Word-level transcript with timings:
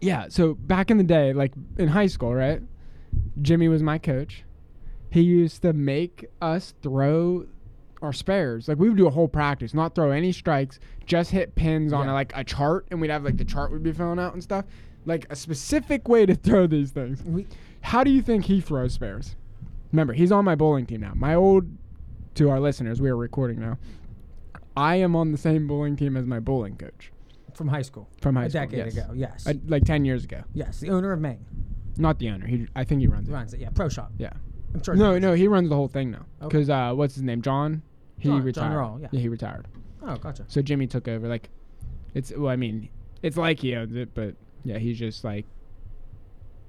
Yeah. 0.00 0.26
So 0.28 0.54
back 0.54 0.90
in 0.90 0.96
the 0.96 1.04
day, 1.04 1.32
like 1.32 1.52
in 1.78 1.88
high 1.88 2.06
school, 2.06 2.34
right? 2.34 2.62
Jimmy 3.42 3.68
was 3.68 3.82
my 3.82 3.98
coach. 3.98 4.44
He 5.10 5.20
used 5.22 5.62
to 5.62 5.72
make 5.72 6.26
us 6.40 6.74
throw 6.82 7.46
our 8.00 8.12
spares. 8.12 8.68
Like 8.68 8.78
we 8.78 8.88
would 8.88 8.96
do 8.96 9.06
a 9.06 9.10
whole 9.10 9.28
practice, 9.28 9.74
not 9.74 9.94
throw 9.94 10.10
any 10.10 10.32
strikes, 10.32 10.78
just 11.04 11.30
hit 11.30 11.54
pins 11.54 11.92
on 11.92 12.06
Yeah. 12.06 12.12
a, 12.12 12.14
like 12.14 12.32
a 12.34 12.44
chart, 12.44 12.86
and 12.90 13.00
we'd 13.00 13.10
have 13.10 13.24
like 13.24 13.36
the 13.36 13.44
chart 13.44 13.72
would 13.72 13.82
be 13.82 13.92
filling 13.92 14.18
out 14.18 14.32
and 14.34 14.42
stuff. 14.42 14.64
Like 15.06 15.26
a 15.30 15.36
specific 15.36 16.08
way 16.08 16.26
to 16.26 16.34
throw 16.46 16.66
these 16.66 16.92
things. 16.92 17.22
We, 17.24 17.46
How 17.82 18.04
do 18.04 18.10
you 18.10 18.22
think 18.22 18.44
he 18.46 18.60
throws 18.60 18.94
spares? 18.94 19.36
Remember, 19.92 20.12
he's 20.12 20.30
on 20.32 20.44
my 20.44 20.54
bowling 20.54 20.86
team 20.86 21.00
now. 21.00 21.12
My 21.16 21.34
old, 21.34 21.66
to 22.36 22.48
our 22.48 22.60
listeners, 22.60 23.00
we 23.00 23.10
are 23.10 23.16
recording 23.16 23.58
now. 23.60 23.76
I 24.76 24.96
am 24.96 25.16
on 25.16 25.32
the 25.32 25.38
same 25.38 25.66
bowling 25.66 25.96
team 25.96 26.16
as 26.16 26.24
my 26.26 26.38
bowling 26.38 26.76
coach 26.76 27.10
from 27.56 27.68
high 27.68 27.82
school. 27.82 28.08
from 28.20 28.36
high 28.36 28.44
a 28.46 28.50
school. 28.50 28.62
A 28.62 28.66
decade 28.66 28.78
yes. 28.86 28.96
ago. 28.96 29.12
Yes. 29.14 29.46
Uh, 29.46 29.54
like 29.66 29.84
ten 29.84 30.04
years 30.04 30.24
ago. 30.24 30.42
yes. 30.54 30.80
The 30.80 30.90
owner 30.90 31.12
of 31.12 31.20
Maine 31.20 31.44
Not 31.96 32.18
the 32.18 32.30
owner. 32.30 32.46
He, 32.46 32.66
I 32.74 32.84
think 32.84 33.00
he 33.00 33.06
runs 33.06 33.28
it. 33.28 33.32
runs 33.32 33.54
it. 33.54 33.60
Yeah. 33.60 33.70
Pro 33.74 33.88
shop. 33.88 34.12
Yeah. 34.18 34.32
I'm 34.74 34.82
sure. 34.82 34.94
No, 34.94 35.18
no, 35.18 35.34
he 35.34 35.48
runs 35.48 35.68
the 35.68 35.74
whole 35.76 35.88
thing 35.88 36.10
now. 36.10 36.26
Okay. 36.42 36.48
Because 36.48 36.70
uh, 36.70 36.92
what's 36.94 37.14
his 37.14 37.22
name? 37.24 37.42
John. 37.42 37.82
He 38.18 38.28
John- 38.28 38.38
John 38.38 38.44
retired. 38.44 38.76
Rawle, 38.76 39.02
yeah. 39.02 39.20
he 39.20 39.28
retired. 39.28 39.66
Oh, 40.02 40.16
gotcha. 40.16 40.44
So 40.48 40.62
Jimmy 40.62 40.86
took 40.86 41.08
over. 41.08 41.26
Like, 41.28 41.48
it's 42.14 42.32
well, 42.36 42.50
I 42.50 42.56
mean, 42.56 42.88
it's 43.22 43.36
like 43.36 43.60
he 43.60 43.74
owns 43.74 43.94
it, 43.96 44.14
but 44.14 44.34
yeah, 44.64 44.78
he's 44.78 44.98
just 44.98 45.24
like 45.24 45.46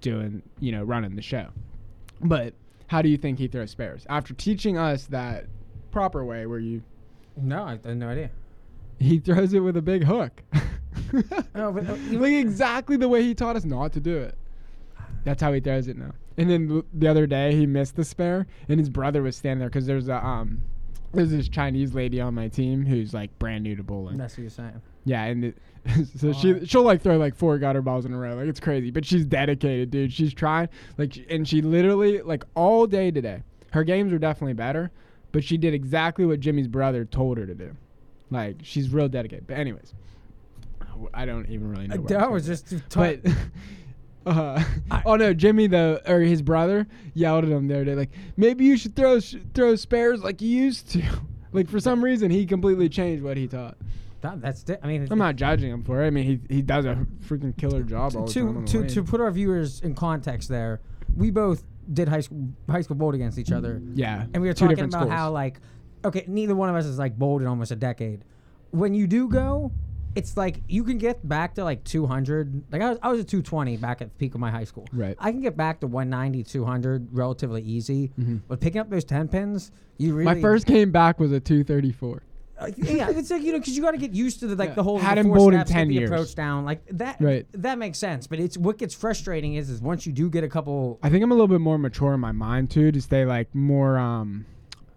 doing, 0.02 0.42
you 0.60 0.72
know, 0.72 0.84
running 0.84 1.16
the 1.16 1.22
show. 1.22 1.50
But 2.22 2.54
how 2.88 3.02
do 3.02 3.10
you 3.10 3.18
think 3.18 3.40
he 3.40 3.48
throws 3.48 3.72
spares 3.72 4.06
after 4.10 4.34
teaching 4.34 4.78
us 4.78 5.06
that 5.08 5.46
proper 5.92 6.24
way, 6.26 6.46
where 6.46 6.60
you 6.60 6.84
No, 7.38 7.64
I 7.64 7.72
had 7.72 7.98
no 7.98 8.10
idea. 8.10 8.32
he 9.00 9.20
throws 9.20 9.54
it 9.54 9.60
with 9.60 9.78
a 9.78 9.82
big 9.82 10.04
hook, 10.04 10.42
Oh, 11.56 11.72
but, 11.72 11.90
uh, 11.90 11.96
like 12.12 12.34
exactly 12.34 12.98
the 12.98 13.10
way 13.10 13.24
he 13.24 13.34
taught 13.34 13.56
us 13.56 13.66
not 13.66 13.94
to 13.94 14.00
do 14.00 14.18
it. 14.18 14.36
That's 15.24 15.42
how 15.42 15.54
he 15.54 15.60
throws 15.60 15.88
it 15.88 15.98
now. 15.98 16.14
And 16.38 16.50
then 16.50 16.84
the 16.94 17.08
other 17.08 17.28
day 17.28 17.56
he 17.56 17.66
missed 17.66 17.96
the 17.96 18.06
spare, 18.06 18.48
and 18.70 18.80
his 18.80 18.90
brother 18.90 19.22
was 19.22 19.36
standing 19.36 19.60
there 19.60 19.70
because 19.70 19.86
there's 19.86 20.08
a 20.08 20.26
um, 20.26 20.62
there's 21.14 21.32
this 21.32 21.50
Chinese 21.50 21.94
lady 21.94 22.22
on 22.22 22.34
my 22.34 22.48
team 22.48 22.86
who's 22.86 23.14
like 23.14 23.38
brand 23.38 23.64
new 23.64 23.76
to 23.76 23.84
bowling. 23.84 24.18
That's 24.18 24.34
what 24.36 24.42
you're 24.42 24.50
saying. 24.50 24.82
Yeah, 25.04 25.24
and 25.26 25.46
it, 25.46 25.58
so 26.18 26.32
she 26.34 26.66
she'll 26.66 26.84
like 26.84 27.02
throw 27.02 27.18
like 27.18 27.36
four 27.36 27.58
gutter 27.58 27.82
balls 27.82 28.06
in 28.06 28.14
a 28.14 28.18
row, 28.18 28.36
like 28.36 28.48
it's 28.48 28.60
crazy. 28.60 28.92
But 28.92 29.06
she's 29.06 29.26
dedicated, 29.26 29.92
dude. 29.92 30.14
She's 30.14 30.34
trying 30.34 30.70
like, 30.98 31.18
and 31.30 31.48
she 31.48 31.62
literally 31.62 32.22
like 32.22 32.44
all 32.56 32.88
day 32.88 33.12
today. 33.12 33.44
Her 33.72 33.84
games 33.84 34.12
were 34.12 34.20
definitely 34.20 34.54
better, 34.54 34.92
but 35.32 35.44
she 35.44 35.58
did 35.58 35.74
exactly 35.74 36.26
what 36.26 36.40
Jimmy's 36.40 36.68
brother 36.68 37.06
told 37.06 37.38
her 37.38 37.46
to 37.46 37.56
do. 37.56 37.76
Like 38.30 38.58
she's 38.64 38.90
real 38.90 39.10
dedicated. 39.10 39.48
But 39.48 39.58
anyways, 39.58 39.94
I 41.14 41.26
don't 41.26 41.48
even 41.50 41.70
really 41.70 41.88
know. 41.88 41.96
Uh, 41.96 42.00
where 42.00 42.18
I 42.18 42.22
that 42.22 42.32
was 42.32 42.46
going. 42.48 42.58
just. 42.80 42.90
But 42.96 43.22
uh, 44.26 44.64
I- 44.92 45.04
oh 45.06 45.16
no, 45.16 45.34
Jimmy 45.34 45.68
though, 45.68 46.00
or 46.08 46.20
his 46.20 46.42
brother 46.42 46.88
yelled 47.14 47.44
at 47.46 47.50
him 47.52 47.68
the 47.68 47.76
other 47.76 47.86
day, 47.86 47.96
like 47.96 48.12
maybe 48.38 48.66
you 48.66 48.78
should 48.78 48.96
throw 48.96 49.20
sh- 49.20 49.36
throw 49.54 49.76
spares 49.76 50.24
like 50.24 50.42
you 50.42 50.50
used 50.50 50.90
to. 50.92 51.02
like 51.52 51.70
for 51.70 51.80
some 51.80 52.04
reason, 52.04 52.30
he 52.32 52.46
completely 52.46 52.88
changed 52.90 53.24
what 53.24 53.38
he 53.38 53.48
taught. 53.48 53.78
that, 54.22 54.42
that's. 54.42 54.64
Di- 54.64 54.78
I 54.84 54.88
mean, 54.88 55.08
I'm 55.10 55.18
not 55.18 55.36
judging 55.36 55.72
him 55.72 55.84
for 55.84 56.04
it. 56.04 56.08
I 56.08 56.10
mean, 56.12 56.26
he 56.26 56.56
he 56.56 56.62
does 56.62 56.86
a 56.86 57.06
freaking 57.26 57.56
killer 57.58 57.84
job 57.84 58.16
all 58.16 58.26
the 58.26 58.34
time. 58.34 58.66
to 58.66 58.80
the 58.80 58.88
to 58.88 58.94
to 58.96 59.04
put 59.04 59.22
our 59.22 59.32
viewers 59.32 59.82
in 59.82 59.96
context, 59.96 60.50
there, 60.50 60.82
we 61.16 61.32
both 61.32 61.64
did 61.92 62.08
high 62.08 62.22
school 62.22 62.50
high 62.70 62.82
school 62.82 62.96
bowled 62.96 63.16
against 63.16 63.40
each 63.40 63.52
other, 63.52 63.82
yeah, 63.96 64.26
and 64.34 64.42
we 64.42 64.48
were 64.48 64.54
talking 64.54 64.80
about 64.80 64.92
schools. 65.02 65.12
how 65.12 65.32
like, 65.32 65.60
okay, 66.06 66.26
neither 66.28 66.56
one 66.56 66.70
of 66.70 66.76
us 66.76 66.86
has 66.86 67.00
like 67.00 67.18
bowled 67.18 67.42
in 67.42 67.48
almost 67.48 67.72
a 67.72 67.76
decade. 67.76 68.24
When 68.70 68.94
you 68.94 69.08
do 69.08 69.28
go, 69.28 69.72
it's 70.16 70.36
like 70.38 70.62
you 70.68 70.84
can 70.84 70.98
get 70.98 71.28
back 71.28 71.56
to 71.56 71.64
like 71.64 71.84
200. 71.84 72.64
Like 72.72 72.82
I 72.82 72.90
was, 72.90 73.00
I 73.02 73.10
was 73.10 73.20
at 73.22 73.28
220 73.28 73.78
back 73.78 74.02
at 74.02 74.10
the 74.10 74.16
peak 74.18 74.34
of 74.36 74.42
my 74.42 74.52
high 74.52 74.64
school. 74.66 74.88
Right. 74.92 75.16
I 75.20 75.32
can 75.32 75.42
get 75.42 75.56
back 75.58 75.80
to 75.82 75.88
190, 75.88 76.44
200 76.44 77.08
relatively 77.12 77.62
easy. 77.62 78.12
But 78.48 78.60
picking 78.60 78.82
up 78.82 78.90
those 78.90 79.04
10 79.06 79.28
pins, 79.30 79.72
you 79.98 80.14
really 80.14 80.26
Mm-hmm. 80.32 80.38
My 80.38 80.42
first 80.42 80.66
came 80.68 80.92
back 80.92 81.20
was 81.20 81.32
a 81.32 81.40
234. 81.40 82.24
Uh, 82.60 82.70
yeah, 82.78 83.10
it's 83.10 83.32
like 83.32 83.42
you 83.42 83.52
know, 83.54 83.58
because 83.58 83.76
you 83.76 83.82
got 83.82 83.92
to 83.92 83.98
get 83.98 84.12
used 84.14 84.40
to 84.42 84.46
the 84.48 84.56
like 84.56 84.70
Yeah. 84.70 84.76
the 84.76 84.84
whole 84.84 85.00
Hadn't 85.00 85.24
the 85.26 85.30
four 85.30 85.38
bowled 85.38 85.54
in 85.54 85.60
get 85.62 85.68
10 85.68 85.88
the 85.88 85.94
years. 85.96 86.10
approach 86.12 86.36
down, 86.36 86.64
like 86.64 86.86
that. 86.92 87.18
Right. 87.20 87.48
That 87.54 87.80
makes 87.80 87.98
sense, 87.98 88.28
but 88.28 88.40
it's 88.40 88.56
what 88.56 88.78
gets 88.78 88.94
frustrating 88.94 89.56
is 89.56 89.70
is 89.72 89.82
once 89.82 90.06
you 90.06 90.14
do 90.14 90.30
get 90.30 90.44
a 90.44 90.48
couple. 90.48 91.00
I 91.02 91.10
think 91.10 91.24
I'm 91.24 91.32
a 91.32 91.34
little 91.34 91.48
bit 91.48 91.60
more 91.62 91.80
mature 91.80 92.14
in 92.14 92.20
my 92.20 92.32
mind 92.32 92.70
too, 92.70 92.92
to 92.92 93.02
stay 93.02 93.26
like 93.26 93.54
more 93.56 93.98
um, 93.98 94.46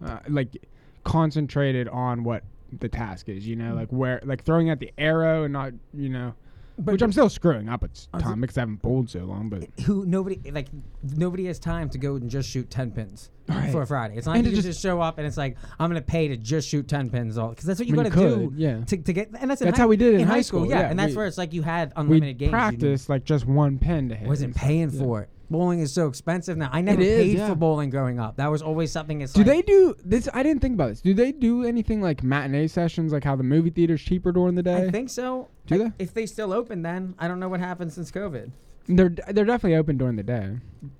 uh, 0.05 0.19
like 0.29 0.55
concentrated 1.03 1.87
on 1.87 2.23
what 2.23 2.43
the 2.79 2.89
task 2.89 3.29
is. 3.29 3.47
You 3.47 3.55
know, 3.55 3.73
Mm. 3.73 3.75
like 3.75 3.89
where 3.89 4.21
like 4.23 4.43
throwing 4.43 4.69
at 4.69 4.79
the 4.79 4.91
arrow 4.97 5.43
and 5.43 5.53
not 5.53 5.73
you 5.93 6.09
know, 6.09 6.33
But- 6.77 6.93
which 6.93 7.01
I'm 7.01 7.11
still 7.11 7.29
screwing 7.29 7.69
up 7.69 7.83
at 7.83 8.07
time 8.19 8.41
because 8.41 8.57
I 8.57 8.61
haven't 8.61 8.81
bowled 8.81 9.09
so 9.09 9.19
long. 9.25 9.49
But 9.49 9.67
Who 9.85 10.05
nobody 10.05 10.39
like 10.51 10.67
nobody 11.15 11.45
has 11.45 11.57
time 11.59 11.89
to 11.89 11.97
go 11.97 12.15
and 12.15 12.29
just 12.29 12.49
shoot 12.49 12.69
ten 12.69 12.91
pins 12.91 13.29
Right. 13.47 13.71
for 13.71 13.81
a 13.83 13.87
Friday. 13.87 14.17
It's 14.17 14.25
not 14.25 14.35
And 14.35 14.43
like 14.43 14.45
to 14.45 14.49
you 14.51 14.55
just- 14.57 14.67
just 14.67 14.81
show 14.81 14.99
up 15.01 15.17
and 15.17 15.25
it's 15.27 15.37
like 15.37 15.55
I'm 15.79 15.89
gonna 15.89 16.01
pay 16.01 16.27
to 16.29 16.35
just 16.37 16.67
shoot 16.67 16.87
ten 16.87 17.09
pins 17.09 17.37
all 17.37 17.49
because 17.49 17.65
that's 17.65 17.79
what 17.79 17.87
you 17.87 17.93
I 17.93 18.03
mean, 18.03 18.11
got 18.11 18.17
to 18.19 18.29
you 18.29 18.35
do. 18.49 18.53
yeah. 18.57 18.83
To, 18.83 18.97
to 18.97 19.13
get 19.13 19.29
and 19.39 19.49
that's 19.49 19.61
That's 19.61 19.77
high- 19.77 19.83
how 19.83 19.87
we 19.87 19.97
did 19.97 20.13
it 20.13 20.15
in 20.15 20.21
in 20.21 20.27
high 20.27 20.41
school. 20.41 20.61
school, 20.61 20.69
Yeah, 20.69 20.81
yeah, 20.81 20.89
and 20.89 20.99
that's 20.99 21.11
we- 21.11 21.17
where 21.17 21.27
it's 21.27 21.37
like 21.37 21.53
you 21.53 21.61
had 21.61 21.89
we 21.95 22.01
unlimited 22.01 22.37
games. 22.39 22.53
you 22.81 22.89
knew. 22.89 22.97
like 23.07 23.23
just 23.23 23.45
one 23.45 23.77
pin 23.79 24.09
to 24.09 24.15
hit. 24.15 24.27
wasn't 24.27 24.55
paying 24.55 24.89
Yeah. 24.89 24.99
for 24.99 25.21
it. 25.21 25.29
Bowling 25.49 25.79
is 25.79 25.93
so 25.93 26.07
expensive 26.07 26.57
now. 26.57 26.69
I 26.71 26.81
never 26.81 27.01
is, 27.01 27.07
paid 27.23 27.37
yeah. 27.37 27.47
for 27.49 27.55
bowling 27.55 27.89
growing 27.89 28.19
up. 28.19 28.37
That 28.37 28.49
was 28.49 28.61
always 28.61 28.91
something. 28.91 29.21
It's 29.21 29.33
Do 29.33 29.41
like, 29.41 29.47
they 29.47 29.61
do 29.61 29.95
this? 30.03 30.27
I 30.33 30.41
didn't 30.43 30.61
think 30.61 30.73
about 30.73 30.89
this. 30.89 31.01
Do 31.01 31.13
they 31.13 31.31
do 31.31 31.63
anything 31.63 32.01
like 32.01 32.23
matinee 32.23 32.67
sessions, 32.67 33.13
like 33.13 33.23
how 33.23 33.35
the 33.35 33.43
movie 33.43 33.69
theater's 33.69 34.01
cheaper 34.01 34.31
during 34.31 34.55
the 34.55 34.63
day? 34.63 34.87
I 34.87 34.89
think 34.91 35.09
so. 35.09 35.49
Do 35.67 35.75
I- 35.75 35.77
they? 35.77 35.91
If 35.99 36.13
they 36.13 36.25
still 36.25 36.51
open, 36.51 36.81
then 36.81 37.15
I 37.19 37.27
don't 37.27 37.39
know 37.39 37.49
what 37.49 37.59
happened 37.59 37.93
since 37.93 38.11
COVID. 38.11 38.51
they're 38.87 39.09
they're 39.09 39.45
definitely 39.45 39.75
open 39.77 39.97
during 39.97 40.15
the 40.15 40.23
day. 40.23 40.57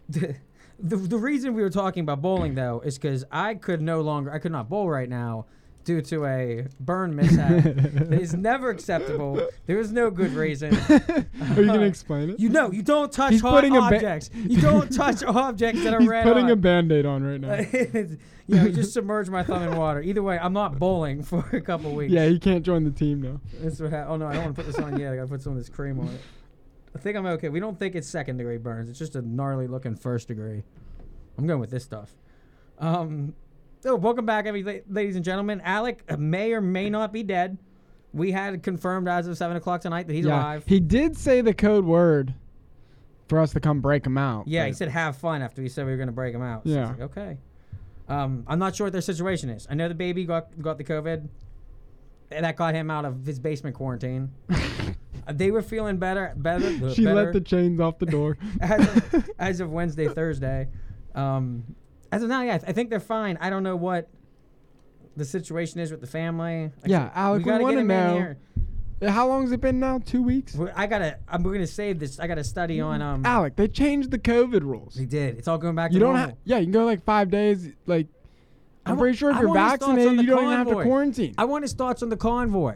the, 0.10 0.36
the 0.80 0.96
the 0.98 1.18
reason 1.18 1.54
we 1.54 1.62
were 1.62 1.70
talking 1.70 2.02
about 2.02 2.22
bowling 2.22 2.56
though 2.56 2.82
is 2.86 2.98
because 2.98 3.24
I 3.32 3.56
could 3.56 3.82
no 3.82 4.02
longer 4.02 4.32
I 4.32 4.40
could 4.40 4.52
not 4.52 4.70
bowl 4.70 4.90
right 4.90 5.10
now 5.10 5.46
due 5.86 6.02
to 6.02 6.26
a 6.26 6.66
burn 6.82 7.16
mishap 7.16 7.64
that 7.64 8.20
is 8.20 8.34
never 8.34 8.70
acceptable. 8.70 9.48
There 9.68 9.80
is 9.80 9.92
no 9.92 10.12
good 10.12 10.32
reason. 10.34 10.76
Are 10.90 11.62
you 11.62 11.66
gonna 11.68 11.82
explain 11.82 12.32
it? 12.32 12.40
You 12.40 12.50
know, 12.50 12.72
you 12.72 12.82
don't 12.84 13.12
touch 13.12 13.32
He's 13.34 13.42
hot 13.42 13.52
putting 13.56 13.78
a 13.78 13.80
ba- 13.80 13.96
objects. 13.96 14.30
you 14.34 14.60
don't 14.60 14.92
touch 14.94 15.24
objects 15.28 15.84
that 15.84 15.94
are 15.94 16.00
He's 16.02 16.10
red 16.10 16.24
putting 16.26 16.46
a 16.48 16.50
hot. 16.50 16.62
band-aid 16.62 17.06
on 17.06 17.24
right 17.24 17.40
now. 17.40 17.54
you 18.48 18.56
know, 18.58 18.64
you 18.66 18.72
just 18.72 18.94
submerge 18.94 19.30
my 19.30 19.44
thumb 19.44 19.64
in 19.64 19.76
water. 19.78 20.02
Either 20.02 20.22
way, 20.22 20.38
I'm 20.38 20.54
not 20.54 20.78
bowling 20.78 21.24
for 21.24 21.48
a 21.54 21.62
couple 21.62 21.94
weeks. 21.96 22.12
yeah, 22.12 22.26
he 22.28 22.38
can't 22.40 22.64
join 22.66 22.84
the 22.84 22.92
team 22.92 23.22
now. 23.22 23.40
That's 23.62 23.80
what 23.80 23.92
happened. 23.92 24.12
Oh 24.14 24.18
no, 24.18 24.28
I 24.28 24.34
don't 24.34 24.44
want 24.46 24.56
to 24.58 24.64
put 24.64 24.72
this 24.72 24.84
on 24.84 25.00
yet. 25.00 25.14
I 25.14 25.16
gotta 25.16 25.28
put 25.30 25.42
some 25.42 25.54
of 25.54 25.58
this 25.58 25.70
cream 25.70 26.00
on 26.00 26.08
it. 26.10 26.22
I 26.96 27.00
think 27.00 27.18
I'm 27.18 27.26
okay. 27.26 27.50
We 27.50 27.60
don't 27.60 27.78
think 27.78 27.94
it's 27.96 28.08
second 28.08 28.38
degree 28.38 28.58
burns. 28.58 28.90
It's 28.90 29.00
just 29.00 29.16
a 29.16 29.22
gnarly 29.22 29.68
looking 29.68 29.96
first 29.96 30.28
degree. 30.30 30.64
I'm 31.38 31.46
going 31.46 31.60
with 31.60 31.70
this 31.72 31.84
stuff. 31.84 32.12
Um, 32.80 33.36
so 33.86 33.96
welcome 33.96 34.26
back, 34.26 34.48
every 34.48 34.82
ladies 34.90 35.16
and 35.16 35.24
gentlemen. 35.24 35.62
Alec 35.64 36.18
may 36.18 36.54
or 36.54 36.60
may 36.62 36.90
not 36.90 37.14
be 37.14 37.22
dead. 37.22 37.60
We 38.14 38.32
had 38.32 38.64
confirmed 38.64 39.08
as 39.08 39.28
of 39.28 39.38
seven 39.38 39.58
o'clock 39.58 39.82
tonight 39.82 40.08
that 40.08 40.14
he's 40.14 40.26
yeah, 40.26 40.40
alive. 40.40 40.64
he 40.66 40.80
did 40.80 41.16
say 41.16 41.42
the 41.42 41.54
code 41.54 41.86
word 41.86 42.34
for 43.28 43.40
us 43.40 43.52
to 43.52 43.60
come 43.60 43.82
break 43.82 44.04
him 44.04 44.18
out. 44.18 44.48
yeah, 44.48 44.66
he 44.66 44.74
said 44.74 44.90
have 44.90 45.18
fun 45.18 45.44
after 45.44 45.62
we 45.62 45.70
said 45.70 45.86
we 45.86 45.92
were 45.92 45.98
going 45.98 46.08
to 46.08 46.14
break 46.14 46.34
him 46.34 46.42
out. 46.42 46.64
So 46.66 46.74
Yeah. 46.74 46.88
like, 46.88 47.02
okay. 47.02 47.38
Um, 48.08 48.44
I'm 48.48 48.58
not 48.58 48.76
sure 48.76 48.88
what 48.88 48.92
their 48.92 49.02
situation 49.02 49.50
is. 49.50 49.68
I 49.70 49.76
know 49.76 49.88
the 49.88 49.94
baby 49.94 50.26
got 50.26 50.60
got 50.60 50.80
the 50.80 50.84
COVID. 50.84 51.28
And 52.32 52.44
that 52.44 52.56
got 52.56 52.74
him 52.74 52.90
out 52.90 53.06
of 53.06 53.24
his 53.24 53.38
basement 53.38 53.76
quarantine. 53.76 54.32
They 55.34 55.50
were 55.50 55.64
feeling 55.64 55.98
better. 55.98 56.34
Better. 56.36 56.94
she 56.94 57.04
better 57.04 57.16
let 57.16 57.34
the 57.34 57.42
chains 57.42 57.80
off 57.80 57.98
the 57.98 58.06
door. 58.06 58.38
as, 58.62 58.88
of, 58.88 59.30
as 59.40 59.60
of 59.60 59.72
Wednesday, 59.72 60.08
Thursday. 60.08 60.68
Um, 61.16 61.64
as 62.16 62.24
of 62.24 62.30
now, 62.30 62.42
yeah, 62.42 62.56
I, 62.56 62.58
th- 62.58 62.70
I 62.70 62.74
think 62.74 62.90
they're 62.90 63.00
fine. 63.00 63.38
I 63.42 63.50
don't 63.50 63.64
know 63.64 63.76
what 63.76 64.10
the 65.16 65.26
situation 65.26 65.80
is 65.80 65.92
with 65.92 66.02
the 66.02 66.08
family. 66.08 66.72
Yeah, 66.86 67.12
Alec, 67.14 67.46
we 67.46 67.52
wanna 67.52 67.66
get 67.70 67.78
in 67.80 67.88
know-. 67.88 68.36
How 69.10 69.40
has 69.42 69.52
it 69.52 69.60
been 69.62 69.80
now? 69.80 70.00
Two 70.00 70.24
weeks. 70.24 70.56
We're- 70.56 70.72
I 70.76 70.88
gotta. 70.88 71.18
I'm 71.28 71.44
we're 71.44 71.54
gonna 71.54 71.68
save 71.68 72.00
this. 72.00 72.20
I 72.20 72.28
gotta 72.28 72.44
study 72.44 72.80
on. 72.80 73.02
Um, 73.02 73.26
Alec, 73.26 73.56
they 73.58 73.68
changed 73.68 74.10
the 74.12 74.18
COVID 74.18 74.62
rules. 74.62 74.96
they 74.96 75.06
did. 75.06 75.38
It's 75.38 75.48
all 75.48 75.58
going 75.58 75.76
back 75.76 75.92
You 75.92 76.00
to 76.00 76.06
don't 76.06 76.14
normal. 76.14 76.30
have. 76.30 76.38
Yeah, 76.46 76.58
you 76.60 76.66
can 76.66 76.72
go 76.72 76.86
like 76.86 77.04
five 77.04 77.30
days. 77.30 77.70
Like, 77.86 78.08
I'm 78.86 78.98
pretty 78.98 79.18
sure 79.18 79.32
if 79.32 79.36
I 79.38 79.40
you're 79.42 79.50
want 79.50 79.60
vaccinated, 79.82 80.22
you 80.22 80.28
don't 80.28 80.44
even 80.46 80.58
have 80.58 80.68
to 80.70 80.82
quarantine. 80.84 81.36
I 81.38 81.44
want 81.46 81.64
his 81.64 81.74
thoughts 81.74 82.04
on 82.04 82.10
the 82.10 82.18
convoy. 82.18 82.76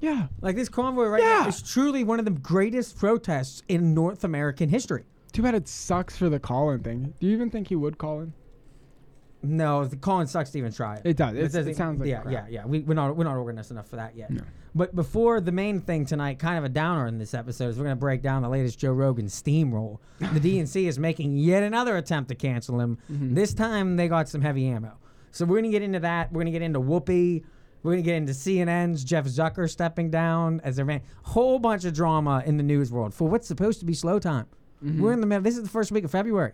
yeah. 0.00 0.28
Like 0.40 0.56
this 0.56 0.68
convoy 0.70 1.06
right 1.06 1.22
now 1.22 1.46
is 1.46 1.62
truly 1.62 2.02
one 2.02 2.18
of 2.18 2.24
the 2.24 2.30
greatest 2.32 2.96
protests 2.98 3.62
in 3.68 3.92
North 3.94 4.24
American 4.24 4.68
history. 4.70 5.04
Too 5.32 5.42
bad 5.42 5.54
it 5.54 5.68
sucks 5.68 6.16
for 6.16 6.28
the 6.28 6.38
call-in 6.40 6.80
thing. 6.80 7.14
Do 7.20 7.26
you 7.26 7.32
even 7.34 7.50
think 7.50 7.68
he 7.68 7.76
would 7.76 7.98
call 7.98 8.20
in? 8.20 8.32
No, 9.42 9.84
the 9.84 9.96
Colin 9.96 10.26
sucks 10.26 10.50
to 10.50 10.58
even 10.58 10.72
try 10.72 10.96
it. 10.96 11.02
It 11.04 11.16
does. 11.16 11.34
It's- 11.34 11.52
doesn't- 11.52 11.72
it 11.72 11.76
sounds 11.76 11.98
like 12.00 12.08
yeah, 12.08 12.20
crap. 12.20 12.32
yeah, 12.32 12.46
yeah. 12.48 12.66
We, 12.66 12.80
we're 12.80 12.94
not 12.94 13.16
we're 13.16 13.24
not 13.24 13.36
organized 13.36 13.70
enough 13.70 13.88
for 13.88 13.96
that 13.96 14.14
yet. 14.16 14.30
No. 14.30 14.42
But 14.74 14.94
before 14.94 15.40
the 15.40 15.52
main 15.52 15.80
thing 15.80 16.06
tonight, 16.06 16.38
kind 16.38 16.56
of 16.58 16.64
a 16.64 16.68
downer 16.68 17.06
in 17.06 17.18
this 17.18 17.34
episode, 17.34 17.68
is 17.68 17.76
we're 17.76 17.84
going 17.84 17.96
to 17.96 18.00
break 18.00 18.22
down 18.22 18.40
the 18.42 18.48
latest 18.48 18.78
Joe 18.78 18.92
Rogan 18.92 19.26
steamroll. 19.26 19.98
The 20.18 20.26
DNC 20.60 20.88
is 20.88 20.98
making 20.98 21.36
yet 21.36 21.62
another 21.62 21.96
attempt 21.98 22.28
to 22.30 22.34
cancel 22.34 22.80
him. 22.80 22.96
Mm-hmm. 23.12 23.34
This 23.34 23.52
time 23.52 23.96
they 23.96 24.08
got 24.08 24.28
some 24.30 24.40
heavy 24.40 24.66
ammo. 24.68 24.96
So 25.30 25.44
we're 25.44 25.56
going 25.60 25.64
to 25.64 25.70
get 25.70 25.82
into 25.82 26.00
that. 26.00 26.32
We're 26.32 26.36
going 26.42 26.46
to 26.46 26.52
get 26.52 26.62
into 26.62 26.80
Whoopi. 26.80 27.44
We're 27.82 27.92
gonna 27.94 28.02
get 28.02 28.14
into 28.14 28.32
CNN's 28.32 29.02
Jeff 29.02 29.24
Zucker 29.24 29.68
stepping 29.68 30.08
down 30.08 30.60
as 30.62 30.76
their 30.76 30.84
man. 30.84 31.00
Whole 31.24 31.58
bunch 31.58 31.84
of 31.84 31.92
drama 31.92 32.40
in 32.46 32.56
the 32.56 32.62
news 32.62 32.92
world 32.92 33.12
for 33.12 33.28
what's 33.28 33.48
supposed 33.48 33.80
to 33.80 33.84
be 33.84 33.92
slow 33.92 34.20
time. 34.20 34.46
We're 34.80 35.12
in 35.12 35.20
the 35.20 35.26
middle. 35.26 35.42
This 35.42 35.56
is 35.56 35.64
the 35.64 35.68
first 35.68 35.90
week 35.90 36.04
of 36.04 36.10
February. 36.12 36.52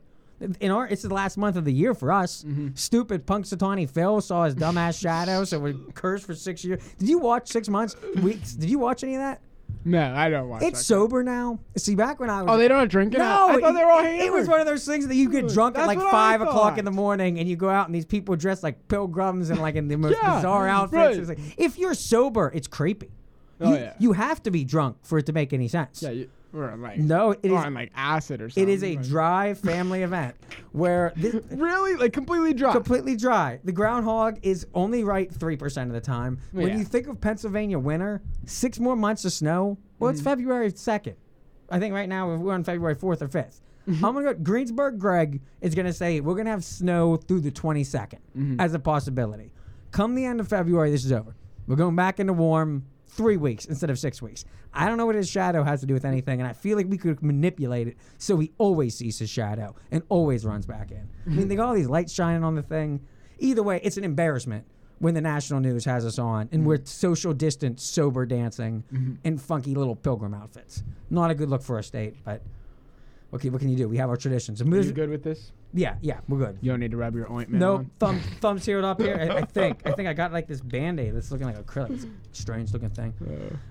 In 0.61 0.71
our, 0.71 0.87
it's 0.87 1.03
the 1.03 1.13
last 1.13 1.37
month 1.37 1.57
of 1.57 1.65
the 1.65 1.73
year 1.73 1.95
for 1.95 2.13
us. 2.13 2.45
Mm-hmm. 2.45 2.69
Stupid 2.75 3.27
Punxsutawney 3.27 3.91
Phil 3.91 4.21
saw 4.21 4.45
his 4.45 4.55
dumbass 4.55 5.01
shadow, 5.01 5.45
so 5.45 5.59
we 5.59 5.75
cursed 5.95 6.25
for 6.27 6.35
six 6.35 6.65
years. 6.65 6.81
Did 6.99 7.09
you 7.09 7.19
watch 7.19 7.49
six 7.49 7.69
months, 7.69 7.97
weeks? 8.23 8.53
Did 8.53 8.71
you 8.71 8.79
watch 8.79 9.03
any 9.03 9.15
of 9.15 9.21
that? 9.21 9.41
No, 9.85 10.15
I 10.15 10.31
don't 10.31 10.49
watch. 10.49 10.63
It's 10.63 10.85
sober 10.85 11.23
now. 11.23 11.59
See, 11.77 11.95
back 11.95 12.21
when 12.21 12.31
I 12.31 12.43
was 12.43 12.51
Oh, 12.53 12.57
they 12.57 12.69
don't 12.69 12.91
drink 12.91 13.15
it. 13.15 13.19
no, 13.19 13.49
I 13.49 13.61
thought 13.61 13.73
they 13.75 13.85
were 13.85 13.91
all 13.91 14.05
it, 14.05 14.15
it 14.21 14.33
was 14.33 14.49
one 14.49 14.61
of 14.61 14.67
those 14.67 14.85
things 14.87 15.07
that 15.09 15.15
you 15.15 15.29
get 15.31 15.49
drunk 15.49 15.77
at 15.77 15.87
like 15.87 15.99
five 16.01 16.41
o'clock 16.41 16.79
in 16.79 16.85
the 16.85 16.91
morning, 16.91 17.39
and 17.39 17.49
you 17.49 17.55
go 17.57 17.69
out 17.69 17.87
and 17.87 17.95
these 17.95 18.07
people 18.07 18.35
dressed 18.37 18.63
like 18.63 18.89
pilgrims 18.89 19.51
and 19.51 19.61
like 19.61 19.75
in 19.75 19.89
the 19.89 19.97
most 19.97 20.17
Yeah, 20.23 20.37
bizarre 20.37 20.69
outfits. 20.69 20.95
right. 20.95 21.17
It's 21.17 21.29
like, 21.29 21.39
if 21.59 21.79
you're 21.79 21.95
sober, 21.95 22.51
it's 22.55 22.67
creepy. 22.67 23.11
Oh, 23.61 23.71
you, 23.73 23.77
yeah. 23.77 23.95
you 23.99 24.13
have 24.13 24.43
to 24.45 24.51
be 24.53 24.65
drunk 24.65 24.99
for 25.03 25.19
it 25.19 25.27
to 25.27 25.33
make 25.33 25.53
any 25.53 25.69
sense. 25.69 26.03
Yeah, 26.03 26.11
you, 26.11 26.31
or 26.55 26.75
like 26.77 26.99
No, 26.99 27.33
it 27.33 27.51
or 27.51 27.59
is. 27.59 27.65
on 27.67 27.75
like 27.75 27.93
acid 27.95 28.41
or 28.41 28.49
something. 28.51 28.69
It 28.69 28.73
is 28.73 28.83
a 28.83 28.97
like- 28.97 29.07
dry 29.07 29.55
family 29.55 30.03
event 30.03 30.35
where 30.73 31.13
this, 31.17 31.35
Really, 31.51 31.97
like 31.97 32.13
completely 32.13 32.55
dry. 32.55 32.73
completely 32.73 33.17
dry. 33.17 33.61
The 33.65 33.73
groundhog 33.73 34.39
is 34.43 34.67
only 34.75 35.05
right 35.05 35.31
three 35.33 35.57
percent 35.57 35.91
of 35.91 35.95
the 35.95 36.01
time. 36.01 36.39
When 36.53 36.69
Yeah. 36.69 36.77
you 36.79 36.85
think 36.85 37.07
of 37.07 37.21
Pennsylvania 37.21 37.79
winter, 37.79 38.23
six 38.47 38.79
more 38.79 38.97
months 38.97 39.25
of 39.25 39.33
snow. 39.33 39.79
Well, 39.99 40.09
Mm-hmm. 40.11 40.15
it's 40.17 40.23
February 40.23 40.71
second. 40.75 41.17
I 41.71 41.79
think 41.79 41.93
right 41.93 42.09
now 42.09 42.35
we're 42.35 42.55
on 42.55 42.65
February 42.65 42.95
fourth 42.95 43.21
or 43.23 43.29
5th 43.29 43.61
i 43.87 43.91
Mm-hmm. 43.91 44.05
I'm 44.05 44.15
gonna 44.15 44.35
go. 44.35 44.41
Greensburg 44.43 44.99
Greg 44.99 45.41
is 45.63 45.75
gonna 45.75 45.93
say 45.95 46.21
we're 46.21 46.35
gonna 46.35 46.51
have 46.51 46.63
snow 46.65 47.17
through 47.17 47.41
the 47.41 47.51
22nd 47.51 48.19
Mm-hmm. 48.37 48.61
as 48.61 48.75
a 48.75 48.79
possibility. 48.79 49.51
Come 49.93 50.15
the 50.15 50.25
end 50.27 50.41
of 50.41 50.49
February, 50.49 50.91
this 50.91 51.05
is 51.07 51.13
over. 51.13 51.35
We're 51.67 51.77
going 51.77 51.97
back 51.97 52.21
into 52.21 52.33
warm 52.35 52.85
three 53.19 53.37
weeks 53.37 53.65
instead 53.65 53.91
of 53.91 53.99
six 53.99 54.23
weeks. 54.23 54.45
I 54.73 54.87
don't 54.87 54.97
know 54.97 55.05
what 55.05 55.17
his 55.17 55.29
shadow 55.29 55.65
has 55.65 55.81
to 55.81 55.87
do 55.87 55.93
with 55.93 56.05
anything, 56.05 56.41
and 56.41 56.49
I 56.49 56.53
feel 56.53 56.77
like 56.77 56.87
we 56.89 56.97
could 56.97 57.21
manipulate 57.21 57.89
it 57.89 57.97
so 58.17 58.39
he 58.39 58.53
always 58.59 58.97
sees 58.97 59.19
his 59.19 59.29
shadow 59.29 59.75
and 59.91 60.05
always 60.09 60.47
runs 60.47 60.67
back 60.67 60.93
in. 60.93 61.09
I 61.27 61.31
mean, 61.31 61.49
they 61.49 61.57
got 61.57 61.67
all 61.67 61.75
these 61.75 61.89
lights 61.89 62.13
shining 62.13 62.45
on 62.45 62.55
the 62.55 62.63
thing. 62.63 63.01
Either 63.41 63.63
way, 63.63 63.81
it's 63.83 63.97
an 63.97 64.05
embarrassment 64.05 64.67
when 65.01 65.15
the 65.15 65.21
national 65.21 65.59
news 65.59 65.85
has 65.85 66.07
us 66.07 66.19
on 66.19 66.49
and 66.53 66.65
we're 66.65 66.79
social 66.85 67.35
distance, 67.35 67.83
sober 67.83 68.25
dancing 68.25 68.85
mm-hmm. 68.93 69.15
in 69.25 69.37
funky 69.37 69.75
little 69.75 69.97
pilgrim 69.97 70.33
outfits. 70.33 70.85
Not 71.11 71.33
a 71.33 71.35
good 71.35 71.51
look 71.51 71.63
for 71.63 71.79
a 71.79 71.83
state, 71.83 72.25
but 72.25 72.41
okay, 73.33 73.51
what 73.51 73.61
can 73.61 73.69
you 73.69 73.77
do? 73.77 73.89
We 73.89 73.97
have 73.99 74.09
our 74.09 74.17
traditions. 74.17 74.63
Are 74.63 74.65
you 74.65 74.93
good 74.93 75.11
with 75.11 75.23
this? 75.23 75.53
Yeah, 75.75 75.97
yeah, 76.01 76.21
we're 76.29 76.39
good. 76.39 76.59
You 76.63 76.71
don't 76.71 76.81
need 76.81 76.93
to 76.93 76.97
rub 76.97 77.15
your 77.15 77.31
ointment. 77.31 77.61
No 77.61 77.77
on? 77.77 77.91
thumb 77.99 78.21
thumbs 78.41 78.63
sealed 78.63 78.85
up 78.85 79.01
here. 79.01 79.19
I, 79.21 79.39
I 79.39 79.43
think. 79.43 79.83
I 79.85 79.93
think 79.93 80.09
I 80.09 80.15
got 80.15 80.33
like 80.33 80.47
this 80.47 80.61
band 80.61 80.99
aid 80.99 81.15
that's 81.15 81.31
looking 81.31 81.47
like 81.47 81.59
acrylic. 81.65 81.91
It's 81.91 82.05
a 82.05 82.09
strange 82.33 82.73
looking 82.73 82.91
thing. 82.91 83.13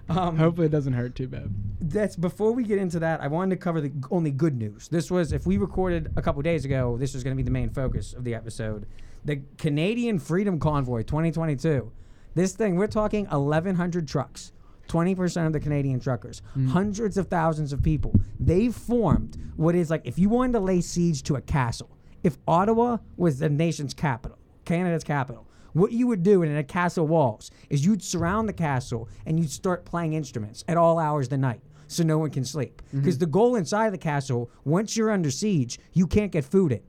Um, 0.09 0.37
hopefully, 0.37 0.67
it 0.67 0.71
doesn't 0.71 0.93
hurt 0.93 1.15
too 1.15 1.27
bad. 1.27 1.49
that's 1.81 2.15
before 2.15 2.51
we 2.51 2.63
get 2.63 2.77
into 2.77 2.99
that. 2.99 3.21
I 3.21 3.27
wanted 3.27 3.55
to 3.55 3.61
cover 3.61 3.81
the 3.81 3.91
only 4.11 4.31
good 4.31 4.55
news. 4.55 4.87
This 4.89 5.09
was 5.09 5.33
if 5.33 5.47
we 5.47 5.57
recorded 5.57 6.11
a 6.15 6.21
couple 6.21 6.41
days 6.43 6.65
ago. 6.65 6.97
This 6.97 7.13
was 7.13 7.23
going 7.23 7.35
to 7.35 7.37
be 7.37 7.45
the 7.45 7.51
main 7.51 7.69
focus 7.71 8.13
of 8.13 8.23
the 8.23 8.35
episode. 8.35 8.85
The 9.25 9.41
Canadian 9.57 10.19
Freedom 10.19 10.59
Convoy 10.59 11.01
2022. 11.01 11.91
This 12.35 12.53
thing 12.53 12.75
we're 12.75 12.85
talking 12.87 13.25
1,100 13.25 14.07
trucks. 14.07 14.51
20% 14.87 15.47
of 15.47 15.53
the 15.53 15.59
Canadian 15.59 15.99
truckers, 15.99 16.41
hmm. 16.53 16.67
hundreds 16.67 17.17
of 17.17 17.27
thousands 17.27 17.73
of 17.73 17.81
people. 17.81 18.13
They 18.39 18.69
formed 18.69 19.37
what 19.55 19.75
is 19.75 19.89
like 19.89 20.05
if 20.05 20.17
you 20.19 20.29
wanted 20.29 20.53
to 20.53 20.59
lay 20.59 20.81
siege 20.81 21.23
to 21.23 21.35
a 21.35 21.41
castle, 21.41 21.89
if 22.23 22.37
Ottawa 22.47 22.97
was 23.15 23.39
the 23.39 23.49
nation's 23.49 23.93
capital, 23.93 24.37
Canada's 24.65 25.03
capital, 25.03 25.47
what 25.73 25.91
you 25.91 26.07
would 26.07 26.23
do 26.23 26.41
in 26.41 26.55
a 26.55 26.63
castle 26.63 27.07
walls 27.07 27.51
is 27.69 27.85
you'd 27.85 28.03
surround 28.03 28.49
the 28.49 28.53
castle 28.53 29.07
and 29.25 29.39
you'd 29.39 29.51
start 29.51 29.85
playing 29.85 30.13
instruments 30.13 30.63
at 30.67 30.77
all 30.77 30.97
hours 30.97 31.27
of 31.27 31.31
the 31.31 31.37
night 31.37 31.61
so 31.87 32.03
no 32.03 32.17
one 32.17 32.31
can 32.31 32.43
sleep. 32.43 32.81
Mm-hmm. 32.87 32.99
Because 32.99 33.17
the 33.17 33.25
goal 33.25 33.55
inside 33.55 33.91
the 33.91 33.97
castle, 33.97 34.49
once 34.65 34.97
you're 34.97 35.11
under 35.11 35.31
siege, 35.31 35.79
you 35.93 36.07
can't 36.07 36.31
get 36.31 36.45
food 36.45 36.71
in. 36.71 36.81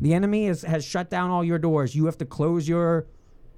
The 0.00 0.14
enemy 0.14 0.46
is, 0.46 0.62
has 0.62 0.84
shut 0.84 1.10
down 1.10 1.30
all 1.30 1.44
your 1.44 1.58
doors. 1.58 1.94
You 1.94 2.06
have 2.06 2.18
to 2.18 2.24
close 2.24 2.68
your 2.68 3.06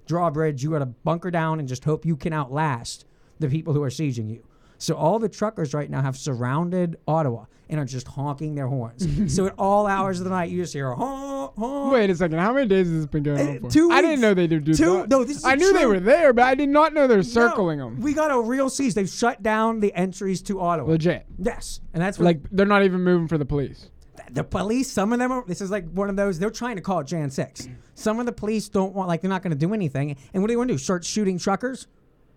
drawbridge. 0.06 0.62
You 0.62 0.70
got 0.70 0.80
to 0.80 0.86
bunker 0.86 1.30
down 1.30 1.58
and 1.58 1.68
just 1.68 1.84
hope 1.84 2.04
you 2.04 2.16
can 2.16 2.32
outlast 2.32 3.06
the 3.40 3.48
people 3.48 3.72
who 3.74 3.82
are 3.82 3.88
sieging 3.90 4.30
you. 4.30 4.44
So 4.78 4.94
all 4.94 5.18
the 5.18 5.28
truckers 5.28 5.72
right 5.74 5.88
now 5.88 6.02
have 6.02 6.16
surrounded 6.16 6.96
Ottawa 7.08 7.44
and 7.70 7.80
are 7.80 7.84
just 7.84 8.06
honking 8.08 8.54
their 8.54 8.66
horns. 8.66 9.06
so 9.34 9.46
at 9.46 9.54
all 9.56 9.86
hours 9.86 10.18
of 10.20 10.24
the 10.24 10.30
night, 10.30 10.50
you 10.50 10.60
just 10.60 10.74
hear 10.74 10.92
honk, 10.92 11.52
honk. 11.56 11.92
Wait 11.92 12.10
a 12.10 12.14
second. 12.14 12.38
How 12.38 12.52
many 12.52 12.66
days 12.66 12.88
has 12.88 12.96
this 12.98 13.06
been 13.06 13.22
going 13.22 13.40
on 13.40 13.56
Uh, 13.56 13.60
for? 13.60 13.70
two 13.70 13.90
I 13.90 14.02
didn't 14.02 14.20
know 14.20 14.34
they 14.34 14.46
did 14.46 14.64
do 14.64 14.74
Two- 14.74 14.92
that. 14.98 15.08
no, 15.08 15.24
this 15.24 15.38
is 15.38 15.44
I 15.44 15.54
knew 15.54 15.72
they 15.72 15.86
were 15.86 16.00
there, 16.00 16.32
but 16.32 16.44
I 16.44 16.54
did 16.54 16.68
not 16.68 16.92
know 16.92 17.06
they're 17.06 17.22
circling 17.22 17.78
No, 17.78 17.86
them. 17.86 18.00
We 18.00 18.12
got 18.12 18.30
a 18.30 18.40
real 18.40 18.68
siege. 18.68 18.94
They've 18.94 19.08
shut 19.08 19.42
down 19.42 19.80
the 19.80 19.94
entries 19.94 20.42
to 20.42 20.60
Ottawa. 20.60 20.90
Legit. 20.90 21.24
Yes, 21.38 21.80
and 21.94 22.02
that's 22.02 22.18
what 22.18 22.24
Like 22.26 22.40
they're 22.50 22.66
not 22.66 22.82
even 22.84 23.00
moving 23.02 23.28
for 23.28 23.38
the 23.38 23.46
police. 23.46 23.88
the 24.30 24.44
police. 24.44 24.90
Some 24.90 25.12
of 25.14 25.18
them 25.18 25.32
are. 25.32 25.44
This 25.46 25.60
is 25.62 25.70
like 25.70 25.88
one 25.92 26.10
of 26.10 26.16
those. 26.16 26.38
They're 26.38 26.50
trying 26.50 26.76
to 26.76 26.82
call 26.82 27.00
it 27.00 27.06
Jan 27.06 27.30
six. 27.30 27.68
Some 27.94 28.18
of 28.20 28.26
the 28.26 28.32
police 28.32 28.68
don't 28.68 28.92
want. 28.94 29.08
Like 29.08 29.20
they're 29.22 29.30
not 29.30 29.42
going 29.42 29.52
to 29.52 29.66
do 29.66 29.72
anything. 29.72 30.16
And 30.34 30.42
what 30.42 30.48
do 30.48 30.52
you 30.52 30.58
want 30.58 30.68
to 30.68 30.74
do? 30.74 30.78
Start 30.78 31.04
shooting 31.04 31.38
truckers? 31.38 31.86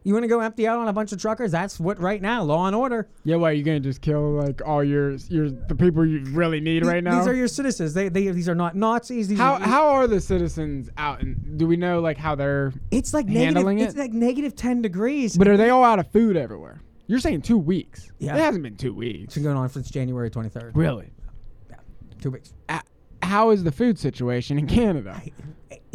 You 0.07 0.13
want 0.13 0.23
to 0.23 0.29
go 0.29 0.39
empty 0.39 0.65
out 0.65 0.79
on 0.79 0.87
a 0.87 0.93
bunch 0.93 1.11
of 1.11 1.19
truckers? 1.19 1.51
That's 1.51 1.81
what 1.81 1.99
right 1.99 2.21
now. 2.21 2.41
Law 2.41 2.65
and 2.65 2.73
order. 2.73 3.09
Yeah, 3.25 3.35
what? 3.35 3.57
You 3.57 3.63
gonna 3.63 3.81
just 3.81 3.99
kill 3.99 4.35
like 4.35 4.61
all 4.65 4.81
your 4.81 5.15
your 5.27 5.49
the 5.49 5.75
people 5.75 6.05
you 6.05 6.23
really 6.31 6.61
need 6.61 6.85
right 6.85 7.03
now? 7.03 7.19
These 7.19 7.27
are 7.27 7.35
your 7.35 7.49
citizens. 7.49 7.93
They, 7.93 8.07
they 8.07 8.29
these 8.29 8.47
are 8.47 8.55
not 8.55 8.73
Nazis. 8.73 9.27
These 9.27 9.37
how 9.37 9.55
are, 9.55 9.59
how 9.59 9.87
are 9.89 10.07
the 10.07 10.21
citizens 10.21 10.89
out? 10.97 11.21
And 11.21 11.59
do 11.59 11.67
we 11.67 11.75
know 11.75 11.99
like 11.99 12.15
how 12.15 12.35
they're? 12.35 12.71
It's 12.89 13.13
like 13.13 13.25
negative. 13.25 13.55
handling 13.55 13.79
It's 13.79 13.97
like 13.97 14.13
negative 14.13 14.55
ten 14.55 14.81
degrees. 14.81 15.37
But 15.37 15.49
are 15.49 15.57
they 15.57 15.71
all 15.71 15.83
out 15.83 15.99
of 15.99 16.09
food 16.09 16.37
everywhere? 16.37 16.79
You're 17.07 17.19
saying 17.19 17.41
two 17.41 17.57
weeks? 17.57 18.09
Yeah. 18.17 18.37
it 18.37 18.39
hasn't 18.39 18.63
been 18.63 18.77
two 18.77 18.93
weeks. 18.93 19.23
it's 19.25 19.33
been 19.33 19.43
going 19.43 19.57
on 19.57 19.67
since 19.67 19.89
January 19.89 20.29
twenty 20.29 20.47
third. 20.47 20.77
Really? 20.77 21.11
Yeah, 21.69 21.75
Two 22.21 22.31
weeks. 22.31 22.53
Uh, 22.69 22.79
how 23.21 23.49
is 23.49 23.65
the 23.65 23.73
food 23.73 23.99
situation 23.99 24.57
in 24.57 24.67
Canada? 24.67 25.21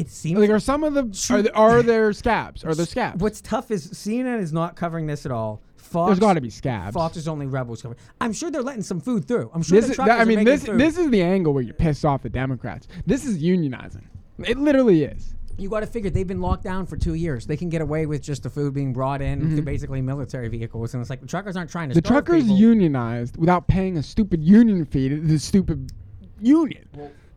It, 0.03 0.07
it 0.09 0.11
seems 0.11 0.39
Like, 0.41 0.51
are 0.51 0.59
some 0.59 0.85
of 0.85 0.95
the 0.95 1.35
are, 1.35 1.43
there, 1.43 1.57
are 1.57 1.83
there 1.83 2.13
scabs? 2.13 2.65
Are 2.65 2.75
there 2.75 2.87
scabs? 2.87 3.21
What's 3.21 3.41
tough 3.41 3.71
is 3.71 3.89
CNN 3.89 4.41
is 4.41 4.53
not 4.53 4.77
covering 4.77 5.07
this 5.07 5.25
at 5.27 5.33
all. 5.33 5.61
Fox, 5.77 6.09
There's 6.09 6.19
got 6.21 6.35
to 6.35 6.41
be 6.41 6.49
scabs. 6.49 6.95
Fox 6.95 7.17
is 7.19 7.29
only 7.29 7.47
rebels 7.47 7.83
covering. 7.83 8.01
I'm 8.21 8.33
sure 8.33 8.51
they're 8.51 8.63
letting 8.63 8.83
some 8.83 9.01
food 9.01 9.27
through. 9.29 9.51
I'm 9.53 9.63
sure 9.63 9.77
This 9.77 9.87
the 9.87 9.91
is, 9.93 9.97
truckers 9.97 10.21
I 10.21 10.25
mean, 10.25 10.39
are 10.39 10.45
this 10.45 10.65
food. 10.65 10.79
this 10.81 10.97
is 10.97 11.11
the 11.11 11.23
angle 11.23 11.53
where 11.53 11.63
you 11.63 11.75
piss 11.75 12.05
off 12.05 12.23
the 12.23 12.31
Democrats. 12.31 12.89
This 13.07 13.27
is 13.27 13.43
unionizing. 13.43 14.05
It 14.39 14.57
literally 14.59 15.05
is. 15.05 15.35
you 15.59 15.69
got 15.69 15.81
to 15.81 15.87
figure 15.87 16.09
they've 16.09 16.27
been 16.27 16.41
locked 16.41 16.65
down 16.65 16.87
for 16.87 16.97
two 16.97 17.13
years. 17.13 17.47
They 17.47 17.59
can 17.59 17.69
get 17.69 17.83
away 17.83 18.07
with 18.07 18.23
just 18.23 18.43
the 18.43 18.49
food 18.51 18.73
being 18.73 18.95
brought 18.95 19.21
in 19.21 19.41
through 19.51 19.63
basically 19.63 20.01
military 20.01 20.49
vehicles, 20.49 20.95
and 20.95 21.01
it's 21.03 21.11
like 21.11 21.21
the 21.21 21.27
truckers 21.27 21.57
aren't 21.59 21.71
trying 21.71 21.91
to. 21.91 21.93
Mm-hmm. 21.95 22.01
The 22.01 22.07
starve 22.09 22.25
truckers 22.25 22.45
people. 22.45 22.57
unionized 22.57 23.37
without 23.37 23.69
paying 23.69 23.99
a 23.99 24.03
stupid 24.03 24.43
union 24.43 24.87
fee 24.87 25.11
to 25.11 25.21
the 25.21 25.39
stupid 25.39 25.93
union. 26.41 26.89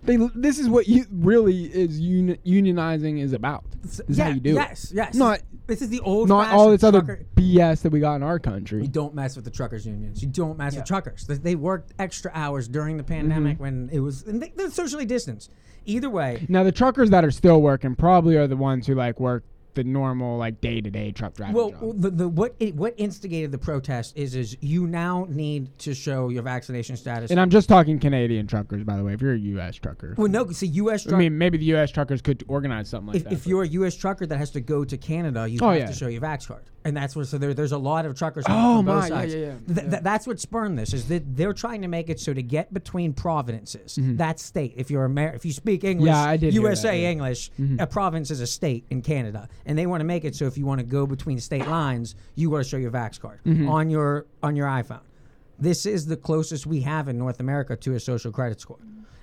They 0.05 0.17
this 0.35 0.59
is 0.59 0.69
what 0.69 0.87
you 0.87 1.05
really 1.11 1.65
is 1.65 1.99
uni- 1.99 2.37
unionizing 2.45 3.21
is 3.21 3.33
about. 3.33 3.63
This 3.81 3.99
is 4.07 4.17
yeah, 4.17 4.25
how 4.25 4.29
you 4.31 4.39
do 4.39 4.53
yes, 4.53 4.91
it. 4.91 4.95
yes. 4.95 5.15
Not 5.15 5.41
this 5.67 5.81
is 5.81 5.89
the 5.89 5.99
old. 6.01 6.29
not 6.29 6.51
all 6.51 6.69
this 6.69 6.83
other 6.83 7.25
BS 7.35 7.81
that 7.81 7.91
we 7.91 7.99
got 7.99 8.15
in 8.15 8.23
our 8.23 8.39
country. 8.39 8.81
You 8.81 8.87
don't 8.87 9.15
mess 9.15 9.35
with 9.35 9.45
the 9.45 9.51
truckers 9.51 9.85
unions. 9.85 10.21
You 10.21 10.29
don't 10.29 10.57
mess 10.57 10.75
with 10.75 10.85
truckers. 10.85 11.25
They, 11.25 11.35
they 11.35 11.55
worked 11.55 11.93
extra 11.99 12.31
hours 12.33 12.67
during 12.67 12.97
the 12.97 13.03
mm-hmm. 13.03 13.13
pandemic 13.13 13.59
when 13.59 13.89
it 13.91 13.99
was 13.99 14.23
and 14.23 14.41
they, 14.41 14.53
they're 14.55 14.69
socially 14.69 15.05
distanced. 15.05 15.51
Either 15.87 16.09
way, 16.09 16.45
Now 16.49 16.63
the 16.63 16.71
truckers 16.71 17.11
that 17.11 17.23
are 17.23 17.31
still 17.31 17.61
working 17.61 17.95
probably 17.95 18.37
are 18.37 18.47
the 18.47 18.57
ones 18.57 18.87
who 18.87 18.95
like 18.95 19.19
work 19.19 19.43
the 19.75 19.83
normal 19.83 20.37
like 20.37 20.59
day 20.61 20.81
to 20.81 20.89
day 20.89 21.11
truck 21.11 21.33
driving 21.35 21.55
well, 21.55 21.71
job. 21.71 22.01
the, 22.01 22.09
the 22.09 22.27
what 22.27 22.55
it, 22.59 22.75
what 22.75 22.93
instigated 22.97 23.51
the 23.51 23.57
protest 23.57 24.17
is 24.17 24.35
is 24.35 24.57
you 24.61 24.87
now 24.87 25.25
need 25.29 25.77
to 25.79 25.93
show 25.93 26.29
your 26.29 26.43
vaccination 26.43 26.97
status. 26.97 27.31
And 27.31 27.39
I'm 27.39 27.49
just 27.49 27.69
talking 27.69 27.99
Canadian 27.99 28.47
truckers, 28.47 28.83
by 28.83 28.97
the 28.97 29.03
way. 29.03 29.13
If 29.13 29.21
you're 29.21 29.33
a 29.33 29.39
U.S. 29.39 29.75
trucker, 29.75 30.15
well, 30.17 30.27
no, 30.27 30.49
see, 30.51 30.67
U.S. 30.67 31.11
I 31.11 31.15
mean, 31.15 31.37
maybe 31.37 31.57
the 31.57 31.65
U.S. 31.65 31.91
truckers 31.91 32.21
could 32.21 32.43
organize 32.47 32.89
something 32.89 33.07
like 33.07 33.15
if, 33.17 33.23
that. 33.25 33.33
if 33.33 33.45
you're 33.47 33.63
a 33.63 33.67
U.S. 33.67 33.95
trucker 33.95 34.25
that 34.25 34.37
has 34.37 34.51
to 34.51 34.61
go 34.61 34.83
to 34.85 34.97
Canada, 34.97 35.47
you 35.47 35.59
Oh, 35.61 35.69
have 35.69 35.77
yeah. 35.77 35.85
to 35.87 35.93
show 35.93 36.07
your 36.07 36.21
vax 36.21 36.47
card, 36.47 36.63
and 36.85 36.95
that's 36.95 37.15
what. 37.15 37.27
So 37.27 37.37
there, 37.37 37.53
there's 37.53 37.73
a 37.73 37.77
lot 37.77 38.05
of 38.05 38.15
truckers. 38.17 38.45
Oh, 38.47 38.81
my, 38.81 39.07
yeah, 39.07 39.23
yeah, 39.23 39.23
yeah, 39.23 39.25
Th- 39.25 39.53
yeah. 39.67 39.89
th- 39.89 40.03
that's 40.03 40.25
what 40.25 40.39
spurned 40.39 40.79
this. 40.79 40.93
Is 40.93 41.09
that 41.09 41.35
they're 41.35 41.51
trying 41.53 41.81
to 41.81 41.89
make 41.89 42.09
it 42.09 42.19
so 42.21 42.33
to 42.33 42.41
get 42.41 42.73
between 42.73 43.11
provinces, 43.11 43.97
that 44.01 44.39
state. 44.39 44.73
If 44.77 44.89
you're 44.89 45.05
Amer- 45.05 45.33
if 45.35 45.43
you 45.45 45.51
speak 45.51 45.83
English, 45.83 46.09
Mm-hmm. 46.11 46.23
Yeah, 46.25 46.29
I 46.31 46.37
did 46.37 46.53
USA 46.53 46.87
that, 46.89 46.95
yeah. 46.97 47.01
Mm-hmm. 47.03 47.11
English, 47.11 47.51
a 47.79 47.87
province 47.87 48.31
is 48.31 48.39
a 48.39 48.47
state 48.47 48.85
in 48.89 49.01
Canada, 49.01 49.49
and 49.65 49.77
they 49.77 49.85
want 49.87 49.99
to 50.01 50.05
make 50.05 50.23
it 50.23 50.35
so 50.35 50.45
if 50.45 50.57
you 50.57 50.65
want 50.65 50.79
to 50.79 50.85
go 50.85 51.05
between 51.05 51.39
state 51.39 51.67
lines, 51.67 52.15
you 52.35 52.49
got 52.51 52.59
to 52.59 52.63
show 52.63 52.77
your 52.77 52.91
vax 52.91 53.19
card 53.19 53.39
Mm-hmm. 53.45 53.67
on 53.67 53.89
your 53.89 54.25
on 54.41 54.55
your 54.55 54.67
iPhone. 54.67 55.01
This 55.59 55.85
is 55.85 56.05
the 56.05 56.17
closest 56.17 56.65
we 56.65 56.81
have 56.81 57.07
in 57.07 57.17
North 57.17 57.39
America 57.39 57.75
to 57.77 57.95
a 57.95 57.99
social 57.99 58.31
credit 58.31 58.61
score. 58.61 58.77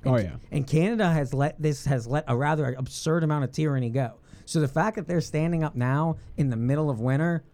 Oh, 0.04 0.16
yeah. 0.19 0.33
and 0.50 0.66
Canada 0.66 1.09
has 1.09 1.33
let 1.33 1.62
this 1.62 1.85
has 1.85 2.07
let 2.09 2.25
a 2.26 2.37
rather 2.37 2.75
absurd 2.76 3.23
amount 3.23 3.45
of 3.45 3.52
tyranny 3.52 3.88
go. 3.90 4.14
So 4.47 4.59
the 4.61 4.66
fact 4.66 4.97
that 4.97 5.07
they're 5.07 5.21
standing 5.21 5.62
up 5.62 5.76
now 5.76 6.16
in 6.37 6.50
the 6.50 6.57
middle 6.57 6.90
of 6.90 6.99
winter, 7.00 7.45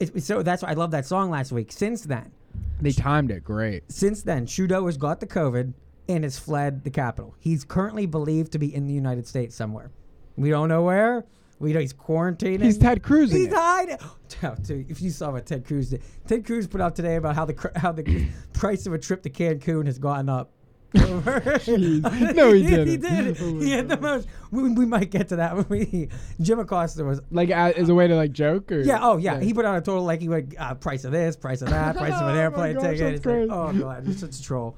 it's, 0.00 0.26
so 0.26 0.42
that's 0.42 0.62
why 0.62 0.70
I 0.70 0.74
love 0.74 0.90
that 0.92 1.06
song 1.06 1.30
last 1.30 1.52
week. 1.52 1.70
Since 1.70 2.02
then, 2.02 2.32
they 2.80 2.92
timed 2.92 3.30
it 3.30 3.44
great. 3.44 3.84
since 3.92 4.22
then, 4.22 4.46
Trudeau 4.46 4.86
has 4.86 4.96
got 4.96 5.20
the 5.20 5.26
COVID 5.26 5.74
and 6.08 6.24
has 6.24 6.38
fled 6.38 6.82
the 6.82 6.90
capital. 6.90 7.34
He's 7.38 7.64
currently 7.64 8.06
believed 8.06 8.52
to 8.52 8.58
be 8.58 8.74
in 8.74 8.86
the 8.86 8.94
United 8.94 9.26
States 9.26 9.54
somewhere. 9.54 9.90
We 10.36 10.50
don't 10.50 10.68
know 10.68 10.82
where. 10.82 11.24
We 11.58 11.74
know 11.74 11.80
he's 11.80 11.92
quarantining. 11.92 12.62
He's 12.62 12.78
Ted 12.78 13.02
Cruz. 13.02 13.30
He's 13.30 13.52
hiding. 13.52 13.98
Oh, 14.42 14.54
dude, 14.62 14.88
if 14.90 15.02
you 15.02 15.10
saw 15.10 15.32
what 15.32 15.44
Ted 15.44 15.66
Cruz 15.66 15.90
did, 15.90 16.02
Ted 16.26 16.46
Cruz 16.46 16.66
put 16.66 16.80
out 16.80 16.94
today 16.94 17.16
about 17.16 17.34
how 17.34 17.44
the 17.44 17.72
how 17.76 17.90
the 17.92 18.28
price 18.54 18.86
of 18.86 18.94
a 18.94 18.98
trip 18.98 19.22
to 19.24 19.28
Cancun 19.28 19.86
has 19.86 19.98
gone 19.98 20.28
up. 20.28 20.52
No, 20.94 22.52
he 22.52 22.62
He 22.62 22.68
didn't. 22.68 23.00
did. 23.00 23.36
Oh 23.40 23.60
he 23.60 23.70
had 23.70 23.88
the 23.88 23.96
most. 24.00 24.26
We, 24.50 24.72
we 24.72 24.86
might 24.86 25.10
get 25.10 25.28
to 25.28 25.36
that 25.36 25.56
when 25.56 25.66
we. 25.68 26.08
Jim 26.40 26.58
Acosta 26.58 27.04
was. 27.04 27.20
Like 27.30 27.50
uh, 27.50 27.72
as 27.76 27.88
a 27.88 27.94
way 27.94 28.08
to 28.08 28.16
like 28.16 28.32
joke 28.32 28.72
or 28.72 28.80
Yeah. 28.80 28.98
Oh 29.00 29.16
yeah. 29.16 29.38
He 29.40 29.54
put 29.54 29.64
out 29.64 29.76
a 29.78 29.80
total 29.80 30.04
like 30.04 30.20
he 30.20 30.28
went 30.28 30.54
uh, 30.58 30.74
price 30.74 31.04
of 31.04 31.12
this, 31.12 31.36
price 31.36 31.62
of 31.62 31.68
that, 31.70 31.96
price 31.96 32.12
of 32.14 32.22
Oh 32.22 32.26
an 32.28 32.34
my 32.34 32.40
airplane 32.40 32.74
gosh, 32.74 32.84
ticket. 32.98 33.14
It's 33.14 33.26
like, 33.26 33.48
oh 33.50 33.72
god, 33.72 34.04
he's 34.06 34.18
such 34.20 34.36
a 34.38 34.42
troll. 34.42 34.76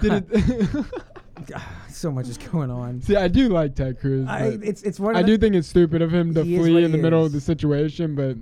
Did 0.00 0.24
it? 0.30 0.86
so 1.88 2.10
much 2.10 2.28
is 2.28 2.38
going 2.38 2.70
on. 2.70 3.02
See, 3.02 3.16
I 3.16 3.28
do 3.28 3.48
like 3.48 3.74
Ted 3.74 4.00
Cruz. 4.00 4.26
I, 4.28 4.58
it's 4.62 4.82
it's 4.82 4.98
one. 4.98 5.14
Of 5.14 5.20
I 5.20 5.22
do 5.22 5.36
think 5.36 5.54
it's 5.54 5.68
stupid 5.68 6.00
of 6.02 6.12
him 6.12 6.34
to 6.34 6.42
flee 6.44 6.84
in 6.84 6.90
the 6.92 6.98
he 6.98 7.02
middle 7.02 7.24
of 7.24 7.32
the 7.32 7.40
situation, 7.40 8.14
but 8.14 8.36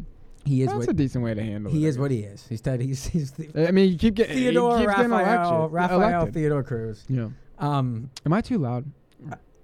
He 0.48 0.62
is 0.62 0.68
that's 0.68 0.78
what 0.78 0.88
a 0.88 0.92
decent 0.92 1.22
way 1.22 1.34
to 1.34 1.42
handle 1.42 1.70
it. 1.70 1.74
he 1.74 1.86
is 1.86 1.98
what 1.98 2.10
he 2.10 2.20
is. 2.20 2.46
He's 2.48 2.60
Ted. 2.60 2.80
He's 2.80 3.06
he's 3.06 3.32
the, 3.32 3.48
I 3.68 3.70
mean, 3.70 3.92
you 3.92 3.98
keep 3.98 4.14
getting 4.14 4.36
Theodore 4.36 4.78
he 4.78 4.86
Raphael 4.86 5.68
Raphael 5.68 6.02
elected. 6.02 6.34
Theodore 6.34 6.62
Cruz. 6.62 7.04
Yeah. 7.08 7.28
Um, 7.58 8.10
Am 8.24 8.32
I 8.32 8.40
too 8.40 8.58
loud? 8.58 8.84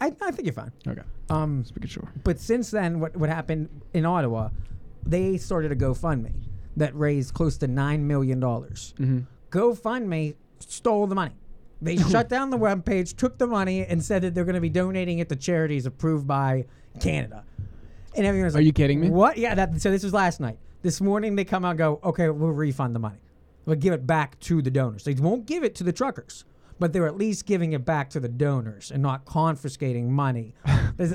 I, 0.00 0.08
I 0.20 0.30
think 0.32 0.44
you're 0.44 0.52
fine. 0.52 0.72
Okay. 0.86 1.02
Um, 1.30 1.62
Just 1.62 1.74
making 1.76 1.88
sure. 1.88 2.12
but 2.24 2.38
since 2.38 2.70
then, 2.70 3.00
what 3.00 3.16
what 3.16 3.30
happened 3.30 3.68
in 3.94 4.04
Ottawa? 4.04 4.50
They 5.06 5.36
started 5.38 5.72
a 5.72 5.76
GoFundMe 5.76 6.32
that 6.76 6.94
raised 6.94 7.34
close 7.34 7.56
to 7.58 7.66
nine 7.66 8.06
million 8.06 8.40
dollars. 8.40 8.94
Mm-hmm. 8.98 9.20
GoFundMe 9.50 10.34
stole 10.58 11.06
the 11.06 11.14
money. 11.14 11.34
They 11.80 11.96
shut 12.10 12.28
down 12.28 12.50
the 12.50 12.58
webpage, 12.58 13.16
took 13.16 13.38
the 13.38 13.46
money, 13.46 13.84
and 13.86 14.02
said 14.02 14.22
that 14.22 14.34
they're 14.34 14.44
going 14.44 14.54
to 14.54 14.60
be 14.60 14.68
donating 14.70 15.18
it 15.20 15.28
to 15.28 15.36
charities 15.36 15.86
approved 15.86 16.26
by 16.26 16.64
Canada. 17.00 17.44
And 18.16 18.26
everyone 18.26 18.46
was 18.46 18.54
Are 18.54 18.58
like, 18.58 18.66
you 18.66 18.72
kidding 18.72 19.00
me? 19.00 19.10
What? 19.10 19.38
Yeah. 19.38 19.54
That, 19.54 19.80
so 19.80 19.90
this 19.90 20.02
was 20.04 20.12
last 20.12 20.40
night. 20.40 20.58
This 20.84 21.00
morning 21.00 21.34
they 21.34 21.46
come 21.46 21.64
out 21.64 21.70
and 21.70 21.78
go, 21.78 21.98
okay, 22.04 22.28
we'll 22.28 22.50
refund 22.50 22.94
the 22.94 22.98
money. 22.98 23.16
We'll 23.64 23.76
give 23.76 23.94
it 23.94 24.06
back 24.06 24.38
to 24.40 24.60
the 24.60 24.70
donors. 24.70 25.04
They 25.04 25.14
won't 25.14 25.46
give 25.46 25.64
it 25.64 25.74
to 25.76 25.82
the 25.84 25.94
truckers, 25.94 26.44
but 26.78 26.92
they're 26.92 27.06
at 27.06 27.16
least 27.16 27.46
giving 27.46 27.72
it 27.72 27.86
back 27.86 28.10
to 28.10 28.20
the 28.20 28.28
donors 28.28 28.90
and 28.90 29.02
not 29.02 29.24
confiscating 29.24 30.12
money. 30.12 30.54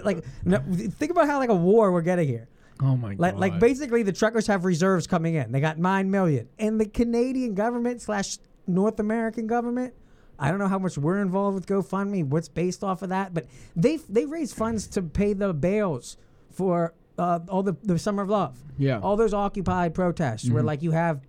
Like, 0.04 0.26
no, 0.44 0.58
think 0.74 1.12
about 1.12 1.28
how 1.28 1.38
like 1.38 1.50
a 1.52 1.56
war 1.56 1.92
we're 1.94 2.02
getting 2.02 2.28
here. 2.28 2.50
Oh 2.82 2.98
my 2.98 3.16
Like, 3.18 3.36
god. 3.36 3.40
like 3.40 3.60
basically, 3.60 4.02
the 4.04 4.12
truckers 4.12 4.48
have 4.48 4.66
reserves 4.66 5.06
coming 5.08 5.36
in. 5.36 5.52
They 5.54 5.62
got 5.62 5.78
nine 5.78 6.10
million, 6.12 6.50
and 6.58 6.82
the 6.82 6.86
Canadian 6.86 7.54
government 7.54 8.02
slash 8.02 8.40
North 8.68 9.00
American 9.00 9.46
government. 9.48 9.94
I 10.38 10.50
don't 10.50 10.60
know 10.60 10.68
how 10.68 10.80
much 10.80 10.98
we're 10.98 11.22
involved 11.22 11.56
with 11.56 11.66
GoFundMe. 11.68 12.26
What's 12.26 12.50
based 12.50 12.84
off 12.84 13.02
of 13.04 13.10
that, 13.10 13.34
but 13.34 13.46
they 13.76 13.98
they 14.10 14.26
raise 14.26 14.52
funds 14.52 14.86
to 14.88 15.02
pay 15.02 15.32
the 15.34 15.54
bails 15.54 16.18
for 16.50 16.94
uh, 17.20 17.40
all 17.50 17.62
the 17.64 17.76
the 17.84 18.00
Summer 18.00 18.24
of 18.24 18.30
Love. 18.30 18.58
Yeah. 18.78 19.00
all 19.00 19.16
those 19.18 19.34
Occupy 19.34 19.90
protests 19.90 20.50
where 20.50 20.64
like 20.64 20.82
you 20.82 20.92
have 20.92 21.22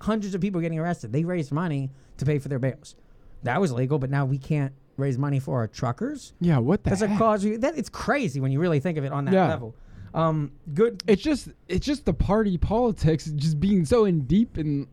hundreds 0.00 0.34
of 0.34 0.40
people 0.40 0.60
getting 0.60 0.78
arrested. 0.78 1.12
They 1.12 1.24
raised 1.24 1.50
money 1.52 1.90
to 2.18 2.24
pay 2.24 2.38
for 2.38 2.48
their 2.48 2.58
bails. 2.58 2.94
That 3.42 3.60
was 3.60 3.72
legal, 3.72 3.98
but 3.98 4.10
now 4.10 4.24
we 4.26 4.38
can't 4.38 4.72
raise 4.96 5.18
money 5.18 5.40
for 5.40 5.58
our 5.58 5.66
truckers. 5.68 6.32
yeah. 6.40 6.58
What 6.58 6.84
the 6.84 6.90
That's 6.90 7.02
a 7.02 7.08
cause. 7.18 7.44
You, 7.44 7.58
that 7.58 7.76
it's 7.78 7.88
crazy 7.88 8.40
when 8.40 8.52
you 8.52 8.60
really 8.60 8.80
think 8.80 8.98
of 8.98 9.04
it 9.04 9.12
on 9.12 9.24
that 9.26 9.34
Yeah. 9.34 9.48
level. 9.48 9.74
Um, 10.14 10.52
good. 10.72 11.02
It's 11.06 11.22
just 11.22 11.48
it's 11.68 11.84
just 11.84 12.04
the 12.06 12.14
party 12.14 12.56
politics 12.58 13.24
just 13.26 13.58
being 13.60 13.84
so 13.84 14.04
in 14.06 14.20
deep 14.22 14.56
in 14.58 14.86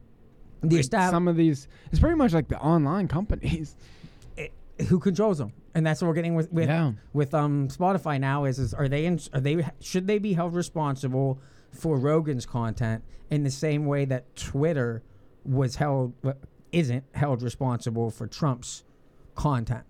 The 0.61 0.77
like, 0.77 0.85
some 1.11 1.27
of 1.27 1.35
these. 1.37 1.67
It's 1.91 1.99
pretty 1.99 2.15
much 2.17 2.33
like 2.33 2.47
the 2.47 2.59
online 2.59 3.07
companies. 3.07 3.75
who 4.89 4.99
controls 4.99 5.37
them, 5.37 5.53
and 5.75 5.85
that's 5.85 6.01
what 6.01 6.07
we're 6.07 6.13
getting 6.13 6.35
with 6.35 6.51
with, 6.51 6.67
Yeah. 6.69 6.91
with 7.13 7.33
um 7.33 7.67
Spotify 7.69 8.19
now. 8.19 8.45
Is 8.45 8.59
is 8.59 8.73
are 8.73 8.87
they 8.87 9.05
in, 9.05 9.19
are 9.33 9.39
they 9.39 9.65
should 9.79 10.07
they 10.07 10.19
be 10.19 10.33
held 10.33 10.53
responsible 10.53 11.39
for 11.71 11.97
Rogan's 11.97 12.45
content 12.45 13.03
in 13.29 13.43
the 13.43 13.51
same 13.51 13.85
way 13.85 14.05
that 14.05 14.35
Twitter 14.35 15.01
was 15.43 15.75
held 15.77 16.13
isn't 16.71 17.03
held 17.13 17.41
responsible 17.41 18.09
for 18.11 18.27
Trump's 18.27 18.83
content? 19.35 19.83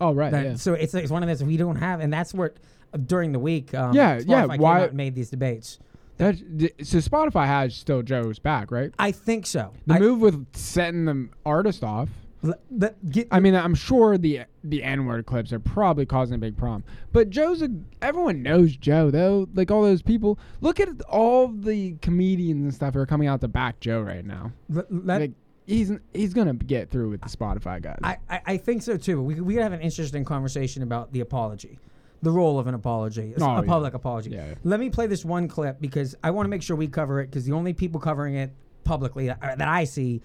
Oh 0.00 0.12
right. 0.14 0.30
That- 0.32 0.44
yeah. 0.44 0.54
So 0.54 0.74
it's 0.74 0.94
it's 0.94 1.10
one 1.10 1.22
of 1.22 1.28
those 1.28 1.42
we 1.42 1.56
don't 1.56 1.76
have, 1.76 2.00
and 2.00 2.12
that's 2.12 2.32
what 2.34 2.56
uh, 2.92 2.98
during 2.98 3.32
the 3.32 3.38
week. 3.38 3.74
Um, 3.74 3.94
Yeah, 3.94 4.20
yeah, 4.24 4.44
Spotify 4.44 4.50
came 4.50 4.60
why- 4.60 4.88
made 4.92 5.14
these 5.14 5.30
debates? 5.30 5.78
That 6.18 6.34
so 6.82 6.98
Spotify 6.98 7.46
has 7.46 7.76
still 7.76 8.02
Joe's 8.02 8.40
back, 8.40 8.72
right? 8.72 8.92
I 8.98 9.12
think 9.12 9.46
so. 9.46 9.72
The 9.86 9.94
I, 9.94 9.98
move 10.00 10.20
with 10.20 10.46
setting 10.56 11.04
the 11.04 11.28
artist 11.46 11.84
off. 11.84 12.08
L- 12.44 12.54
the- 12.70 12.94
get, 13.10 13.28
I 13.30 13.40
mean, 13.40 13.54
I'm 13.54 13.74
sure 13.74 14.16
the 14.18 14.42
the 14.64 14.82
N 14.82 15.06
word 15.06 15.26
clips 15.26 15.52
are 15.52 15.60
probably 15.60 16.06
causing 16.06 16.34
a 16.36 16.38
big 16.38 16.56
problem. 16.56 16.84
But 17.12 17.30
Joe's 17.30 17.62
a 17.62 17.68
everyone 18.02 18.42
knows 18.42 18.76
Joe 18.76 19.10
though. 19.10 19.48
Like 19.54 19.70
all 19.70 19.82
those 19.82 20.02
people. 20.02 20.38
Look 20.60 20.80
at 20.80 20.88
all 21.08 21.48
the 21.48 21.94
comedians 22.02 22.62
and 22.62 22.74
stuff 22.74 22.94
who 22.94 23.00
are 23.00 23.06
coming 23.06 23.28
out 23.28 23.40
to 23.42 23.48
back 23.48 23.80
Joe 23.80 24.00
right 24.00 24.24
now. 24.24 24.52
let- 24.68 24.90
Like 24.90 25.32
he's 25.66 25.92
he's 26.14 26.32
gonna 26.34 26.54
get 26.54 26.90
through 26.90 27.10
with 27.10 27.20
the 27.22 27.28
Spotify 27.28 27.80
guys. 27.82 27.98
I, 28.02 28.16
I, 28.30 28.40
I 28.46 28.56
think 28.56 28.82
so 28.82 28.96
too. 28.96 29.22
We 29.22 29.40
we 29.40 29.54
could 29.54 29.62
have 29.62 29.72
an 29.72 29.80
interesting 29.80 30.24
conversation 30.24 30.82
about 30.82 31.12
the 31.12 31.20
apology, 31.20 31.78
the 32.22 32.30
role 32.30 32.58
of 32.58 32.66
an 32.66 32.74
apology, 32.74 33.34
a, 33.36 33.42
Oh, 33.42 33.46
a 33.46 33.54
yeah. 33.56 33.66
public 33.66 33.94
apology. 33.94 34.30
Yeah, 34.30 34.48
yeah. 34.48 34.54
Let 34.64 34.80
me 34.80 34.90
play 34.90 35.06
this 35.06 35.24
one 35.24 35.46
clip 35.48 35.80
because 35.80 36.14
I 36.24 36.30
want 36.30 36.46
to 36.46 36.50
make 36.50 36.62
sure 36.62 36.76
we 36.76 36.88
cover 36.88 37.20
it 37.20 37.26
because 37.30 37.44
the 37.44 37.52
only 37.52 37.72
people 37.74 38.00
covering 38.00 38.34
it 38.36 38.50
publicly 38.84 39.26
that, 39.26 39.38
uh, 39.42 39.54
that 39.56 39.68
I 39.68 39.84
see 39.84 40.22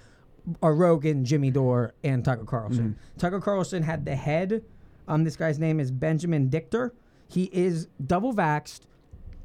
are 0.62 0.76
Rogan, 0.76 1.24
Jimmy 1.26 1.52
Dore, 1.52 1.94
and 2.04 2.24
Tucker 2.24 2.46
Carlson. 2.46 2.90
Mm-hmm. 2.90 3.20
Tucker 3.20 3.40
Carlson 3.40 3.84
had 3.84 4.06
the 4.06 4.16
head. 4.16 4.64
Um, 5.08 5.24
this 5.24 5.36
guy's 5.36 5.60
name 5.60 5.80
is 5.80 5.92
Benjamin 5.92 6.50
Dichter. 6.50 6.94
He 7.28 7.50
is 7.52 7.88
double 8.06 8.34
vaxxed, 8.34 8.82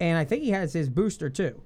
and 0.00 0.19
I 0.19 0.25
think 0.25 0.43
he 0.43 0.50
has 0.50 0.73
his 0.73 0.88
booster 0.88 1.31
too. 1.31 1.61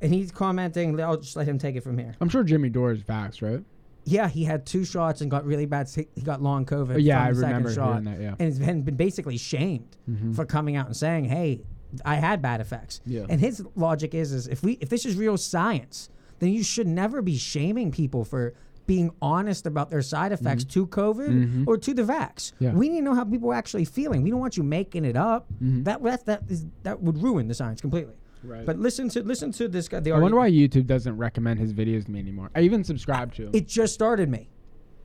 And 0.00 0.14
he's 0.14 0.32
commenting. 0.32 0.98
I'll 1.00 1.18
just 1.18 1.36
let 1.36 1.46
him 1.46 1.58
take 1.58 1.76
it 1.76 1.82
from 1.82 1.98
here. 1.98 2.14
I'm 2.20 2.28
sure 2.28 2.42
Jimmy 2.42 2.70
Dore 2.70 2.92
is 2.92 3.02
vaxxed, 3.02 3.42
right? 3.42 3.62
Yeah, 4.04 4.28
he 4.28 4.44
had 4.44 4.64
two 4.64 4.84
shots 4.84 5.20
and 5.20 5.30
got 5.30 5.44
really 5.44 5.66
bad. 5.66 5.88
He 5.94 6.22
got 6.22 6.42
long 6.42 6.64
COVID. 6.64 6.94
Oh, 6.94 6.98
yeah, 6.98 7.26
from 7.28 7.44
I 7.44 7.48
remember 7.48 7.72
shot, 7.72 7.88
hearing 7.88 8.04
that, 8.04 8.20
yeah. 8.20 8.34
and 8.38 8.40
has 8.40 8.58
been, 8.58 8.82
been 8.82 8.96
basically 8.96 9.36
shamed 9.36 9.96
for 10.34 10.46
coming 10.46 10.76
out 10.76 10.86
and 10.86 10.96
saying, 10.96 11.26
"Hey, 11.26 11.62
I 12.04 12.16
had 12.16 12.40
bad 12.40 12.60
effects." 12.60 13.02
Yeah. 13.04 13.26
And 13.28 13.40
his 13.40 13.62
logic 13.76 14.14
is, 14.14 14.32
is 14.32 14.48
if 14.48 14.62
we 14.62 14.72
if 14.80 14.88
this 14.88 15.04
is 15.04 15.16
real 15.16 15.36
science, 15.36 16.08
then 16.38 16.50
you 16.50 16.62
should 16.62 16.86
never 16.86 17.20
be 17.20 17.36
shaming 17.36 17.92
people 17.92 18.24
for 18.24 18.54
being 18.86 19.10
honest 19.22 19.66
about 19.66 19.90
their 19.90 20.02
side 20.02 20.32
effects 20.32 20.64
mm-hmm. 20.64 20.80
to 20.80 20.86
COVID 20.88 21.28
mm-hmm. 21.28 21.64
or 21.66 21.78
to 21.78 21.94
the 21.94 22.02
vax. 22.02 22.52
Yeah. 22.58 22.72
We 22.72 22.88
need 22.88 22.98
to 22.98 23.04
know 23.04 23.14
how 23.14 23.24
people 23.24 23.50
are 23.50 23.54
actually 23.54 23.84
feeling. 23.84 24.22
We 24.22 24.30
don't 24.30 24.40
want 24.40 24.56
you 24.56 24.62
making 24.62 25.04
it 25.04 25.16
up. 25.16 25.46
Mm-hmm. 25.54 25.84
That 25.84 26.02
that 26.02 26.26
that 26.26 26.42
is 26.48 26.66
that 26.82 27.00
would 27.00 27.22
ruin 27.22 27.48
the 27.48 27.54
science 27.54 27.80
completely. 27.80 28.14
Right. 28.42 28.64
But 28.64 28.78
listen 28.78 29.08
to 29.10 29.22
listen 29.22 29.52
to 29.52 29.68
this 29.68 29.88
guy. 29.88 30.00
The 30.00 30.12
I 30.12 30.18
wonder 30.18 30.38
why 30.38 30.50
YouTube 30.50 30.86
doesn't 30.86 31.16
recommend 31.16 31.60
his 31.60 31.72
videos 31.72 32.06
to 32.06 32.10
me 32.10 32.18
anymore. 32.18 32.50
I 32.54 32.60
even 32.60 32.84
subscribe 32.84 33.34
to 33.34 33.44
him. 33.46 33.50
It 33.54 33.68
just 33.68 33.94
started 33.94 34.28
me. 34.28 34.48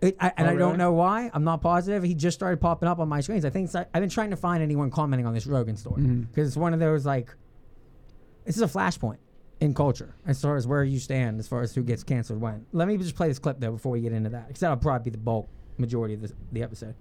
It, 0.02 0.16
I, 0.20 0.32
and 0.38 0.48
Oh, 0.48 0.52
I 0.52 0.54
don't 0.56 0.60
really? 0.60 0.78
know 0.78 0.94
why. 0.94 1.32
I'm 1.34 1.44
not 1.44 1.62
positive. 1.62 2.04
He 2.04 2.14
just 2.16 2.36
started 2.38 2.60
popping 2.60 2.88
up 2.90 3.00
on 3.00 3.08
my 3.08 3.22
screens. 3.22 3.46
I 3.46 3.50
think 3.50 3.66
it's, 3.66 3.76
I've 3.76 3.92
been 3.94 4.10
trying 4.10 4.30
to 4.32 4.36
find 4.36 4.62
anyone 4.62 4.92
commenting 4.92 5.26
on 5.26 5.34
this 5.34 5.48
Rogan 5.48 5.78
story 5.78 6.02
Mm-hmm. 6.02 6.22
because 6.24 6.48
it's 6.50 6.58
one 6.58 6.74
of 6.74 6.80
those 6.80 7.06
like, 7.06 7.34
this 8.46 8.56
is 8.58 8.62
a 8.62 8.68
flashpoint 8.68 9.18
in 9.62 9.74
culture 9.74 10.16
as 10.26 10.42
far 10.42 10.58
as 10.58 10.68
where 10.68 10.84
you 10.84 11.00
stand 11.00 11.40
as 11.40 11.48
far 11.48 11.62
as 11.62 11.74
who 11.74 11.84
gets 11.84 12.04
canceled 12.04 12.42
when. 12.42 12.66
Let 12.74 12.88
me 12.88 12.98
just 12.98 13.16
play 13.16 13.28
this 13.28 13.40
clip 13.40 13.60
though 13.60 13.72
before 13.72 13.92
we 13.92 14.02
get 14.02 14.14
into 14.14 14.30
that 14.30 14.48
because 14.48 14.60
that'll 14.60 14.78
probably 14.78 15.06
be 15.06 15.12
the 15.12 15.18
bulk 15.18 15.48
majority 15.78 16.14
of 16.14 16.22
this, 16.22 16.34
the 16.52 16.64
episode. 16.64 16.96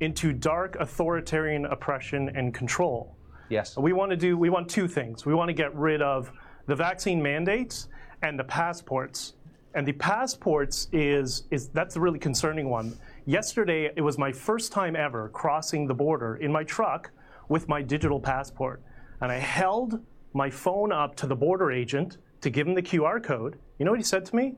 into 0.00 0.32
dark 0.32 0.76
authoritarian 0.80 1.66
oppression 1.66 2.30
and 2.34 2.52
control. 2.52 3.14
Yes. 3.48 3.76
We 3.76 3.92
want 3.92 4.10
to 4.10 4.16
do 4.16 4.36
we 4.36 4.50
want 4.50 4.68
two 4.68 4.88
things. 4.88 5.24
We 5.24 5.34
want 5.34 5.48
to 5.48 5.54
get 5.54 5.74
rid 5.74 6.02
of 6.02 6.32
the 6.66 6.74
vaccine 6.74 7.22
mandates 7.22 7.88
and 8.22 8.38
the 8.38 8.44
passports. 8.44 9.34
And 9.74 9.86
the 9.86 9.92
passports 9.92 10.88
is 10.92 11.44
is 11.50 11.68
that's 11.68 11.96
a 11.96 12.00
really 12.00 12.18
concerning 12.18 12.68
one. 12.68 12.96
Yesterday 13.26 13.90
it 13.96 14.00
was 14.00 14.18
my 14.18 14.32
first 14.32 14.72
time 14.72 14.96
ever 14.96 15.28
crossing 15.28 15.86
the 15.86 15.94
border 15.94 16.36
in 16.36 16.50
my 16.50 16.64
truck 16.64 17.10
with 17.48 17.68
my 17.68 17.82
digital 17.82 18.20
passport. 18.20 18.82
And 19.20 19.30
I 19.30 19.38
held 19.38 20.00
my 20.32 20.50
phone 20.50 20.92
up 20.92 21.14
to 21.16 21.26
the 21.26 21.36
border 21.36 21.70
agent 21.70 22.18
to 22.40 22.50
give 22.50 22.66
him 22.66 22.74
the 22.74 22.82
QR 22.82 23.22
code. 23.22 23.58
You 23.78 23.84
know 23.84 23.90
what 23.92 24.00
he 24.00 24.04
said 24.04 24.24
to 24.26 24.36
me? 24.36 24.54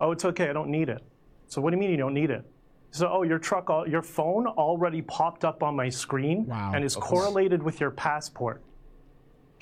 Oh, 0.00 0.12
it's 0.12 0.24
okay, 0.24 0.48
I 0.48 0.52
don't 0.52 0.70
need 0.70 0.88
it. 0.88 1.02
So 1.46 1.60
what 1.60 1.70
do 1.70 1.76
you 1.76 1.80
mean 1.80 1.90
you 1.90 1.96
don't 1.96 2.14
need 2.14 2.30
it? 2.30 2.44
So, 2.92 3.08
oh, 3.08 3.22
your 3.22 3.38
truck, 3.38 3.68
your 3.86 4.02
phone 4.02 4.46
already 4.46 5.02
popped 5.02 5.44
up 5.44 5.62
on 5.62 5.76
my 5.76 5.88
screen 5.88 6.46
Wow. 6.46 6.72
and 6.74 6.84
is 6.84 6.96
correlated 6.96 7.62
with 7.62 7.80
your 7.80 7.92
passport. 7.92 8.62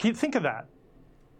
You 0.02 0.14
think 0.14 0.34
of 0.34 0.44
that? 0.44 0.66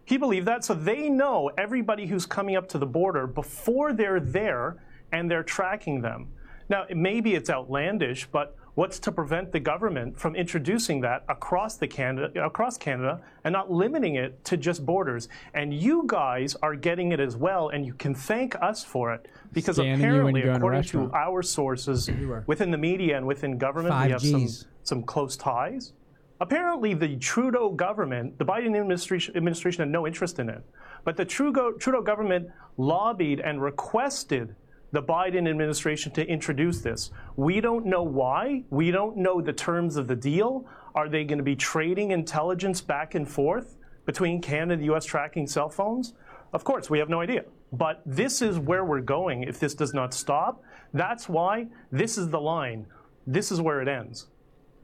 He 0.05 0.17
believed 0.17 0.47
that? 0.47 0.63
So 0.63 0.73
they 0.73 1.09
know 1.09 1.49
everybody 1.57 2.05
who's 2.05 2.25
coming 2.25 2.55
up 2.55 2.67
to 2.69 2.77
the 2.77 2.85
border 2.85 3.25
before 3.25 3.93
they're 3.93 4.19
there 4.19 4.83
and 5.11 5.29
they're 5.29 5.43
tracking 5.43 6.01
them. 6.01 6.27
Now, 6.67 6.85
maybe 6.93 7.33
it's 7.33 7.49
outlandish, 7.49 8.27
but 8.31 8.55
What's 8.79 8.97
to 8.99 9.11
prevent 9.11 9.51
the 9.51 9.59
government 9.59 10.17
from 10.17 10.37
introducing 10.37 11.01
that 11.01 11.25
across 11.27 11.75
the 11.75 11.85
Canada 11.85 12.45
across 12.45 12.77
Canada 12.77 13.19
and 13.43 13.51
not 13.51 13.69
limiting 13.69 14.15
it 14.15 14.41
to 14.45 14.55
just 14.55 14.85
borders? 14.85 15.27
And 15.53 15.73
you 15.73 16.03
guys 16.07 16.55
are 16.63 16.77
getting 16.77 17.11
it 17.11 17.19
as 17.19 17.35
well, 17.35 17.67
and 17.67 17.85
you 17.85 17.93
can 17.93 18.15
thank 18.15 18.55
us 18.61 18.85
for 18.85 19.13
it 19.13 19.27
because 19.51 19.75
Scanning 19.75 19.99
apparently, 19.99 20.39
you 20.39 20.45
go 20.45 20.51
in 20.51 20.55
a 20.55 20.57
according 20.59 20.83
to 20.83 20.97
restaurant. 20.99 21.13
our 21.13 21.43
sources 21.43 22.09
within 22.47 22.71
the 22.71 22.77
media 22.77 23.17
and 23.17 23.27
within 23.27 23.57
government, 23.57 23.93
Five 23.93 24.05
we 24.05 24.11
have 24.11 24.21
some 24.21 24.67
some 24.83 25.03
close 25.03 25.35
ties. 25.35 25.91
Apparently, 26.39 26.93
the 26.93 27.17
Trudeau 27.17 27.71
government, 27.71 28.37
the 28.37 28.45
Biden 28.45 28.79
administration, 28.79 29.35
administration 29.35 29.81
had 29.81 29.89
no 29.89 30.07
interest 30.07 30.39
in 30.39 30.47
it. 30.47 30.63
But 31.03 31.17
the 31.17 31.25
Trudeau, 31.25 31.73
Trudeau 31.73 32.01
government 32.01 32.47
lobbied 32.77 33.41
and 33.41 33.61
requested 33.61 34.55
the 34.91 35.01
Biden 35.01 35.49
administration 35.49 36.11
to 36.13 36.27
introduce 36.27 36.81
this. 36.81 37.11
We 37.35 37.61
don't 37.61 37.85
know 37.85 38.03
why. 38.03 38.63
We 38.69 38.91
don't 38.91 39.17
know 39.17 39.41
the 39.41 39.53
terms 39.53 39.95
of 39.95 40.07
the 40.07 40.15
deal. 40.15 40.65
Are 40.95 41.07
they 41.07 41.23
going 41.23 41.37
to 41.37 41.43
be 41.43 41.55
trading 41.55 42.11
intelligence 42.11 42.81
back 42.81 43.15
and 43.15 43.29
forth 43.29 43.77
between 44.05 44.41
Canada 44.41 44.73
and 44.73 44.81
the 44.81 44.85
U.S. 44.85 45.05
tracking 45.05 45.47
cell 45.47 45.69
phones? 45.69 46.13
Of 46.53 46.63
course, 46.63 46.89
we 46.89 46.97
have 46.99 47.09
no 47.09 47.21
idea. 47.21 47.45
But 47.71 48.01
this 48.05 48.41
is 48.41 48.57
where 48.57 48.83
we're 48.83 49.01
going 49.01 49.43
if 49.43 49.59
this 49.59 49.75
does 49.75 49.93
not 49.93 50.13
stop. 50.13 50.63
That's 50.93 51.29
why 51.29 51.67
this 51.91 52.17
is 52.17 52.29
the 52.29 52.41
line. 52.41 52.87
This 53.27 53.51
is 53.51 53.61
where 53.61 53.81
it 53.81 53.87
ends. 53.87 54.27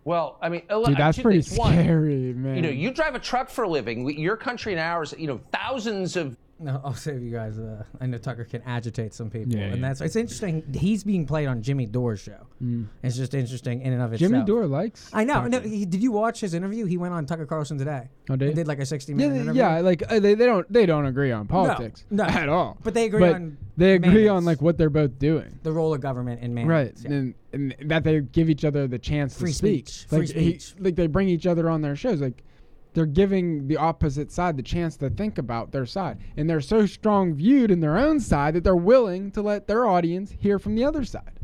Well, 0.04 0.38
I 0.40 0.50
mean, 0.50 0.62
Dude, 0.70 0.98
that's 0.98 1.18
two 1.18 1.24
pretty 1.24 1.42
things. 1.42 1.58
One, 1.58 1.74
scary, 1.74 2.34
man. 2.34 2.56
You 2.56 2.62
know, 2.62 2.70
you 2.70 2.92
drive 2.92 3.16
a 3.16 3.20
truck 3.20 3.50
for 3.50 3.64
a 3.64 3.68
living. 3.68 4.08
Your 4.20 4.38
country 4.38 4.72
and 4.74 4.80
ours, 4.80 5.16
you 5.18 5.26
know, 5.26 5.42
thousands 5.52 6.16
of 6.16 6.38
No, 6.58 6.80
I'll 6.86 6.94
save 6.94 7.22
you 7.22 7.32
guys. 7.32 7.60
Uh, 7.60 7.84
I 8.00 8.06
know 8.06 8.18
Tucker 8.18 8.46
can 8.46 8.62
agitate 8.64 9.14
some 9.14 9.30
people, 9.30 9.54
Yeah, 9.54 9.66
and 9.66 9.82
yeah. 9.82 9.88
that's 9.90 10.00
it's 10.02 10.16
interesting. 10.16 10.64
He's 10.74 11.04
being 11.04 11.26
played 11.26 11.48
on 11.48 11.62
Jimmy 11.62 11.86
Dore's 11.86 12.22
show. 12.22 12.48
It's 13.04 13.18
just 13.18 13.34
interesting 13.34 13.82
in 13.82 13.92
and 13.94 14.02
of 14.02 14.14
itself. 14.14 14.32
Mm. 14.32 14.34
Jimmy 14.36 14.46
Dore 14.46 14.66
likes. 14.66 15.10
I 15.14 15.26
know. 15.26 15.46
No, 15.48 15.60
he, 15.60 15.86
did 15.86 16.02
you 16.02 16.12
watch 16.14 16.40
his 16.40 16.54
interview? 16.54 16.86
He 16.86 16.98
went 16.98 17.14
on 17.14 17.26
Tucker 17.26 17.46
Carlson 17.46 17.78
today. 17.78 18.10
Oh, 18.30 18.36
did 18.38 18.50
he? 18.50 18.54
did 18.56 18.68
like 18.68 18.80
a 18.80 18.86
sixty 18.86 19.12
Yeah, 19.12 19.18
minute 19.18 19.34
they- 19.34 19.40
interview. 19.42 19.62
yeah, 19.62 19.80
like 19.82 20.04
uh, 20.10 20.20
they, 20.20 20.34
they 20.34 20.46
don't 20.46 20.72
they 20.72 20.86
don't 20.86 21.06
agree 21.06 21.32
on 21.32 21.48
politics 21.48 22.06
no. 22.10 22.24
at 22.24 22.48
all. 22.50 22.78
But 22.84 22.94
they 22.94 23.06
agree 23.06 23.20
But 23.20 23.34
on 23.36 23.58
they 23.78 23.94
agree 23.96 24.28
on 24.30 24.46
like 24.46 24.62
what 24.62 24.78
they're 24.78 24.90
both 24.90 25.20
doing. 25.20 25.60
the 25.64 25.72
role 25.74 25.94
of 25.94 26.00
government 26.00 26.42
in 26.42 26.54
man. 26.54 26.68
Right, 26.68 26.98
and, 27.04 27.36
and 27.52 27.76
that 27.86 28.04
they 28.06 28.22
give 28.22 28.50
each 28.50 28.64
other 28.64 28.88
the 28.88 28.98
chance 29.00 29.38
Free 29.38 29.52
to 29.52 29.56
speak. 29.58 29.90
speech, 29.90 30.08
free 30.10 30.20
Like 30.20 30.30
he- 30.30 30.60
like 30.80 30.96
they 30.96 31.08
bring 31.08 31.28
each 31.28 31.46
other 31.46 31.70
on 31.70 31.82
their 31.82 31.96
shows. 31.98 32.22
Like 32.22 32.44
they're 32.96 33.06
giving 33.06 33.68
the 33.68 33.78
opposite 33.78 34.32
side 34.32 34.58
the 34.58 34.64
chance 34.64 34.98
to 34.98 35.10
think 35.12 35.38
about 35.38 35.72
their 35.72 35.86
side, 35.86 36.18
and 36.36 36.50
they're 36.50 36.62
so 36.62 36.86
strong 36.88 37.36
viewed 37.36 37.70
in 37.70 37.82
their 37.82 37.98
own 37.98 38.20
side 38.20 38.56
that 38.56 38.64
they're 38.64 38.76
willing 38.76 39.30
to 39.32 39.42
let 39.44 39.68
their 39.68 39.86
audience 39.86 40.34
hear 40.40 40.58
from 40.58 40.74
the 40.76 40.84
other 40.84 41.04
side, 41.06 41.40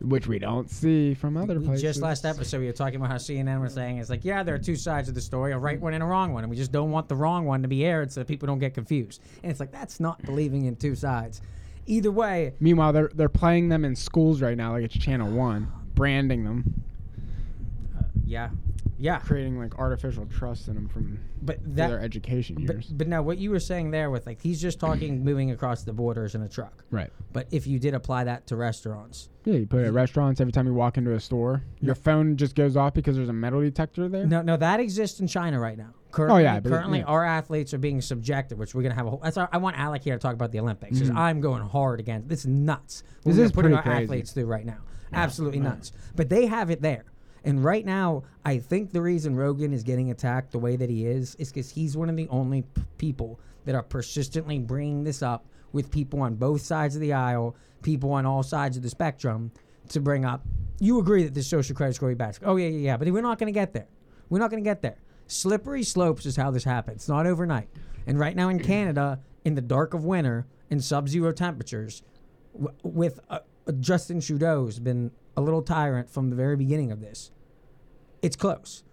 which 0.00 0.26
we 0.26 0.38
don't 0.38 0.70
see 0.70 1.12
from 1.14 1.36
other 1.36 1.60
places. 1.60 1.82
just 1.82 2.00
last 2.00 2.24
episode 2.24 2.60
we 2.60 2.66
were 2.66 2.72
talking 2.72 2.96
about 2.96 3.10
how 3.10 3.16
CNN 3.16 3.60
was 3.60 3.74
saying 3.74 3.98
it's 3.98 4.08
like 4.10 4.24
yeah 4.24 4.42
there 4.44 4.54
are 4.54 4.58
two 4.58 4.76
sides 4.76 5.08
of 5.08 5.14
the 5.14 5.20
story 5.20 5.52
a 5.52 5.58
right 5.58 5.80
one 5.80 5.92
and 5.92 6.02
a 6.02 6.06
wrong 6.06 6.32
one 6.32 6.44
and 6.44 6.50
we 6.50 6.56
just 6.56 6.70
don't 6.70 6.90
want 6.92 7.08
the 7.08 7.16
wrong 7.16 7.44
one 7.46 7.62
to 7.62 7.68
be 7.68 7.84
aired 7.84 8.12
so 8.12 8.20
that 8.20 8.26
people 8.28 8.46
don't 8.46 8.60
get 8.60 8.74
confused 8.74 9.20
and 9.42 9.50
it's 9.50 9.58
like 9.60 9.72
that's 9.72 9.98
not 10.00 10.22
believing 10.22 10.66
in 10.66 10.76
two 10.76 10.94
sides. 10.94 11.40
Either 11.86 12.10
way, 12.12 12.52
Meanwhile, 12.60 12.92
they're 12.92 13.10
they're 13.14 13.28
playing 13.28 13.70
them 13.70 13.84
in 13.84 13.96
schools 13.96 14.40
right 14.42 14.56
now, 14.56 14.72
like 14.72 14.84
it's 14.84 14.96
Channel 14.96 15.30
One, 15.32 15.72
branding 15.94 16.44
them, 16.44 16.82
uh, 17.98 18.02
yeah, 18.26 18.50
yeah. 18.98 19.18
creating 19.20 19.58
like 19.58 19.78
artificial 19.78 20.26
trust 20.26 20.68
in 20.68 20.74
them 20.74 20.88
from 20.88 21.18
But 21.42 21.58
that 21.76 21.88
their 21.88 22.00
education 22.00 22.58
years. 22.58 22.86
but 22.86 23.06
now 23.08 23.22
what 23.22 23.38
you 23.38 23.50
were 23.50 23.60
saying 23.60 23.90
there 23.92 24.10
with 24.10 24.26
like 24.26 24.42
he's 24.42 24.60
just 24.60 24.80
talking 24.80 25.24
moving 25.24 25.50
across 25.50 25.84
the 25.84 25.92
borders 25.92 26.34
in 26.34 26.42
a 26.42 26.48
truck. 26.48 26.84
right. 26.90 27.10
But 27.32 27.46
if 27.50 27.66
you 27.66 27.78
did 27.78 27.94
apply 27.94 28.24
that 28.24 28.46
to 28.48 28.56
restaurants, 28.56 29.28
Yeah, 29.44 29.54
you 29.54 29.66
put 29.66 29.82
it 29.82 29.86
at 29.86 29.92
restaurants 29.92 30.40
every 30.40 30.52
time 30.52 30.66
you 30.66 30.74
walk 30.74 30.98
into 30.98 31.12
a 31.14 31.20
store. 31.20 31.62
Your 31.80 31.94
phone 31.94 32.36
just 32.36 32.54
goes 32.54 32.76
off 32.76 32.94
because 32.94 33.16
there's 33.16 33.28
a 33.28 33.32
metal 33.32 33.60
detector 33.60 34.08
there. 34.08 34.26
no, 34.26 34.42
no, 34.42 34.56
that 34.56 34.80
exists 34.80 35.20
in 35.20 35.26
China 35.28 35.60
right 35.60 35.78
now. 35.78 35.94
Currently, 36.10 36.40
Oh, 36.40 36.42
yeah, 36.42 36.58
but 36.60 36.70
currently 36.70 37.00
yeah. 37.00 37.04
our 37.04 37.22
athletes 37.24 37.74
are 37.74 37.78
being 37.78 38.00
subjected, 38.00 38.58
which 38.58 38.74
we're 38.74 38.82
gonna 38.82 38.94
have 38.94 39.06
a 39.06 39.10
whole. 39.10 39.20
That's 39.22 39.36
our, 39.36 39.48
I 39.52 39.58
want 39.58 39.78
Alec 39.78 40.02
here 40.02 40.14
to 40.14 40.18
talk 40.18 40.32
about 40.32 40.52
the 40.52 40.58
Olympics 40.60 40.94
because 40.98 41.10
I'm 41.14 41.40
going 41.40 41.62
hard 41.62 42.00
against. 42.00 42.28
This 42.28 42.40
is 42.40 42.46
nuts. 42.46 43.02
Mm. 43.20 43.24
This 43.24 43.36
we're 43.36 43.44
is 43.44 43.52
putting 43.52 43.74
our 43.74 43.82
crazy. 43.82 44.04
athletes 44.04 44.32
through 44.32 44.46
right 44.46 44.64
now. 44.64 44.78
Absolutely 45.12 45.60
nuts. 45.60 45.92
But 46.16 46.28
they 46.30 46.46
have 46.46 46.70
it 46.70 46.80
there. 46.82 47.04
And 47.48 47.64
right 47.64 47.86
now, 47.86 48.24
I 48.44 48.58
think 48.58 48.92
the 48.92 49.00
reason 49.00 49.34
Rogan 49.34 49.72
is 49.72 49.82
getting 49.82 50.10
attacked 50.10 50.52
the 50.52 50.58
way 50.58 50.76
that 50.76 50.90
he 50.90 51.06
is 51.06 51.34
is 51.36 51.50
because 51.50 51.70
he's 51.70 51.96
one 51.96 52.10
of 52.10 52.16
the 52.16 52.28
only 52.28 52.60
p- 52.60 52.82
people 52.98 53.40
that 53.64 53.74
are 53.74 53.82
persistently 53.82 54.58
bringing 54.58 55.02
this 55.02 55.22
up 55.22 55.46
with 55.72 55.90
people 55.90 56.20
on 56.20 56.34
both 56.34 56.60
sides 56.60 56.94
of 56.94 57.00
the 57.00 57.14
aisle, 57.14 57.56
people 57.80 58.12
on 58.12 58.26
all 58.26 58.42
sides 58.42 58.76
of 58.76 58.82
the 58.82 58.90
spectrum, 58.90 59.50
to 59.88 59.98
bring 59.98 60.26
up. 60.26 60.44
You 60.78 60.98
agree 60.98 61.24
that 61.24 61.32
this 61.32 61.46
social 61.46 61.74
credit 61.74 61.94
score 61.94 62.10
is 62.10 62.18
bad? 62.18 62.38
Oh 62.44 62.56
yeah, 62.56 62.68
yeah, 62.68 62.78
yeah. 62.80 62.96
But 62.98 63.10
we're 63.10 63.22
not 63.22 63.38
going 63.38 63.50
to 63.50 63.58
get 63.58 63.72
there. 63.72 63.88
We're 64.28 64.40
not 64.40 64.50
going 64.50 64.62
to 64.62 64.68
get 64.68 64.82
there. 64.82 64.98
Slippery 65.26 65.84
slopes 65.84 66.26
is 66.26 66.36
how 66.36 66.50
this 66.50 66.64
happens. 66.64 67.08
Not 67.08 67.26
overnight. 67.26 67.70
And 68.06 68.18
right 68.18 68.36
now 68.36 68.50
in 68.50 68.58
Canada, 68.58 69.20
in 69.46 69.54
the 69.54 69.62
dark 69.62 69.94
of 69.94 70.04
winter, 70.04 70.46
in 70.68 70.80
sub-zero 70.80 71.32
temperatures, 71.32 72.02
w- 72.52 72.76
with 72.82 73.20
uh, 73.30 73.38
Justin 73.80 74.20
Trudeau's 74.20 74.78
been 74.78 75.12
a 75.34 75.40
little 75.40 75.62
tyrant 75.62 76.10
from 76.10 76.28
the 76.28 76.36
very 76.36 76.54
beginning 76.54 76.92
of 76.92 77.00
this. 77.00 77.30
It's 78.22 78.36
close, 78.36 78.84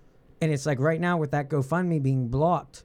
and 0.42 0.52
it's 0.52 0.66
like 0.66 0.80
right 0.80 1.02
now 1.02 1.18
with 1.18 1.32
that 1.32 1.50
GoFundMe 1.50 2.02
being 2.02 2.28
blocked, 2.28 2.84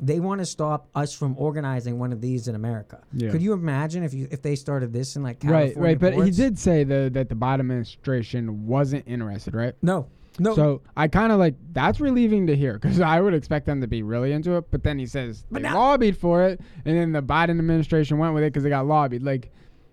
they 0.00 0.20
want 0.20 0.40
to 0.40 0.44
stop 0.44 0.88
us 0.94 1.14
from 1.14 1.36
organizing 1.38 1.98
one 1.98 2.12
of 2.12 2.20
these 2.20 2.48
in 2.48 2.54
America. 2.54 3.02
Yeah. 3.12 3.30
Could 3.30 3.42
you 3.42 3.52
imagine 3.52 4.02
if 4.02 4.12
you 4.12 4.28
if 4.30 4.42
they 4.42 4.56
started 4.56 4.92
this 4.92 5.16
in 5.16 5.22
like 5.22 5.42
right, 5.44 5.74
California 5.74 5.82
right. 5.82 5.98
But 5.98 6.24
he 6.24 6.30
did 6.30 6.58
say 6.58 6.84
though 6.84 7.08
that 7.08 7.28
the 7.28 7.34
Biden 7.34 7.60
administration 7.60 8.66
wasn't 8.66 9.04
interested, 9.06 9.54
right? 9.54 9.74
no, 9.82 10.08
no. 10.38 10.54
So 10.54 10.82
I 10.96 11.08
kind 11.08 11.32
of 11.32 11.38
like 11.38 11.54
that's 11.72 12.00
relieving 12.00 12.46
to 12.46 12.56
hear 12.56 12.74
because 12.78 13.00
I 13.00 13.20
would 13.20 13.34
expect 13.34 13.66
them 13.66 13.80
to 13.80 13.86
be 13.86 14.02
really 14.02 14.32
into 14.32 14.56
it. 14.56 14.70
But 14.70 14.82
then 14.82 14.98
he 14.98 15.06
says 15.06 15.44
they 15.50 15.60
now- 15.60 15.78
lobbied 15.78 16.16
for 16.16 16.44
it, 16.44 16.60
and 16.84 16.96
then 16.96 17.12
the 17.12 17.22
Biden 17.22 17.58
administration 17.58 18.18
went 18.18 18.34
with 18.34 18.42
it 18.42 18.52
because 18.52 18.62
they 18.62 18.70
got 18.70 18.86
lobbied. 18.86 19.22
Like 19.22 19.52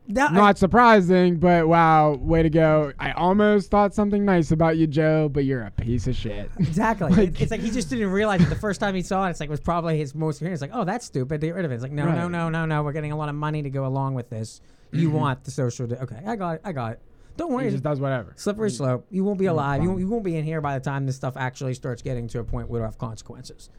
that, 0.10 0.34
not 0.34 0.58
surprising, 0.58 1.38
but 1.38 1.68
wow, 1.68 2.16
way 2.16 2.44
to 2.44 2.50
go! 2.50 2.94
I 3.00 3.12
almost 3.12 3.70
thought 3.70 3.94
something 3.94 4.26
nice 4.26 4.52
about 4.52 4.78
you, 4.78 4.88
Joe, 4.88 5.30
but 5.30 5.46
you're 5.46 5.64
a 5.64 5.72
piece 5.72 6.08
of 6.08 6.16
shit. 6.16 6.50
Exactly. 6.60 7.10
Like- 7.12 7.30
It- 7.30 7.42
it's 7.42 7.52
like 7.52 7.62
he 7.62 7.70
just 7.72 7.90
didn't 7.90 8.10
realize 8.10 8.42
it 8.42 8.50
the 8.50 8.56
first 8.56 8.80
time 8.80 8.96
he 8.96 9.02
saw 9.02 9.28
it. 9.28 9.32
It's 9.32 9.40
like 9.40 9.48
it 9.48 9.52
was 9.52 9.60
probably 9.60 9.98
his 9.98 10.16
most 10.16 10.36
experience. 10.38 10.62
Like, 10.62 10.72
oh, 10.74 10.84
that's 10.84 11.06
stupid. 11.06 11.42
Get 11.42 11.56
rid 11.56 11.66
of 11.66 11.72
it. 11.72 11.76
It's 11.76 11.84
like, 11.84 11.92
no, 11.92 12.06
no, 12.06 12.10
Right. 12.24 12.32
no, 12.32 12.50
no, 12.50 12.66
no. 12.66 12.84
We're 12.84 12.92
getting 12.94 13.12
a 13.12 13.18
lot 13.18 13.30
of 13.30 13.36
money 13.36 13.62
to 13.64 13.70
go 13.70 13.86
along 13.86 14.16
with 14.16 14.30
this. 14.30 14.62
You 14.92 15.10
mm-hmm. 15.10 15.18
want 15.18 15.44
the 15.44 15.52
social? 15.52 15.88
Di- 15.88 15.98
okay, 15.98 16.22
I 16.26 16.36
got 16.36 16.56
it. 16.56 16.62
I 16.64 16.72
got 16.72 16.94
it. 16.94 17.02
Don't 17.38 17.52
he 17.52 17.56
worry. 17.56 17.72
just 17.72 17.84
does 17.84 18.00
whatever. 18.00 18.34
Slippery 18.36 18.72
slope. 18.72 19.06
You 19.12 19.24
won't 19.24 19.40
be 19.40 19.46
alive. 19.46 19.82
You 19.84 19.90
won't, 19.90 20.00
you 20.02 20.08
won't 20.10 20.24
be 20.26 20.36
in 20.36 20.44
here 20.44 20.60
by 20.60 20.78
the 20.78 20.84
time 20.84 21.06
this 21.06 21.16
stuff 21.16 21.38
actually 21.38 21.74
starts 21.74 22.02
getting 22.02 22.28
to 22.30 22.40
a 22.40 22.44
point 22.44 22.68
where 22.70 22.82
it'll 22.82 22.88
have 22.92 22.98
consequences. 22.98 23.70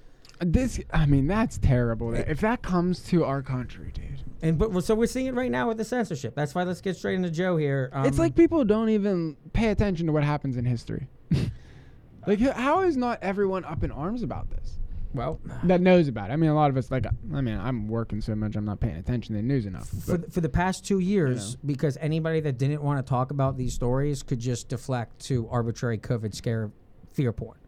This, 0.41 0.81
I 0.93 1.05
mean, 1.07 1.27
that's 1.27 1.59
terrible. 1.59 2.15
If 2.15 2.41
that 2.41 2.63
comes 2.63 3.01
to 3.09 3.25
our 3.25 3.43
country, 3.43 3.93
dude. 3.93 4.23
And 4.43 4.59
but 4.59 4.73
so 4.85 4.95
we're 4.95 5.07
seeing 5.07 5.27
it 5.27 5.35
right 5.35 5.51
now 5.51 5.69
with 5.69 5.77
the 5.77 5.85
censorship. 5.85 6.35
That's 6.35 6.55
why 6.55 6.63
let's 6.63 6.81
get 6.81 6.97
straight 6.97 7.15
into 7.17 7.31
Joe 7.31 7.57
here. 7.57 7.91
Um, 7.93 8.07
it's 8.07 8.19
like 8.19 8.35
people 8.35 8.65
don't 8.65 8.89
even 8.89 9.37
pay 9.53 9.69
attention 9.69 10.07
to 10.07 10.13
what 10.13 10.25
happens 10.25 10.57
in 10.57 10.65
history. 10.65 11.09
like, 12.27 12.41
how 12.41 12.83
is 12.83 12.97
not 12.97 13.19
everyone 13.23 13.65
up 13.65 13.85
in 13.85 13.91
arms 13.91 14.23
about 14.23 14.51
this? 14.51 14.79
well, 15.13 15.41
That 15.65 15.81
knows 15.81 16.09
about 16.09 16.31
it. 16.31 16.33
I 16.35 16.37
mean, 16.37 16.51
a 16.51 16.55
lot 16.55 16.71
of 16.71 16.77
us, 16.77 16.91
like, 16.91 17.05
I 17.35 17.41
mean, 17.41 17.59
I'm 17.59 17.89
working 17.89 18.21
so 18.21 18.35
much, 18.37 18.55
I'm 18.55 18.65
not 18.65 18.79
paying 18.81 18.97
attention 18.97 19.35
to 19.35 19.43
the 19.43 19.47
news 19.47 19.67
enough. 19.67 19.89
for, 19.89 20.13
But 20.13 20.21
th- 20.23 20.33
for 20.33 20.41
the 20.41 20.49
past 20.49 20.87
two 20.87 21.01
years, 21.01 21.57
because 21.57 21.99
anybody 22.01 22.39
that 22.41 22.59
didn't 22.59 22.83
want 22.83 23.05
to 23.05 23.09
talk 23.09 23.33
about 23.33 23.57
these 23.57 23.75
stories 23.75 24.23
could 24.23 24.39
just 24.39 24.69
deflect 24.69 25.19
to 25.27 25.49
arbitrary 25.51 25.99
COVID 25.99 26.35
scare 26.35 26.71
fear 27.13 27.33
porn. 27.33 27.59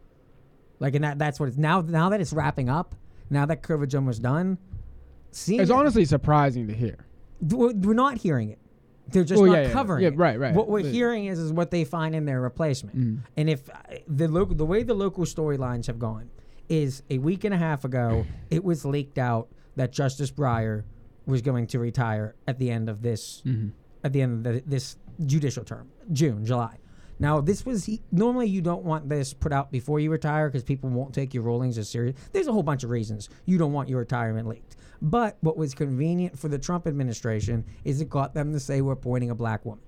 Like, 0.79 0.95
and 0.95 1.03
that, 1.03 1.19
that's 1.19 1.39
what 1.39 1.49
it's 1.49 1.57
now. 1.57 1.81
Now 1.81 2.09
that 2.09 2.21
it's 2.21 2.31
wrapping 2.33 2.69
up, 2.69 2.95
now 3.29 3.45
that 3.45 3.61
COVID's 3.61 3.95
almost 3.95 4.21
done, 4.21 4.57
seeing 5.35 5.61
it's 5.61 5.69
it- 5.69 5.73
honestly 5.73 6.05
surprising 6.05 6.67
to 6.67 6.73
hear. 6.73 7.05
we're 7.41 7.93
not 7.93 8.17
hearing 8.17 8.49
it. 8.49 8.59
They're 9.09 9.25
just 9.25 9.41
Well, 9.41 9.51
not 9.51 9.57
yeah, 9.57 9.67
yeah, 9.67 9.73
covering 9.73 10.01
yeah, 10.03 10.07
it. 10.09 10.17
right, 10.17 10.39
right. 10.39 10.53
What 10.55 10.69
we're 10.69 10.79
hearing 10.79 11.25
is 11.25 11.37
is 11.37 11.51
what 11.51 11.71
they 11.71 11.83
find 11.83 12.15
in 12.15 12.23
their 12.25 12.39
replacement. 12.39 12.97
Mm. 12.97 13.19
And 13.35 13.49
if 13.49 13.69
uh, 13.69 13.73
the 14.07 14.29
local, 14.29 14.55
the 14.55 14.65
way 14.65 14.83
the 14.83 14.93
local 14.93 15.25
storylines 15.25 15.87
have 15.87 15.99
gone 15.99 16.29
is 16.69 17.03
a 17.09 17.17
week 17.17 17.43
and 17.43 17.53
a 17.53 17.57
half 17.57 17.83
ago, 17.83 18.25
it 18.49 18.63
was 18.63 18.85
leaked 18.85 19.17
out 19.17 19.49
that 19.75 19.91
Justice 19.91 20.31
Breyer 20.31 20.83
was 21.25 21.41
going 21.41 21.67
to 21.67 21.79
retire 21.79 22.35
at 22.47 22.59
the 22.59 22.71
end 22.71 22.87
of 22.89 23.01
this 23.01 23.41
Mm-hmm. 23.45 23.69
at 24.05 24.13
the 24.13 24.21
end 24.21 24.47
of 24.47 24.53
the, 24.53 24.63
this 24.65 24.95
judicial 25.25 25.65
term, 25.65 25.89
June, 26.13 26.45
July. 26.45 26.77
Now, 27.19 27.41
this 27.41 27.65
was 27.65 27.85
he, 27.85 28.01
normally 28.11 28.47
you 28.47 28.61
don't 28.61 28.83
want 28.83 29.07
this 29.09 29.33
put 29.33 29.51
out 29.53 29.71
before 29.71 29.99
you 29.99 30.09
retire 30.11 30.49
because 30.49 30.63
people 30.63 30.89
won't 30.89 31.13
take 31.13 31.33
your 31.33 31.43
rulings 31.43 31.77
as 31.77 31.87
serious. 31.89 32.15
There's 32.31 32.47
a 32.47 32.51
whole 32.53 32.63
bunch 32.63 32.83
of 32.83 32.89
reasons 32.89 33.29
you 33.45 33.57
don't 33.57 33.71
want 33.73 33.89
your 33.89 33.99
retirement 33.99 34.47
leaked. 34.47 34.75
But 35.03 35.37
what 35.41 35.57
was 35.57 35.75
convenient 35.75 36.39
for 36.39 36.47
the 36.47 36.57
Trump 36.57 36.87
administration 36.87 37.65
is 37.83 37.99
it 37.99 38.09
got 38.09 38.33
them 38.33 38.53
to 38.53 38.59
say 38.59 38.79
we're 38.81 38.93
appointing 38.93 39.29
a 39.29 39.35
black 39.35 39.65
woman. 39.65 39.83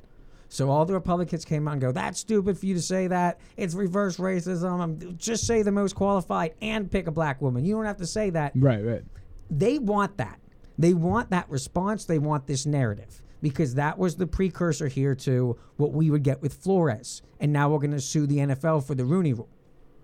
So 0.49 0.69
all 0.69 0.85
the 0.85 0.93
Republicans 0.93 1.45
came 1.45 1.67
out 1.67 1.71
and 1.71 1.81
go, 1.81 1.91
"That's 1.93 2.19
stupid 2.19 2.57
for 2.59 2.65
you 2.65 2.75
to 2.75 2.81
say 2.81 3.07
that. 3.07 3.39
It's 3.57 3.73
reverse 3.73 4.17
racism. 4.17 4.79
Um, 4.81 5.17
Just 5.17 5.47
say 5.47 5.63
the 5.63 5.71
most 5.71 5.95
qualified 5.95 6.53
and 6.61 6.91
pick 6.91 7.07
a 7.07 7.11
black 7.11 7.41
woman. 7.41 7.65
You 7.65 7.75
don't 7.75 7.85
have 7.85 7.97
to 7.97 8.05
say 8.05 8.29
that." 8.31 8.51
Right, 8.55 8.83
right. 8.85 9.03
they 9.49 9.79
want 9.79 10.17
that. 10.17 10.39
They 10.77 10.93
want 10.93 11.29
that 11.29 11.49
response. 11.49 12.05
They 12.05 12.19
want 12.19 12.45
this 12.47 12.65
narrative. 12.65 13.21
because 13.41 13.75
that 13.75 13.99
was 13.99 14.15
the 14.15 14.25
precursor 14.25 14.87
here 14.87 15.13
to 15.13 15.55
what 15.77 15.91
we 15.93 16.09
would 16.09 16.23
get 16.23 16.41
with 16.41 16.51
Flores. 16.53 17.21
And 17.39 17.53
now 17.53 17.69
we're 17.69 17.77
going 17.77 17.91
to 17.91 18.01
sue 18.01 18.25
the 18.25 18.37
NFL 18.37 18.83
for 18.87 18.95
the 18.95 19.05
Rooney 19.05 19.33
Rule. 19.33 19.49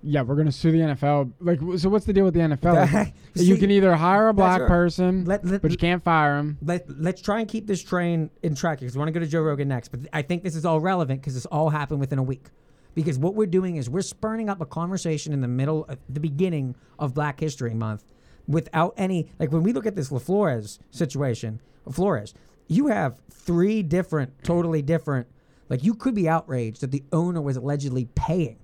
Yeah, 0.03 0.21
we're 0.23 0.35
gonna 0.35 0.51
sue 0.51 0.71
the 0.71 0.79
NFL. 0.79 1.31
Like, 1.39 1.59
so 1.77 1.89
what's 1.89 2.05
the 2.05 2.13
deal 2.13 2.25
with 2.25 2.33
the 2.33 2.39
NFL? 2.39 2.93
Like, 2.93 3.13
See, 3.35 3.45
you 3.45 3.57
can 3.57 3.69
either 3.71 3.95
hire 3.95 4.29
a 4.29 4.33
black 4.33 4.61
right. 4.61 4.67
person, 4.67 5.25
Let- 5.25 5.45
let- 5.45 5.61
but 5.61 5.71
you 5.71 5.77
can't 5.77 6.03
fire 6.03 6.37
him. 6.37 6.57
Let, 6.61 6.85
let's 6.99 7.21
try 7.21 7.39
and 7.39 7.47
keep 7.47 7.67
this 7.67 7.83
train 7.83 8.29
in 8.41 8.55
track 8.55 8.79
because 8.79 8.95
we 8.95 8.99
want 8.99 9.09
to 9.09 9.13
go 9.13 9.19
to 9.19 9.27
Joe 9.27 9.41
Rogan 9.41 9.67
next. 9.67 9.89
But 9.89 10.01
I 10.11 10.21
think 10.21 10.43
this 10.43 10.55
is 10.55 10.65
all 10.65 10.79
relevant 10.79 11.21
because 11.21 11.35
this 11.35 11.45
all 11.45 11.69
happened 11.69 11.99
within 11.99 12.19
a 12.19 12.23
week. 12.23 12.45
Because 12.93 13.17
what 13.17 13.35
we're 13.35 13.45
doing 13.45 13.77
is 13.77 13.89
we're 13.89 14.01
spurning 14.01 14.49
up 14.49 14.59
a 14.59 14.65
conversation 14.65 15.31
in 15.33 15.41
the 15.41 15.47
middle, 15.47 15.85
at 15.87 15.99
the 16.09 16.19
beginning 16.19 16.75
of 16.99 17.13
Black 17.13 17.39
History 17.39 17.73
Month, 17.73 18.03
without 18.47 18.93
any 18.97 19.31
like 19.39 19.51
when 19.51 19.63
we 19.63 19.71
look 19.71 19.85
at 19.85 19.95
this 19.95 20.09
LaFlores 20.09 20.79
situation, 20.89 21.61
Flores, 21.89 22.33
you 22.67 22.87
have 22.87 23.19
three 23.29 23.81
different, 23.83 24.43
totally 24.43 24.81
different. 24.81 25.27
Like 25.69 25.83
you 25.83 25.93
could 25.93 26.15
be 26.15 26.27
outraged 26.27 26.81
that 26.81 26.91
the 26.91 27.03
owner 27.13 27.41
was 27.41 27.55
allegedly 27.55 28.09
paying 28.15 28.57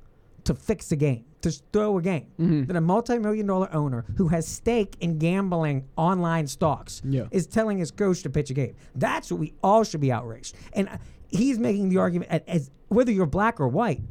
to 0.43 0.53
fix 0.53 0.89
the 0.89 0.95
game, 0.97 1.25
to 1.41 1.51
throw 1.71 1.97
a 1.97 2.01
game. 2.01 2.27
That 2.67 2.75
a 2.75 2.81
multi-million 2.81 3.45
dollar 3.45 3.69
owner 3.73 4.05
who 4.17 4.27
has 4.29 4.47
stake 4.47 4.95
in 4.99 5.19
gambling 5.19 5.87
online 5.95 6.47
stocks 6.47 7.01
Yeah. 7.05 7.27
is 7.31 7.45
telling 7.47 7.77
his 7.77 7.91
coach 7.91 8.23
to 8.23 8.29
pitch 8.29 8.49
a 8.49 8.53
game. 8.53 8.75
That's 8.95 9.29
what 9.31 9.39
we 9.39 9.53
all 9.63 9.83
should 9.83 10.01
be 10.01 10.11
outraged. 10.11 10.55
And 10.73 10.89
uh, 10.89 10.97
he's 11.29 11.59
making 11.59 11.89
the 11.89 11.97
argument 11.97 12.31
a- 12.31 12.49
as 12.49 12.71
whether 12.87 13.11
you're 13.11 13.25
black 13.27 13.59
or 13.59 13.67
white, 13.67 14.01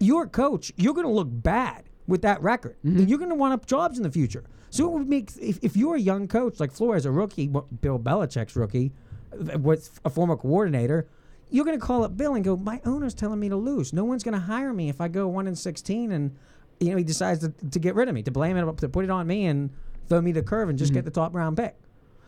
your 0.00 0.26
coach, 0.26 0.72
you're 0.76 0.94
going 0.94 1.06
to 1.06 1.12
look 1.12 1.28
bad 1.30 1.84
with 2.06 2.22
that 2.22 2.42
record. 2.42 2.76
And 2.82 3.08
You're 3.08 3.18
going 3.18 3.30
to 3.30 3.36
want 3.36 3.54
up 3.54 3.66
jobs 3.66 3.96
in 3.96 4.02
the 4.02 4.10
future. 4.10 4.44
So 4.70 4.86
it 4.88 4.92
would 4.92 5.08
make 5.08 5.30
if, 5.40 5.58
if 5.62 5.76
you're 5.76 5.94
a 5.94 6.00
young 6.00 6.26
coach 6.26 6.58
like 6.58 6.72
Flores, 6.72 7.06
a 7.06 7.12
rookie, 7.12 7.46
Bill 7.46 7.98
Belichick's 7.98 8.56
rookie, 8.56 8.92
uh, 9.32 9.58
was 9.58 9.90
a 10.04 10.10
former 10.10 10.36
coordinator. 10.36 11.06
You're 11.50 11.64
going 11.64 11.78
to 11.78 11.86
call 11.86 12.02
up 12.02 12.16
Bill 12.16 12.34
and 12.34 12.44
go, 12.44 12.56
"My 12.56 12.80
owner's 12.84 13.14
telling 13.14 13.38
me 13.38 13.48
to 13.48 13.56
lose. 13.56 13.92
No 13.92 14.04
one's 14.04 14.24
going 14.24 14.34
to 14.34 14.40
hire 14.40 14.72
me 14.72 14.88
if 14.88 15.00
I 15.00 15.06
go 15.06 15.28
one 15.28 15.46
and 15.46 15.56
sixteen." 15.56 16.10
And 16.10 16.34
you 16.80 16.90
know 16.90 16.96
he 16.96 17.04
decides 17.04 17.40
to, 17.40 17.52
to 17.70 17.78
get 17.78 17.94
rid 17.94 18.08
of 18.08 18.14
me, 18.14 18.22
to 18.22 18.30
blame 18.30 18.56
it, 18.56 18.76
to 18.78 18.88
put 18.88 19.04
it 19.04 19.10
on 19.10 19.26
me, 19.26 19.46
and 19.46 19.70
throw 20.08 20.20
me 20.20 20.32
the 20.32 20.42
curve 20.42 20.68
and 20.68 20.78
just 20.78 20.90
mm-hmm. 20.90 20.98
get 20.98 21.04
the 21.04 21.10
top 21.10 21.34
round 21.34 21.56
pick. 21.56 21.76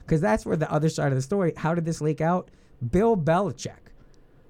Because 0.05 0.21
that's 0.21 0.47
where 0.47 0.57
the 0.57 0.71
other 0.71 0.89
side 0.89 1.09
of 1.09 1.17
the 1.17 1.23
story. 1.23 1.53
How 1.57 1.75
did 1.75 1.85
this 1.85 2.01
leak 2.01 2.21
out? 2.21 2.51
Bill 2.91 3.17
Belichick 3.17 3.91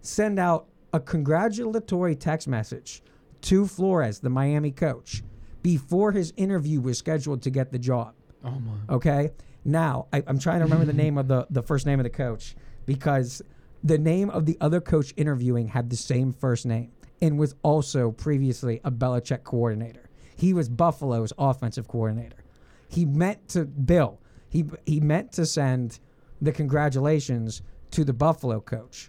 send 0.03 0.39
out 0.39 0.67
a 0.93 1.01
congratulatory 1.01 2.15
text 2.15 2.47
message 2.47 3.03
to 3.43 3.67
Flores, 3.67 4.19
the 4.21 4.31
Miami 4.31 4.71
coach, 4.71 5.23
before 5.63 6.13
his 6.13 6.33
interview 6.37 6.81
was 6.81 6.99
scheduled 6.99 7.43
to 7.43 7.51
get 7.51 7.73
the 7.73 7.79
job. 7.79 8.15
Oh 8.45 8.51
my. 8.51 8.95
Okay. 8.95 9.31
Now 9.65 10.07
I, 10.13 10.23
I'm 10.27 10.39
trying 10.39 10.61
to 10.61 10.65
remember 10.65 10.85
the 10.85 10.93
name 11.05 11.19
of 11.19 11.29
the 11.29 11.47
the 11.51 11.63
first 11.63 11.87
name 11.87 12.01
of 12.01 12.05
the 12.05 12.11
coach 12.11 12.55
because 12.87 13.43
the 13.83 13.99
name 13.99 14.31
of 14.31 14.47
the 14.47 14.57
other 14.61 14.81
coach 14.81 15.13
interviewing 15.17 15.69
had 15.69 15.91
the 15.91 15.97
same 15.97 16.33
first 16.33 16.67
name 16.67 16.93
and 17.21 17.39
was 17.39 17.55
also 17.63 18.11
previously 18.11 18.81
a 18.85 18.91
Belichick 18.91 19.45
coordinator. 19.45 20.09
He 20.37 20.53
was 20.53 20.69
Buffalo's 20.69 21.33
offensive 21.39 21.89
coordinator. 21.89 22.45
He 22.89 23.05
meant 23.05 23.49
to 23.49 23.65
Bill. 23.65 24.21
He 24.49 24.65
he 24.85 25.01
meant 25.01 25.33
to 25.33 25.47
send 25.47 25.99
the 26.41 26.53
congratulations 26.53 27.63
to 27.93 28.05
the 28.05 28.13
Buffalo 28.13 28.61
coach. 28.61 29.09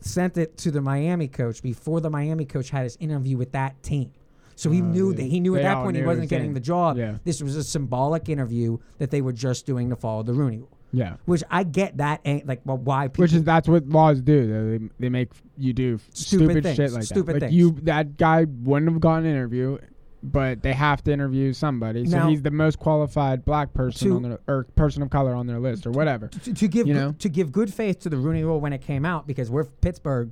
Sent 0.00 0.36
it 0.36 0.56
to 0.58 0.70
the 0.70 0.80
Miami 0.80 1.28
coach 1.28 1.62
before 1.62 2.00
the 2.00 2.10
Miami 2.10 2.44
coach 2.44 2.70
had 2.70 2.82
his 2.84 2.96
interview 3.00 3.36
with 3.36 3.52
that 3.52 3.82
team. 3.82 4.12
So 4.54 4.70
he 4.70 4.80
Oh, 4.82 4.84
knew 4.84 5.14
that 5.14 5.22
he 5.22 5.40
knew 5.40 5.56
at 5.56 5.62
that 5.62 5.82
point 5.82 5.96
he 5.96 6.02
knew 6.02 6.08
wasn't 6.08 6.28
getting 6.28 6.54
the 6.54 6.60
job. 6.60 6.98
Yeah. 6.98 7.16
This 7.24 7.42
was 7.42 7.56
a 7.56 7.64
symbolic 7.64 8.28
interview 8.28 8.78
that 8.98 9.10
they 9.10 9.22
were 9.22 9.32
just 9.32 9.64
doing 9.64 9.88
to 9.90 9.96
follow 9.96 10.22
the 10.22 10.34
Rooney 10.34 10.58
Rule. 10.58 10.76
Yeah. 10.92 11.16
Which 11.24 11.42
I 11.50 11.64
get 11.64 11.96
that, 11.96 12.20
ain't 12.24 12.46
like 12.46 12.60
well, 12.64 12.76
why 12.76 13.08
people. 13.08 13.22
Which 13.22 13.32
is 13.32 13.44
that's 13.44 13.66
what 13.68 13.88
laws 13.88 14.20
do. 14.20 14.78
They, 14.78 14.88
they 15.00 15.08
make 15.08 15.30
you 15.56 15.72
do 15.72 15.98
Stupid 16.12 16.44
stupid, 16.46 16.62
things, 16.64 16.76
shit 16.76 16.92
like 16.92 17.02
stupid 17.04 17.26
that. 17.26 17.32
Like 17.32 17.40
things. 17.50 17.54
you, 17.54 17.70
that 17.82 18.16
guy 18.16 18.44
wouldn't 18.44 18.90
have 18.92 19.00
gotten 19.00 19.24
an 19.24 19.30
interview, 19.32 19.78
but 20.22 20.62
they 20.62 20.72
have 20.74 21.02
to 21.04 21.12
interview 21.12 21.52
somebody. 21.54 22.04
So 22.06 22.18
Now- 22.18 22.28
he's 22.28 22.42
the 22.42 22.50
most 22.50 22.78
qualified 22.78 23.44
black 23.44 23.72
person 23.72 24.08
To- 24.08 24.16
on 24.16 24.22
their 24.22 24.40
or 24.46 24.64
person 24.76 25.02
of 25.02 25.10
color 25.10 25.34
on 25.34 25.46
their 25.46 25.58
list 25.60 25.86
or 25.86 25.90
whatever. 25.92 26.28
to, 26.28 26.52
to 26.54 26.68
give 26.68 26.86
you 26.86 26.94
know? 26.94 27.12
to 27.18 27.28
give 27.28 27.52
good 27.52 27.72
faith 27.72 28.00
to 28.00 28.10
the 28.10 28.16
Rooney 28.18 28.44
Rule 28.44 28.60
when 28.60 28.72
it 28.72 28.82
came 28.82 29.04
out 29.06 29.26
because 29.26 29.50
we're 29.50 29.64
Pittsburgh. 29.64 30.30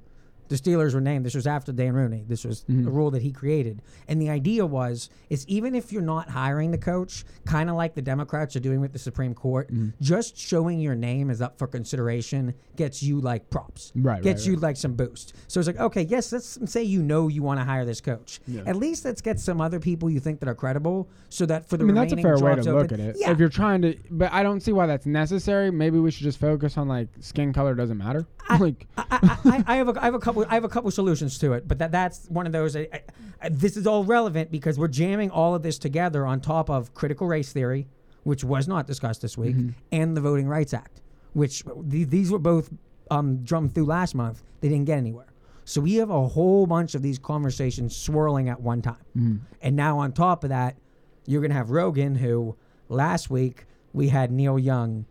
The 0.51 0.57
Steelers 0.57 0.95
were 0.95 1.01
named. 1.01 1.25
This 1.25 1.35
was 1.37 1.47
after 1.47 1.73
Dan 1.73 1.95
Rooney. 1.95 2.25
This 2.29 2.45
was 2.45 2.65
Mm-hmm. 2.69 2.87
a 2.89 2.91
rule 2.91 3.11
that 3.13 3.23
he 3.23 3.31
created. 3.33 3.81
And 4.09 4.21
the 4.21 4.29
idea 4.31 4.67
was 4.67 5.09
is 5.31 5.47
even 5.49 5.75
if 5.75 5.93
you're 5.93 6.03
not 6.03 6.29
hiring 6.29 6.73
the 6.73 6.79
coach, 6.79 7.25
kind 7.47 7.71
of 7.71 7.77
like 7.77 7.95
the 7.95 8.03
Democrats 8.03 8.55
are 8.57 8.61
doing 8.61 8.81
with 8.81 8.93
the 8.93 8.99
Supreme 8.99 9.33
Court, 9.35 9.71
Mm-hmm. 9.73 9.91
just 10.01 10.37
showing 10.37 10.81
your 10.81 10.95
name 10.97 11.31
is 11.31 11.41
up 11.41 11.57
for 11.59 11.67
consideration 11.67 12.53
gets 12.77 13.03
you 13.03 13.21
like 13.21 13.49
props. 13.49 13.93
Right, 13.95 14.23
Gets 14.23 14.43
right, 14.43 14.47
you 14.49 14.55
right. 14.55 14.63
like 14.63 14.77
some 14.77 14.95
boost. 14.95 15.35
So 15.49 15.61
it's 15.61 15.67
like, 15.67 15.79
okay, 15.79 16.03
yes, 16.03 16.33
let's 16.33 16.59
say 16.71 16.83
you 16.83 17.03
know 17.03 17.29
you 17.29 17.43
want 17.43 17.61
to 17.61 17.65
hire 17.65 17.85
this 17.85 18.01
coach. 18.01 18.41
Yeah. 18.47 18.63
At 18.67 18.77
least 18.77 19.05
let's 19.05 19.21
get 19.21 19.39
some 19.39 19.61
other 19.61 19.79
people 19.81 20.11
you 20.11 20.19
think 20.21 20.41
that 20.41 20.49
are 20.49 20.55
credible 20.55 21.09
so 21.29 21.47
that 21.47 21.69
for 21.69 21.77
the 21.77 21.85
I 21.85 21.87
mean, 21.87 21.95
that's 21.95 22.13
a 22.13 22.17
fair 22.17 22.39
way 22.39 22.57
to 22.57 22.63
jobs 22.63 22.67
look 22.67 22.93
at 22.93 23.01
it. 23.01 23.17
Yeah. 23.19 23.31
If 23.31 23.39
you're 23.39 23.49
trying 23.49 23.83
to, 23.83 23.97
but 24.11 24.33
I 24.33 24.43
don't 24.43 24.61
see 24.61 24.73
why 24.73 24.87
that's 24.87 25.07
necessary. 25.07 25.71
Maybe 25.71 25.99
we 26.01 26.11
should 26.11 26.25
just 26.25 26.39
focus 26.41 26.77
on 26.77 26.89
like 26.89 27.09
skin 27.21 27.53
color 27.53 27.75
doesn't 27.75 27.99
matter. 27.99 28.27
Like, 28.59 28.87
I, 28.97 29.05
I, 29.11 29.39
I, 29.45 29.65
I 29.67 29.77
have 29.77 29.89
a, 29.89 30.01
I 30.03 30.05
have 30.07 30.15
a 30.15 30.19
couple 30.19 30.45
I 30.49 30.55
have 30.55 30.65
a 30.65 30.69
couple 30.69 30.91
solutions 30.91 31.39
to 31.39 31.53
it, 31.53 31.69
but 31.69 31.79
that 31.79 31.93
that's 31.93 32.27
one 32.29 32.47
of 32.47 32.53
those. 32.53 32.75
I, 32.77 32.89
I, 32.93 33.03
I- 33.43 33.49
this 33.51 33.77
is 33.77 33.87
all 33.87 34.05
relevant 34.05 34.51
because 34.51 34.79
we're 34.79 34.89
jamming 34.89 35.31
all 35.31 35.55
of 35.55 35.63
this 35.63 35.79
together 35.79 36.27
on 36.27 36.41
top 36.41 36.69
of 36.71 36.93
critical 36.95 37.27
race 37.27 37.53
theory, 37.53 37.87
which 38.25 38.45
was 38.45 38.69
not 38.69 38.87
discussed 38.87 39.23
this 39.23 39.37
week, 39.39 39.57
and 39.93 40.17
the 40.17 40.21
Voting 40.21 40.47
Rights 40.49 40.75
Act, 40.75 41.01
which 41.33 41.63
th- 41.91 42.09
these 42.09 42.31
were 42.31 42.39
both 42.39 42.71
um, 43.11 43.39
drummed 43.45 43.75
through 43.75 43.87
last 43.87 44.15
month. 44.15 44.43
They 44.61 44.69
didn't 44.69 44.85
get 44.87 44.99
anywhere. 44.99 45.27
So 45.65 45.81
we 45.81 45.95
have 45.95 46.11
a 46.11 46.27
whole 46.29 46.67
bunch 46.67 46.95
of 46.95 47.03
these 47.03 47.19
conversations 47.19 47.97
swirling 47.97 48.49
at 48.49 48.61
one 48.61 48.83
time, 48.83 49.41
and 49.63 49.77
now 49.77 49.99
on 49.99 50.13
top 50.13 50.43
of 50.45 50.51
that, 50.51 50.77
you're 51.27 51.41
gonna 51.43 51.55
have 51.55 51.71
Rogan, 51.71 52.15
who 52.17 52.57
last 52.89 53.31
week 53.31 53.67
we 53.93 54.09
had 54.09 54.31
Neil 54.33 54.59
Young 54.59 55.07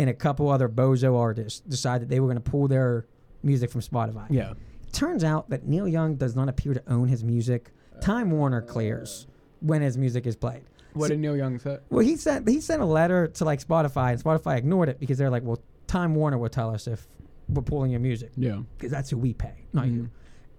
and 0.00 0.08
a 0.10 0.14
couple 0.14 0.48
other 0.48 0.68
bozo 0.68 1.16
artists 1.18 1.60
decide 1.60 2.00
that 2.00 2.08
they 2.08 2.20
were 2.20 2.26
going 2.26 2.42
to 2.42 2.50
pull 2.50 2.66
their 2.68 3.06
music 3.42 3.70
from 3.70 3.80
Spotify. 3.82 4.26
yeah, 4.30 4.54
Turns 4.92 5.22
out 5.24 5.50
that 5.50 5.66
Neil 5.66 5.86
Young 5.86 6.16
does 6.16 6.34
not 6.34 6.48
appear 6.48 6.74
to 6.74 6.82
own 6.88 7.06
his 7.08 7.22
music. 7.22 7.70
Time 8.00 8.30
Warner 8.30 8.62
clears 8.62 9.26
when 9.60 9.82
his 9.82 9.96
music 9.98 10.26
is 10.26 10.34
played. 10.36 10.62
what 10.94 11.08
did 11.08 11.20
Neil 11.20 11.36
Young 11.36 11.58
say? 11.58 11.78
Well, 11.90 12.04
he 12.04 12.16
sent 12.16 12.48
he 12.48 12.60
sent 12.60 12.80
a 12.82 12.86
letter 12.86 13.28
to 13.28 13.44
like 13.44 13.60
Spotify, 13.64 14.12
and 14.12 14.22
Spotify 14.24 14.56
ignored 14.56 14.88
it 14.88 14.98
because 14.98 15.18
they're 15.18 15.30
like, 15.30 15.44
"Well, 15.44 15.60
Time 15.86 16.14
Warner 16.14 16.38
will 16.38 16.48
tell 16.48 16.74
us 16.74 16.86
if 16.88 17.06
we're 17.48 17.62
pulling 17.62 17.90
your 17.90 18.00
music 18.00 18.30
Yeah, 18.36 18.60
because 18.76 18.90
that's 18.90 19.10
who 19.10 19.18
we 19.18 19.34
pay, 19.34 19.66
not 19.72 19.86
you." 19.88 20.02
Mhm. 20.04 20.10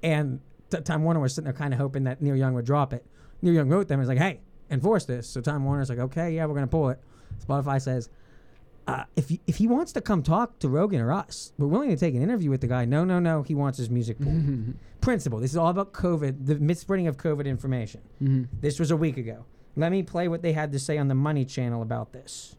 And 0.04 0.40
t- 0.70 0.80
Time 0.82 1.04
Warner 1.04 1.20
was 1.20 1.34
sitting 1.34 1.46
there 1.46 1.54
kind 1.54 1.74
of 1.74 1.80
hoping 1.80 2.04
that 2.06 2.22
Neil 2.22 2.36
Young 2.36 2.54
would 2.54 2.66
drop 2.66 2.94
it. 2.94 3.06
Neil 3.42 3.54
Young 3.54 3.68
wrote 3.70 3.88
them 3.88 4.00
and 4.00 4.08
was 4.08 4.10
like, 4.10 4.20
"Hey, 4.20 4.40
enforce 4.70 5.06
this." 5.06 5.28
So 5.28 5.42
Time 5.42 5.64
Warner's 5.66 5.90
like, 5.90 6.00
"Okay, 6.00 6.36
yeah, 6.36 6.46
we're 6.46 6.54
gonna 6.56 6.68
pull 6.68 6.90
it." 6.90 7.00
Spotify 7.46 7.82
says, 7.82 8.08
uh, 8.92 9.04
"If 9.16 9.30
he, 9.30 9.40
if 9.48 9.58
he 9.58 9.68
wants 9.68 9.92
to 9.94 10.02
come 10.02 10.24
talk 10.24 10.60
to 10.60 10.70
Rogan 10.70 11.02
or 11.02 11.12
us, 11.12 11.54
we're 11.58 11.68
willing 11.68 11.90
to 11.90 11.98
take 11.98 12.16
an 12.16 12.22
interview 12.22 12.50
with 12.50 12.62
the 12.62 12.68
guy." 12.68 12.86
No, 12.86 13.04
no, 13.06 13.20
no. 13.20 13.44
He 13.44 13.56
wants 13.56 13.78
his 13.78 13.90
music 13.90 14.20
pulled. 14.20 14.74
Principle. 15.02 15.40
This 15.40 15.52
is 15.52 15.58
all 15.58 15.70
about 15.70 15.94
COVID, 15.94 16.46
the 16.46 16.56
misspreading 16.60 17.08
of 17.08 17.18
COVID 17.18 17.46
information. 17.46 18.02
Mhm. 18.22 18.48
This 18.62 18.80
was 18.80 18.92
a 18.92 18.98
week 18.98 19.18
ago. 19.18 19.46
Let 19.76 19.92
me 19.92 20.04
play 20.04 20.28
what 20.28 20.42
they 20.44 20.52
had 20.54 20.72
to 20.74 20.80
say 20.80 20.98
on 20.98 21.08
the 21.08 21.16
Money 21.16 21.44
Channel 21.46 21.82
about 21.82 22.12
this. 22.14 22.56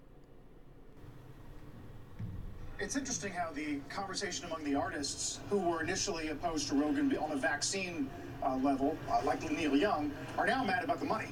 It's 2.80 2.96
interesting 2.96 3.32
how 3.32 3.52
the 3.52 3.76
conversation 3.88 4.46
among 4.46 4.64
the 4.64 4.74
artists 4.74 5.38
who 5.50 5.58
were 5.58 5.82
initially 5.82 6.28
opposed 6.30 6.68
to 6.70 6.74
Rogan 6.74 7.16
on 7.18 7.30
a 7.30 7.36
vaccine 7.36 8.10
uh, 8.44 8.56
level, 8.56 8.96
uh, 9.08 9.20
like 9.24 9.48
Neil 9.52 9.76
Young, 9.76 10.10
are 10.36 10.46
now 10.46 10.64
mad 10.64 10.82
about 10.82 10.98
the 10.98 11.06
money. 11.06 11.28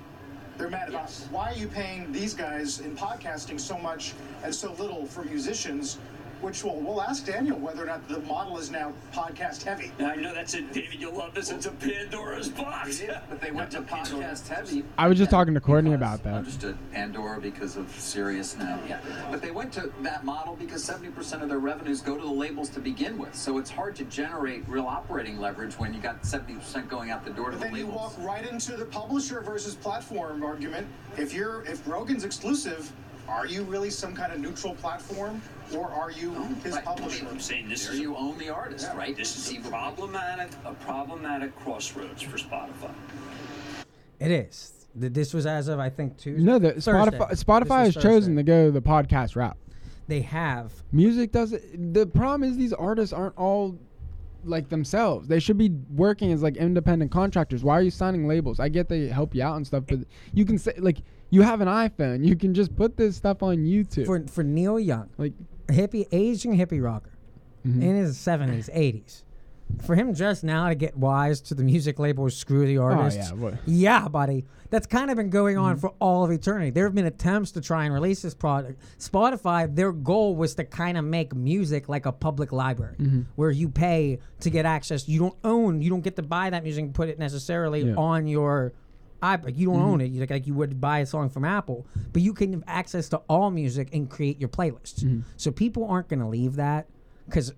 They're 0.61 0.69
mad 0.69 0.91
about 0.91 1.11
why 1.31 1.53
are 1.53 1.55
you 1.55 1.69
paying 1.69 2.13
these 2.13 2.35
guys 2.35 2.81
in 2.81 2.95
podcasting 2.95 3.59
so 3.59 3.79
much 3.79 4.13
and 4.45 4.55
so 4.55 4.75
little 4.75 5.07
for 5.07 5.25
musicians? 5.25 5.97
Which 6.41 6.65
will 6.65 6.81
we'll 6.81 7.03
ask 7.03 7.27
Daniel 7.27 7.59
whether 7.59 7.83
or 7.83 7.87
not 7.87 8.09
the 8.09 8.21
model 8.21 8.59
is 8.59 8.71
now 8.71 8.93
podcast 9.13 9.63
heavy. 9.63 9.93
Now, 9.99 10.11
I 10.11 10.17
know 10.17 10.35
that's 10.35 10.55
it, 10.55 10.73
David. 10.73 11.01
You'll 11.01 11.17
love 11.17 11.35
this. 11.35 11.51
It's 11.51 11.67
a 11.67 11.71
Pandora's 11.71 12.49
box. 12.49 13.03
But 13.29 13.41
they 13.41 13.51
went 13.51 13.71
to 13.73 13.83
podcast 13.83 14.49
heavy. 14.49 14.85
I 14.97 15.07
was 15.09 15.19
just 15.19 15.31
talking 15.31 15.55
to 15.55 15.61
Courtney 15.61 15.93
about 15.93 16.23
that. 16.25 16.35
Understood. 16.35 16.79
Pandora 16.93 17.41
because 17.41 17.77
of 17.77 17.91
Sirius 17.91 18.57
now. 18.57 18.79
Yeah. 18.89 19.01
But 19.31 19.43
they 19.43 19.51
went 19.51 19.73
to 19.75 19.93
that 20.03 20.25
model 20.25 20.57
because 20.57 20.83
70% 20.89 21.43
of 21.43 21.49
their 21.49 21.59
revenues 21.59 22.01
go 22.01 22.17
to 22.17 22.23
the 22.23 22.31
labels 22.31 22.71
to 22.71 22.81
begin 22.81 23.19
with. 23.19 23.35
So 23.35 23.59
it's 23.59 23.71
hard 23.71 23.95
to 23.97 24.05
generate 24.05 24.67
real 24.69 24.87
operating 24.87 25.39
leverage 25.39 25.79
when 25.79 25.93
you 25.93 26.01
got 26.01 26.23
70% 26.23 26.89
going 26.89 27.11
out 27.11 27.25
the 27.25 27.31
door 27.31 27.51
to 27.51 27.57
But 27.57 27.65
the 27.65 27.67
then 27.67 27.77
you 27.77 27.87
walk 27.87 28.15
right 28.19 28.47
into 28.47 28.77
the 28.77 28.87
publisher 28.87 29.41
versus 29.41 29.75
platform 29.75 30.43
argument. 30.43 30.87
If 31.17 31.35
you're 31.35 31.65
if 31.65 31.87
Rogan's 31.87 32.25
exclusive, 32.25 32.91
are 33.31 33.47
you 33.47 33.63
really 33.63 33.91
some 33.91 34.15
kind 34.15 34.33
of 34.33 34.41
neutral 34.41 34.75
platform, 34.75 35.41
or 35.77 35.89
are 35.91 36.11
you 36.11 36.33
his 36.65 36.75
right. 36.75 36.85
publisher? 36.85 37.27
I'm 37.31 37.41
saying 37.41 37.69
this 37.69 37.85
There 37.85 37.95
is 37.95 38.01
you 38.01 38.17
own 38.17 38.37
the 38.39 38.49
artist, 38.51 38.89
Yeah. 38.91 38.99
right? 38.99 39.17
this 39.17 39.37
is 39.37 39.57
a 39.57 39.61
problematic, 39.69 40.51
a 40.65 40.75
problematic 40.75 41.55
crossroads 41.57 42.23
for 42.23 42.37
Spotify. 42.39 42.91
It 44.19 44.31
is. 44.31 44.87
Th- 44.99 45.13
This 45.13 45.33
was 45.33 45.47
as 45.47 45.69
of 45.69 45.79
I 45.79 45.89
think 45.89 46.17
Tuesday. 46.19 46.43
No, 46.43 46.59
the 46.59 46.73
Thursday. 46.73 46.91
Spotify 46.93 47.31
Spotify 47.45 47.85
has 47.87 47.95
chosen 47.95 48.37
to 48.37 48.43
go 48.43 48.71
the 48.71 48.83
podcast 48.83 49.37
route. 49.37 49.57
they 50.09 50.21
have. 50.23 50.73
Music 50.93 51.31
doesn't. 51.31 51.95
The 51.95 52.07
problem 52.07 52.49
is 52.51 52.57
these 52.57 52.73
artists 52.73 53.13
aren't 53.13 53.37
all 53.39 53.79
like 54.45 54.69
themselves. 54.71 55.29
They 55.29 55.39
should 55.39 55.59
be 55.59 55.71
working 55.95 56.33
as 56.33 56.43
like 56.43 56.57
independent 56.57 57.13
contractors. 57.13 57.63
Why 57.63 57.75
are 57.79 57.83
you 57.83 57.91
signing 57.93 58.27
labels? 58.27 58.59
I 58.59 58.69
get 58.69 58.89
they 58.89 59.07
help 59.07 59.35
you 59.37 59.43
out 59.45 59.57
and 59.57 59.65
stuff, 59.67 59.85
but 59.87 60.01
you 60.35 60.45
can 60.45 60.59
say 60.59 60.73
like 60.79 60.99
you 61.31 61.43
have 61.43 61.61
an 61.61 61.69
iPhone. 61.69 62.25
You 62.27 62.37
can 62.37 62.55
just 62.55 62.75
put 62.77 62.97
this 62.97 63.17
stuff 63.17 63.43
on 63.43 63.59
YouTube. 63.59 64.07
For 64.07 64.27
for 64.27 64.43
Neil 64.45 64.79
Young, 64.79 65.09
like 65.19 65.33
hippie 65.69 66.07
aging 66.13 66.57
hippie 66.59 66.83
rocker 66.83 67.13
Mhm. 67.67 67.83
in 67.83 67.97
his 67.97 68.19
seventies, 68.19 68.69
eighties. 68.73 69.25
For 69.83 69.95
him 69.95 70.15
just 70.15 70.43
now 70.43 70.69
to 70.69 70.75
get 70.75 70.97
wise 70.97 71.41
to 71.43 71.55
the 71.55 71.63
music 71.63 72.01
labels, 72.01 72.37
screw 72.37 72.67
the 72.67 72.79
artists. 72.79 73.31
Oh, 73.31 73.37
yeah, 73.37 73.41
what- 73.41 73.55
Yeah, 73.67 74.09
buddy. 74.09 74.45
That's 74.71 74.87
kind 74.89 75.11
of 75.13 75.17
been 75.17 75.31
going 75.31 75.57
on 75.59 75.73
Mm-hmm. 75.75 75.81
for 75.81 75.93
all 76.01 76.25
of 76.25 76.33
eternity. 76.33 76.71
There 76.71 76.85
have 76.87 76.95
been 76.95 77.07
attempts 77.07 77.53
to 77.53 77.61
try 77.61 77.85
and 77.85 77.95
release 77.95 78.21
this 78.23 78.35
product. 78.35 78.81
Spotify, 78.99 79.73
their 79.73 79.93
goal 79.93 80.35
was 80.35 80.57
to 80.57 80.65
kind 80.65 80.99
of 80.99 81.05
make 81.05 81.37
music 81.37 81.89
like 81.89 82.05
a 82.05 82.11
public 82.11 82.51
library 82.51 82.97
Mm-hmm. 82.99 83.21
where 83.37 83.53
you 83.53 83.69
pay 83.69 84.19
to 84.41 84.51
get 84.51 84.67
access. 84.67 85.09
You 85.09 85.21
don't 85.21 85.37
own, 85.45 85.83
you 85.83 85.91
don't 85.91 86.03
get 86.03 86.17
to 86.17 86.23
buy 86.23 86.51
that 86.51 86.65
music 86.65 86.85
and 86.87 86.95
put 86.95 87.09
it 87.09 87.21
necessarily 87.21 87.83
Yeah. 87.83 87.95
on 87.95 88.27
your 88.27 88.73
iPod. 89.23 89.57
You 89.57 89.67
don't 89.69 89.77
Mm-hmm. 89.77 89.85
own 89.85 90.01
it 90.01 90.07
you- 90.07 90.21
like, 90.21 90.31
like 90.31 90.47
you 90.47 90.55
would 90.55 90.81
buy 90.81 91.01
a 91.01 91.07
song 91.07 91.29
from 91.31 91.45
Apple, 91.45 91.87
but 92.13 92.23
you 92.23 92.33
can 92.35 92.53
have 92.53 92.65
access 92.67 93.09
to 93.11 93.19
all 93.29 93.51
music 93.51 93.89
and 93.93 94.09
create 94.11 94.41
your 94.41 94.49
playlists. 94.49 95.05
Mm-hmm. 95.05 95.21
So 95.37 95.51
people 95.51 95.87
aren't 95.87 96.09
going 96.09 96.21
to 96.21 96.27
leave 96.29 96.57
that 96.57 96.89
because 97.27 97.53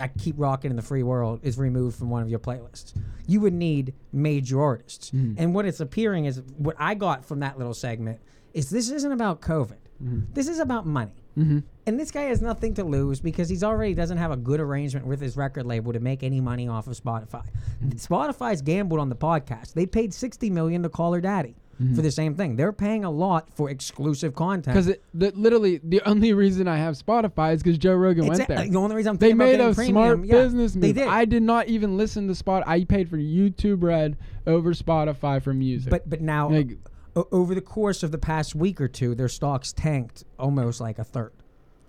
I 0.00 0.08
keep 0.08 0.36
rocking 0.38 0.70
in 0.70 0.76
the 0.76 0.82
free 0.82 1.02
world 1.02 1.40
is 1.42 1.58
removed 1.58 1.98
from 1.98 2.08
one 2.08 2.22
of 2.22 2.28
your 2.30 2.38
playlists. 2.38 2.94
You 3.26 3.40
would 3.40 3.52
need 3.52 3.94
major 4.12 4.62
artists. 4.62 5.10
Mm-hmm. 5.10 5.34
And 5.36 5.54
what 5.54 5.66
it's 5.66 5.80
appearing 5.80 6.24
is 6.24 6.40
what 6.56 6.76
I 6.78 6.94
got 6.94 7.24
from 7.26 7.40
that 7.40 7.58
little 7.58 7.74
segment 7.74 8.20
is 8.54 8.70
this 8.70 8.90
isn't 8.90 9.12
about 9.12 9.40
COVID. 9.42 9.76
Mm-hmm. 10.02 10.32
This 10.32 10.48
is 10.48 10.58
about 10.60 10.86
money. 10.86 11.21
Mm-hmm. 11.38 11.60
And 11.86 11.98
this 11.98 12.10
guy 12.10 12.22
has 12.22 12.40
nothing 12.40 12.74
to 12.74 12.84
lose 12.84 13.20
because 13.20 13.48
he's 13.48 13.64
already 13.64 13.94
doesn't 13.94 14.18
have 14.18 14.30
a 14.30 14.36
good 14.36 14.60
arrangement 14.60 15.06
with 15.06 15.20
his 15.20 15.36
record 15.36 15.66
label 15.66 15.92
to 15.92 16.00
make 16.00 16.22
any 16.22 16.40
money 16.40 16.68
off 16.68 16.86
of 16.86 17.00
Spotify. 17.00 17.44
Mm-hmm. 17.82 17.90
Spotify's 17.90 18.62
gambled 18.62 19.00
on 19.00 19.08
the 19.08 19.16
podcast. 19.16 19.74
They 19.74 19.86
paid 19.86 20.14
60 20.14 20.50
million 20.50 20.82
to 20.82 20.88
Call 20.88 21.12
Her 21.12 21.20
Daddy 21.20 21.56
for 21.78 21.84
mm-hmm. 21.84 22.02
the 22.02 22.10
same 22.10 22.34
thing. 22.34 22.56
They're 22.56 22.72
paying 22.72 23.04
a 23.04 23.10
lot 23.10 23.48
for 23.56 23.70
exclusive 23.70 24.34
content. 24.34 24.76
because 24.76 24.94
the, 25.14 25.32
literally 25.34 25.80
the 25.82 26.00
only 26.02 26.32
reason 26.32 26.68
I 26.68 26.76
have 26.76 26.94
Spotify 26.94 27.54
is 27.54 27.62
because 27.62 27.78
Joe 27.78 27.94
Rogan 27.94 28.24
It's 28.24 28.38
went 28.38 28.42
a- 28.42 28.54
there. 28.54 28.68
the 28.68 28.78
only 28.78 28.94
reason 28.94 29.10
I'm 29.10 29.16
they 29.16 29.34
made 29.34 29.60
a 29.60 29.74
premium, 29.74 29.92
smart 29.94 30.24
yeah, 30.24 30.32
business 30.32 30.74
move. 30.74 30.82
they 30.82 30.92
did. 30.92 31.08
I 31.08 31.24
did 31.24 31.42
not 31.42 31.68
even 31.68 31.96
listen 31.96 32.28
to 32.28 32.34
Spot. 32.34 32.62
I 32.66 32.84
paid 32.84 33.08
for 33.08 33.16
YouTube 33.16 33.82
Red 33.82 34.16
over 34.46 34.74
Spotify 34.74 35.42
for 35.42 35.52
music. 35.52 35.90
But 35.90 36.08
but 36.08 36.20
now 36.20 36.50
Like- 36.50 36.76
o- 37.16 37.28
over 37.32 37.54
the 37.54 37.60
course 37.60 38.02
of 38.02 38.10
the 38.12 38.18
past 38.18 38.54
week 38.54 38.80
or 38.80 38.88
two, 38.88 39.14
their 39.14 39.28
stocks 39.28 39.72
tanked 39.72 40.24
almost 40.38 40.80
like 40.80 40.98
a 40.98 41.04
third. 41.04 41.32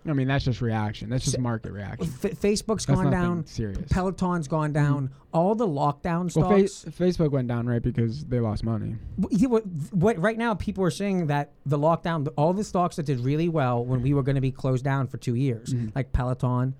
I 0.05 0.11
mean 0.11 0.27
that's 0.27 0.43
just 0.43 0.59
reaction. 0.59 1.09
That's 1.09 1.23
just 1.23 1.39
market 1.39 1.71
reaction. 1.71 2.07
F- 2.21 2.31
Facebook's 2.33 2.85
That's 2.85 2.99
gone 2.99 3.09
down. 3.09 3.45
serious. 3.45 3.77
Mm-hmm. 3.77 3.93
Peloton's 3.93 4.49
gone 4.49 4.73
down. 4.73 5.11
All 5.33 5.55
the 5.55 5.65
lockdown 5.65 6.35
Well, 6.35 6.49
fa- 6.49 6.67
stocks. 6.67 6.97
Facebook 6.97 7.31
went 7.31 7.47
down 7.47 7.67
right 7.67 7.81
because 7.81 8.25
they 8.25 8.41
lost 8.41 8.65
money. 8.65 8.97
What, 9.17 9.63
what 9.91 10.19
right 10.19 10.37
now 10.37 10.55
people 10.55 10.83
are 10.83 10.91
saying 10.91 11.27
that 11.27 11.53
the 11.65 11.79
lockdown, 11.79 12.27
all 12.35 12.51
the 12.51 12.65
stocks 12.65 12.97
that 12.97 13.05
did 13.05 13.21
really 13.21 13.47
well 13.47 13.85
when 13.85 14.01
we 14.01 14.13
were 14.13 14.23
going 14.23 14.35
to 14.35 14.41
be 14.41 14.51
closed 14.51 14.83
down 14.83 15.07
for 15.07 15.15
two 15.15 15.35
years, 15.35 15.73
Mm-hmm. 15.73 15.89
like 15.95 16.11
Peloton, 16.11 16.75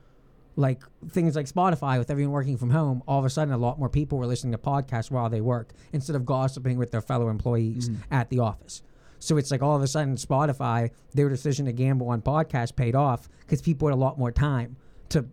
like 0.55 0.83
things 1.09 1.35
like 1.35 1.47
Spotify, 1.47 1.97
with 1.97 2.11
everyone 2.11 2.33
working 2.33 2.57
from 2.57 2.69
home, 2.69 3.01
all 3.07 3.19
of 3.19 3.25
a 3.25 3.29
sudden 3.29 3.53
a 3.53 3.57
lot 3.57 3.79
more 3.79 3.89
people 3.89 4.17
were 4.19 4.27
listening 4.27 4.51
to 4.51 4.57
podcasts 4.57 5.09
while 5.09 5.29
they 5.29 5.41
work 5.41 5.73
instead 5.93 6.15
of 6.15 6.25
gossiping 6.25 6.77
with 6.77 6.91
their 6.91 7.01
fellow 7.01 7.29
employees 7.29 7.89
Mm-hmm. 7.89 8.13
at 8.13 8.29
the 8.29 8.39
office. 8.39 8.83
So 9.19 9.37
it's 9.37 9.49
like 9.51 9.63
all 9.63 9.75
of 9.75 9.81
a 9.81 9.87
sudden 9.87 10.15
Spotify, 10.15 10.91
their 11.13 11.29
decision 11.29 11.65
to 11.65 11.71
gamble 11.71 12.09
on 12.09 12.21
podcasts 12.21 12.75
paid 12.75 12.93
off 12.95 13.29
because 13.39 13.61
people 13.61 13.87
had 13.87 13.95
a 13.95 13.97
lot 13.99 14.19
more 14.19 14.31
time 14.31 14.75
to 15.09 15.25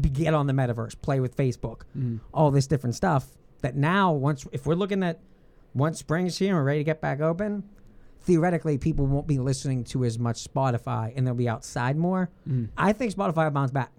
be, 0.00 0.08
get 0.08 0.32
on 0.34 0.46
the 0.46 0.52
metaverse, 0.54 1.00
play 1.00 1.20
with 1.20 1.36
Facebook, 1.36 1.82
all 2.32 2.50
this 2.50 2.66
different 2.66 2.94
stuff. 2.96 3.26
That 3.62 3.76
now, 3.76 4.12
once 4.12 4.46
if 4.52 4.66
we're 4.66 4.74
looking 4.74 5.02
at 5.02 5.20
once 5.74 5.98
spring's 5.98 6.38
here 6.38 6.48
and 6.50 6.56
we're 6.56 6.64
ready 6.64 6.80
to 6.80 6.84
get 6.84 7.00
back 7.00 7.20
open, 7.20 7.62
theoretically 8.22 8.78
people 8.78 9.06
won't 9.06 9.26
be 9.26 9.38
listening 9.38 9.84
to 9.84 10.04
as 10.04 10.18
much 10.18 10.42
Spotify 10.42 11.12
and 11.16 11.26
they'll 11.26 11.34
be 11.34 11.48
outside 11.48 11.96
more. 11.96 12.30
I 12.76 12.92
think 12.92 13.14
Spotify 13.14 13.44
will 13.44 13.50
bounce 13.50 13.70
back. 13.70 13.92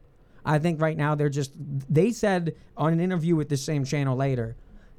I 0.48 0.60
think 0.60 0.82
right 0.82 0.98
now 0.98 1.14
they're 1.14 1.30
just 1.30 1.52
they 1.90 2.12
said 2.12 2.56
on 2.78 2.94
an 2.94 3.00
interview 3.00 3.36
with 3.36 3.50
this 3.50 3.64
same 3.64 3.84
channel 3.84 4.16
later, 4.16 4.56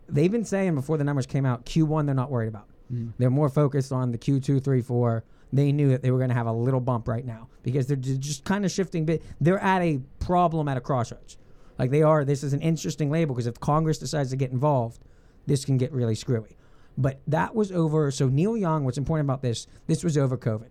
they've 0.08 0.30
been 0.30 0.44
saying 0.44 0.74
before 0.74 0.98
the 0.98 1.04
numbers 1.04 1.26
came 1.26 1.46
out, 1.46 1.64
Q1 1.64 2.06
they're 2.06 2.14
not 2.14 2.30
worried 2.30 2.48
about. 2.48 2.68
Mm. 2.92 3.12
They're 3.18 3.30
more 3.30 3.48
focused 3.48 3.90
on 3.90 4.12
the 4.12 4.18
Q2, 4.18 4.62
3, 4.62 4.82
4. 4.82 5.24
They 5.52 5.72
knew 5.72 5.88
that 5.88 6.02
they 6.02 6.10
were 6.10 6.18
going 6.18 6.28
to 6.28 6.34
have 6.34 6.46
a 6.46 6.52
little 6.52 6.80
bump 6.80 7.08
right 7.08 7.24
now 7.24 7.48
because 7.62 7.86
they're 7.86 7.96
just 7.96 8.44
kind 8.44 8.66
of 8.66 8.70
shifting. 8.70 9.06
But 9.06 9.22
they're 9.40 9.58
at 9.58 9.80
a 9.80 10.00
problem 10.20 10.68
at 10.68 10.76
a 10.76 10.80
crossroads. 10.80 11.38
Like 11.78 11.90
they 11.90 12.02
are. 12.02 12.24
This 12.24 12.42
is 12.42 12.52
an 12.52 12.60
interesting 12.60 13.10
label 13.10 13.34
because 13.34 13.46
if 13.46 13.58
Congress 13.58 13.98
decides 13.98 14.30
to 14.30 14.36
get 14.36 14.50
involved, 14.50 15.02
this 15.46 15.64
can 15.64 15.78
get 15.78 15.92
really 15.92 16.14
screwy. 16.14 16.56
But 16.98 17.20
that 17.26 17.54
was 17.54 17.72
over. 17.72 18.10
So 18.10 18.28
Neil 18.28 18.56
Young, 18.56 18.84
what's 18.84 18.98
important 18.98 19.26
about 19.26 19.40
this? 19.40 19.66
This 19.86 20.04
was 20.04 20.18
over 20.18 20.36
COVID. 20.36 20.68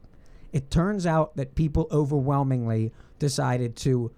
It 0.53 0.69
turns 0.69 1.05
out 1.07 1.35
that 1.37 1.55
people 1.55 1.87
overwhelmingly 1.91 2.93
decided 3.19 3.75
to 3.77 4.11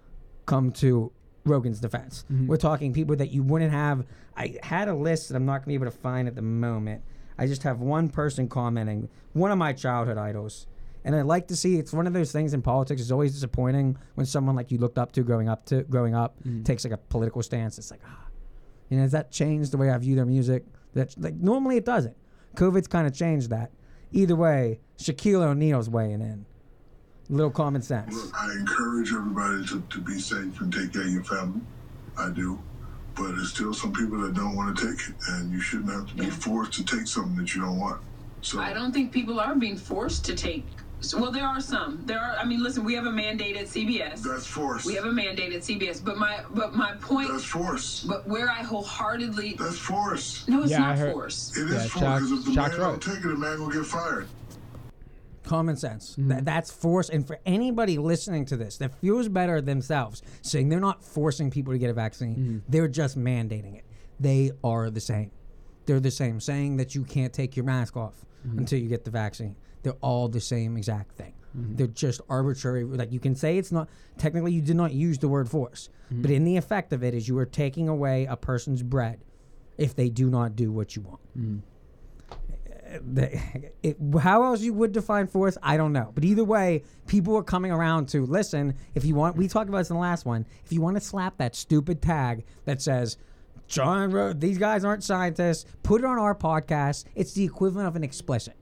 come 0.50 0.72
to 0.72 1.12
Rogan's 1.46 1.80
defense. 1.80 2.26
We're 2.48 2.58
talking 2.58 2.92
people 2.92 3.16
that 3.18 3.32
you 3.32 3.44
wouldn't 3.44 3.72
have. 3.72 4.06
I 4.36 4.58
had 4.64 4.88
a 4.88 4.94
list 4.94 5.30
that 5.30 5.36
I'm 5.36 5.46
not 5.46 5.60
going 5.60 5.62
to 5.62 5.68
be 5.68 5.74
able 5.76 5.86
to 5.86 5.92
find 5.98 6.28
at 6.28 6.36
the 6.36 6.42
moment. 6.42 7.04
I 7.38 7.46
just 7.48 7.64
have 7.64 7.80
one 7.80 8.10
person 8.10 8.50
commenting, 8.50 9.10
one 9.34 9.52
of 9.52 9.58
my 9.58 9.74
childhood 9.74 10.18
idols. 10.18 10.68
And 11.06 11.16
I 11.16 11.22
like 11.22 11.48
to 11.48 11.56
see 11.56 11.78
it's 11.78 11.94
one 11.94 12.08
of 12.08 12.14
those 12.14 12.32
things 12.32 12.54
in 12.54 12.62
politics. 12.62 13.02
It's 13.02 13.12
always 13.12 13.34
disappointing 13.34 13.98
when 14.16 14.26
someone 14.26 14.56
like 14.56 14.70
you 14.72 14.78
looked 14.80 14.98
up 14.98 15.12
to 15.14 15.24
growing 15.24 15.48
up 15.48 15.66
to 15.68 15.84
growing 15.84 16.14
up 16.14 16.36
takes 16.66 16.84
like 16.84 16.94
a 16.94 16.98
political 16.98 17.42
stance. 17.42 17.78
It's 17.78 17.92
like, 17.92 18.02
ah, 18.06 18.26
you 18.90 18.98
know, 18.98 19.04
has 19.04 19.14
that 19.14 19.32
changed 19.32 19.72
the 19.72 19.78
way 19.78 19.90
I 19.92 19.98
view 19.98 20.16
their 20.16 20.26
music? 20.26 20.66
That 20.96 21.16
like 21.18 21.36
normally 21.36 21.78
it 21.78 21.86
doesn't. 21.86 22.18
COVID's 22.56 22.88
kind 22.88 23.08
of 23.08 23.14
changed 23.14 23.50
that. 23.52 23.72
Either 24.12 24.36
way, 24.36 24.82
Shaquille 24.98 25.42
O'Neal's 25.44 25.90
weighing 25.90 26.22
in. 26.22 26.46
Little 27.30 27.52
common 27.52 27.82
sense. 27.84 28.16
Look, 28.16 28.34
I 28.42 28.52
encourage 28.54 29.14
everybody 29.14 29.64
to, 29.68 29.82
to 29.82 30.02
be 30.02 30.20
safe 30.20 30.60
and 30.62 30.74
take 30.74 30.94
care 30.94 31.04
of 31.04 31.10
your 31.14 31.24
family. 31.24 31.62
I 32.18 32.30
do. 32.30 32.60
But 33.16 33.36
there's 33.36 33.52
still 33.52 33.74
some 33.74 33.94
people 33.94 34.20
that 34.22 34.34
don't 34.34 34.56
want 34.56 34.76
to 34.76 34.88
take 34.88 35.10
it, 35.10 35.16
and 35.30 35.52
you 35.52 35.60
shouldn't 35.62 35.92
have 35.92 36.08
to 36.08 36.16
be 36.16 36.30
forced 36.30 36.74
to 36.74 36.84
take 36.86 37.06
something 37.08 37.36
that 37.38 37.54
you 37.54 37.62
don't 37.62 37.80
want. 37.80 38.02
So 38.42 38.60
I 38.60 38.74
don't 38.74 38.92
think 38.92 39.12
people 39.12 39.40
are 39.40 39.54
being 39.56 39.78
forced 39.78 40.26
to 40.26 40.36
take. 40.36 40.66
Well, 41.16 41.32
there 41.32 41.46
are 41.46 41.62
some. 41.62 42.02
There 42.06 42.20
are. 42.20 42.36
I 42.38 42.46
mean, 42.46 42.64
listen, 42.64 42.84
we 42.84 42.94
have 42.96 43.06
a 43.06 43.12
mandate 43.12 43.56
at 43.58 43.68
CBS. 43.68 44.22
that's 44.22 44.46
force. 44.48 44.86
We 44.86 44.96
have 44.96 45.06
a 45.06 45.12
mandate 45.12 45.54
at 45.54 45.62
CBS. 45.62 46.04
But 46.04 46.18
my, 46.18 46.40
but 46.52 46.74
my 46.74 46.94
point. 46.96 47.30
That's 47.32 47.44
force. 47.46 48.04
But 48.04 48.28
where 48.28 48.50
I 48.50 48.64
wholeheartedly. 48.64 49.56
That's 49.60 49.78
force. 49.78 50.48
No, 50.48 50.62
it's 50.64 50.72
Yeah, 50.72 50.80
not 50.80 50.98
heard- 50.98 51.14
force. 51.14 51.56
It 51.58 51.66
is 51.70 51.72
Yeah, 51.72 51.80
force. 51.88 51.94
Because 51.94 52.32
if 52.32 52.46
the 52.46 52.54
Chuck's 52.56 52.72
man 52.78 52.80
right. 52.82 53.00
don't 53.00 53.02
take 53.02 53.24
it, 53.24 53.28
the 53.28 53.36
man 53.38 53.60
will 53.60 53.70
get 53.70 53.86
fired. 53.86 54.28
Common 55.50 55.76
sense. 55.76 56.12
Mm-hmm. 56.12 56.28
That, 56.30 56.46
that's 56.46 56.72
force. 56.72 57.10
And 57.10 57.26
for 57.26 57.40
anybody 57.46 57.98
listening 57.98 58.46
to 58.46 58.56
this 58.58 58.78
that 58.78 58.94
feels 59.02 59.28
better 59.30 59.62
themselves, 59.62 60.22
saying 60.42 60.70
they're 60.70 60.80
not 60.80 61.04
forcing 61.04 61.50
people 61.50 61.74
to 61.74 61.80
get 61.80 61.90
a 61.90 61.94
vaccine, 61.94 62.36
Mm-hmm. 62.36 62.58
they're 62.70 62.88
just 62.88 63.18
mandating 63.18 63.76
it. 63.76 63.86
They 64.20 64.52
are 64.64 64.90
the 64.90 65.00
same. 65.02 65.32
They're 65.86 66.00
the 66.00 66.12
same. 66.12 66.40
Saying 66.40 66.78
that 66.78 66.94
you 66.96 67.04
can't 67.04 67.34
take 67.34 67.56
your 67.58 67.66
mask 67.66 67.98
off 67.98 68.14
Mm-hmm. 68.48 68.60
until 68.60 68.80
you 68.80 68.88
get 68.88 69.04
the 69.04 69.12
vaccine. 69.12 69.56
They're 69.84 69.98
all 70.02 70.28
the 70.30 70.40
same 70.40 70.78
exact 70.78 71.12
thing. 71.18 71.34
Mm-hmm. 71.58 71.76
They're 71.78 71.88
just 71.88 72.22
arbitrary. 72.30 72.84
Like 72.86 73.12
you 73.12 73.20
can 73.20 73.34
say 73.36 73.58
it's 73.58 73.72
not 73.72 73.90
technically 74.18 74.52
you 74.54 74.62
did 74.62 74.76
not 74.78 74.94
use 74.94 75.18
the 75.18 75.28
word 75.28 75.50
force, 75.50 75.90
Mm-hmm. 76.14 76.22
but 76.22 76.32
in 76.32 76.44
the 76.44 76.56
effect 76.58 76.94
of 76.94 77.04
it 77.04 77.14
is 77.14 77.28
you 77.28 77.38
are 77.40 77.46
taking 77.46 77.90
away 77.90 78.26
a 78.26 78.36
person's 78.38 78.82
bread 78.84 79.20
if 79.78 79.96
they 79.96 80.10
do 80.10 80.30
not 80.30 80.56
do 80.56 80.72
what 80.72 80.96
you 80.96 81.02
want. 81.02 81.22
It, 83.84 83.98
how 84.22 84.44
else 84.44 84.62
you 84.62 84.74
would 84.74 84.92
define 84.92 85.28
force, 85.28 85.58
I 85.62 85.78
don't 85.78 85.94
know. 85.94 86.12
But 86.14 86.26
either 86.26 86.44
way, 86.44 86.84
people 87.08 87.36
are 87.38 87.44
coming 87.44 87.72
around 87.72 88.08
to 88.10 88.26
listen. 88.26 88.76
If 88.96 89.06
you 89.06 89.16
want, 89.16 89.36
we 89.36 89.48
talked 89.48 89.70
about 89.70 89.80
this 89.80 89.90
in 89.90 89.96
the 89.96 90.02
last 90.02 90.26
one. 90.26 90.46
If 90.66 90.72
you 90.72 90.82
want 90.82 90.98
to 90.98 91.02
slap 91.02 91.38
that 91.38 91.56
stupid 91.56 92.02
tag 92.02 92.46
that 92.66 92.82
says 92.82 93.18
John 93.68 94.12
Road, 94.12 94.42
these 94.42 94.58
guys 94.58 94.84
aren't 94.84 95.04
scientists, 95.04 95.66
put 95.84 96.02
it 96.02 96.06
on 96.06 96.18
our 96.18 96.34
podcast. 96.34 97.06
It's 97.16 97.34
the 97.34 97.44
equivalent 97.44 97.88
of 97.88 97.96
an 97.96 98.04
explicit. 98.04 98.56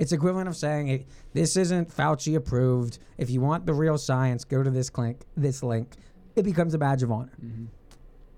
It's 0.00 0.10
equivalent 0.10 0.48
of 0.48 0.56
saying 0.56 1.06
this 1.32 1.56
isn't 1.56 1.96
Fauci 1.96 2.34
approved. 2.34 2.98
If 3.18 3.30
you 3.30 3.40
want 3.40 3.66
the 3.66 3.72
real 3.72 3.98
science, 3.98 4.44
go 4.44 4.64
to 4.64 4.70
this 4.70 4.90
link. 4.98 5.20
This 5.36 5.62
link, 5.62 5.92
it 6.34 6.42
becomes 6.42 6.74
a 6.74 6.78
badge 6.78 7.04
of 7.04 7.12
honor. 7.12 7.38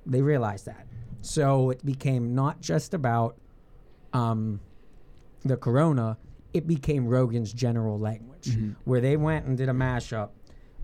They 0.05 0.21
realized 0.21 0.67
that, 0.67 0.87
so 1.23 1.71
it 1.71 1.83
became 1.87 2.35
not 2.35 2.61
just 2.61 2.93
about 2.93 3.39
um, 4.13 4.61
the 5.45 5.57
corona, 5.57 6.19
it 6.53 6.67
became 6.67 7.07
Rogan's 7.07 7.53
general 7.53 7.99
language, 7.99 8.51
mm-hmm. 8.51 8.73
where 8.85 9.01
they 9.01 9.17
went 9.17 9.47
and 9.47 9.57
did 9.57 9.69
a 9.69 9.73
mashup 9.73 10.31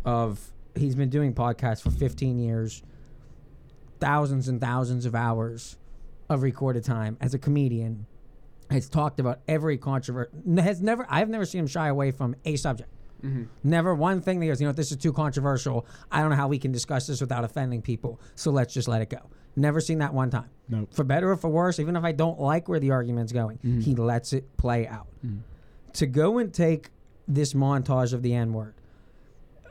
of 0.04 0.52
he's 0.74 0.94
been 0.94 1.10
doing 1.10 1.34
podcasts 1.34 1.82
for 1.82 1.90
15 1.90 2.38
years, 2.38 2.82
thousands 4.00 4.48
and 4.48 4.60
thousands 4.60 5.06
of 5.06 5.14
hours 5.14 5.76
of 6.28 6.42
recorded 6.42 6.84
time 6.84 7.16
as 7.20 7.34
a 7.34 7.38
comedian. 7.38 8.06
Has 8.70 8.86
talked 8.90 9.18
about 9.18 9.40
every 9.48 9.78
controversy. 9.78 10.30
Has 10.58 10.82
never. 10.82 11.06
I've 11.08 11.30
never 11.30 11.46
seen 11.46 11.60
him 11.60 11.66
shy 11.66 11.88
away 11.88 12.10
from 12.10 12.36
a 12.44 12.56
subject. 12.56 12.90
Mm-hmm. 13.24 13.44
Never 13.64 13.94
one 13.94 14.20
thing 14.20 14.40
that 14.40 14.46
goes, 14.46 14.60
you 14.60 14.66
know, 14.66 14.72
this 14.72 14.90
is 14.90 14.98
too 14.98 15.12
controversial. 15.12 15.86
I 16.10 16.20
don't 16.20 16.30
know 16.30 16.36
how 16.36 16.48
we 16.48 16.58
can 16.58 16.70
discuss 16.70 17.06
this 17.06 17.20
without 17.20 17.44
offending 17.44 17.82
people. 17.82 18.20
So 18.34 18.50
let's 18.50 18.74
just 18.74 18.86
let 18.86 19.00
it 19.00 19.10
go. 19.10 19.30
Never 19.56 19.80
seen 19.80 19.98
that 19.98 20.14
one 20.14 20.30
time. 20.30 20.50
Nope. 20.68 20.92
For 20.92 21.02
better 21.04 21.30
or 21.30 21.36
for 21.36 21.48
worse, 21.48 21.78
even 21.80 21.96
if 21.96 22.04
I 22.04 22.12
don't 22.12 22.38
like 22.40 22.68
where 22.68 22.78
the 22.78 22.90
argument's 22.90 23.32
going, 23.32 23.58
he 23.82 23.94
lets 23.94 24.32
it 24.32 24.56
play 24.56 24.86
out. 24.86 25.06
To 25.94 26.06
go 26.06 26.38
and 26.38 26.52
take 26.52 26.90
this 27.26 27.54
montage 27.54 28.12
of 28.12 28.22
the 28.22 28.34
N 28.34 28.52
word. 28.52 28.74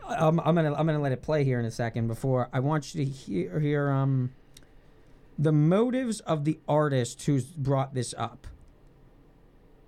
I'm, 0.08 0.40
I'm 0.40 0.56
gonna 0.56 0.74
I'm 0.74 0.86
gonna 0.86 1.02
let 1.02 1.12
it 1.12 1.22
play 1.22 1.44
here 1.44 1.60
in 1.60 1.66
a 1.66 1.72
second. 1.72 2.08
Before 2.08 2.50
I 2.54 2.60
want 2.60 2.96
you 2.96 3.04
to 3.04 3.12
hear 3.12 3.60
hear 3.60 3.90
um 3.90 4.32
the 5.38 5.52
motives 5.52 6.20
of 6.22 6.46
the 6.46 6.60
artist 6.68 7.24
who's 7.26 7.46
brought 7.46 7.94
this 7.94 8.14
up. 8.18 8.48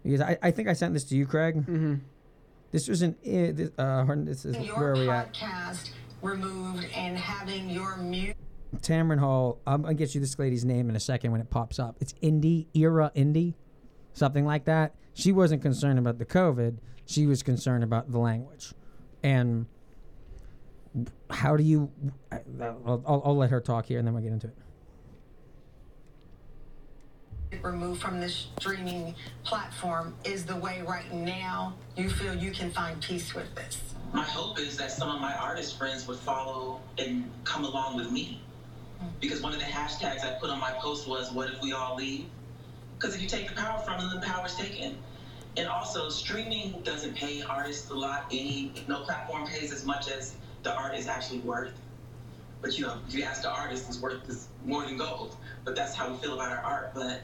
Because 0.04 0.22
I, 0.22 0.38
I 0.42 0.52
think 0.52 0.68
I 0.68 0.74
sent 0.74 0.94
this 0.94 1.04
to 1.06 1.16
you, 1.16 1.26
Craig. 1.26 1.56
Mm-hmm. 1.56 1.96
This 2.72 2.88
was 2.88 3.02
an 3.02 3.16
eh, 3.26 3.52
this, 3.52 3.72
uh 3.78 4.06
this 4.18 4.46
is 4.46 4.58
your 4.58 4.78
where 4.78 4.92
are 4.92 4.98
we 4.98 5.10
at? 5.10 5.34
podcast 5.34 5.92
removed 6.22 6.86
and 6.96 7.18
having 7.18 7.70
your 7.70 7.98
music 7.98 8.36
Tamron 8.78 9.20
Hall. 9.20 9.60
I'm 9.66 9.82
gonna 9.82 9.94
get 9.94 10.14
you 10.16 10.22
this 10.22 10.38
lady's 10.38 10.64
name 10.66 10.90
in 10.90 10.96
a 10.96 11.00
second 11.00 11.32
when 11.32 11.42
it 11.42 11.50
pops 11.50 11.80
up. 11.80 11.98
It's 12.00 12.14
Indie 12.22 12.68
Era 12.74 13.12
Indie, 13.16 13.56
something 14.14 14.46
like 14.46 14.66
that. 14.66 14.96
She 15.14 15.32
wasn't 15.32 15.62
concerned 15.62 16.00
about 16.00 16.18
the 16.20 16.26
COVID. 16.26 16.78
She 17.06 17.26
was 17.26 17.42
concerned 17.44 17.84
about 17.84 18.12
the 18.12 18.20
language, 18.20 18.74
and 19.24 19.66
how 21.30 21.58
do 21.58 21.64
you? 21.64 21.92
I- 22.32 22.42
I'll, 22.62 23.04
I'll, 23.06 23.22
I'll 23.26 23.38
let 23.38 23.50
her 23.50 23.60
talk 23.62 23.86
here, 23.88 23.98
and 24.00 24.08
then 24.08 24.14
we'll 24.14 24.24
get 24.24 24.32
into 24.32 24.48
it. 24.48 24.56
removed 27.64 28.00
from 28.00 28.22
the 28.22 28.30
streaming 28.30 29.14
platform 29.44 30.16
is 30.24 30.46
the 30.46 30.56
way 30.56 30.82
right 30.88 31.12
now 31.12 31.74
you 31.98 32.08
feel 32.10 32.34
you 32.34 32.52
can 32.52 32.70
find 32.72 33.02
peace 33.02 33.34
with 33.34 33.54
this. 33.56 33.82
My 34.14 34.24
hope 34.24 34.60
is 34.60 34.78
that 34.78 34.92
some 34.92 35.10
of 35.10 35.20
my 35.20 35.34
artist 35.36 35.78
friends 35.78 36.08
would 36.08 36.20
follow 36.20 36.80
and 37.00 37.30
come 37.44 37.66
along 37.66 37.98
with 37.98 38.12
me. 38.12 38.42
Because 39.20 39.42
one 39.42 39.54
of 39.54 39.60
the 39.60 39.66
hashtags 39.66 40.24
I 40.24 40.38
put 40.40 40.50
on 40.50 40.60
my 40.60 40.72
post 40.72 41.08
was, 41.08 41.32
What 41.32 41.50
if 41.50 41.62
we 41.62 41.74
all 41.74 41.96
leave? 41.96 42.26
Because 42.98 43.16
if 43.16 43.22
you 43.22 43.28
take 43.28 43.48
the 43.48 43.56
power 43.56 43.80
from 43.80 44.00
them, 44.00 44.20
the 44.20 44.26
power's 44.26 44.56
taken. 44.56 44.98
And 45.58 45.68
also, 45.68 46.10
streaming 46.10 46.82
doesn't 46.84 47.16
pay 47.16 47.42
artists 47.42 47.90
a 47.90 47.94
lot. 47.96 48.26
Any 48.32 48.72
no 48.88 49.02
platform 49.02 49.48
pays 49.48 49.72
as 49.72 49.86
much 49.86 50.10
as 50.10 50.36
the 50.64 50.74
art 50.76 50.96
is 50.96 51.08
actually 51.08 51.40
worth. 51.40 51.80
But 52.62 52.78
you 52.78 52.86
know, 52.86 53.00
if 53.08 53.14
you 53.14 53.24
ask 53.24 53.42
the 53.42 53.50
artist, 53.50 53.88
it's 53.88 54.00
worth 54.00 54.50
more 54.66 54.84
than 54.84 54.98
gold. 54.98 55.36
But 55.64 55.76
that's 55.76 55.96
how 55.96 56.12
we 56.12 56.18
feel 56.18 56.34
about 56.34 56.52
our 56.52 56.60
art. 56.60 56.92
But 56.94 57.22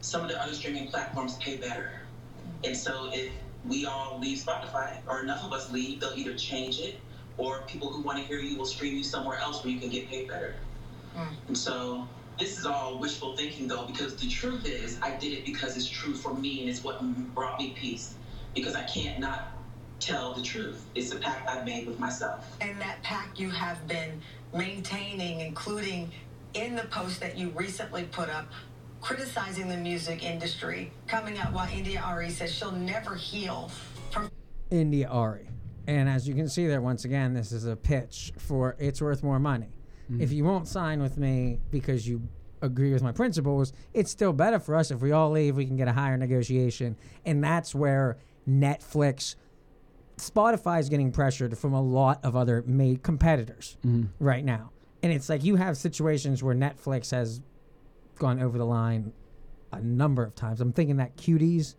some 0.00 0.22
of 0.22 0.28
the 0.28 0.42
other 0.42 0.54
streaming 0.54 0.88
platforms 0.88 1.36
pay 1.36 1.56
better. 1.56 1.92
And 2.64 2.76
so 2.76 3.10
if 3.12 3.32
we 3.66 3.86
all 3.86 4.18
leave 4.18 4.38
Spotify, 4.38 4.98
or 5.06 5.22
enough 5.22 5.44
of 5.44 5.52
us 5.52 5.70
leave, 5.70 6.00
they'll 6.00 6.16
either 6.16 6.34
change 6.34 6.78
it, 6.80 7.00
or 7.36 7.62
people 7.62 7.90
who 7.90 8.02
want 8.02 8.18
to 8.18 8.24
hear 8.24 8.38
you 8.38 8.56
will 8.56 8.66
stream 8.66 8.96
you 8.96 9.04
somewhere 9.04 9.38
else 9.38 9.62
where 9.62 9.72
you 9.72 9.80
can 9.80 9.90
get 9.90 10.08
paid 10.08 10.28
better. 10.28 10.54
Mm. 11.16 11.28
And 11.48 11.58
so 11.58 12.06
this 12.38 12.58
is 12.58 12.66
all 12.66 12.98
wishful 12.98 13.36
thinking, 13.36 13.66
though, 13.66 13.86
because 13.86 14.16
the 14.16 14.28
truth 14.28 14.66
is, 14.66 14.98
I 15.02 15.16
did 15.16 15.32
it 15.32 15.44
because 15.44 15.76
it's 15.76 15.88
true 15.88 16.14
for 16.14 16.34
me 16.34 16.60
and 16.60 16.68
it's 16.68 16.84
what 16.84 17.00
brought 17.34 17.58
me 17.58 17.74
peace. 17.76 18.14
Because 18.54 18.74
I 18.74 18.82
can't 18.84 19.18
not 19.20 19.52
tell 20.00 20.34
the 20.34 20.42
truth. 20.42 20.84
It's 20.94 21.12
a 21.12 21.16
pact 21.16 21.48
I've 21.48 21.64
made 21.64 21.86
with 21.86 21.98
myself. 21.98 22.56
And 22.60 22.80
that 22.80 23.02
pact 23.02 23.38
you 23.38 23.50
have 23.50 23.86
been 23.88 24.20
maintaining, 24.54 25.40
including 25.40 26.10
in 26.54 26.76
the 26.76 26.84
post 26.84 27.20
that 27.20 27.36
you 27.36 27.50
recently 27.50 28.04
put 28.04 28.28
up, 28.28 28.46
criticizing 29.00 29.68
the 29.68 29.76
music 29.76 30.24
industry, 30.24 30.90
coming 31.06 31.38
out 31.38 31.52
while 31.52 31.68
India 31.70 32.02
Arie 32.06 32.30
says 32.30 32.54
she'll 32.54 32.72
never 32.72 33.14
heal 33.14 33.70
from 34.10 34.30
India 34.70 35.08
Ari. 35.08 35.48
And 35.86 36.08
as 36.08 36.26
you 36.26 36.34
can 36.34 36.48
see 36.48 36.66
there, 36.66 36.80
once 36.80 37.04
again, 37.04 37.34
this 37.34 37.52
is 37.52 37.66
a 37.66 37.76
pitch 37.76 38.32
for 38.38 38.74
It's 38.78 39.00
Worth 39.00 39.22
More 39.22 39.38
Money. 39.38 39.75
Mm-hmm. 40.10 40.20
If 40.20 40.32
you 40.32 40.44
won't 40.44 40.68
sign 40.68 41.02
with 41.02 41.18
me 41.18 41.60
because 41.70 42.06
you 42.08 42.22
agree 42.62 42.92
with 42.92 43.02
my 43.02 43.12
principles, 43.12 43.72
it's 43.92 44.10
still 44.10 44.32
better 44.32 44.58
for 44.58 44.74
us 44.74 44.90
if 44.90 45.00
we 45.00 45.12
all 45.12 45.30
leave, 45.30 45.56
we 45.56 45.66
can 45.66 45.76
get 45.76 45.88
a 45.88 45.92
higher 45.92 46.16
negotiation. 46.16 46.96
And 47.24 47.42
that's 47.42 47.74
where 47.74 48.18
Netflix, 48.48 49.36
Spotify 50.16 50.80
is 50.80 50.88
getting 50.88 51.12
pressured 51.12 51.58
from 51.58 51.72
a 51.72 51.82
lot 51.82 52.24
of 52.24 52.36
other 52.36 52.62
made 52.66 53.02
competitors 53.02 53.76
mm-hmm. 53.84 54.06
right 54.24 54.44
now. 54.44 54.70
And 55.02 55.12
it's 55.12 55.28
like 55.28 55.44
you 55.44 55.56
have 55.56 55.76
situations 55.76 56.42
where 56.42 56.54
Netflix 56.54 57.10
has 57.10 57.40
gone 58.18 58.40
over 58.40 58.58
the 58.58 58.66
line 58.66 59.12
a 59.72 59.80
number 59.80 60.22
of 60.22 60.34
times. 60.34 60.60
I'm 60.60 60.72
thinking 60.72 60.96
that 60.96 61.16
cuties, 61.16 61.74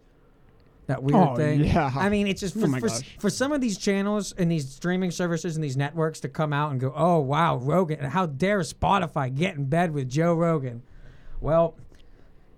that 0.87 1.03
weird 1.03 1.15
Oh, 1.15 1.35
thing. 1.35 1.63
yeah. 1.63 1.91
I 1.95 2.09
mean, 2.09 2.27
it's 2.27 2.41
just 2.41 2.57
Oh 2.57 2.61
for, 2.61 2.67
my 2.67 2.79
for, 2.79 2.89
for 3.19 3.29
some 3.29 3.51
of 3.51 3.61
these 3.61 3.77
channels 3.77 4.33
and 4.37 4.49
these 4.51 4.69
streaming 4.69 5.11
services 5.11 5.55
and 5.55 5.63
these 5.63 5.77
networks 5.77 6.19
to 6.21 6.29
come 6.29 6.51
out 6.53 6.71
and 6.71 6.79
go, 6.79 6.91
oh, 6.95 7.19
wow, 7.19 7.57
Rogan, 7.57 7.99
how 8.05 8.25
dare 8.25 8.59
Spotify 8.61 9.33
get 9.33 9.55
in 9.55 9.65
bed 9.65 9.93
with 9.93 10.09
Joe 10.09 10.33
Rogan? 10.33 10.83
Well, 11.41 11.75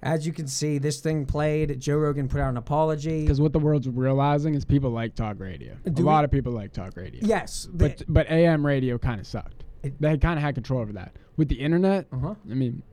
as 0.01 0.25
you 0.25 0.31
can 0.31 0.47
see, 0.47 0.77
this 0.77 1.01
thing 1.01 1.25
played. 1.25 1.79
Joe 1.81 1.97
Rogan 1.97 2.29
put 2.29 2.39
out 2.39 2.49
an 2.49 2.57
apology. 2.57 3.21
Because 3.23 3.41
what 3.41 3.51
the 3.51 3.59
world's 3.59 3.89
realizing 3.89 4.55
is 4.55 4.63
people 4.63 4.91
like 4.91 5.13
talk 5.15 5.39
radio. 5.39 5.75
Do 5.91 6.03
a 6.03 6.05
lot 6.05 6.23
of 6.23 6.31
people 6.31 6.53
like 6.53 6.71
talk 6.71 6.95
radio. 6.95 7.19
Yes. 7.23 7.67
But 7.71 8.03
but 8.07 8.29
AM 8.29 8.65
radio 8.65 8.97
kind 8.97 9.19
of 9.19 9.27
sucked. 9.27 9.65
It- 9.83 9.99
they 10.01 10.17
kind 10.17 10.37
of 10.39 10.43
had 10.43 10.55
control 10.55 10.79
over 10.79 10.93
that. 10.93 11.15
With 11.35 11.49
the 11.49 11.55
internet, 11.59 12.07
Uh-huh. 12.13 12.35
I 12.49 12.53
mean, 12.53 12.83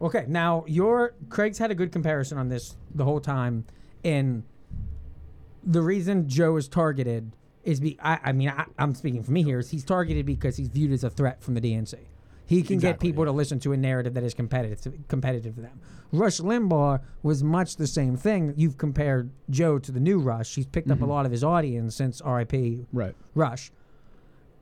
Okay, 0.00 0.24
now 0.28 0.64
your 0.68 1.14
Craig's 1.28 1.58
had 1.58 1.70
a 1.72 1.74
good 1.74 1.90
comparison 1.92 2.38
on 2.38 2.48
this 2.48 2.76
the 2.94 3.04
whole 3.04 3.20
time, 3.20 3.64
and 4.04 4.44
the 5.68 5.82
reason 5.82 6.28
Joe 6.28 6.56
is 6.56 6.66
targeted 6.66 7.32
is 7.62 7.78
be 7.80 7.98
I, 8.02 8.18
I 8.24 8.32
mean 8.32 8.48
I, 8.48 8.64
I'm 8.78 8.94
speaking 8.94 9.22
for 9.22 9.30
me 9.32 9.42
here 9.42 9.58
is 9.58 9.70
he's 9.70 9.84
targeted 9.84 10.24
because 10.26 10.56
he's 10.56 10.68
viewed 10.68 10.90
as 10.92 11.04
a 11.04 11.10
threat 11.10 11.42
from 11.42 11.54
the 11.54 11.60
DNC. 11.60 11.94
He 12.46 12.62
can 12.62 12.78
get 12.78 12.88
Exactly. 12.92 13.08
people 13.10 13.24
to 13.26 13.30
listen 13.30 13.60
to 13.60 13.72
a 13.74 13.76
narrative 13.76 14.14
that 14.14 14.24
is 14.24 14.32
competitive 14.32 14.80
to, 14.80 14.92
competitive 15.08 15.54
to 15.56 15.60
them. 15.60 15.80
Rush 16.12 16.38
Limbaugh 16.40 17.02
was 17.22 17.44
much 17.44 17.76
the 17.76 17.86
same 17.86 18.16
thing. 18.16 18.54
You've 18.56 18.78
compared 18.78 19.30
Joe 19.50 19.78
to 19.78 19.92
the 19.92 20.00
new 20.00 20.18
Rush. 20.18 20.54
He's 20.54 20.64
picked 20.64 20.90
up 20.90 21.02
a 21.02 21.04
lot 21.04 21.26
of 21.26 21.32
his 21.32 21.44
audience 21.44 21.94
since 21.94 22.22
R.I.P. 22.22 22.86
right. 22.90 23.14
Rush. 23.34 23.70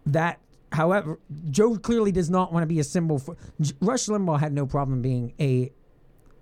That, 0.05 0.41
however, 0.73 1.21
Joe 1.51 1.77
clearly 1.77 2.11
does 2.11 2.29
not 2.29 2.53
want 2.53 2.65
to 2.65 2.67
be 2.67 2.81
a 2.81 2.85
symbol 2.85 3.21
for. 3.21 3.37
Rush 3.81 4.07
Limbaugh 4.07 4.41
had 4.41 4.53
no 4.53 4.67
problem 4.67 5.01
being 5.01 5.33
a. 5.39 5.71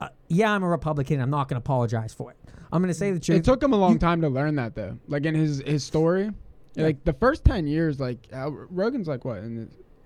Uh, 0.01 0.09
yeah, 0.29 0.51
I'm 0.51 0.63
a 0.63 0.69
Republican. 0.69 1.21
I'm 1.21 1.29
not 1.29 1.49
going 1.49 1.57
to 1.57 1.65
apologize 1.65 2.15
for 2.15 2.31
it. 2.31 2.39
I'm 2.75 2.83
going 2.83 2.93
to 2.93 2.99
say 2.99 3.13
the 3.13 3.21
truth. 3.21 3.39
It 3.39 3.45
took 3.45 3.63
him 3.63 3.73
a 3.73 3.77
long 3.77 3.99
time 3.99 4.21
to 4.23 4.29
learn 4.29 4.57
that 4.57 4.75
though. 4.75 4.99
Like 5.09 5.25
in 5.25 5.35
his 5.35 5.61
his 5.65 5.85
story, 5.85 6.31
like 6.77 7.05
the 7.05 7.13
first 7.13 7.45
ten 7.45 7.67
years, 7.69 8.01
like 8.01 8.19
uh, 8.33 8.51
Rogan's 8.51 9.07
like 9.09 9.25
what? 9.25 9.39
In 9.39 9.57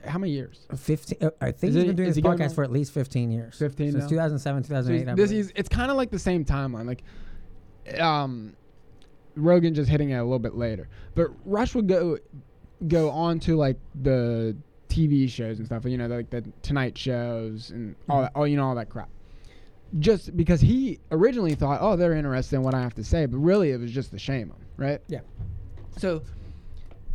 the, 0.03 0.09
how 0.11 0.19
many 0.19 0.33
years? 0.33 0.67
15. 0.77 1.19
Uh, 1.21 1.31
I 1.41 1.51
think 1.51 1.71
Is 1.71 1.75
he's 1.75 1.85
it- 1.85 1.87
been 1.89 1.97
doing 1.97 2.09
is 2.11 2.15
this 2.17 2.25
podcast 2.25 2.55
for 2.55 2.63
at 2.63 2.71
least 2.71 2.93
15 2.93 3.31
years. 3.33 3.59
15 3.59 3.93
Since 3.93 4.05
now? 4.05 4.09
2007, 4.09 4.63
So 4.65 4.69
2008. 4.69 5.05
he's- 5.07 5.17
this 5.17 5.31
is 5.33 5.53
it's 5.57 5.69
kind 5.69 5.91
of 5.91 5.97
like 5.97 6.11
the 6.11 6.19
same 6.19 6.45
timeline. 6.45 6.87
Like, 6.87 7.03
um, 8.01 8.55
Rogan 9.35 9.75
just 9.75 9.89
hitting 9.89 10.11
it 10.11 10.17
a 10.17 10.23
little 10.23 10.39
bit 10.39 10.55
later, 10.55 10.89
but 11.15 11.29
Rush 11.45 11.75
would 11.75 11.89
go 11.89 12.19
go 12.87 13.11
on 13.11 13.41
to 13.41 13.57
like 13.57 13.79
the 14.03 14.57
TV 14.89 15.29
shows 15.29 15.59
and 15.59 15.67
stuff. 15.67 15.85
You 15.85 15.97
know, 15.99 16.07
like 16.07 16.31
the 16.31 16.45
Tonight 16.63 16.97
shows 16.99 17.71
and 17.71 17.95
all 18.09 18.23
that. 18.23 18.33
Oh, 18.35 18.45
you 18.45 18.57
know 18.57 18.67
all 18.69 18.75
that 18.75 18.91
crap. 18.91 19.09
Just 19.99 20.37
because 20.37 20.61
he 20.61 20.99
originally 21.11 21.55
thought, 21.55 21.79
oh, 21.81 21.97
they're 21.97 22.13
interested 22.13 22.57
in 22.57 22.63
what 22.63 22.75
I 22.75 22.81
have 22.83 22.95
to 22.97 23.05
say, 23.05 23.25
but 23.27 23.39
really 23.39 23.71
it 23.71 23.81
was 23.81 23.91
just 23.91 24.11
to 24.11 24.19
shame 24.19 24.49
him, 24.49 24.57
right? 24.77 25.01
Yeah. 25.09 25.21
So, 25.97 26.23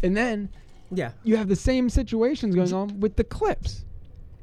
and 0.03 0.17
then 0.17 0.49
yeah. 0.91 1.11
you 1.23 1.37
have 1.37 1.47
the 1.47 1.55
same 1.55 1.87
situations 1.89 2.55
going 2.55 2.73
on 2.73 2.99
with 2.99 3.15
the 3.15 3.23
clips. 3.23 3.85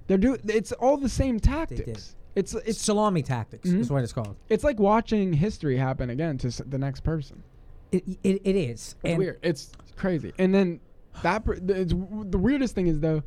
They're 0.06 0.16
do 0.18 0.36
it's 0.46 0.72
all 0.72 0.96
the 0.96 1.08
same 1.08 1.38
tactics. 1.40 1.86
It's 1.88 2.14
It's 2.36 2.54
it's 2.54 2.80
salami 2.80 3.22
tactics, 3.22 3.68
Mhm. 3.68 3.80
is 3.80 3.90
what 3.90 4.04
it's 4.04 4.12
called. 4.12 4.36
it's 4.48 4.62
like 4.64 4.78
watching 4.78 5.32
history 5.32 5.76
happen 5.76 6.10
again 6.10 6.38
to 6.38 6.48
s- 6.48 6.62
the 6.64 6.78
next 6.78 7.00
person. 7.02 7.42
It, 7.92 8.04
it, 8.22 8.40
it 8.44 8.56
is. 8.56 8.94
It's 9.02 9.18
weird. 9.18 9.38
It's 9.42 9.72
crazy. 9.96 10.32
And 10.38 10.54
then 10.54 10.78
that 11.22 11.44
the 11.44 12.38
weirdest 12.38 12.76
thing 12.76 12.86
is 12.86 13.00
though, 13.00 13.22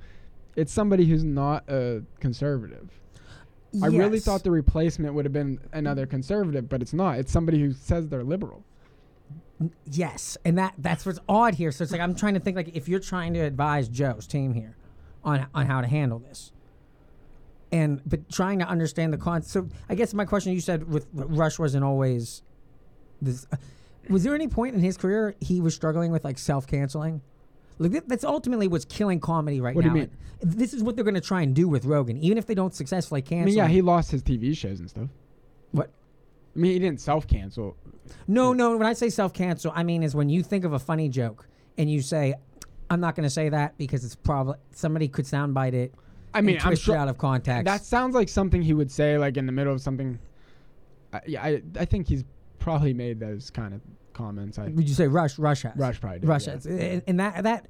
it's 0.56 0.72
somebody 0.72 1.06
who's 1.06 1.24
not 1.26 1.66
a 1.70 2.04
conservative. 2.22 2.90
I 3.82 3.88
really 3.88 4.20
thought 4.20 4.44
the 4.44 4.52
replacement 4.52 5.14
would 5.14 5.26
have 5.26 5.34
been 5.34 5.60
another 5.72 6.06
conservative, 6.06 6.70
but 6.70 6.82
it's 6.82 6.94
not. 6.94 7.18
It's 7.18 7.32
somebody 7.32 7.60
who 7.60 7.74
says 7.74 8.08
they're 8.10 8.24
liberal. 8.24 8.64
Yes, 9.90 10.38
and 10.46 10.58
that 10.58 10.74
that's 10.78 11.06
what's 11.06 11.20
odd 11.30 11.56
here. 11.56 11.72
So 11.72 11.84
it's 11.84 11.92
like 11.92 12.02
I'm 12.02 12.16
trying 12.16 12.34
to 12.34 12.40
think 12.40 12.56
like 12.56 12.76
if 12.76 12.88
you're 12.90 13.00
trying 13.00 13.34
to 13.36 13.40
advise 13.40 13.88
Joe's 13.88 14.28
team 14.28 14.54
here 14.54 14.76
on 15.24 15.48
on 15.54 15.66
how 15.66 15.82
to 15.82 15.88
handle 15.88 16.20
this, 16.20 16.52
and 17.72 18.02
but 18.06 18.30
trying 18.30 18.60
to 18.60 18.68
understand 18.68 19.14
the 19.14 19.18
con. 19.18 19.42
So 19.42 19.70
I 19.90 19.96
guess 19.96 20.14
my 20.14 20.26
question 20.26 20.54
you 20.54 20.60
said 20.60 20.90
with 20.90 21.08
Rush 21.14 21.60
wasn't 21.60 21.84
always 21.84 22.44
this. 23.22 23.48
Uh, 23.52 23.58
was 24.10 24.24
there 24.24 24.36
any 24.36 24.48
point 24.50 24.76
in 24.76 24.82
his 24.82 24.98
career 24.98 25.36
he 25.40 25.62
was 25.62 25.74
struggling 25.74 26.12
with 26.12 26.26
like 26.26 26.38
self 26.38 26.68
canceling? 26.68 27.22
Like 27.80 28.06
that's 28.08 28.24
ultimately 28.24 28.68
what's 28.68 28.86
killing 28.86 29.20
comedy 29.20 29.60
right 29.62 29.76
What 29.76 29.84
do 29.84 29.90
now. 29.90 29.96
you 29.96 30.02
mean? 30.02 30.12
This 30.42 30.74
is 30.74 30.84
what 30.84 30.96
they're 30.96 31.06
going 31.06 31.16
to 31.16 31.22
try 31.22 31.42
and 31.42 31.56
do 31.56 31.68
with 31.68 31.86
Rogan, 31.86 32.18
even 32.18 32.38
if 32.38 32.46
they 32.46 32.54
don't 32.56 32.74
successfully 32.74 33.20
I 33.20 33.22
cancel. 33.22 33.46
mean, 33.46 33.56
yeah, 33.56 33.66
him. 33.66 33.72
he 33.72 33.82
lost 33.82 34.12
his 34.12 34.22
TV 34.22 34.56
shows 34.58 34.80
and 34.80 34.90
stuff. 34.90 35.08
What? 35.72 35.90
I 36.56 36.60
mean, 36.60 36.74
he 36.74 36.80
didn't 36.80 37.00
self 37.02 37.28
cancel. 37.28 37.76
No, 38.28 38.54
no. 38.54 38.78
When 38.78 38.86
I 38.86 38.94
say 38.94 39.10
self 39.10 39.34
cancel, 39.34 39.72
I 39.76 39.84
mean 39.84 40.04
is 40.04 40.16
when 40.16 40.30
you 40.30 40.44
think 40.44 40.66
of 40.66 40.74
a 40.74 40.80
funny 40.80 41.10
joke 41.10 41.48
and 41.78 41.90
you 41.90 42.02
say, 42.02 42.36
"I'm 42.90 43.00
not 43.00 43.16
going 43.16 43.24
to 43.24 43.30
say 43.30 43.50
that 43.50 43.78
because 43.78 44.04
it's 44.06 44.16
probably 44.16 44.56
somebody 44.72 45.08
could 45.08 45.26
soundbite 45.26 45.74
it." 45.74 45.94
I 46.34 46.42
mean, 46.42 46.56
and 46.56 46.64
I'm 46.64 46.70
twist 46.72 46.84
sure 46.84 46.96
it 46.96 47.00
out 47.00 47.08
of 47.08 47.18
context. 47.18 47.66
That 47.66 47.84
sounds 47.84 48.14
like 48.14 48.28
something 48.30 48.62
he 48.62 48.74
would 48.74 48.92
say, 48.92 49.18
like 49.18 49.38
in 49.38 49.46
the 49.46 49.52
middle 49.52 49.74
of 49.74 49.82
something. 49.82 50.20
I 51.14 51.22
yeah, 51.26 51.44
I, 51.44 51.62
I 51.80 51.86
think 51.86 52.08
he's 52.08 52.24
probably 52.60 52.94
made 52.94 53.20
those 53.20 53.50
kind 53.50 53.74
of 53.74 53.82
comments. 54.14 54.58
I, 54.60 54.68
Would 54.68 54.88
you 54.88 54.96
say 54.96 55.08
Rush? 55.08 55.38
Rush 55.40 55.64
has. 55.64 55.76
Rush 55.76 56.00
probably 56.00 56.20
did, 56.20 56.28
Rush 56.30 56.48
yeah. 56.48 56.54
has. 56.54 56.66
And, 56.66 57.02
and 57.08 57.20
that 57.20 57.44
that 57.44 57.68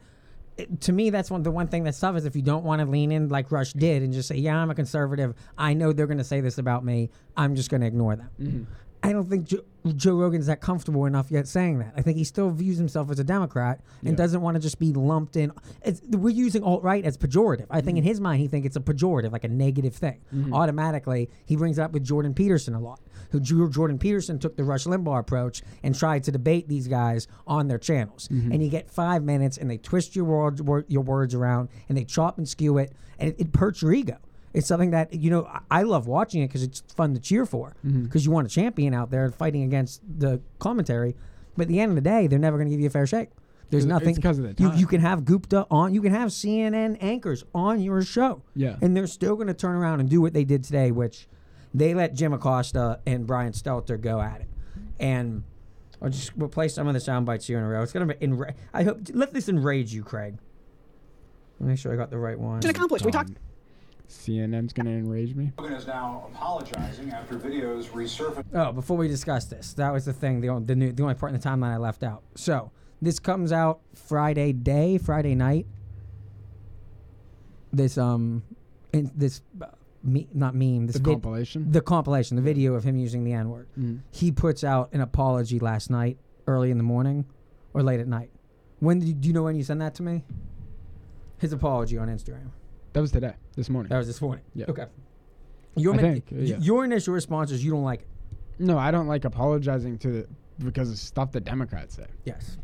it- 0.58 0.82
to 0.82 0.92
me, 0.94 1.10
that's 1.10 1.32
one 1.32 1.42
the 1.44 1.52
one 1.52 1.68
thing 1.68 1.84
that's 1.84 2.00
tough 2.00 2.16
is 2.16 2.26
if 2.26 2.36
you 2.36 2.42
don't 2.44 2.64
want 2.64 2.80
to 2.82 2.86
lean 2.86 3.12
in 3.12 3.30
like 3.30 3.52
Rush 3.52 3.74
did 3.74 4.04
and 4.04 4.14
just 4.14 4.28
say, 4.28 4.36
"Yeah, 4.38 4.58
I'm 4.58 4.70
a 4.70 4.76
conservative. 4.76 5.34
I 5.58 5.74
know 5.74 5.94
they're 5.94 6.08
going 6.08 6.18
to 6.20 6.24
say 6.24 6.42
this 6.42 6.58
about 6.60 6.86
me. 6.86 7.10
I'm 7.36 7.56
just 7.56 7.70
going 7.70 7.82
to 7.82 7.88
ignore 7.88 8.16
them." 8.16 8.30
Mm-hmm. 8.40 8.64
I 9.06 9.12
don't 9.12 9.30
think 9.30 9.44
Joe, 9.44 9.60
Joe 9.98 10.16
Rogan's 10.16 10.46
that 10.46 10.62
comfortable 10.62 11.06
enough 11.06 11.30
yet 11.30 11.46
saying 11.46 11.80
that. 11.80 11.92
I 11.98 12.02
think 12.02 12.16
he 12.18 12.24
still 12.24 12.50
views 12.52 12.78
himself 12.78 13.12
as 13.12 13.20
a 13.20 13.24
Democrat 13.26 13.82
and 14.00 14.12
Yeah. 14.12 14.16
doesn't 14.16 14.40
want 14.40 14.56
to 14.56 14.62
just 14.62 14.80
be 14.80 14.94
lumped 14.94 15.36
in. 15.36 15.52
It's, 15.84 16.00
we're 16.12 16.30
using 16.34 16.64
alt 16.64 16.84
right 16.84 17.04
as 17.04 17.18
pejorative. 17.18 17.66
I 17.70 17.80
Mm-hmm. 17.80 17.86
think 17.86 17.98
in 17.98 18.04
his 18.06 18.22
mind, 18.22 18.40
he 18.40 18.48
thinks 18.48 18.66
it's 18.66 18.78
a 18.78 18.80
pejorative, 18.80 19.34
like 19.34 19.44
a 19.44 19.50
negative 19.50 19.94
thing. 19.94 20.22
Automatically, 20.54 21.30
he 21.46 21.58
brings 21.58 21.80
it 21.80 21.82
up 21.82 21.92
with 21.92 22.04
Jordan 22.06 22.34
Peterson 22.34 22.76
a 22.76 22.80
lot. 22.80 23.02
Who 23.34 23.40
Ju- 23.42 23.70
Jordan 23.70 24.00
Peterson 24.00 24.40
took 24.40 24.56
the 24.56 24.64
Rush 24.64 24.86
Limbaugh 24.86 25.20
approach 25.20 25.62
and 25.84 25.94
tried 25.94 26.24
to 26.24 26.32
debate 26.32 26.70
these 26.70 26.88
guys 26.88 27.28
on 27.46 27.68
their 27.68 27.78
channels. 27.80 28.30
Mm-hmm. 28.30 28.52
And 28.54 28.64
you 28.64 28.70
get 28.70 28.90
five 28.90 29.24
minutes, 29.24 29.58
and 29.58 29.70
they 29.70 29.78
twist 29.78 30.16
your 30.16 30.24
words, 30.26 30.62
your 30.88 31.02
words 31.04 31.34
around, 31.36 31.68
and 31.90 31.98
they 31.98 32.06
chop 32.06 32.38
and 32.38 32.48
skew 32.48 32.78
it, 32.78 32.94
and 33.20 33.30
it, 33.32 33.36
it 33.42 33.56
hurts 33.56 33.82
your 33.82 33.92
ego. 33.92 34.18
It's 34.54 34.68
something 34.68 34.92
that 34.92 35.14
you 35.14 35.30
know 35.32 35.50
I- 35.70 35.82
love 35.84 36.08
watching 36.08 36.44
it 36.44 36.48
because 36.48 36.64
it's 36.64 36.82
fun 36.96 37.14
to 37.16 37.20
cheer 37.20 37.46
for 37.46 37.76
Mm-hmm. 37.86 38.04
because 38.04 38.24
you 38.26 38.32
want 38.32 38.48
a 38.48 38.50
champion 38.50 38.94
out 38.94 39.10
there 39.12 39.30
fighting 39.32 39.64
against 39.64 40.02
the 40.20 40.40
commentary. 40.60 41.16
But 41.58 41.64
at 41.64 41.68
the 41.70 41.80
end 41.80 41.90
of 41.90 41.96
the 41.96 42.02
day, 42.02 42.28
they're 42.28 42.40
never 42.40 42.58
going 42.58 42.70
to 42.70 42.72
give 42.72 42.80
you 42.80 42.88
a 42.88 42.92
fair 42.92 43.06
shake. 43.08 43.30
There's 43.72 43.86
nothing 43.88 44.14
because 44.14 44.38
of 44.38 44.44
the 44.44 44.62
you, 44.64 44.70
time. 44.70 44.78
you 44.78 44.86
can 44.86 45.02
have 45.02 45.26
Gupta 45.26 45.66
on, 45.72 45.96
you 45.96 46.02
can 46.04 46.14
have 46.14 46.30
CNN 46.30 46.98
anchors 47.02 47.44
on 47.56 47.82
your 47.82 48.04
show, 48.04 48.44
Yeah. 48.56 48.76
and 48.84 48.96
they're 48.96 49.08
still 49.08 49.36
going 49.36 49.48
to 49.48 49.54
turn 49.56 49.76
around 49.76 50.00
and 50.02 50.08
do 50.08 50.22
what 50.22 50.34
they 50.34 50.44
did 50.44 50.64
today, 50.64 50.92
which 50.92 51.28
they 51.74 51.94
let 51.94 52.14
Jim 52.14 52.34
Acosta 52.34 53.00
and 53.06 53.26
Brian 53.26 53.54
Stelter 53.54 54.00
go 54.00 54.22
at 54.22 54.42
it, 54.42 54.50
and. 55.00 55.44
I'll 56.02 56.10
just 56.10 56.36
we'll 56.36 56.50
play 56.50 56.68
some 56.68 56.86
of 56.90 56.94
the 56.94 57.00
sound 57.00 57.26
bites 57.26 57.48
here 57.48 57.58
in 57.58 57.64
a 57.64 57.68
row. 57.70 57.82
It's 57.82 57.94
gonna 57.94 58.08
be 58.08 58.16
enra- 58.16 58.56
I 58.74 58.84
hope 58.84 59.00
let 59.14 59.34
this 59.34 59.48
enrage 59.48 59.94
you, 59.94 60.04
Craig. 60.04 60.38
Make 61.62 61.80
sure 61.80 61.94
I 61.94 61.96
got 61.96 62.10
the 62.10 62.18
right 62.18 62.38
one. 62.38 62.60
accomplished. 62.66 63.06
We 63.06 63.12
talked. 63.12 63.32
CNN's 64.10 64.74
gonna 64.74 64.90
enrage 64.92 65.34
me. 65.34 65.54
Rogan 65.58 65.78
is 65.78 65.88
now 65.88 66.30
apologizing 66.34 67.12
after 67.12 67.40
videos 67.40 67.86
resurfaced. 67.88 68.44
Oh, 68.54 68.74
before 68.74 68.98
we 68.98 69.08
discuss 69.08 69.46
this, 69.46 69.74
that 69.76 69.92
was 69.92 70.04
the 70.06 70.14
thing, 70.14 70.42
the, 70.42 70.50
on- 70.50 70.66
the, 70.66 70.76
new, 70.76 70.92
the 70.92 71.04
only 71.04 71.16
part 71.16 71.34
in 71.34 71.40
the 71.40 71.48
timeline 71.48 71.72
I 71.72 71.78
left 71.78 72.04
out. 72.04 72.24
So, 72.36 72.72
this 73.02 73.18
comes 73.18 73.52
out 73.52 73.80
Friday 73.94 74.52
day, 74.52 74.98
Friday 74.98 75.36
night. 75.36 75.66
This, 77.72 77.98
um, 77.98 78.44
in, 78.92 79.10
this, 79.16 79.42
me, 80.04 80.28
not 80.34 80.54
meme, 80.56 80.88
this 80.88 80.96
The 80.98 81.02
vid- 81.04 81.14
compilation? 81.14 81.72
The 81.72 81.82
compilation, 81.82 82.36
the 82.36 82.42
video 82.44 82.76
of 82.76 82.84
him 82.84 82.98
using 82.98 83.24
the 83.24 83.34
N 83.34 83.50
word. 83.50 83.68
Mhm. 83.80 84.00
He 84.12 84.32
puts 84.32 84.64
out 84.64 84.90
an 84.94 85.02
apology 85.02 85.60
last 85.60 85.90
night, 85.90 86.18
early 86.48 86.72
in 86.72 86.78
the 86.78 86.84
morning, 86.84 87.26
or 87.74 87.82
late 87.84 88.00
at 88.00 88.08
night. 88.08 88.30
When 88.80 89.00
did 89.00 89.08
you, 89.08 89.14
do 89.14 89.28
you 89.28 89.34
know 89.34 89.44
when 89.44 89.56
you 89.56 89.64
sent 89.64 89.80
that 89.80 89.96
to 89.96 90.04
me? 90.04 90.24
His 91.38 91.54
apology 91.54 91.98
on 91.98 92.08
Instagram. 92.10 92.50
That 92.94 93.02
was 93.02 93.12
today, 93.12 93.34
this 93.56 93.70
morning. 93.70 93.90
That 93.90 93.98
was 93.98 94.08
this 94.08 94.22
morning. 94.22 94.44
Yeah. 94.54 94.66
Okay. 94.70 94.86
Your, 95.76 95.96
I 95.96 95.98
think, 95.98 96.26
yeah. 96.32 96.58
your 96.60 96.86
initial 96.86 97.14
response 97.14 97.50
is 97.52 97.64
you 97.66 97.72
don't 97.72 97.84
like 97.84 98.02
it. 98.02 98.08
No, 98.60 98.78
I 98.78 98.92
don't 98.92 99.08
like 99.08 99.26
apologizing 99.26 99.98
to 100.00 100.12
the, 100.12 100.28
because 100.64 100.92
of 100.92 100.98
stuff 101.00 101.32
that 101.32 101.44
Democrats 101.44 101.96
say. 101.96 102.06
Yes. 102.26 102.58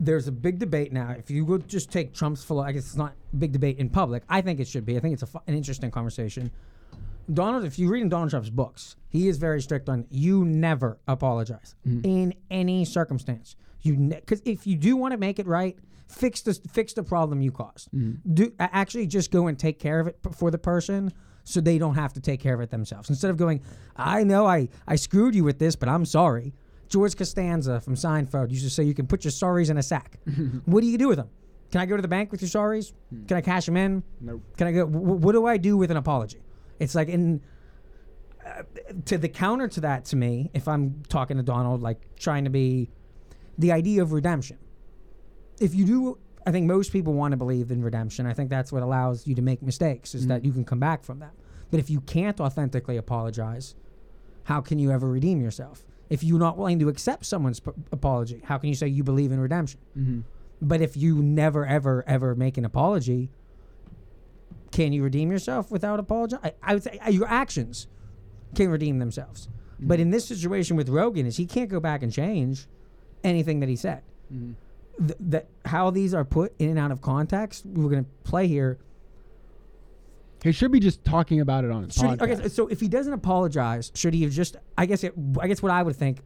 There's 0.00 0.28
a 0.28 0.32
big 0.32 0.58
debate 0.58 0.92
now. 0.92 1.10
If 1.10 1.30
you 1.30 1.44
would 1.44 1.68
just 1.68 1.90
take 1.90 2.14
Trump's 2.14 2.44
philo, 2.44 2.62
I 2.62 2.72
guess 2.72 2.86
it's 2.86 2.96
not 2.96 3.14
a 3.32 3.36
big 3.36 3.52
debate 3.52 3.78
in 3.78 3.88
public. 3.88 4.22
I 4.28 4.40
think 4.40 4.60
it 4.60 4.68
should 4.68 4.86
be. 4.86 4.96
I 4.96 5.00
think 5.00 5.14
it's 5.14 5.22
a 5.22 5.26
fu- 5.26 5.40
an 5.46 5.54
interesting 5.54 5.90
conversation. 5.90 6.50
Donald, 7.32 7.64
if 7.64 7.78
you 7.78 7.90
read 7.90 8.02
in 8.02 8.08
Donald 8.08 8.30
Trump's 8.30 8.50
books, 8.50 8.96
he 9.08 9.28
is 9.28 9.38
very 9.38 9.60
strict 9.60 9.88
on 9.88 10.06
you 10.10 10.44
never 10.44 10.98
apologize 11.06 11.74
mm-hmm. 11.86 12.04
in 12.04 12.34
any 12.50 12.84
circumstance. 12.84 13.56
You 13.82 13.96
because 13.96 14.40
if 14.44 14.66
you 14.66 14.76
do 14.76 14.96
want 14.96 15.12
to 15.12 15.18
make 15.18 15.38
it 15.38 15.46
right, 15.46 15.78
fix 16.08 16.40
the 16.42 16.54
fix 16.54 16.94
the 16.94 17.02
problem 17.02 17.40
you 17.40 17.52
caused. 17.52 17.90
Mm-hmm. 17.92 18.34
Do 18.34 18.52
actually 18.58 19.06
just 19.06 19.30
go 19.30 19.46
and 19.46 19.58
take 19.58 19.78
care 19.78 20.00
of 20.00 20.06
it 20.06 20.18
for 20.32 20.50
the 20.50 20.58
person 20.58 21.12
so 21.44 21.60
they 21.60 21.78
don't 21.78 21.94
have 21.94 22.12
to 22.14 22.20
take 22.20 22.40
care 22.40 22.54
of 22.54 22.60
it 22.60 22.70
themselves. 22.70 23.08
Instead 23.08 23.30
of 23.30 23.36
going, 23.36 23.62
I 23.96 24.24
know 24.24 24.46
I 24.46 24.68
I 24.86 24.96
screwed 24.96 25.34
you 25.34 25.44
with 25.44 25.58
this, 25.58 25.76
but 25.76 25.88
I'm 25.88 26.04
sorry. 26.04 26.54
George 26.88 27.16
Costanza 27.16 27.80
from 27.80 27.94
Seinfeld 27.94 28.50
used 28.50 28.64
to 28.64 28.70
say 28.70 28.82
you 28.82 28.94
can 28.94 29.06
put 29.06 29.24
your 29.24 29.32
sorries 29.32 29.70
in 29.70 29.76
a 29.76 29.82
sack. 29.82 30.18
what 30.64 30.80
do 30.80 30.86
you 30.86 30.98
do 30.98 31.08
with 31.08 31.18
them? 31.18 31.28
Can 31.70 31.80
I 31.82 31.86
go 31.86 31.96
to 31.96 32.02
the 32.02 32.08
bank 32.08 32.32
with 32.32 32.40
your 32.40 32.48
sorries? 32.48 32.92
Can 33.26 33.36
I 33.36 33.40
cash 33.42 33.66
them 33.66 33.76
in? 33.76 34.02
Nope. 34.20 34.42
Can 34.56 34.66
I 34.68 34.72
go? 34.72 34.86
wh- 34.86 35.20
what 35.22 35.32
do 35.32 35.46
I 35.46 35.58
do 35.58 35.76
with 35.76 35.90
an 35.90 35.98
apology? 35.98 36.40
It's 36.78 36.94
like 36.94 37.08
in 37.08 37.42
uh, 38.44 38.62
to 39.04 39.18
the 39.18 39.28
counter 39.28 39.68
to 39.68 39.80
that 39.82 40.06
to 40.06 40.16
me, 40.16 40.50
if 40.54 40.66
I'm 40.66 41.02
talking 41.08 41.36
to 41.36 41.42
Donald, 41.42 41.82
like 41.82 42.00
trying 42.16 42.44
to 42.44 42.50
be 42.50 42.90
the 43.58 43.72
idea 43.72 44.00
of 44.00 44.12
redemption. 44.12 44.58
If 45.60 45.74
you 45.74 45.84
do, 45.84 46.18
I 46.46 46.52
think 46.52 46.66
most 46.66 46.92
people 46.92 47.12
want 47.12 47.32
to 47.32 47.36
believe 47.36 47.70
in 47.70 47.82
redemption. 47.82 48.24
I 48.26 48.32
think 48.32 48.48
that's 48.48 48.72
what 48.72 48.82
allows 48.82 49.26
you 49.26 49.34
to 49.34 49.42
make 49.42 49.60
mistakes, 49.60 50.14
is 50.14 50.26
that 50.28 50.44
you 50.44 50.52
can 50.52 50.64
come 50.64 50.80
back 50.80 51.04
from 51.04 51.18
them. 51.18 51.32
But 51.70 51.80
if 51.80 51.90
you 51.90 52.00
can't 52.00 52.40
authentically 52.40 52.96
apologize, 52.96 53.74
how 54.44 54.60
can 54.62 54.78
you 54.78 54.90
ever 54.90 55.08
redeem 55.08 55.42
yourself? 55.42 55.84
If 56.10 56.24
you're 56.24 56.38
not 56.38 56.56
willing 56.56 56.78
to 56.78 56.88
accept 56.88 57.26
someone's 57.26 57.60
p- 57.60 57.70
apology, 57.92 58.40
how 58.44 58.58
can 58.58 58.68
you 58.68 58.74
say 58.74 58.88
you 58.88 59.04
believe 59.04 59.30
in 59.32 59.40
redemption? 59.40 59.80
Mm-hmm. 59.96 60.20
But 60.60 60.80
if 60.80 60.96
you 60.96 61.22
never, 61.22 61.66
ever, 61.66 62.04
ever 62.06 62.34
make 62.34 62.56
an 62.58 62.64
apology, 62.64 63.30
can 64.72 64.92
you 64.92 65.02
redeem 65.02 65.30
yourself 65.30 65.70
without 65.70 66.00
apology? 66.00 66.36
I, 66.42 66.54
I 66.62 66.74
would 66.74 66.82
say 66.82 66.98
uh, 67.04 67.10
your 67.10 67.28
actions 67.28 67.86
can 68.54 68.70
redeem 68.70 68.98
themselves. 68.98 69.48
But 69.80 70.00
in 70.00 70.10
this 70.10 70.24
situation 70.26 70.76
with 70.76 70.88
Rogan, 70.88 71.26
is 71.26 71.36
he 71.36 71.46
can't 71.46 71.70
go 71.70 71.78
back 71.78 72.02
and 72.02 72.12
change 72.12 72.66
anything 73.22 73.60
that 73.60 73.68
he 73.68 73.76
said. 73.76 74.02
Th- 74.98 75.16
that 75.20 75.48
how 75.66 75.90
these 75.90 76.12
are 76.14 76.24
put 76.24 76.52
in 76.58 76.70
and 76.70 76.78
out 76.78 76.90
of 76.90 77.00
context, 77.00 77.64
we're 77.64 77.90
going 77.90 78.04
to 78.04 78.10
play 78.24 78.48
here. 78.48 78.78
He 80.42 80.52
should 80.52 80.70
be 80.70 80.78
just 80.80 81.04
talking 81.04 81.40
about 81.40 81.64
it 81.64 81.70
on 81.70 81.84
his 81.84 81.94
Should 81.94 82.10
he, 82.10 82.16
podcast. 82.16 82.38
okay, 82.40 82.48
so 82.48 82.68
if 82.68 82.80
he 82.80 82.88
doesn't 82.88 83.12
apologize, 83.12 83.90
should 83.94 84.14
he 84.14 84.22
have 84.22 84.32
just? 84.32 84.56
I 84.76 84.86
guess 84.86 85.02
it. 85.04 85.12
I 85.40 85.48
guess 85.48 85.62
what 85.62 85.72
I 85.72 85.82
would 85.82 85.96
think, 85.96 86.20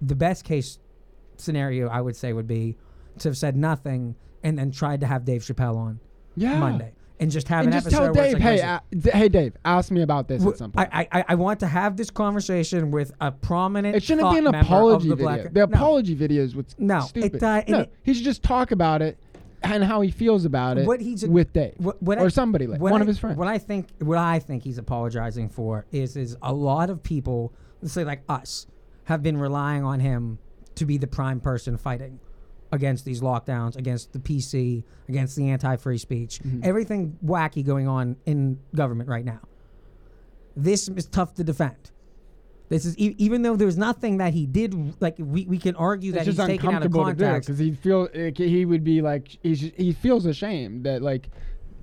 the 0.00 0.14
best 0.16 0.44
case 0.44 0.78
scenario 1.36 1.88
I 1.88 2.00
would 2.00 2.16
say 2.16 2.32
would 2.32 2.46
be 2.46 2.76
to 3.18 3.28
have 3.28 3.36
said 3.36 3.56
nothing 3.56 4.14
and 4.42 4.58
then 4.58 4.70
tried 4.70 5.00
to 5.00 5.06
have 5.06 5.24
Dave 5.24 5.42
Chappelle 5.42 5.76
on 5.76 6.00
Yeah. 6.36 6.58
Monday 6.58 6.92
and 7.18 7.30
just 7.30 7.48
have 7.48 7.66
and 7.66 7.74
an 7.74 7.80
just 7.82 7.86
episode 7.88 8.14
tell 8.14 8.24
Dave, 8.24 8.32
like, 8.34 8.42
hey, 8.42 8.60
uh, 8.62 8.80
d- 8.90 9.10
hey, 9.10 9.28
Dave, 9.28 9.54
ask 9.64 9.90
me 9.90 10.00
about 10.02 10.26
this 10.28 10.38
w- 10.38 10.52
at 10.52 10.58
some 10.58 10.72
point. 10.72 10.88
I, 10.90 11.06
I 11.12 11.24
I 11.28 11.34
want 11.34 11.60
to 11.60 11.66
have 11.66 11.96
this 11.96 12.10
conversation 12.10 12.90
with 12.90 13.12
a 13.20 13.30
prominent. 13.30 13.94
it 13.96 14.02
shouldn't 14.02 14.30
be 14.30 14.38
an 14.38 14.46
apology 14.46 15.08
the 15.10 15.16
video. 15.16 15.28
Black, 15.34 15.52
the 15.52 15.58
No. 15.60 15.64
apology 15.64 16.14
video 16.14 16.42
is 16.42 16.56
what's 16.56 16.74
No, 16.78 17.00
stupid. 17.00 17.34
it, 17.36 17.42
uh, 17.42 17.62
no, 17.68 17.78
it- 17.80 17.92
he 18.02 18.14
should 18.14 18.24
just 18.24 18.42
talk 18.42 18.70
about 18.70 19.02
it 19.02 19.18
and 19.62 19.84
how 19.84 20.00
he 20.00 20.10
feels 20.10 20.44
about 20.44 20.78
it 20.78 20.86
What 20.86 21.00
he's 21.00 21.24
with 21.26 21.52
Dave 21.52 21.74
What, 21.78 22.02
what 22.02 22.18
or 22.18 22.26
I- 22.26 22.28
somebody 22.28 22.66
like 22.66 22.80
one 22.80 22.94
I- 22.94 23.00
of 23.00 23.06
his 23.06 23.18
friends. 23.18 23.36
What 23.38 23.48
I 23.48 23.58
think, 23.58 23.88
what 23.98 24.18
I 24.18 24.38
think 24.38 24.62
he's 24.64 24.78
apologizing 24.78 25.48
for 25.50 25.86
is, 25.92 26.16
is 26.16 26.36
a 26.42 26.52
lot 26.52 26.90
of 26.90 27.02
people, 27.02 27.52
let's 27.82 27.92
say 27.94 28.04
like 28.04 28.22
us, 28.28 28.66
have 29.04 29.22
been 29.22 29.36
relying 29.38 29.84
on 29.84 30.00
him 30.00 30.38
to 30.76 30.84
be 30.86 30.96
the 30.98 31.06
prime 31.06 31.40
person 31.40 31.76
fighting 31.76 32.20
against 32.72 33.04
these 33.04 33.20
lockdowns, 33.20 33.76
against 33.76 34.12
the 34.12 34.18
PC, 34.20 34.84
against 35.08 35.34
the 35.36 35.48
anti-free 35.50 35.98
speech, 35.98 36.38
Mm-hmm. 36.40 36.60
everything 36.62 37.18
wacky 37.24 37.64
going 37.66 37.88
on 37.88 38.16
in 38.26 38.60
government 38.74 39.08
right 39.10 39.24
now. 39.24 39.40
This 40.56 40.88
is 40.88 41.06
tough 41.06 41.34
to 41.34 41.44
defend. 41.44 41.90
This 42.70 42.84
is 42.86 42.96
e- 42.98 43.14
even 43.18 43.42
though 43.42 43.56
there's 43.56 43.76
nothing 43.76 44.16
that 44.18 44.32
he 44.32 44.46
did. 44.46 44.94
Like 45.02 45.16
we, 45.18 45.44
we 45.44 45.58
can 45.58 45.74
argue 45.76 46.12
that 46.12 46.26
it's 46.26 46.36
just 46.36 46.38
he's 46.38 46.46
taken 46.46 46.68
out 46.68 46.76
of 46.76 46.86
uncomfortable 46.86 47.04
to 47.10 47.12
do 47.14 47.24
context. 47.24 47.46
because 47.48 47.58
he 47.58 47.72
feel 47.72 48.08
like, 48.14 48.38
he 48.38 48.64
would 48.64 48.84
be 48.84 49.02
like 49.02 49.36
he's 49.42 49.60
just, 49.60 49.74
he 49.74 49.92
feels 49.92 50.24
ashamed 50.24 50.84
that 50.86 51.02
like 51.02 51.28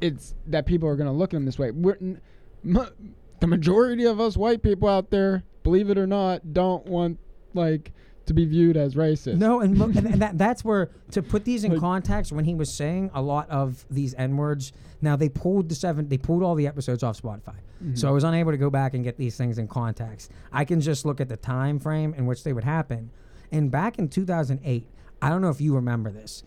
it's 0.01 0.33
that 0.47 0.65
people 0.65 0.88
are 0.89 0.95
gonna 0.95 1.11
look 1.13 1.33
at 1.33 1.38
him 1.38 1.45
this 1.45 1.59
way. 1.59 1.71
We're 1.71 1.97
n- 2.01 2.21
m- 2.65 3.13
the 3.41 3.47
majority 3.47 4.05
of 4.05 4.19
us 4.19 4.35
white 4.38 4.63
people 4.63 4.88
out 4.88 5.11
there, 5.11 5.43
believe 5.63 5.89
it 5.89 5.97
or 5.97 6.07
not, 6.07 6.53
don't 6.53 6.85
want 6.88 7.19
like 7.53 7.91
to 8.28 8.34
be 8.34 8.45
viewed 8.45 8.78
as 8.78 8.95
racist. 8.95 9.38
No, 9.38 9.61
and, 9.61 9.75
mo- 9.78 9.86
and, 9.86 10.05
and 10.05 10.21
that, 10.21 10.38
that's 10.38 10.63
where 10.63 10.91
to 11.11 11.21
put 11.23 11.43
these 11.45 11.63
in 11.63 11.80
context. 11.80 12.32
When 12.32 12.45
he 12.45 12.53
was 12.55 12.71
saying 12.71 13.09
a 13.13 13.21
lot 13.21 13.49
of 13.49 13.86
these 13.89 14.13
n 14.15 14.38
words, 14.38 14.71
now 15.01 15.15
they 15.15 15.30
pulled 15.30 15.69
the 15.69 15.75
seven, 15.75 16.07
they 16.09 16.17
pulled 16.17 16.43
all 16.43 16.55
the 16.55 16.67
episodes 16.67 17.03
off 17.03 17.21
Spotify, 17.21 17.55
so 17.95 18.07
I 18.07 18.11
was 18.11 18.23
unable 18.23 18.51
to 18.51 18.57
go 18.57 18.69
back 18.69 18.93
and 18.93 19.03
get 19.03 19.17
these 19.17 19.38
things 19.38 19.57
in 19.57 19.67
context. 19.67 20.32
I 20.51 20.65
can 20.65 20.82
just 20.82 21.05
look 21.05 21.19
at 21.21 21.30
the 21.30 21.38
time 21.38 21.80
frame 21.80 22.13
in 22.15 22.25
which 22.25 22.43
they 22.43 22.53
would 22.53 22.63
happen. 22.63 23.11
And 23.51 23.69
back 23.71 23.97
in 23.99 24.09
2008, 24.09 24.88
I 25.21 25.30
don't 25.30 25.41
know 25.41 25.49
if 25.49 25.61
you 25.61 25.73
remember 25.75 26.11
this, 26.11 26.43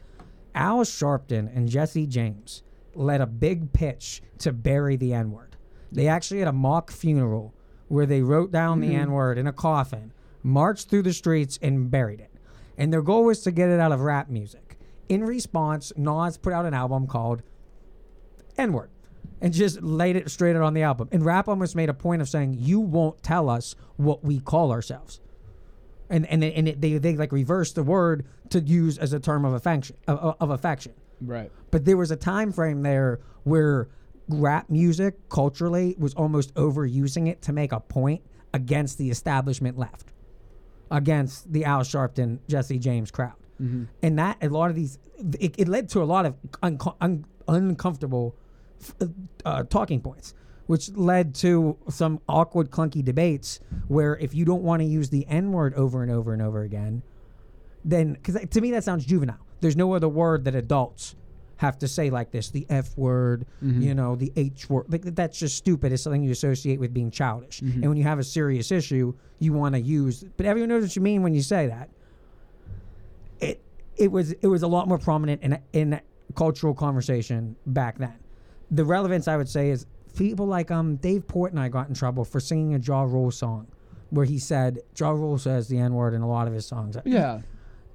Al 0.54 0.80
Sharpton 0.80 1.54
and 1.56 1.68
Jesse 1.68 2.06
James 2.06 2.62
led 2.94 3.20
a 3.20 3.26
big 3.26 3.72
pitch 3.72 4.22
to 4.38 4.52
bury 4.52 4.96
the 4.96 5.14
N 5.14 5.30
word. 5.30 5.56
They 5.92 6.08
actually 6.08 6.40
had 6.40 6.48
a 6.48 6.52
mock 6.52 6.90
funeral 6.90 7.54
where 7.88 8.06
they 8.06 8.22
wrote 8.22 8.50
down 8.52 8.80
the 8.80 8.90
Mhm. 8.90 8.98
N 9.00 9.12
word 9.12 9.38
in 9.38 9.46
a 9.46 9.52
coffin, 9.52 10.12
marched 10.42 10.88
through 10.88 11.02
the 11.02 11.12
streets, 11.12 11.58
and 11.62 11.90
buried 11.90 12.20
it. 12.20 12.30
and 12.78 12.92
their 12.92 13.02
goal 13.02 13.24
was 13.24 13.40
to 13.42 13.50
get 13.50 13.68
it 13.68 13.78
out 13.78 13.92
of 13.92 14.00
rap 14.00 14.30
music. 14.30 14.78
In 15.08 15.22
response, 15.24 15.92
Nas 15.96 16.38
put 16.38 16.52
out 16.52 16.64
an 16.64 16.72
album 16.74 17.06
called 17.06 17.42
N 18.56 18.72
Word 18.72 18.90
and 19.40 19.52
just 19.52 19.82
laid 19.82 20.16
it 20.16 20.30
straight 20.30 20.56
out 20.56 20.62
on 20.62 20.72
the 20.74 20.82
album. 20.82 21.08
And 21.12 21.24
rap 21.24 21.48
almost 21.48 21.74
made 21.76 21.88
a 21.88 21.94
point 21.94 22.22
of 22.22 22.28
saying, 22.28 22.56
"You 22.58 22.80
won't 22.80 23.22
tell 23.22 23.48
us 23.50 23.74
what 23.96 24.24
we 24.24 24.40
call 24.40 24.70
ourselves." 24.72 25.20
And 26.08 26.26
and 26.26 26.42
and 26.42 26.68
it, 26.68 26.80
they 26.80 26.96
they 26.98 27.16
like 27.16 27.32
reversed 27.32 27.74
the 27.74 27.82
word 27.82 28.24
to 28.50 28.60
use 28.60 28.98
as 28.98 29.12
a 29.12 29.20
term 29.20 29.44
of 29.44 29.52
affection 29.52 29.96
of, 30.08 30.36
of 30.40 30.50
affection. 30.50 30.92
Right. 31.20 31.50
But 31.70 31.84
there 31.84 31.96
was 31.96 32.10
a 32.10 32.16
time 32.16 32.50
frame 32.52 32.82
there 32.82 33.20
where 33.44 33.88
rap 34.28 34.70
music 34.70 35.28
culturally 35.28 35.96
was 35.98 36.14
almost 36.14 36.54
overusing 36.54 37.28
it 37.28 37.42
to 37.42 37.52
make 37.52 37.72
a 37.72 37.80
point 37.80 38.22
against 38.54 38.96
the 38.96 39.10
establishment 39.10 39.76
left, 39.78 40.12
against 40.90 41.52
the 41.52 41.64
Al 41.64 41.80
Sharpton, 41.80 42.38
Jesse 42.48 42.78
James 42.78 43.10
crowd. 43.10 43.34
Mhm. 43.60 43.86
And 44.02 44.18
that, 44.18 44.38
a 44.42 44.48
lot 44.48 44.70
of 44.70 44.76
these, 44.76 44.98
it, 45.38 45.54
it 45.58 45.68
led 45.68 45.88
to 45.90 46.02
a 46.02 46.04
lot 46.04 46.26
of 46.26 46.34
unco- 46.62 46.96
un, 47.00 47.24
uncomfortable 47.46 48.34
uh, 49.44 49.62
talking 49.64 50.00
points, 50.00 50.34
which 50.66 50.90
led 50.96 51.34
to 51.36 51.76
some 51.88 52.20
awkward, 52.28 52.70
clunky 52.70 53.04
debates 53.04 53.60
where 53.88 54.16
if 54.16 54.34
you 54.34 54.44
don't 54.44 54.62
want 54.62 54.80
to 54.80 54.86
use 54.86 55.10
the 55.10 55.26
N 55.26 55.52
word 55.52 55.74
over 55.74 56.02
and 56.02 56.10
over 56.10 56.32
and 56.32 56.40
over 56.40 56.62
again, 56.62 57.02
then 57.84 58.14
because 58.14 58.36
to 58.48 58.60
me 58.60 58.70
that 58.70 58.84
sounds 58.84 59.04
juvenile. 59.04 59.38
There's 59.60 59.76
no 59.76 59.92
other 59.94 60.08
word 60.08 60.44
that 60.44 60.54
adults 60.54 61.14
have 61.60 61.78
to 61.78 61.86
say 61.86 62.08
like 62.08 62.30
this: 62.30 62.48
the 62.50 62.64
F 62.70 62.96
word, 62.96 63.44
Mhm. 63.62 63.82
you 63.82 63.94
know, 63.94 64.16
the 64.16 64.32
H 64.34 64.70
word. 64.70 64.86
Like 64.88 65.02
that's 65.14 65.38
just 65.38 65.56
stupid. 65.56 65.92
It's 65.92 66.02
something 66.02 66.22
you 66.22 66.30
associate 66.30 66.80
with 66.80 66.94
being 66.94 67.10
childish. 67.10 67.60
Mhm. 67.60 67.74
And 67.74 67.88
when 67.88 67.96
you 67.98 68.04
have 68.04 68.18
a 68.18 68.24
serious 68.24 68.72
issue, 68.72 69.12
you 69.40 69.52
want 69.52 69.74
to 69.74 69.80
use. 69.80 70.24
But 70.38 70.46
everyone 70.46 70.70
knows 70.70 70.82
what 70.84 70.96
you 70.96 71.02
mean 71.02 71.22
when 71.22 71.34
you 71.34 71.42
say 71.42 71.66
that. 71.66 71.90
It 73.40 73.62
it 73.96 74.10
was 74.10 74.32
it 74.32 74.46
was 74.46 74.62
a 74.62 74.68
lot 74.68 74.88
more 74.88 74.98
prominent 74.98 75.42
in 75.42 75.58
in 75.72 76.00
cultural 76.34 76.74
conversation 76.74 77.56
back 77.66 77.98
then. 77.98 78.14
The 78.70 78.84
relevance 78.84 79.28
I 79.28 79.36
would 79.36 79.48
say 79.48 79.70
is 79.70 79.84
people 80.16 80.46
like 80.46 80.70
um 80.70 80.96
Dave 80.96 81.26
Portnoy 81.26 81.70
got 81.70 81.88
in 81.88 81.94
trouble 81.94 82.24
for 82.24 82.40
singing 82.40 82.74
a 82.74 82.78
Ja 82.78 83.02
Rule 83.02 83.30
song, 83.30 83.66
where 84.10 84.24
he 84.24 84.38
said 84.38 84.80
Ja 84.98 85.10
Rule 85.10 85.36
says 85.36 85.68
the 85.68 85.76
N 85.78 85.92
word 85.94 86.14
in 86.14 86.22
a 86.22 86.28
lot 86.28 86.46
of 86.48 86.54
his 86.54 86.64
songs. 86.66 86.96
Yeah. 87.04 87.40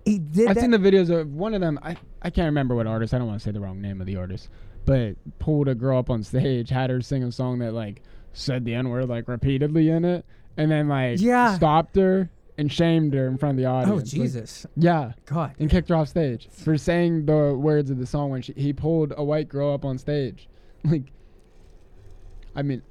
He 0.06 0.20
did 0.20 0.48
I've 0.48 0.56
that- 0.56 0.62
seen 0.62 0.72
the 0.72 0.78
videos 0.78 1.10
of 1.10 1.34
one 1.34 1.54
of 1.54 1.62
them. 1.62 1.80
I, 1.82 1.98
I 2.22 2.30
can't 2.30 2.46
remember 2.46 2.76
what 2.76 2.88
artist. 2.88 3.14
I 3.14 3.18
don't 3.18 3.28
want 3.28 3.40
to 3.40 3.44
say 3.44 3.52
the 3.52 3.60
wrong 3.60 3.82
name 3.82 4.00
of 4.02 4.08
the 4.08 4.16
artist, 4.18 4.50
but 4.86 5.16
pulled 5.40 5.68
a 5.68 5.76
girl 5.76 5.98
up 6.00 6.10
on 6.10 6.24
stage, 6.24 6.70
had 6.70 6.90
her 6.90 7.02
sing 7.02 7.24
a 7.24 7.32
song 7.32 7.60
that 7.60 7.74
like 7.74 8.02
said 8.34 8.66
the 8.66 8.74
n 8.76 8.90
word 8.90 9.10
like 9.10 9.28
repeatedly 9.28 9.90
in 9.90 10.06
it, 10.06 10.26
and 10.58 10.72
then 10.72 10.88
like 10.88 11.20
Yeah. 11.20 11.56
stopped 11.56 11.96
her 11.96 12.30
and 12.58 12.72
shamed 12.72 13.14
her 13.14 13.28
in 13.28 13.38
front 13.38 13.58
of 13.58 13.64
the 13.64 13.70
oh, 13.70 13.74
audience. 13.76 14.14
Oh 14.14 14.18
Jesus. 14.18 14.66
yeah. 14.78 15.12
God. 15.26 15.56
And 15.60 15.70
kicked 15.70 15.90
her 15.90 15.96
off 15.96 16.08
stage 16.08 16.48
for 16.52 16.78
saying 16.78 17.26
the 17.26 17.54
words 17.54 17.90
of 17.90 17.98
the 17.98 18.06
song 18.06 18.30
when 18.30 18.42
she 18.42 18.54
he 18.54 18.74
pulled 18.74 19.14
a 19.18 19.24
white 19.24 19.50
girl 19.50 19.74
up 19.74 19.84
on 19.86 19.98
stage. 19.98 20.48
Like, 20.86 21.12
I 22.56 22.62
mean, 22.62 22.84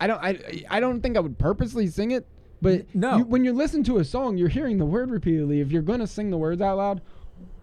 I 0.00 0.06
don't 0.08 0.22
I 0.22 0.64
I 0.68 0.80
don't 0.80 1.00
think 1.00 1.16
I 1.16 1.20
would 1.20 1.38
purposely 1.38 1.86
sing 1.86 2.10
it, 2.10 2.26
but 2.64 2.94
no. 2.94 3.18
you, 3.18 3.24
when 3.24 3.44
you 3.44 3.52
listen 3.52 3.84
to 3.84 3.98
a 3.98 4.04
song, 4.04 4.36
you're 4.36 4.48
hearing 4.48 4.78
the 4.78 4.84
word 4.84 5.10
repeatedly. 5.10 5.60
If 5.60 5.70
you're 5.70 5.82
gonna 5.82 6.06
sing 6.06 6.30
the 6.30 6.38
words 6.38 6.60
out 6.60 6.78
loud, 6.78 7.02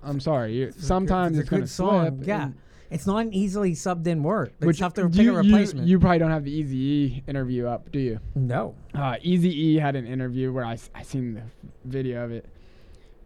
I'm 0.04 0.20
sorry. 0.20 0.54
You're, 0.54 0.72
sometimes 0.72 1.38
it's 1.38 1.42
it's, 1.42 1.48
a 1.48 1.52
gonna 1.52 1.62
good 1.64 1.70
song. 1.70 2.08
slip. 2.18 2.28
Yeah. 2.28 2.50
It's 2.92 3.08
not 3.08 3.20
an 3.20 3.34
easily 3.34 3.72
subbed 3.72 4.06
in 4.06 4.22
word. 4.22 4.52
It's 4.58 4.68
Which 4.68 4.80
tough 4.80 4.94
to 4.96 5.08
pick 5.08 5.22
you, 5.22 5.34
a 5.34 5.38
replacement. 5.38 5.88
You, 5.88 5.98
probably 5.98 6.20
don't 6.20 6.32
have 6.32 6.44
the 6.44 6.52
Easy 6.52 6.78
E 6.78 7.24
interview 7.26 7.66
up, 7.66 7.90
do 7.90 8.00
you? 8.00 8.20
No. 8.36 8.76
Uh, 8.94 9.16
Easy 9.22 9.50
E 9.50 9.76
had 9.78 9.96
an 9.96 10.06
interview 10.06 10.52
where 10.52 10.66
I, 10.66 10.78
I 10.94 11.02
seen 11.04 11.36
the 11.36 11.44
video 11.86 12.26
of 12.26 12.32
it. 12.32 12.46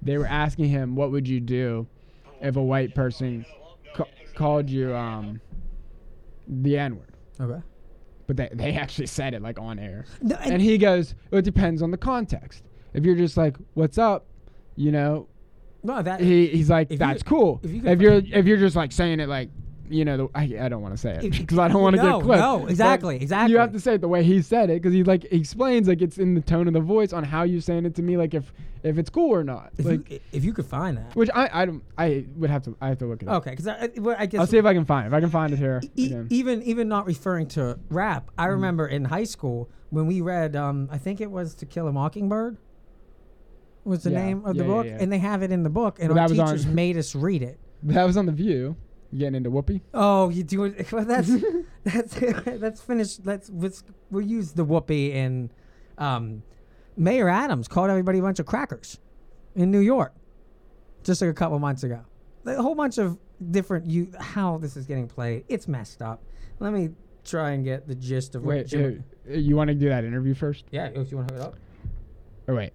They 0.04 0.20
were 0.20 0.28
asking 0.28 0.66
him, 0.66 0.96
"What 0.96 1.12
would 1.12 1.28
you 1.28 1.40
do 1.40 1.88
if 2.42 2.58
a 2.58 2.62
white 2.62 2.94
person 2.94 3.44
ca- 3.96 4.06
called 4.36 4.70
you 4.70 4.96
um, 4.96 5.42
the 6.48 6.78
N 6.78 6.98
word?" 6.98 7.14
Okay. 7.42 7.62
But 8.28 8.38
they, 8.38 8.50
they 8.54 8.74
actually 8.74 9.08
said 9.08 9.34
it 9.34 9.42
like 9.42 9.60
on 9.60 9.78
air. 9.80 10.06
No, 10.22 10.36
and, 10.38 10.54
and- 10.54 10.62
he 10.62 10.78
goes, 10.78 11.14
"Well, 11.32 11.40
"It 11.40 11.46
depends 11.46 11.82
on 11.82 11.92
the 11.92 11.98
context. 11.98 12.64
If 12.94 13.06
you're 13.06 13.16
just 13.16 13.38
like, 13.38 13.56
what's 13.76 13.98
up?" 13.98 14.26
You 14.76 14.92
know, 14.92 15.28
No, 15.84 16.02
that 16.02 16.20
he 16.20 16.48
he's 16.48 16.70
like, 16.70 16.88
if 16.88 16.94
you- 16.94 16.98
"That's 16.98 17.24
cool." 17.24 17.62
if 17.64 17.72
you 17.72 17.82
If, 17.86 18.02
you 18.02 18.12
are 18.12 18.22
if 18.40 18.46
you're 18.46 18.58
just 18.58 18.76
like 18.76 18.92
saying 18.92 19.20
it 19.20 19.30
like, 19.30 19.50
you 19.90 20.06
know, 20.06 20.18
the, 20.18 20.28
I, 20.36 20.66
I 20.66 20.70
don't 20.70 20.82
want 20.82 20.94
to 20.94 20.98
say 20.98 21.20
it 21.22 21.32
because 21.32 21.60
I 21.66 21.68
don't 21.68 21.82
want 21.82 21.96
to 21.96 22.02
no, 22.04 22.18
get 22.20 22.26
clipped. 22.26 22.42
no, 22.42 22.60
but 22.60 22.70
exactly, 22.72 23.16
exactly. 23.18 23.52
You 23.54 23.60
have 23.60 23.72
to 23.74 23.80
say 23.80 23.96
it 23.96 24.02
the 24.02 24.08
way 24.08 24.24
he 24.24 24.42
said 24.42 24.70
it 24.70 24.82
because 24.82 24.94
he 24.94 25.04
like 25.04 25.26
explains 25.32 25.88
like 25.88 26.02
it's 26.02 26.18
in 26.18 26.34
the 26.34 26.42
tone 26.42 26.68
of 26.68 26.74
the 26.74 26.80
voice 26.80 27.14
on 27.14 27.24
how 27.24 27.44
you 27.44 27.62
saying 27.62 27.86
it 27.86 27.96
to 27.96 28.02
me, 28.02 28.18
like 28.18 28.34
if 28.34 28.52
if 28.84 28.98
it's 28.98 29.10
cool 29.10 29.34
or 29.34 29.44
not. 29.44 29.72
If 29.78 29.86
like, 29.86 30.10
you 30.10 30.20
if 30.32 30.44
you 30.44 30.54
could 30.54 30.66
find 30.66 30.98
that. 30.98 31.16
which 31.16 31.30
I 31.34 31.50
I 31.54 31.66
don't 31.66 31.84
I 31.98 32.26
would 32.36 32.50
have 32.50 32.64
to 32.64 32.76
I 32.82 32.90
have 32.90 32.98
to 33.00 33.06
look 33.06 33.22
it 33.24 33.28
up. 33.30 33.42
Okay, 33.42 33.52
because 33.52 33.68
I, 33.68 33.90
well, 33.98 34.16
I 34.18 34.26
guess 34.26 34.40
I'll 34.42 34.48
see 34.48 34.58
if 34.58 34.66
I 34.66 34.74
can 34.74 34.86
find 34.86 35.06
it. 35.06 35.08
If 35.08 35.14
I 35.14 35.20
can 35.22 35.30
find 35.30 35.54
it 35.54 35.58
here. 35.60 35.82
E- 35.96 36.08
again. 36.08 36.28
even 36.30 36.62
even 36.64 36.88
not 36.88 37.06
referring 37.06 37.48
to 37.50 37.80
rap, 37.90 38.32
I 38.38 38.46
remember 38.46 38.88
in 38.88 39.06
high 39.06 39.24
school 39.24 39.70
when 39.92 40.08
we 40.08 40.22
read, 40.22 40.56
um, 40.56 40.90
I 40.92 40.98
think 40.98 41.22
it 41.22 41.32
was 41.32 41.54
To 41.56 41.66
Kill 41.66 41.88
a 41.88 41.92
Mockingbird. 41.94 42.58
Was 43.84 44.02
the 44.04 44.10
Yeah, 44.12 44.26
name 44.26 44.46
of 44.46 44.56
yeah, 44.56 44.64
the 44.64 44.68
book, 44.68 44.86
yeah. 44.88 44.98
and 45.00 45.12
they 45.12 45.20
have 45.20 45.44
it 45.44 45.52
in 45.52 45.62
the 45.62 45.70
book, 45.70 46.00
and 46.00 46.10
But 46.10 46.18
our 46.18 46.28
was 46.28 46.40
on- 46.40 46.48
teachers 46.48 46.66
made 46.66 46.98
us 46.98 47.14
read 47.16 47.44
it. 47.44 47.60
That 47.84 48.04
was 48.06 48.18
on 48.18 48.26
the 48.26 48.32
View. 48.32 48.78
You 49.16 49.20
getting 49.22 49.36
into 49.36 49.50
Whoopi? 49.50 49.80
Oh, 49.94 50.28
you 50.30 50.44
do 50.44 50.66
it? 50.66 50.92
Well, 50.92 51.06
that's 51.06 51.32
that's 51.86 52.22
let's 52.60 52.82
finish. 52.82 53.18
Let's 53.24 53.50
let's 53.50 53.82
we'll 54.12 54.26
use 54.26 54.52
the 54.52 54.66
whoopee 54.66 55.14
in. 55.14 55.52
Um, 55.98 56.44
Mayor 56.98 57.30
Adams 57.30 57.70
called 57.70 57.90
everybody 57.90 58.20
a 58.20 58.22
bunch 58.22 58.40
of 58.40 58.46
crackers 58.46 59.00
in 59.56 59.72
New 59.72 59.80
York, 59.80 60.14
just 61.04 61.22
like 61.22 61.30
a 61.30 61.34
couple 61.34 61.58
months 61.60 61.84
ago. 61.84 62.02
A 62.46 62.62
whole 62.62 62.76
bunch 62.76 62.98
of 62.98 63.18
different 63.52 63.86
you 63.86 64.12
how 64.20 64.58
this 64.58 64.76
is 64.76 64.86
getting 64.86 65.08
played. 65.08 65.46
It's 65.48 65.66
messed 65.70 66.02
up. 66.02 66.22
Let 66.60 66.74
me 66.74 66.90
try 67.24 67.52
and 67.52 67.64
get 67.64 67.88
the 67.88 67.96
gist 67.96 68.36
of 68.36 68.44
what. 68.44 68.56
Wait, 68.58 68.68
Jim- 68.68 69.02
uh, 69.30 69.34
you 69.34 69.56
want 69.56 69.70
to 69.70 69.76
do 69.76 69.88
that 69.88 70.04
interview 70.04 70.34
first? 70.34 70.66
yeah, 70.72 70.88
if 70.88 71.10
you 71.10 71.16
want 71.16 71.30
to 71.30 71.36
hook 71.36 71.44
it 71.44 71.48
up. 71.48 71.56
Or 72.50 72.56
wait. 72.56 72.74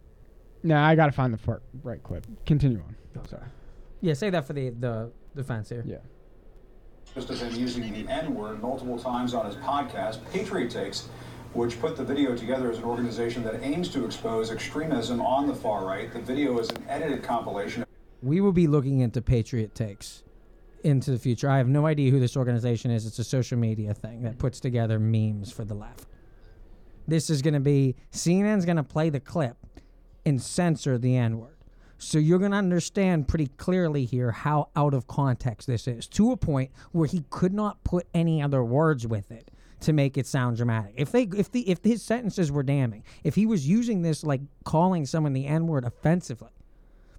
No, 0.62 0.78
I 0.78 0.94
gotta 0.94 1.12
find 1.12 1.34
the 1.34 1.38
fir- 1.38 1.60
right 1.82 2.02
clip. 2.02 2.26
Continue 2.46 2.78
on. 2.78 3.28
Sorry. 3.28 3.42
Yeah, 4.00 4.14
say 4.14 4.30
that 4.30 4.46
for 4.46 4.54
the 4.54 4.70
the 4.70 5.12
defense 5.36 5.68
here. 5.68 5.84
Yeah. 5.86 5.98
Just 7.14 7.28
have 7.28 7.40
been 7.40 7.58
using 7.58 7.92
the 7.92 8.08
N 8.08 8.34
word 8.34 8.62
multiple 8.62 8.96
times 8.96 9.34
on 9.34 9.44
his 9.44 9.56
podcast, 9.56 10.18
Patriot 10.32 10.70
Takes, 10.70 11.08
which 11.54 11.80
put 11.80 11.96
the 11.96 12.04
video 12.04 12.36
together 12.36 12.70
as 12.70 12.78
an 12.78 12.84
organization 12.84 13.42
that 13.42 13.60
aims 13.62 13.88
to 13.88 14.04
expose 14.04 14.52
extremism 14.52 15.20
on 15.20 15.48
the 15.48 15.54
far 15.54 15.84
right. 15.84 16.12
The 16.12 16.20
video 16.20 16.56
is 16.60 16.70
an 16.70 16.84
edited 16.88 17.24
compilation. 17.24 17.84
We 18.22 18.40
will 18.40 18.52
be 18.52 18.68
looking 18.68 19.00
into 19.00 19.20
Patriot 19.20 19.74
Takes 19.74 20.22
into 20.84 21.10
the 21.10 21.18
future. 21.18 21.50
I 21.50 21.58
have 21.58 21.68
no 21.68 21.84
idea 21.84 22.12
who 22.12 22.20
this 22.20 22.36
organization 22.36 22.92
is. 22.92 23.04
It's 23.04 23.18
a 23.18 23.24
social 23.24 23.58
media 23.58 23.92
thing 23.92 24.22
that 24.22 24.38
puts 24.38 24.60
together 24.60 25.00
memes 25.00 25.50
for 25.50 25.64
the 25.64 25.74
left. 25.74 26.06
This 27.08 27.28
is 27.28 27.42
going 27.42 27.54
to 27.54 27.60
be 27.60 27.96
CNN's 28.12 28.64
going 28.64 28.76
to 28.76 28.84
play 28.84 29.10
the 29.10 29.20
clip 29.20 29.56
and 30.24 30.40
censor 30.40 30.96
the 30.96 31.16
N 31.16 31.40
word. 31.40 31.56
So 32.02 32.18
you're 32.18 32.38
going 32.38 32.52
to 32.52 32.56
understand 32.56 33.28
pretty 33.28 33.48
clearly 33.58 34.06
here 34.06 34.30
how 34.30 34.70
out 34.74 34.94
of 34.94 35.06
context 35.06 35.66
this 35.66 35.86
is 35.86 36.06
to 36.08 36.32
a 36.32 36.36
point 36.36 36.70
where 36.92 37.06
he 37.06 37.24
could 37.28 37.52
not 37.52 37.84
put 37.84 38.06
any 38.14 38.40
other 38.40 38.64
words 38.64 39.06
with 39.06 39.30
it 39.30 39.50
to 39.80 39.92
make 39.92 40.16
it 40.16 40.26
sound 40.26 40.56
dramatic. 40.56 40.94
If 40.96 41.12
they 41.12 41.24
if 41.24 41.52
the 41.52 41.68
if 41.68 41.84
his 41.84 42.02
sentences 42.02 42.50
were 42.50 42.62
damning, 42.62 43.04
if 43.22 43.34
he 43.34 43.44
was 43.44 43.68
using 43.68 44.00
this 44.00 44.24
like 44.24 44.40
calling 44.64 45.04
someone 45.04 45.34
the 45.34 45.46
N 45.46 45.66
word 45.66 45.84
offensively, 45.84 46.50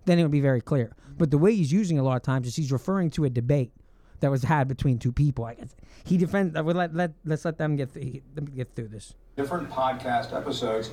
then 0.06 0.18
it 0.18 0.24
would 0.24 0.32
be 0.32 0.42
very 0.42 0.62
clear. 0.62 0.96
But 1.16 1.30
the 1.30 1.38
way 1.38 1.54
he's 1.54 1.72
using 1.72 1.98
it 1.98 2.00
a 2.00 2.04
lot 2.04 2.16
of 2.16 2.24
times 2.24 2.48
is 2.48 2.56
he's 2.56 2.72
referring 2.72 3.12
to 3.12 3.26
a 3.26 3.30
debate 3.30 3.74
that 4.22 4.32
was 4.32 4.44
had 4.44 4.68
between 4.68 4.98
two 4.98 5.12
people. 5.12 5.46
I 5.46 5.54
guess 5.54 5.76
he 6.04 6.18
defends. 6.18 6.56
I 6.56 6.62
uh, 6.62 6.64
would 6.64 6.76
let 6.76 6.96
let 6.96 7.12
let's 7.24 7.46
let 7.46 7.60
them 7.60 7.76
get 7.76 7.94
th- 7.94 8.24
let 8.36 8.46
me 8.46 8.52
get 8.52 8.76
through 8.76 8.88
this. 8.88 9.14
different 9.36 9.70
podcast 9.70 10.36
episodes, 10.36 10.90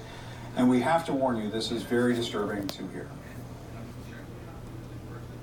and 0.57 0.69
we 0.69 0.81
have 0.81 1.07
to 1.07 1.15
warn 1.15 1.39
you, 1.39 1.49
this 1.49 1.71
is 1.71 1.83
very 1.85 2.15
disturbing 2.15 2.67
to 2.67 2.87
hear. 2.89 3.09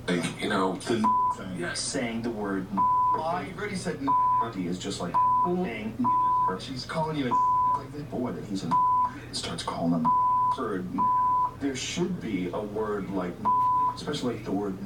Like, 0.07 0.41
you 0.41 0.49
know, 0.49 0.75
the 0.75 1.03
thing. 1.35 1.75
saying 1.75 2.21
the 2.21 2.29
word 2.29 2.67
I 2.73 3.47
already 3.57 3.75
said 3.75 3.99
is 4.55 4.77
just 4.77 5.01
like 5.01 5.15
saying 5.45 6.05
she's 6.59 6.85
calling 6.85 7.17
you 7.17 7.27
a 7.27 7.77
like 7.77 7.91
this 7.91 8.03
boy 8.03 8.31
that 8.31 8.45
he's 8.45 8.63
a 8.63 8.69
starts 9.31 9.63
calling 9.63 9.93
him 9.93 10.07
third. 10.55 10.87
There 11.59 11.75
should 11.75 12.21
be 12.21 12.49
a 12.53 12.59
word 12.59 13.09
like 13.11 13.33
especially 13.95 14.37
the 14.39 14.51
word 14.51 14.77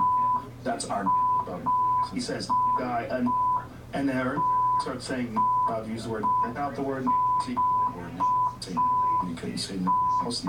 that's 0.64 0.86
our 0.86 1.06
he 2.14 2.20
says 2.20 2.48
guy 2.78 3.08
and 3.12 3.28
and 3.94 4.08
there 4.08 4.38
starts 4.80 5.06
saying 5.06 5.36
I've 5.68 5.90
used 5.90 6.06
the 6.06 6.10
word 6.10 6.24
without 6.46 6.76
the 6.76 6.82
word 6.82 7.06
see 7.46 7.56
word 7.96 8.12
say 8.62 8.72
you 9.28 9.36
couldn't 9.36 9.58
say 9.58 9.80
most 10.24 10.46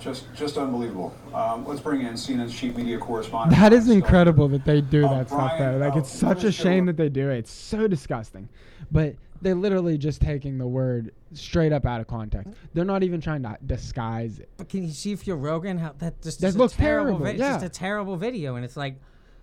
Just, 0.00 0.24
just 0.34 0.56
unbelievable. 0.56 1.14
Um, 1.34 1.66
let's 1.66 1.80
bring 1.80 2.00
in 2.00 2.14
CNN's 2.14 2.54
chief 2.54 2.74
media 2.76 2.98
correspondent. 2.98 3.60
That 3.60 3.72
is 3.72 3.88
incredible 3.90 4.48
that 4.48 4.64
they 4.64 4.80
do 4.80 5.04
Uh, 5.06 5.18
that 5.18 5.28
stuff 5.28 5.52
Brian, 5.56 5.78
though. 5.78 5.86
Like 5.86 5.94
uh, 5.94 5.98
it's 6.00 6.10
such 6.10 6.44
a 6.44 6.50
shame 6.52 6.86
that 6.86 6.96
they 6.96 7.08
do 7.10 7.28
it. 7.30 7.38
It's 7.38 7.52
so 7.52 7.86
disgusting. 7.86 8.48
But 8.90 9.16
they're 9.42 9.54
literally 9.54 9.98
just 9.98 10.20
taking 10.22 10.58
the 10.58 10.66
word 10.66 11.12
straight 11.34 11.72
up 11.72 11.84
out 11.86 12.00
of 12.00 12.06
context. 12.06 12.54
They're 12.74 12.84
not 12.84 13.02
even 13.02 13.20
trying 13.20 13.42
to 13.42 13.56
disguise 13.66 14.38
it. 14.38 14.48
But 14.56 14.68
can 14.68 14.84
you 14.84 14.90
see 14.90 15.12
if 15.12 15.26
you're 15.26 15.36
Rogan 15.36 15.78
how 15.78 15.94
that 15.98 16.20
just 16.22 16.40
That 16.40 16.48
is 16.48 16.56
a 16.56 16.58
looks 16.58 16.74
terrible. 16.74 17.18
terrible, 17.18 17.24
vi- 17.24 17.30
It's 17.32 17.38
just 17.40 17.64
a 17.64 17.68
terrible 17.68 18.16
video, 18.16 18.56
and 18.56 18.64
it's 18.64 18.76
like 18.76 18.96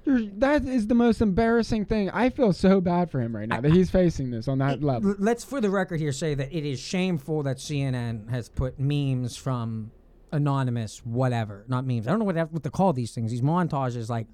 that 0.06 0.64
is 0.66 0.88
the 0.88 0.96
most 0.96 1.22
embarrassing 1.22 1.86
thing. 1.86 2.10
I 2.12 2.30
feel 2.30 2.54
so 2.54 2.80
bad 2.80 3.12
for 3.12 3.20
him 3.20 3.36
right 3.36 3.48
now 3.48 3.60
that 3.60 3.74
he's 3.74 3.90
facing 3.92 4.32
this 4.32 4.48
on 4.48 4.58
that 4.60 4.82
level. 4.82 5.16
Let's, 5.20 5.44
for 5.44 5.60
the 5.60 5.70
record, 5.70 6.00
here 6.00 6.14
say 6.14 6.34
that 6.34 6.56
it 6.56 6.66
is 6.66 6.80
shameful 6.80 7.44
that 7.44 7.58
CNN 7.58 8.30
has 8.30 8.48
put 8.50 8.80
memes 8.80 9.36
from 9.36 9.92
anonymous 10.32 11.00
whatever, 11.06 11.66
not 11.68 11.86
memes. 11.86 12.08
I 12.08 12.12
don't 12.12 12.20
know 12.20 12.26
what 12.26 12.52
what 12.52 12.64
to 12.64 12.70
call 12.70 12.94
these 12.94 13.14
things. 13.14 13.32
These 13.32 13.42
montages, 13.42 14.10
like, 14.10 14.28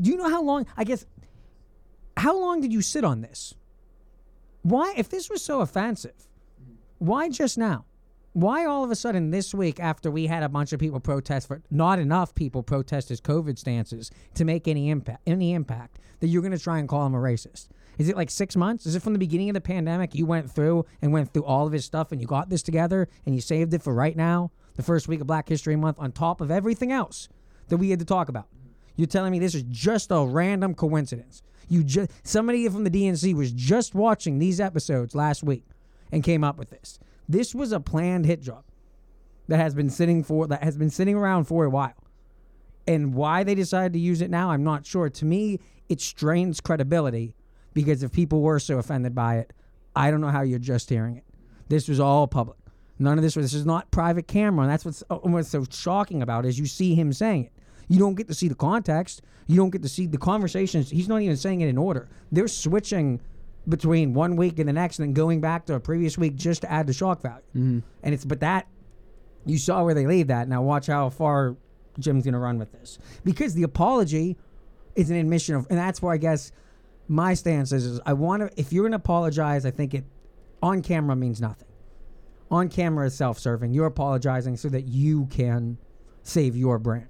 do 0.00 0.10
you 0.10 0.16
know 0.16 0.28
how 0.28 0.42
long? 0.42 0.66
I 0.76 0.84
guess, 0.84 1.06
how 2.16 2.38
long 2.38 2.60
did 2.60 2.72
you 2.72 2.82
sit 2.82 3.04
on 3.04 3.20
this? 3.20 3.54
Why, 4.62 4.94
if 4.96 5.08
this 5.08 5.30
was 5.30 5.42
so 5.42 5.60
offensive, 5.60 6.28
why 6.98 7.28
just 7.28 7.56
now? 7.56 7.86
Why 8.32 8.64
all 8.64 8.84
of 8.84 8.90
a 8.90 8.96
sudden 8.96 9.30
this 9.30 9.52
week 9.52 9.80
after 9.80 10.10
we 10.10 10.26
had 10.26 10.44
a 10.44 10.48
bunch 10.48 10.72
of 10.72 10.78
people 10.78 11.00
protest 11.00 11.48
for 11.48 11.62
not 11.70 11.98
enough 11.98 12.34
people 12.34 12.62
protest 12.62 13.08
his 13.08 13.20
COVID 13.20 13.58
stances 13.58 14.10
to 14.34 14.44
make 14.44 14.68
any 14.68 14.88
impact 14.90 15.22
any 15.26 15.52
impact 15.52 15.98
that 16.20 16.28
you're 16.28 16.42
going 16.42 16.56
to 16.56 16.58
try 16.58 16.78
and 16.78 16.88
call 16.88 17.06
him 17.06 17.14
a 17.14 17.18
racist? 17.18 17.68
Is 17.98 18.08
it 18.08 18.16
like 18.16 18.30
six 18.30 18.54
months? 18.54 18.86
Is 18.86 18.94
it 18.94 19.02
from 19.02 19.14
the 19.14 19.18
beginning 19.18 19.50
of 19.50 19.54
the 19.54 19.60
pandemic 19.60 20.14
you 20.14 20.26
went 20.26 20.50
through 20.50 20.86
and 21.02 21.12
went 21.12 21.32
through 21.32 21.44
all 21.44 21.66
of 21.66 21.72
his 21.72 21.84
stuff 21.84 22.12
and 22.12 22.20
you 22.20 22.26
got 22.26 22.50
this 22.50 22.62
together 22.62 23.08
and 23.26 23.34
you 23.34 23.40
saved 23.40 23.74
it 23.74 23.82
for 23.82 23.92
right 23.92 24.16
now, 24.16 24.52
the 24.76 24.82
first 24.82 25.08
week 25.08 25.20
of 25.20 25.26
Black 25.26 25.48
History 25.48 25.76
Month, 25.76 25.98
on 25.98 26.12
top 26.12 26.40
of 26.40 26.50
everything 26.50 26.92
else 26.92 27.28
that 27.68 27.76
we 27.76 27.90
had 27.90 27.98
to 27.98 28.04
talk 28.04 28.28
about? 28.28 28.46
You're 28.96 29.06
telling 29.06 29.32
me 29.32 29.38
this 29.38 29.54
is 29.54 29.64
just 29.64 30.10
a 30.10 30.24
random 30.24 30.74
coincidence? 30.74 31.42
You 31.68 31.84
just 31.84 32.10
somebody 32.22 32.68
from 32.68 32.84
the 32.84 32.90
DNC 32.90 33.34
was 33.34 33.52
just 33.52 33.94
watching 33.94 34.38
these 34.38 34.60
episodes 34.60 35.14
last 35.14 35.42
week 35.42 35.64
and 36.10 36.22
came 36.22 36.42
up 36.44 36.58
with 36.58 36.70
this. 36.70 36.98
This 37.28 37.54
was 37.54 37.72
a 37.72 37.80
planned 37.80 38.26
hit 38.26 38.42
job 38.42 38.64
that 39.48 39.58
has 39.58 39.74
been 39.74 39.90
sitting 39.90 40.22
for 40.22 40.46
that 40.48 40.62
has 40.62 40.76
been 40.76 40.90
sitting 40.90 41.16
around 41.16 41.44
for 41.44 41.64
a 41.64 41.70
while. 41.70 41.94
And 42.86 43.14
why 43.14 43.44
they 43.44 43.54
decided 43.54 43.92
to 43.92 43.98
use 43.98 44.20
it 44.20 44.30
now, 44.30 44.50
I'm 44.50 44.64
not 44.64 44.84
sure. 44.84 45.08
To 45.10 45.24
me, 45.24 45.60
it 45.88 46.00
strains 46.00 46.60
credibility 46.60 47.34
because 47.72 48.02
if 48.02 48.12
people 48.12 48.42
were 48.42 48.58
so 48.58 48.78
offended 48.78 49.14
by 49.14 49.36
it, 49.38 49.52
I 49.94 50.10
don't 50.10 50.20
know 50.20 50.28
how 50.28 50.42
you're 50.42 50.58
just 50.58 50.88
hearing 50.88 51.16
it. 51.16 51.24
This 51.68 51.88
was 51.88 52.00
all 52.00 52.26
public. 52.26 52.58
None 53.00 53.16
of 53.18 53.22
this. 53.22 53.34
This 53.34 53.54
is 53.54 53.64
not 53.66 53.90
private 53.90 54.28
camera. 54.28 54.62
And 54.64 54.70
that's 54.72 54.84
what's 54.84 55.02
uh, 55.10 55.16
what's 55.16 55.48
so 55.48 55.64
shocking 55.70 56.22
about 56.22 56.44
is 56.44 56.58
you 56.58 56.66
see 56.66 56.94
him 56.94 57.12
saying 57.12 57.46
it. 57.46 57.52
You 57.88 57.98
don't 57.98 58.14
get 58.14 58.28
to 58.28 58.34
see 58.34 58.46
the 58.46 58.54
context. 58.54 59.22
You 59.48 59.56
don't 59.56 59.70
get 59.70 59.82
to 59.82 59.88
see 59.88 60.06
the 60.06 60.18
conversations. 60.18 60.90
He's 60.90 61.08
not 61.08 61.22
even 61.22 61.36
saying 61.36 61.62
it 61.62 61.68
in 61.68 61.78
order. 61.78 62.08
They're 62.30 62.46
switching 62.46 63.20
between 63.68 64.12
one 64.14 64.36
week 64.36 64.58
and 64.58 64.68
the 64.68 64.72
next, 64.72 64.98
and 64.98 65.08
then 65.08 65.14
going 65.14 65.40
back 65.40 65.66
to 65.66 65.74
a 65.74 65.80
previous 65.80 66.16
week 66.16 66.36
just 66.36 66.60
to 66.62 66.70
add 66.70 66.86
the 66.86 66.92
shock 66.92 67.22
value. 67.22 67.42
Mhm. 67.56 67.82
And 68.02 68.14
it's 68.14 68.24
but 68.24 68.40
that 68.40 68.68
you 69.46 69.58
saw 69.58 69.82
where 69.82 69.94
they 69.94 70.06
leave 70.06 70.28
that. 70.28 70.48
Now 70.48 70.62
watch 70.62 70.86
how 70.86 71.08
far 71.08 71.56
Jim's 71.98 72.24
going 72.24 72.34
to 72.34 72.38
run 72.38 72.58
with 72.58 72.70
this 72.72 72.98
because 73.24 73.54
the 73.54 73.62
apology 73.62 74.36
is 74.94 75.10
an 75.10 75.16
admission 75.16 75.54
of, 75.56 75.66
and 75.70 75.78
that's 75.78 76.02
where 76.02 76.12
I 76.12 76.18
guess 76.18 76.52
my 77.08 77.32
stance 77.34 77.72
is: 77.72 77.86
is 77.86 78.00
I 78.04 78.12
want 78.12 78.42
to. 78.42 78.60
If 78.60 78.72
you're 78.72 78.84
going 78.84 78.92
to 78.92 78.96
apologize, 78.96 79.64
I 79.64 79.70
think 79.70 79.94
it 79.94 80.04
on 80.62 80.82
camera 80.82 81.16
means 81.16 81.40
nothing. 81.40 81.66
On 82.50 82.68
camera 82.68 83.06
is 83.06 83.14
self-serving. 83.14 83.72
You're 83.72 83.86
apologizing 83.86 84.56
so 84.56 84.68
that 84.70 84.82
you 84.86 85.26
can 85.26 85.78
save 86.22 86.56
your 86.56 86.78
brand. 86.78 87.06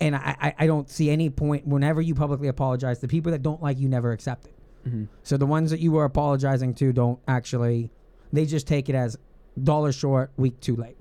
And 0.00 0.14
I, 0.16 0.36
I, 0.40 0.54
I 0.60 0.66
don't 0.66 0.88
see 0.88 1.10
any 1.10 1.30
point 1.30 1.66
whenever 1.66 2.00
you 2.00 2.14
publicly 2.14 2.48
apologize. 2.48 2.98
The 3.00 3.08
people 3.08 3.32
that 3.32 3.42
don't 3.42 3.62
like 3.62 3.78
you 3.78 3.88
never 3.88 4.12
accept 4.12 4.46
it. 4.46 4.54
Mhm. 4.88 5.08
So 5.22 5.36
the 5.36 5.46
ones 5.46 5.70
that 5.70 5.80
you 5.80 5.92
were 5.92 6.04
apologizing 6.04 6.74
to 6.74 6.92
don't 6.92 7.18
actually, 7.28 7.90
they 8.32 8.46
just 8.46 8.66
take 8.66 8.88
it 8.88 8.94
as 8.94 9.16
dollar 9.62 9.92
short, 9.92 10.30
week 10.36 10.58
too 10.60 10.76
late. 10.76 10.96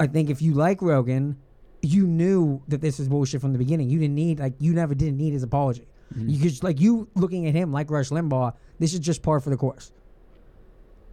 I 0.00 0.06
think 0.06 0.30
if 0.30 0.40
you 0.42 0.54
like 0.54 0.80
Rogan, 0.82 1.36
you 1.82 2.06
knew 2.06 2.62
that 2.68 2.80
this 2.80 2.98
is 3.00 3.08
bullshit 3.08 3.40
from 3.40 3.52
the 3.52 3.58
beginning. 3.58 3.90
You 3.90 3.98
didn't 3.98 4.14
need, 4.14 4.38
like, 4.40 4.54
you 4.58 4.72
never 4.72 4.94
didn't 4.94 5.16
need 5.16 5.32
his 5.32 5.42
apology. 5.42 5.88
You 6.14 6.38
could, 6.38 6.62
like, 6.62 6.78
you 6.80 7.08
looking 7.14 7.46
at 7.46 7.54
him 7.54 7.72
like 7.72 7.90
Rush 7.90 8.10
Limbaugh, 8.10 8.52
this 8.78 8.92
is 8.92 9.00
just 9.00 9.22
par 9.22 9.40
for 9.40 9.48
the 9.50 9.56
course. 9.56 9.92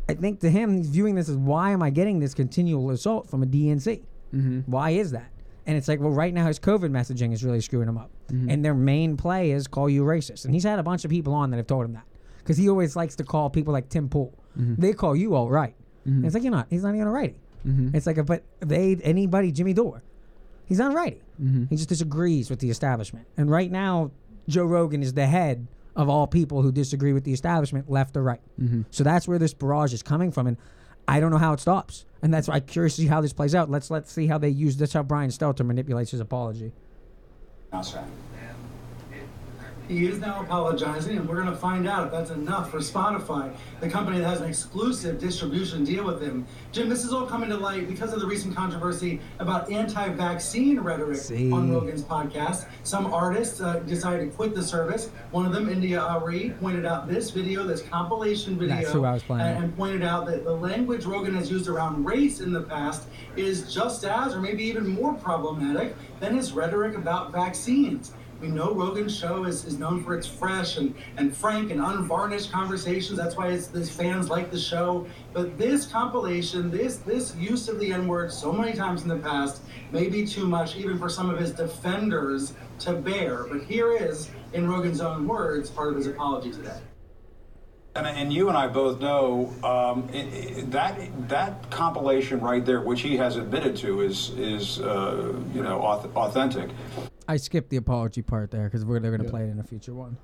I 0.09 0.13
think 0.15 0.39
to 0.41 0.49
him, 0.49 0.77
he's 0.77 0.89
viewing 0.89 1.15
this 1.15 1.29
as 1.29 1.37
why 1.37 1.71
am 1.71 1.81
I 1.83 1.89
getting 1.89 2.19
this 2.19 2.33
continual 2.33 2.89
assault 2.91 3.29
from 3.29 3.43
a 3.43 3.45
DNC? 3.45 4.01
Mhm. 4.33 4.63
Why 4.67 4.91
is 4.91 5.11
that? 5.11 5.31
And 5.67 5.77
it's 5.77 5.87
like, 5.87 5.99
well, 5.99 6.09
right 6.11 6.33
now 6.33 6.47
his 6.47 6.59
COVID 6.59 6.89
messaging 6.89 7.31
is 7.31 7.43
really 7.43 7.61
screwing 7.61 7.87
him 7.87 7.97
up. 7.97 8.09
Mhm. 8.31 8.51
And 8.51 8.65
their 8.65 8.73
main 8.73 9.17
play 9.17 9.51
is 9.51 9.67
call 9.67 9.89
you 9.89 10.03
racist. 10.03 10.45
And 10.45 10.53
he's 10.53 10.63
had 10.63 10.79
a 10.79 10.83
bunch 10.83 11.05
of 11.05 11.11
people 11.11 11.33
on 11.33 11.51
that 11.51 11.57
have 11.57 11.67
told 11.67 11.85
him 11.85 11.93
that. 11.93 12.05
Because 12.39 12.57
he 12.57 12.67
always 12.69 12.95
likes 12.95 13.15
to 13.17 13.23
call 13.23 13.49
people 13.51 13.71
like 13.73 13.89
Tim 13.89 14.09
Pool. 14.09 14.33
Mhm. 14.59 14.77
They 14.77 14.93
call 14.93 15.15
you 15.15 15.35
all 15.35 15.49
right. 15.49 15.75
Mhm. 16.07 16.25
It's 16.25 16.33
like, 16.33 16.43
you're 16.43 16.51
not. 16.51 16.67
He's 16.69 16.81
not 16.83 16.95
even 16.95 17.07
a 17.07 17.11
righty. 17.11 17.35
Mhm. 17.67 17.93
It's 17.93 18.07
like, 18.07 18.17
a, 18.17 18.23
but 18.23 18.43
they, 18.61 18.95
anybody, 19.03 19.51
Jimmy 19.51 19.73
Dore, 19.73 20.01
he's 20.65 20.79
not 20.79 20.91
a 20.93 20.95
righty. 20.95 21.21
Mhm. 21.39 21.69
He 21.69 21.75
just 21.75 21.89
disagrees 21.89 22.49
with 22.49 22.59
the 22.59 22.69
establishment. 22.71 23.27
And 23.37 23.51
right 23.51 23.71
now, 23.71 24.09
Joe 24.47 24.65
Rogan 24.65 25.03
is 25.03 25.13
the 25.13 25.27
head 25.27 25.67
of 25.95 26.07
all 26.09 26.27
people 26.27 26.61
who 26.61 26.71
disagree 26.71 27.13
with 27.13 27.23
the 27.23 27.33
establishment, 27.33 27.89
left 27.89 28.15
or 28.15 28.23
right. 28.23 28.41
Mhm. 28.61 28.85
So 28.91 29.03
that's 29.03 29.27
where 29.27 29.39
this 29.39 29.53
barrage 29.53 29.93
is 29.93 30.03
coming 30.03 30.31
from. 30.31 30.47
And 30.47 30.57
I 31.07 31.19
don't 31.19 31.31
know 31.31 31.37
how 31.37 31.53
it 31.53 31.59
stops. 31.59 32.05
And 32.21 32.33
that's 32.33 32.47
why 32.47 32.55
I'm 32.55 32.61
curious 32.65 32.95
to 32.97 33.01
see 33.01 33.07
how 33.07 33.21
this 33.21 33.33
plays 33.33 33.55
out. 33.55 33.69
Let's 33.69 33.89
let's 33.89 34.11
see 34.11 34.27
how 34.27 34.37
they 34.37 34.49
use 34.49 34.77
that's 34.77 34.93
how 34.93 35.03
Brian 35.03 35.29
Stelter 35.29 35.65
manipulates 35.65 36.11
his 36.11 36.19
apology. 36.19 36.73
Outside. 37.71 38.05
He 39.89 40.05
is 40.05 40.19
now 40.19 40.43
apologizing, 40.43 41.17
and 41.17 41.27
we're 41.27 41.41
going 41.41 41.47
to 41.47 41.55
find 41.55 41.87
out 41.87 42.05
if 42.05 42.11
that's 42.11 42.29
enough 42.29 42.69
for 42.69 42.77
Spotify, 42.77 43.51
the 43.79 43.89
company 43.89 44.19
that 44.19 44.27
has 44.27 44.39
an 44.39 44.47
exclusive 44.47 45.19
distribution 45.19 45.83
deal 45.83 46.05
with 46.05 46.21
him. 46.21 46.45
Jim, 46.71 46.89
this 46.89 47.03
is 47.03 47.11
all 47.11 47.25
coming 47.25 47.49
to 47.49 47.57
light 47.57 47.87
because 47.87 48.13
of 48.13 48.19
the 48.19 48.27
recent 48.27 48.55
controversy 48.55 49.19
about 49.39 49.71
anti 49.71 50.09
vaccine 50.09 50.79
rhetoric 50.79 51.17
See. 51.17 51.51
on 51.51 51.73
Rogan's 51.73 52.03
podcast. 52.03 52.67
Some 52.83 53.11
artists 53.11 53.61
uh, 53.61 53.79
decided 53.79 54.29
to 54.29 54.37
quit 54.37 54.53
the 54.53 54.61
service. 54.61 55.09
One 55.31 55.47
of 55.47 55.53
them, 55.53 55.67
India 55.67 55.99
Arie, 55.99 56.51
pointed 56.61 56.85
out 56.85 57.07
this 57.07 57.31
video, 57.31 57.63
this 57.63 57.81
compilation 57.81 58.59
video, 58.59 58.75
That's 58.75 58.91
who 58.91 59.05
I 59.05 59.13
was 59.13 59.23
playing 59.23 59.41
and, 59.41 59.63
and 59.63 59.75
pointed 59.75 60.03
out 60.03 60.27
that 60.27 60.43
the 60.43 60.53
language 60.55 61.05
Rogan 61.05 61.33
has 61.33 61.49
used 61.49 61.67
around 61.67 62.05
race 62.05 62.41
in 62.41 62.53
the 62.53 62.61
past 62.61 63.07
is 63.35 63.73
just 63.73 64.03
as, 64.03 64.35
or 64.35 64.39
maybe 64.39 64.63
even 64.65 64.87
more 64.87 65.15
problematic 65.15 65.95
than 66.19 66.35
his 66.35 66.51
rhetoric 66.51 66.95
about 66.95 67.31
vaccines. 67.31 68.13
We 68.41 68.47
know 68.47 68.73
Rogan's 68.73 69.17
show 69.17 69.43
is, 69.43 69.65
is 69.65 69.77
known 69.77 70.03
for 70.03 70.15
its 70.15 70.25
fresh 70.25 70.77
and, 70.77 70.95
and 71.17 71.35
frank 71.35 71.71
and 71.71 71.81
unvarnished 71.81 72.51
conversations. 72.51 73.17
That's 73.17 73.35
why 73.35 73.51
his, 73.51 73.67
his 73.69 73.89
fans 73.89 74.29
like 74.29 74.49
the 74.49 74.59
show. 74.59 75.05
But 75.33 75.57
this 75.57 75.85
compilation, 75.85 76.71
this 76.71 76.97
this 76.97 77.35
use 77.35 77.67
of 77.67 77.79
the 77.79 77.91
N 77.91 78.07
word 78.07 78.31
so 78.31 78.53
many 78.53 78.73
times 78.73 79.01
in 79.01 79.09
the 79.09 79.17
past, 79.17 79.61
may 79.91 80.07
be 80.07 80.25
too 80.25 80.47
much 80.47 80.77
even 80.77 80.97
for 80.97 81.09
some 81.09 81.29
of 81.29 81.37
his 81.37 81.51
defenders 81.51 82.53
to 82.79 82.93
bear. 82.93 83.43
But 83.43 83.63
here 83.63 83.91
is, 83.91 84.29
in 84.53 84.69
Rogan's 84.69 85.01
own 85.01 85.27
words, 85.27 85.69
part 85.69 85.89
of 85.89 85.95
his 85.97 86.07
apology 86.07 86.51
today. 86.51 86.79
And, 87.95 88.07
and 88.07 88.31
you 88.31 88.47
and 88.47 88.57
I 88.57 88.67
both 88.67 89.01
know 89.01 89.51
um, 89.63 90.07
it, 90.13 90.33
it, 90.33 90.71
that 90.71 91.27
that 91.27 91.69
compilation 91.69 92.39
right 92.39 92.65
there, 92.65 92.81
which 92.81 93.01
he 93.01 93.17
has 93.17 93.35
admitted 93.35 93.75
to, 93.77 94.01
is 94.01 94.29
is 94.37 94.79
uh, 94.79 95.33
you 95.53 95.61
know 95.61 95.81
authentic. 95.81 96.69
I 97.29 97.37
skipped 97.37 97.69
the 97.69 97.77
apology 97.77 98.23
part 98.23 98.49
there 98.49 98.63
because 98.63 98.83
we're 98.83 98.99
they're 98.99 99.15
going 99.15 99.23
to 99.23 99.29
play 99.29 99.43
it 99.43 99.51
in 99.51 99.59
a 99.59 99.63
future 99.63 99.93
one. 99.93 100.17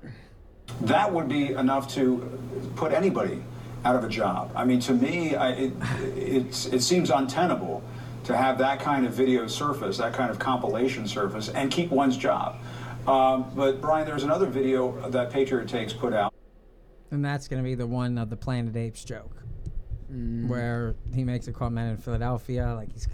That 0.80 1.12
would 1.12 1.28
be 1.28 1.52
enough 1.52 1.88
to 1.94 2.40
put 2.74 2.90
anybody 2.90 3.44
out 3.84 3.94
of 3.94 4.02
a 4.02 4.08
job. 4.08 4.50
I 4.56 4.64
mean, 4.64 4.80
to 4.80 4.92
me, 4.92 5.36
I, 5.36 5.50
it, 5.52 5.72
it's, 6.16 6.66
it 6.66 6.82
seems 6.82 7.10
untenable 7.10 7.84
to 8.24 8.36
have 8.36 8.58
that 8.58 8.80
kind 8.80 9.06
of 9.06 9.12
video 9.12 9.46
surface, 9.46 9.98
that 9.98 10.14
kind 10.14 10.32
of 10.32 10.40
compilation 10.40 11.06
surface, 11.06 11.48
and 11.48 11.70
keep 11.70 11.90
one's 11.90 12.16
job. 12.16 12.56
Um, 13.06 13.52
but 13.54 13.80
Brian, 13.80 14.04
there's 14.04 14.24
another 14.24 14.46
video 14.46 15.08
that 15.10 15.30
Patriot 15.30 15.68
Takes 15.68 15.92
put 15.92 16.12
out. 16.12 16.34
And 17.12 17.24
that's 17.24 17.46
going 17.46 17.62
to 17.62 17.64
be 17.64 17.76
the 17.76 17.86
one 17.86 18.18
of 18.18 18.30
the 18.30 18.36
Planet 18.36 18.74
Apes 18.74 19.04
joke, 19.04 19.44
where 20.48 20.96
he 21.14 21.22
makes 21.22 21.46
a 21.46 21.52
comment 21.52 21.88
in 21.88 21.98
Philadelphia, 21.98 22.74
like 22.74 22.92
he's. 22.92 23.06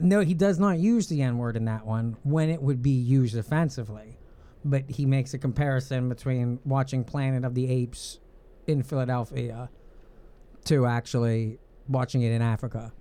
No, 0.00 0.20
he 0.20 0.34
does 0.34 0.58
not 0.58 0.78
use 0.78 1.08
the 1.08 1.22
N 1.22 1.38
word 1.38 1.56
in 1.56 1.64
that 1.66 1.86
one 1.86 2.16
when 2.22 2.50
it 2.50 2.60
would 2.60 2.82
be 2.82 2.90
used 2.90 3.36
offensively, 3.36 4.18
but 4.64 4.84
he 4.88 5.06
makes 5.06 5.34
a 5.34 5.38
comparison 5.38 6.08
between 6.08 6.58
watching 6.64 7.04
Planet 7.04 7.44
of 7.44 7.54
the 7.54 7.70
Apes 7.70 8.20
in 8.66 8.82
Philadelphia 8.82 9.70
to 10.64 10.86
actually 10.86 11.58
watching 11.88 12.22
it 12.22 12.32
in 12.32 12.42
Africa 12.42 12.92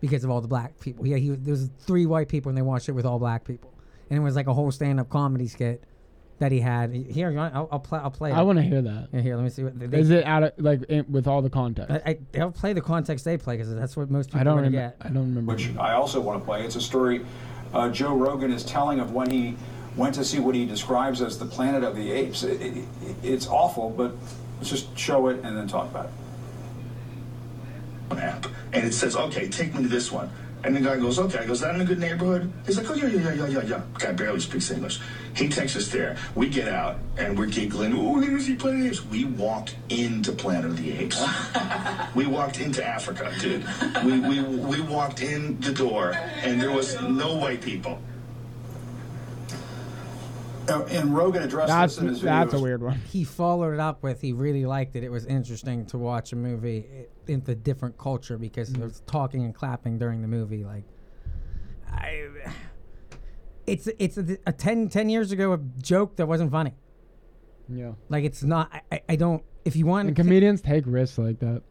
because 0.00 0.24
of 0.24 0.30
all 0.30 0.40
the 0.40 0.48
black 0.48 0.78
people. 0.80 1.06
Yeah, 1.06 1.16
he 1.16 1.30
there 1.30 1.52
was 1.52 1.70
three 1.78 2.06
white 2.06 2.28
people 2.28 2.48
and 2.48 2.58
they 2.58 2.62
watched 2.62 2.88
it 2.88 2.92
with 2.92 3.06
all 3.06 3.18
black 3.18 3.44
people, 3.44 3.72
and 4.10 4.18
it 4.18 4.22
was 4.22 4.36
like 4.36 4.46
a 4.46 4.54
whole 4.54 4.70
stand-up 4.70 5.08
comedy 5.08 5.46
skit 5.46 5.84
that 6.38 6.50
he 6.52 6.60
had. 6.60 6.92
Here, 6.92 7.30
you 7.30 7.36
want, 7.36 7.54
I'll, 7.54 7.68
I'll 7.70 7.78
play. 7.78 8.00
I'll 8.00 8.10
play. 8.10 8.32
I 8.32 8.42
want 8.42 8.58
to 8.58 8.62
hear 8.62 8.82
that. 8.82 9.08
Yeah, 9.12 9.20
here, 9.20 9.36
let 9.36 9.44
me 9.44 9.50
see 9.50 9.62
what 9.64 9.78
they, 9.78 9.98
Is 9.98 10.10
it 10.10 10.24
out 10.24 10.42
of 10.42 10.52
like 10.58 10.82
in, 10.84 11.04
with 11.10 11.26
all 11.26 11.42
the 11.42 11.50
context? 11.50 11.90
I, 11.92 12.10
I, 12.10 12.18
they'll 12.32 12.50
play 12.50 12.72
the 12.72 12.80
context 12.80 13.24
they 13.24 13.36
play 13.36 13.56
because 13.56 13.74
that's 13.74 13.96
what 13.96 14.10
most 14.10 14.28
people 14.28 14.40
I 14.40 14.44
don't 14.44 14.54
want 14.56 14.64
to 14.66 14.70
remember. 14.70 14.96
get. 14.98 15.06
I 15.06 15.12
don't 15.12 15.22
remember. 15.28 15.52
which 15.52 15.76
I 15.76 15.92
also 15.92 16.20
want 16.20 16.40
to 16.40 16.44
play. 16.44 16.64
It's 16.64 16.76
a 16.76 16.80
story 16.80 17.24
uh, 17.72 17.88
Joe 17.90 18.14
Rogan 18.16 18.52
is 18.52 18.64
telling 18.64 19.00
of 19.00 19.12
when 19.12 19.30
he 19.30 19.56
went 19.96 20.14
to 20.16 20.24
see 20.24 20.40
what 20.40 20.54
he 20.54 20.64
describes 20.66 21.22
as 21.22 21.38
the 21.38 21.46
planet 21.46 21.84
of 21.84 21.94
the 21.96 22.10
apes. 22.10 22.42
It, 22.42 22.60
it, 22.60 22.76
it- 22.78 22.86
it's 23.22 23.46
awful, 23.46 23.90
but 23.90 24.12
let's 24.58 24.70
just 24.70 24.96
show 24.98 25.28
it 25.28 25.40
and 25.44 25.56
then 25.56 25.66
talk 25.68 25.88
about 25.90 26.06
it. 26.06 26.10
an 28.10 28.18
app, 28.18 28.46
and 28.72 28.84
it 28.84 28.92
says, 28.92 29.16
"Okay, 29.16 29.48
take 29.48 29.74
me 29.74 29.82
to 29.82 29.88
this 29.88 30.10
one." 30.12 30.30
And 30.64 30.74
the 30.74 30.80
guy 30.80 30.96
goes, 30.96 31.18
"Okay." 31.18 31.38
I 31.38 31.46
goes, 31.46 31.58
"Is 31.58 31.60
that 31.60 31.74
in 31.74 31.82
a 31.82 31.84
good 31.84 32.00
neighborhood?" 32.00 32.50
He's 32.66 32.78
like, 32.78 32.90
"Oh 32.90 32.94
yeah, 32.94 33.06
yeah, 33.06 33.20
yeah, 33.20 33.34
yeah, 33.34 33.46
yeah, 33.46 33.62
yeah." 33.62 33.80
Guy 33.98 34.12
barely 34.12 34.40
speaks 34.40 34.70
English. 34.70 34.98
He 35.34 35.48
takes 35.48 35.76
us 35.76 35.88
there. 35.88 36.16
We 36.34 36.48
get 36.48 36.68
out 36.68 36.96
and 37.18 37.38
we're 37.38 37.46
giggling. 37.46 37.92
Oh, 37.92 38.14
we're 38.14 38.20
Planet 38.56 38.80
of 38.80 38.86
the 38.86 38.88
Apes. 38.88 39.04
We 39.10 39.24
walked 39.24 39.76
into 39.90 40.32
Planet 40.32 40.64
of 40.64 40.76
the 40.78 40.92
Apes. 40.92 41.22
we 42.14 42.26
walked 42.26 42.60
into 42.60 42.84
Africa, 42.84 43.32
dude. 43.40 43.64
We, 44.04 44.20
we 44.20 44.40
we 44.40 44.80
walked 44.80 45.20
in 45.20 45.60
the 45.60 45.72
door, 45.72 46.12
and 46.42 46.60
there 46.60 46.72
was 46.72 47.00
no 47.02 47.34
white 47.34 47.60
people. 47.60 48.00
Uh, 50.68 50.82
and 50.90 51.14
Rogan 51.14 51.42
addressed 51.42 51.68
That's 51.68 51.94
this 51.96 52.02
in 52.02 52.08
his 52.08 52.20
that's 52.22 52.54
a 52.54 52.58
weird 52.58 52.82
one. 52.82 52.98
He 53.10 53.24
followed 53.24 53.74
it 53.74 53.80
up 53.80 54.02
with 54.02 54.20
he 54.20 54.32
really 54.32 54.64
liked 54.64 54.96
it. 54.96 55.04
It 55.04 55.10
was 55.10 55.26
interesting 55.26 55.84
to 55.86 55.98
watch 55.98 56.32
a 56.32 56.36
movie 56.36 56.86
i- 56.90 57.30
in 57.32 57.42
the 57.44 57.54
different 57.54 57.98
culture 57.98 58.38
because 58.38 58.70
Mm-hmm. 58.70 58.78
there 58.80 58.88
was 58.88 59.00
talking 59.06 59.44
and 59.44 59.54
clapping 59.54 59.98
during 59.98 60.22
the 60.22 60.28
movie. 60.28 60.64
Like, 60.64 60.84
I, 61.90 62.28
it's 63.66 63.88
it's 63.98 64.16
a, 64.18 64.38
a 64.46 64.52
10, 64.52 64.88
10 64.88 65.08
years 65.08 65.32
ago 65.32 65.52
a 65.52 65.58
joke 65.80 66.16
that 66.16 66.26
wasn't 66.26 66.50
funny. 66.50 66.74
Yeah. 67.68 67.92
Like 68.08 68.24
it's 68.24 68.42
not. 68.42 68.70
I, 68.72 68.80
I- 68.92 69.02
I 69.10 69.16
don't. 69.16 69.42
If 69.64 69.76
you 69.76 69.86
want 69.86 70.08
And 70.08 70.16
comedians 70.16 70.60
take 70.60 70.84
risks 70.86 71.16
like 71.18 71.38
that, 71.40 71.62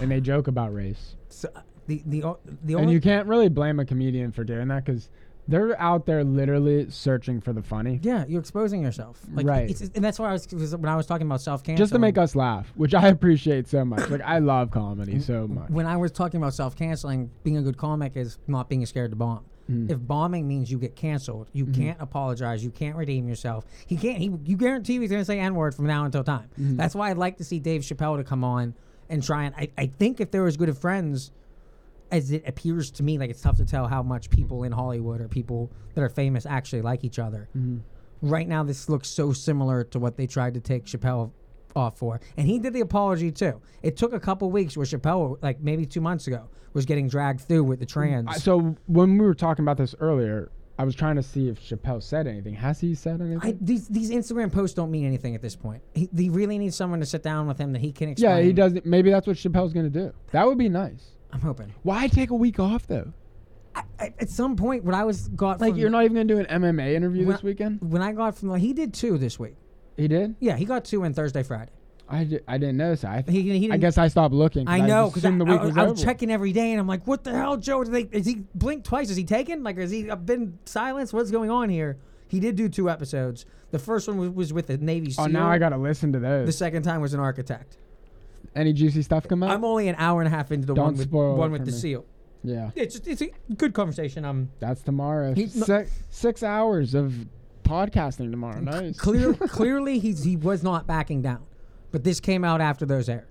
and 0.00 0.10
they 0.10 0.20
joke 0.20 0.48
about 0.48 0.74
race. 0.74 1.14
So, 1.28 1.48
the 1.86 2.02
the 2.06 2.24
o- 2.24 2.40
the 2.64 2.74
and 2.74 2.90
you 2.90 3.00
can't 3.00 3.28
really 3.28 3.48
blame 3.48 3.78
a 3.78 3.84
comedian 3.84 4.32
for 4.32 4.42
doing 4.44 4.66
that 4.68 4.84
because 4.84 5.08
they're 5.48 5.80
out 5.80 6.04
there 6.06 6.22
literally 6.22 6.90
searching 6.90 7.40
for 7.40 7.52
the 7.54 7.62
funny. 7.62 7.98
Yeah, 8.02 8.24
you're 8.28 8.40
exposing 8.40 8.82
yourself. 8.82 9.20
Like, 9.32 9.46
Right. 9.46 9.70
It's, 9.70 9.80
and 9.80 10.04
that's 10.04 10.18
why 10.18 10.28
I 10.28 10.32
was, 10.32 10.46
when 10.52 10.84
I 10.86 10.94
was 10.96 11.06
talking 11.06 11.26
about 11.26 11.40
self 11.40 11.62
canceling. 11.62 11.78
Just 11.78 11.92
to 11.94 11.98
make 11.98 12.18
us 12.18 12.36
laugh, 12.36 12.70
which 12.76 12.94
I 12.94 13.08
appreciate 13.16 13.66
so 13.66 13.84
much. 13.84 14.08
Like 14.10 14.20
I 14.20 14.38
love 14.40 14.70
comedy 14.70 15.18
so 15.20 15.48
much. 15.48 15.70
When 15.70 15.86
I 15.86 15.96
was 15.96 16.12
talking 16.12 16.38
about 16.40 16.54
self 16.54 16.76
canceling, 16.76 17.30
being 17.44 17.56
a 17.56 17.62
good 17.62 17.78
comic 17.78 18.12
is 18.16 18.38
not 18.46 18.68
being 18.68 18.84
scared 18.86 19.10
to 19.12 19.16
bomb. 19.16 19.44
Mhm. 19.70 19.90
If 19.90 19.98
bombing 20.06 20.46
means 20.48 20.70
you 20.70 20.78
get 20.78 20.96
canceled, 20.96 21.48
you 21.52 21.66
Mhm. 21.66 21.74
can't 21.74 22.00
apologize, 22.00 22.64
you 22.64 22.70
can't 22.70 22.96
redeem 22.96 23.28
yourself. 23.28 23.64
He 23.86 23.96
can't. 23.96 24.18
He 24.18 24.30
you 24.44 24.56
guarantee 24.56 24.98
he's 24.98 25.10
going 25.10 25.20
to 25.22 25.26
say 25.26 25.40
n 25.40 25.54
word 25.54 25.74
from 25.74 25.86
now 25.86 26.04
until 26.04 26.24
time. 26.24 26.48
Mhm. 26.60 26.76
That's 26.76 26.94
why 26.94 27.10
I'd 27.10 27.18
like 27.18 27.36
to 27.38 27.44
see 27.44 27.58
Dave 27.58 27.82
Chappelle 27.82 28.16
to 28.18 28.24
come 28.24 28.44
on 28.44 28.74
and 29.10 29.22
try 29.22 29.44
and. 29.44 29.54
I, 29.56 29.68
I 29.78 29.86
think 29.86 30.20
if 30.20 30.30
they 30.30 30.40
were 30.40 30.46
as 30.46 30.56
good 30.56 30.68
of 30.70 30.78
friends 30.78 31.32
as 32.10 32.30
it 32.30 32.42
appears 32.46 32.90
to 32.92 33.02
me, 33.02 33.18
like 33.18 33.30
it's 33.30 33.40
tough 33.42 33.56
to 33.58 33.64
tell 33.64 33.86
how 33.86 34.02
much 34.02 34.30
people 34.30 34.64
in 34.64 34.72
Hollywood 34.72 35.20
or 35.20 35.28
people 35.28 35.70
that 35.94 36.02
are 36.02 36.08
famous 36.08 36.46
actually 36.46 36.82
like 36.82 37.04
each 37.04 37.18
other. 37.18 37.48
Mhm. 37.56 37.80
Right 38.22 38.48
now, 38.48 38.64
this 38.64 38.88
looks 38.88 39.08
so 39.08 39.32
similar 39.32 39.84
to 39.84 39.98
what 39.98 40.16
they 40.16 40.26
tried 40.26 40.54
to 40.54 40.60
take 40.60 40.84
Chappelle 40.86 41.30
off 41.76 41.98
for, 41.98 42.20
and 42.36 42.46
he 42.48 42.58
did 42.58 42.72
the 42.72 42.80
apology 42.80 43.30
too. 43.30 43.60
It 43.82 43.96
took 43.96 44.12
a 44.12 44.18
couple 44.20 44.50
weeks 44.50 44.76
where 44.76 44.86
Chappelle, 44.86 45.36
like 45.42 45.60
maybe 45.60 45.84
two 45.86 46.00
months 46.00 46.26
ago, 46.26 46.48
was 46.72 46.84
getting 46.86 47.08
dragged 47.08 47.42
through 47.42 47.64
with 47.64 47.78
the 47.78 47.86
trans. 47.86 48.42
So 48.42 48.74
when 48.86 49.16
we 49.18 49.24
were 49.24 49.34
talking 49.34 49.64
about 49.64 49.76
this 49.76 49.94
earlier, 50.00 50.50
I 50.80 50.84
was 50.84 50.94
trying 50.94 51.16
to 51.16 51.22
see 51.22 51.48
if 51.48 51.60
Chappelle 51.60 52.02
said 52.02 52.26
anything. 52.26 52.54
Has 52.54 52.80
he 52.80 52.94
said 52.94 53.20
anything? 53.20 53.40
I, 53.42 53.56
these 53.60 53.86
these 53.88 54.10
Instagram 54.10 54.50
posts 54.52 54.74
don't 54.74 54.90
mean 54.90 55.04
anything 55.06 55.34
at 55.34 55.42
this 55.42 55.54
point. 55.56 55.82
He, 55.94 56.08
he 56.16 56.30
really 56.30 56.56
needs 56.58 56.74
someone 56.76 57.00
to 57.00 57.06
sit 57.06 57.22
down 57.22 57.46
with 57.46 57.58
him 57.58 57.72
that 57.72 57.80
he 57.80 57.92
can 57.92 58.08
explain. 58.10 58.36
yeah, 58.38 58.42
he 58.42 58.52
does. 58.52 58.72
Maybe 58.84 59.10
that's 59.10 59.26
what 59.26 59.36
Chappelle's 59.36 59.72
gonna 59.72 59.90
do. 59.90 60.12
That 60.32 60.46
would 60.46 60.58
be 60.58 60.68
nice. 60.68 61.14
I'm 61.32 61.40
hoping. 61.40 61.72
Why 61.82 62.06
take 62.08 62.30
a 62.30 62.34
week 62.34 62.58
off 62.58 62.86
though? 62.86 63.12
I, 63.74 64.12
at 64.18 64.30
some 64.30 64.56
point, 64.56 64.84
when 64.84 64.94
I 64.94 65.04
was 65.04 65.28
got 65.28 65.60
Like 65.60 65.70
from- 65.72 65.78
you're 65.78 65.90
not 65.90 66.04
even 66.04 66.14
gonna 66.14 66.24
do 66.24 66.38
an 66.38 66.46
MMA 66.46 66.94
interview 66.94 67.26
when 67.26 67.34
this 67.36 67.44
I- 67.44 67.46
weekend? 67.46 67.80
When 67.80 68.02
I 68.02 68.12
got 68.12 68.36
from, 68.36 68.48
the, 68.48 68.58
he 68.58 68.72
did 68.72 68.92
two 68.94 69.18
this 69.18 69.38
week. 69.38 69.54
He 69.96 70.08
did. 70.08 70.34
Yeah, 70.40 70.56
he 70.56 70.64
got 70.64 70.84
two 70.84 71.04
on 71.04 71.12
Thursday, 71.12 71.42
Friday. 71.42 71.70
I, 72.08 72.24
di- 72.24 72.40
I 72.48 72.56
didn't 72.56 72.78
notice. 72.78 73.02
that. 73.02 73.24
I 73.28 73.30
He- 73.30 73.42
he 73.42 73.52
I 73.52 73.58
didn't- 73.72 73.80
guess 73.80 73.98
I 73.98 74.08
stopped 74.08 74.32
looking. 74.34 74.66
I 74.66 74.80
know 74.80 75.08
because 75.08 75.24
I, 75.24 75.28
assumed 75.28 75.40
the 75.42 75.44
week 75.44 75.60
I, 75.60 75.64
was 75.66 75.76
I 75.76 75.86
over. 75.86 76.02
checking 76.02 76.30
every 76.30 76.52
day, 76.52 76.70
and 76.72 76.80
I'm 76.80 76.86
like, 76.88 77.06
"What 77.06 77.22
the 77.24 77.32
hell, 77.32 77.56
Joe? 77.58 77.84
Did 77.84 77.92
they, 77.92 78.18
is 78.18 78.24
he 78.26 78.44
blinked 78.54 78.86
twice? 78.86 79.10
Is 79.10 79.16
he 79.16 79.24
taken? 79.24 79.62
Like, 79.62 79.76
has 79.78 79.90
he 79.90 80.04
been 80.24 80.58
silenced? 80.64 81.12
What's 81.12 81.30
going 81.30 81.50
on 81.50 81.68
here?" 81.68 81.98
He 82.26 82.40
did 82.40 82.56
do 82.56 82.68
two 82.68 82.88
episodes. 82.90 83.44
The 83.70 83.78
first 83.78 84.08
one 84.08 84.16
was, 84.18 84.30
was 84.30 84.52
with 84.52 84.66
the 84.66 84.76
Navy 84.78 85.10
SEAL. 85.10 85.24
Oh, 85.26 85.28
now 85.28 85.48
I 85.48 85.58
gotta 85.58 85.76
listen 85.78 86.12
to 86.14 86.18
those. 86.18 86.46
The 86.46 86.52
second 86.52 86.82
time 86.82 87.00
was 87.02 87.12
an 87.14 87.20
architect. 87.20 87.76
Any 88.54 88.72
juicy 88.72 89.02
stuff 89.02 89.28
come 89.28 89.42
out? 89.42 89.50
I'm 89.50 89.64
only 89.64 89.88
an 89.88 89.94
hour 89.98 90.20
and 90.20 90.26
a 90.26 90.30
half 90.36 90.50
into 90.52 90.66
the 90.66 90.74
Don't 90.74 90.84
one 90.84 90.94
with 90.96 91.08
spoil 91.08 91.36
one 91.36 91.50
it 91.50 91.52
with 91.52 91.60
for 91.62 91.66
the 91.66 91.72
me. 91.72 91.78
SEAL. 91.78 92.04
Yeah, 92.44 92.70
It's 92.76 92.94
just, 92.94 93.08
it's 93.08 93.20
a 93.22 93.30
good 93.54 93.74
conversation. 93.74 94.24
Um, 94.24 94.50
that's 94.60 94.80
tomorrow. 94.82 95.34
Not- 95.34 95.48
six, 95.50 95.90
six 96.08 96.42
hours 96.42 96.94
of 96.94 97.12
podcasting 97.64 98.30
tomorrow. 98.30 98.60
Nice. 98.60 98.96
clear, 98.96 99.34
clearly 99.48 99.98
he's 99.98 100.22
he 100.24 100.36
was 100.36 100.62
not 100.62 100.86
backing 100.86 101.20
down, 101.22 101.44
but 101.90 102.04
this 102.04 102.20
came 102.20 102.44
out 102.44 102.60
after 102.60 102.86
those 102.86 103.08
aired, 103.08 103.26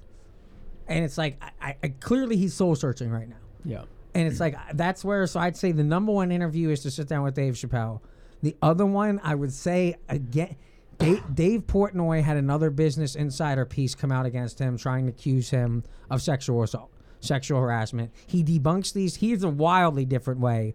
and 0.88 1.04
it's 1.06 1.18
like 1.18 1.42
I, 1.42 1.52
I, 1.70 1.76
I 1.84 1.88
clearly 2.00 2.36
he's 2.38 2.54
soul 2.54 2.76
searching 2.76 3.10
right 3.12 3.28
now. 3.28 3.38
Yeah. 3.66 3.84
And 4.14 4.28
it's 4.28 4.40
like 4.40 4.56
that's 4.74 5.06
where 5.06 5.26
so 5.28 5.40
I'd 5.40 5.56
say 5.58 5.72
the 5.72 5.84
number 5.84 6.12
one 6.12 6.32
interview 6.32 6.70
is 6.70 6.82
to 6.82 6.92
sit 6.92 7.08
down 7.08 7.24
with 7.24 7.34
Dave 7.36 7.54
Chappelle. 7.56 8.02
The 8.42 8.56
other 8.62 8.86
one 8.86 9.20
I 9.24 9.36
would 9.36 9.54
say 9.54 9.96
again, 10.10 10.56
Dave, 10.98 11.24
Dave 11.34 11.68
Portnoy 11.68 12.24
had 12.24 12.38
another 12.38 12.70
business 12.70 13.16
insider 13.16 13.66
piece 13.66 13.96
come 13.96 14.12
out 14.12 14.26
against 14.26 14.60
him, 14.60 14.78
trying 14.78 15.06
to 15.06 15.12
accuse 15.12 15.50
him 15.52 15.84
of 16.10 16.22
sexual 16.22 16.64
assault, 16.64 16.92
sexual 17.20 17.60
harassment. 17.60 18.12
He 18.26 18.44
debunks 18.44 18.94
these. 18.94 19.18
He 19.18 19.32
has 19.32 19.44
a 19.44 19.50
wildly 19.50 20.06
different 20.06 20.40
way 20.40 20.74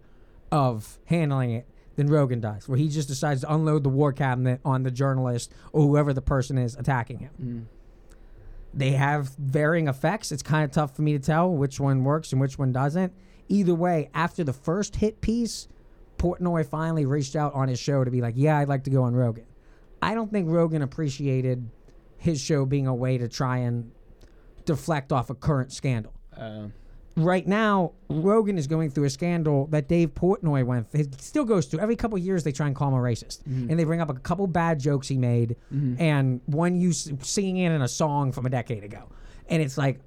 of 0.51 0.97
handling 1.05 1.51
it 1.51 1.67
than 1.95 2.07
Rogan 2.07 2.39
does, 2.39 2.67
where 2.67 2.77
he 2.77 2.87
just 2.89 3.07
decides 3.07 3.41
to 3.41 3.53
unload 3.53 3.83
the 3.83 3.89
war 3.89 4.13
cabinet 4.13 4.61
on 4.65 4.83
the 4.83 4.91
journalist 4.91 5.51
or 5.71 5.83
whoever 5.83 6.13
the 6.13 6.21
person 6.21 6.57
is 6.57 6.75
attacking 6.75 7.19
him 7.19 7.31
mm. 7.39 7.65
they 8.73 8.91
have 8.91 9.29
varying 9.37 9.87
effects. 9.87 10.31
It's 10.31 10.41
kind 10.41 10.63
of 10.63 10.71
tough 10.71 10.95
for 10.95 11.03
me 11.03 11.13
to 11.13 11.19
tell 11.19 11.51
which 11.51 11.79
one 11.79 12.03
works 12.03 12.31
and 12.31 12.41
which 12.41 12.57
one 12.57 12.71
doesn't. 12.71 13.13
Either 13.47 13.75
way, 13.75 14.09
after 14.13 14.43
the 14.43 14.53
first 14.53 14.95
hit 14.95 15.21
piece, 15.21 15.67
Portnoy 16.17 16.65
finally 16.65 17.05
reached 17.05 17.35
out 17.35 17.53
on 17.53 17.67
his 17.67 17.79
show 17.79 18.03
to 18.03 18.09
be 18.09 18.21
like, 18.21 18.35
"Yeah, 18.37 18.57
I'd 18.57 18.69
like 18.69 18.85
to 18.85 18.89
go 18.89 19.03
on 19.03 19.13
Rogan." 19.13 19.45
I 20.03 20.13
don't 20.13 20.31
think 20.31 20.49
Rogan 20.49 20.81
appreciated 20.81 21.69
his 22.17 22.39
show 22.39 22.65
being 22.65 22.87
a 22.87 22.95
way 22.95 23.17
to 23.17 23.27
try 23.27 23.57
and 23.59 23.91
deflect 24.65 25.11
off 25.11 25.29
a 25.29 25.35
current 25.35 25.71
scandal. 25.71 26.13
Uh, 26.35 26.67
Right 27.15 27.45
now, 27.45 27.91
Rogan 28.09 28.57
is 28.57 28.65
going 28.65 28.89
through 28.89 29.03
a 29.03 29.09
scandal 29.11 29.67
that 29.67 29.87
Dave 29.87 30.15
Portnoy 30.15 30.65
went. 30.65 30.89
Through 30.89 31.03
he 31.03 31.09
still 31.19 31.45
goes 31.45 31.67
through. 31.67 31.79
Every 31.79 31.95
couple 31.95 32.17
years, 32.17 32.43
they 32.43 32.51
try 32.51 32.65
and 32.65 32.75
call 32.75 32.87
him 32.87 32.95
a 32.95 32.97
racist, 32.97 33.43
Mhm. 33.43 33.69
and 33.69 33.79
they 33.79 33.83
bring 33.83 34.01
up 34.01 34.09
a 34.09 34.15
couple 34.15 34.47
bad 34.47 34.79
jokes 34.79 35.09
he 35.09 35.17
made, 35.19 35.55
Mhm. 35.71 36.01
and 36.01 36.41
one 36.47 36.73
you 36.79 36.91
singing 36.91 37.57
it 37.57 37.71
in 37.71 37.83
a 37.83 37.87
song 37.87 38.31
from 38.31 38.47
a 38.47 38.49
decade 38.49 38.83
ago, 38.83 39.03
and 39.47 39.61
it's 39.61 39.77
like 39.77 39.99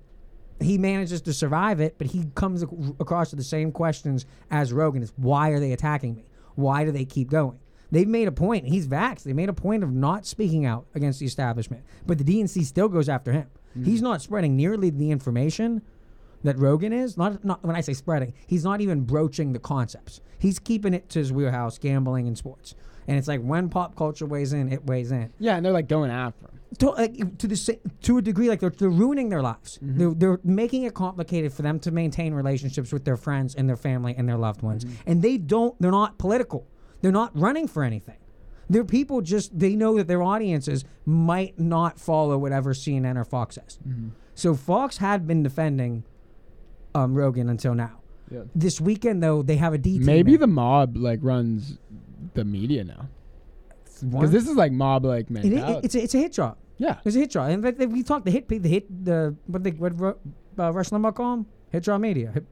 he 0.58 0.78
manages 0.78 1.20
to 1.20 1.32
survive 1.32 1.78
it, 1.78 1.94
but 1.96 2.08
he 2.08 2.24
comes 2.34 2.64
ac- 2.64 2.74
across 2.98 3.30
to 3.30 3.36
the 3.36 3.44
same 3.44 3.70
questions 3.70 4.26
as 4.50 4.72
Rogan: 4.72 5.00
is 5.04 5.12
why 5.16 5.50
are 5.50 5.60
they 5.60 5.70
attacking 5.70 6.16
me? 6.16 6.24
Why 6.56 6.84
do 6.84 6.90
they 6.90 7.04
keep 7.04 7.30
going? 7.30 7.58
They've 7.90 8.08
made 8.08 8.28
a 8.28 8.32
point. 8.32 8.66
He's 8.66 8.86
vaxxed. 8.88 9.22
They 9.22 9.32
made 9.32 9.48
a 9.48 9.54
point 9.54 9.84
of 9.84 9.92
not 9.92 10.26
speaking 10.26 10.66
out 10.66 10.86
against 10.94 11.20
the 11.20 11.26
establishment, 11.26 11.84
but 12.06 12.18
the 12.18 12.24
DNC 12.24 12.64
still 12.64 12.88
goes 12.88 13.08
after 13.08 13.32
him. 13.32 13.48
Mm. 13.78 13.86
He's 13.86 14.02
not 14.02 14.22
spreading 14.22 14.56
nearly 14.56 14.90
the 14.90 15.10
information 15.10 15.82
that 16.42 16.58
Rogan 16.58 16.92
is. 16.92 17.16
Not, 17.16 17.44
not 17.44 17.64
when 17.64 17.76
I 17.76 17.80
say 17.80 17.92
spreading, 17.92 18.34
he's 18.46 18.64
not 18.64 18.80
even 18.80 19.02
broaching 19.02 19.52
the 19.52 19.58
concepts. 19.58 20.20
He's 20.38 20.58
keeping 20.58 20.94
it 20.94 21.08
to 21.10 21.18
his 21.18 21.32
wheelhouse, 21.32 21.78
gambling 21.78 22.26
and 22.26 22.36
sports. 22.36 22.74
And 23.08 23.16
it's 23.16 23.28
like 23.28 23.40
when 23.40 23.68
pop 23.68 23.94
culture 23.94 24.26
weighs 24.26 24.52
in, 24.52 24.72
it 24.72 24.84
weighs 24.84 25.12
in. 25.12 25.32
yeah, 25.38 25.56
and 25.56 25.64
they're 25.64 25.72
like 25.72 25.88
going 25.88 26.10
after 26.10 26.46
him. 26.46 26.52
To, 26.78 26.90
like, 26.90 27.38
to 27.38 27.46
the 27.46 27.78
to 28.02 28.18
a 28.18 28.22
degree, 28.22 28.48
like 28.48 28.58
they're, 28.58 28.70
they're 28.70 28.90
ruining 28.90 29.28
their 29.28 29.40
lives. 29.40 29.78
Mm-hmm. 29.78 29.98
They're, 29.98 30.14
they're 30.14 30.40
making 30.42 30.82
it 30.82 30.94
complicated 30.94 31.52
for 31.52 31.62
them 31.62 31.78
to 31.80 31.92
maintain 31.92 32.34
relationships 32.34 32.92
with 32.92 33.04
their 33.04 33.16
friends 33.16 33.54
and 33.54 33.68
their 33.68 33.76
family 33.76 34.14
and 34.18 34.28
their 34.28 34.36
loved 34.36 34.62
ones. 34.62 34.84
Mm-hmm. 34.84 35.10
And 35.10 35.22
they 35.22 35.38
don't. 35.38 35.80
They're 35.80 35.92
not 35.92 36.18
political. 36.18 36.66
They're 37.02 37.12
not 37.12 37.30
running 37.38 37.68
for 37.68 37.82
anything. 37.84 38.16
They're 38.68 38.84
people 38.84 39.20
just 39.20 39.56
they 39.58 39.76
know 39.76 39.96
that 39.96 40.08
their 40.08 40.22
audiences 40.22 40.84
might 41.04 41.58
not 41.58 42.00
follow 42.00 42.36
whatever 42.38 42.74
CNN 42.74 43.16
or 43.16 43.24
Fox 43.24 43.54
says. 43.56 43.78
So 44.34 44.54
Fox 44.54 44.96
had 44.98 45.26
been 45.26 45.42
defending 45.42 46.04
um, 46.94 47.14
Rogan 47.14 47.48
until 47.48 47.74
now. 47.74 48.00
Yeah. 48.30 48.42
This 48.54 48.80
weekend 48.80 49.22
though, 49.22 49.42
they 49.42 49.56
have 49.56 49.72
a 49.72 49.78
D. 49.78 49.98
Maybe 50.00 50.34
in. 50.34 50.40
the 50.40 50.46
mob 50.48 50.96
like 50.96 51.20
runs 51.22 51.78
the 52.34 52.44
media 52.44 52.82
now. 52.84 53.08
Because 54.02 54.30
this 54.32 54.48
is 54.48 54.56
like 54.56 54.72
mob 54.72 55.04
like 55.04 55.30
It- 55.30 55.44
it- 55.52 55.84
it's 55.84 55.94
a, 55.94 56.02
it's 56.02 56.14
a 56.14 56.18
hit 56.18 56.32
job. 56.32 56.56
Yeah. 56.76 56.98
it's 57.04 57.16
a 57.16 57.20
hit 57.20 57.30
job. 57.30 57.48
And 57.50 57.92
we 57.92 58.02
talked 58.02 58.24
the 58.24 58.30
hit 58.32 58.48
the 58.48 58.68
hit 58.68 59.04
the 59.04 59.36
what 59.46 59.62
they 59.62 59.70
what 59.70 59.92
uh, 60.58 60.72
Rush 60.72 60.88
Limbaugh 60.90 61.14
call 61.14 61.32
'em? 61.34 61.46
hit 61.70 61.84
job 61.84 62.00
media. 62.00 62.32
Hit, 62.34 62.44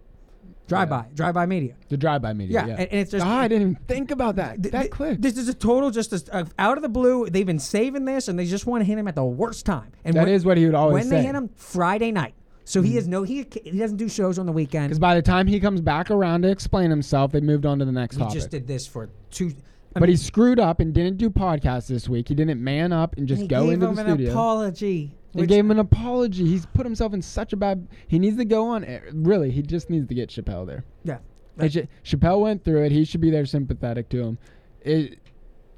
Drive 0.67 0.89
by, 0.89 1.05
drive 1.15 1.35
by 1.35 1.45
media. 1.47 1.75
The 1.91 1.97
drive-by 1.99 2.33
media. 2.33 2.55
Yeah, 2.55 2.67
Yeah, 2.67 2.73
and- 2.73 2.89
and 2.91 3.01
it's 3.01 3.11
just- 3.11 3.25
Ah, 3.27 3.41
I 3.41 3.49
didn't 3.49 3.63
even 3.71 3.79
think 3.87 4.11
about 4.11 4.37
that. 4.37 4.63
that 4.73 4.91
clip. 4.91 5.21
This 5.21 5.37
is 5.37 5.47
a 5.49 5.55
total 5.55 5.91
just 5.91 6.13
a, 6.15 6.23
uh, 6.35 6.45
out 6.59 6.79
of 6.79 6.83
the 6.83 6.89
blue. 6.89 7.27
They've 7.29 7.45
been 7.47 7.59
saving 7.59 8.07
this, 8.07 8.29
and 8.29 8.39
they 8.39 8.47
just 8.47 8.67
want 8.67 8.81
to 8.81 8.85
hit 8.87 8.99
him 8.99 9.07
at 9.07 9.15
the 9.15 9.25
worst 9.25 9.67
time. 9.67 9.93
And 10.07 10.15
That 10.17 10.27
is 10.29 10.47
what 10.47 10.57
he 10.57 10.65
would 10.65 10.75
always 10.75 11.05
say 11.05 11.11
When 11.11 11.11
they 11.11 11.17
say. 11.17 11.29
Mm-hmm. 11.29 11.35
hit 11.37 11.43
him 11.45 11.51
Friday 11.55 12.13
night, 12.13 12.35
so 12.65 12.81
he 12.81 12.95
has 12.95 13.07
no 13.07 13.25
he 13.25 13.45
he 13.65 13.79
doesn't 13.79 13.99
do 13.99 14.09
shows 14.09 14.39
on 14.39 14.47
the 14.47 14.53
weekend. 14.53 14.89
Because 14.89 14.99
by 14.99 15.15
the 15.15 15.23
time 15.23 15.47
he 15.47 15.61
comes 15.61 15.83
back 15.83 16.11
around 16.11 16.43
to 16.43 16.51
explain 16.51 16.89
himself, 16.89 17.33
they 17.33 17.41
moved 17.41 17.67
on 17.67 17.79
to 17.79 17.85
the 17.85 17.93
next 17.93 18.17
He 18.17 18.23
topic. 18.23 18.35
just 18.35 18.51
did 18.51 18.67
this 18.67 18.87
for 18.87 19.11
two. 19.31 19.53
I 19.97 20.01
but 20.01 20.09
mean, 20.09 20.11
he 20.11 20.17
screwed 20.17 20.59
up 20.59 20.81
and 20.81 20.93
didn't 20.93 21.19
do 21.19 21.31
podcasts 21.31 21.87
this 21.87 22.09
week. 22.09 22.29
He 22.29 22.35
didn't 22.35 22.63
man 22.63 22.93
up 22.93 23.17
and 23.17 23.29
just 23.29 23.43
he 23.43 23.49
go 23.49 23.65
gave 23.65 23.75
into 23.75 23.87
him 23.89 23.95
the 23.95 24.03
an 24.03 24.09
studio. 24.09 24.31
apology. 24.33 25.15
He 25.35 25.47
gave 25.47 25.61
him 25.65 25.71
an 25.73 25.79
apology. 25.81 26.47
He's 26.47 26.65
put 26.67 26.87
himself 26.87 27.13
in 27.13 27.21
such 27.23 27.53
a 27.53 27.57
bad. 27.57 27.87
He 28.07 28.19
needs 28.19 28.37
to 28.37 28.45
go 28.45 28.69
on. 28.69 28.85
air. 28.85 29.05
Really, 29.13 29.51
he 29.51 29.63
just 29.63 29.91
needs 29.91 30.07
to 30.09 30.15
get 30.15 30.29
Chappelle 30.31 30.67
there. 30.67 30.85
Yeah. 31.05 31.19
They 31.57 31.69
should- 31.69 31.89
Chappelle 32.05 32.41
went 32.41 32.65
through 32.65 32.85
it. 32.85 32.93
He 32.93 33.05
should 33.05 33.21
be 33.21 33.31
there, 33.31 33.45
sympathetic 33.47 34.09
to 34.11 34.23
him. 34.23 34.39
It, 34.83 35.19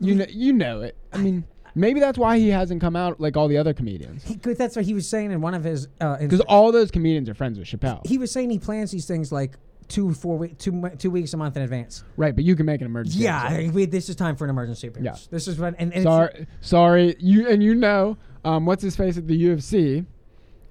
you 0.01 0.15
know, 0.15 0.27
you 0.29 0.53
know 0.53 0.81
it. 0.83 0.97
I 1.13 1.19
mean, 1.19 1.45
maybe 1.75 2.01
that's 2.01 2.19
why 2.19 2.39
he 2.39 2.49
hasn't 2.49 2.81
come 2.83 2.97
out 2.97 3.19
like 3.21 3.37
all 3.37 3.49
the 3.49 3.57
other 3.59 3.73
comedians. 3.75 4.25
He, 4.25 4.37
'cause 4.37 4.57
that's 4.59 4.77
what 4.77 4.85
he 4.87 4.93
was 4.95 5.07
saying 5.09 5.31
in 5.33 5.41
one 5.41 5.55
of 5.55 5.65
his. 5.65 5.89
Uh, 6.01 6.17
Because 6.19 6.41
all 6.43 6.71
those 6.73 6.91
comedians 6.91 7.29
are 7.29 7.35
friends 7.35 7.59
with 7.59 7.69
Chappelle. 7.69 8.07
he 8.07 8.19
was 8.19 8.31
saying 8.31 8.51
he 8.51 8.59
plans 8.59 8.91
these 8.91 9.07
things 9.07 9.31
like 9.33 9.59
two, 9.89 10.13
four 10.13 10.37
week, 10.39 10.59
two, 10.59 10.91
two 10.99 11.11
weeks 11.11 11.33
a 11.35 11.37
month 11.37 11.57
in 11.57 11.63
advance. 11.63 12.05
Right, 12.17 12.35
but 12.35 12.45
you 12.45 12.57
can 12.57 12.67
make 12.67 12.81
an 12.81 12.87
emergency. 12.87 13.21
Yeah, 13.21 13.45
episode. 13.45 13.71
I- 13.71 13.71
we, 13.73 13.85
this 13.87 14.09
is 14.09 14.17
time 14.17 14.37
for 14.37 14.45
an 14.45 14.51
emergency 14.51 14.89
appearance. 14.89 15.23
Yeah. 15.23 15.29
This 15.31 15.49
is 15.49 15.59
when 15.59 15.75
and, 15.77 15.93
and 15.95 16.03
sorry, 16.03 16.47
sorry. 16.61 17.17
You 17.19 17.49
and 17.49 17.63
you 17.63 17.75
know, 17.75 18.17
um, 18.45 18.67
what's 18.67 18.83
his 18.83 18.97
face 18.97 19.17
at 19.19 19.27
the 19.27 19.41
UFC 19.47 20.05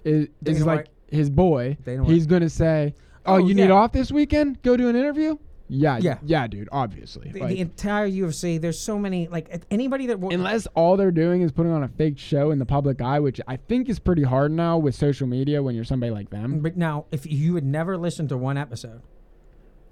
is, 0.03 0.28
is 0.45 0.66
like 0.66 0.88
his 1.07 1.30
boy. 1.30 1.78
He's 2.05 2.26
gonna 2.26 2.49
say, 2.49 2.93
"Oh, 3.26 3.36
Oh, 3.36 3.38
you 3.38 3.53
need 3.53 3.72
off 3.72 3.91
this 3.91 4.11
weekend? 4.11 4.61
Go 4.61 4.76
do 4.78 4.89
an 4.89 4.95
interview." 4.95 5.38
Yeah, 5.68 5.97
Yeah. 5.97 6.18
yeah, 6.24 6.45
dude. 6.47 6.70
Obviously, 6.72 7.32
the, 7.32 7.39
Like, 7.39 7.49
the 7.49 7.59
entire 7.59 8.07
UFC. 8.07 8.61
There's 8.61 8.80
so 8.80 8.99
many 8.99 9.28
like 9.28 9.63
anybody 9.72 10.05
that 10.07 10.20
unless 10.20 10.68
all 10.76 10.95
they're 10.95 11.09
doing 11.11 11.41
is 11.41 11.51
putting 11.51 11.72
on 11.72 11.82
a 11.84 11.88
fake 11.88 12.20
show 12.20 12.51
in 12.51 12.59
the 12.59 12.66
public 12.66 13.01
eye, 13.01 13.20
which 13.20 13.41
I 13.47 13.55
think 13.57 13.89
is 13.89 13.97
pretty 13.97 14.24
hard 14.24 14.51
now 14.51 14.78
with 14.78 14.93
social 14.93 15.26
media 15.28 15.63
when 15.63 15.74
you're 15.74 15.84
somebody 15.84 16.11
like 16.11 16.30
them. 16.30 16.59
But 16.59 16.78
now, 16.78 17.05
if 17.11 17.26
you 17.26 17.55
had 17.55 17.63
never 17.66 17.97
listened 17.97 18.30
to 18.30 18.38
one 18.38 18.57
episode, 18.57 19.01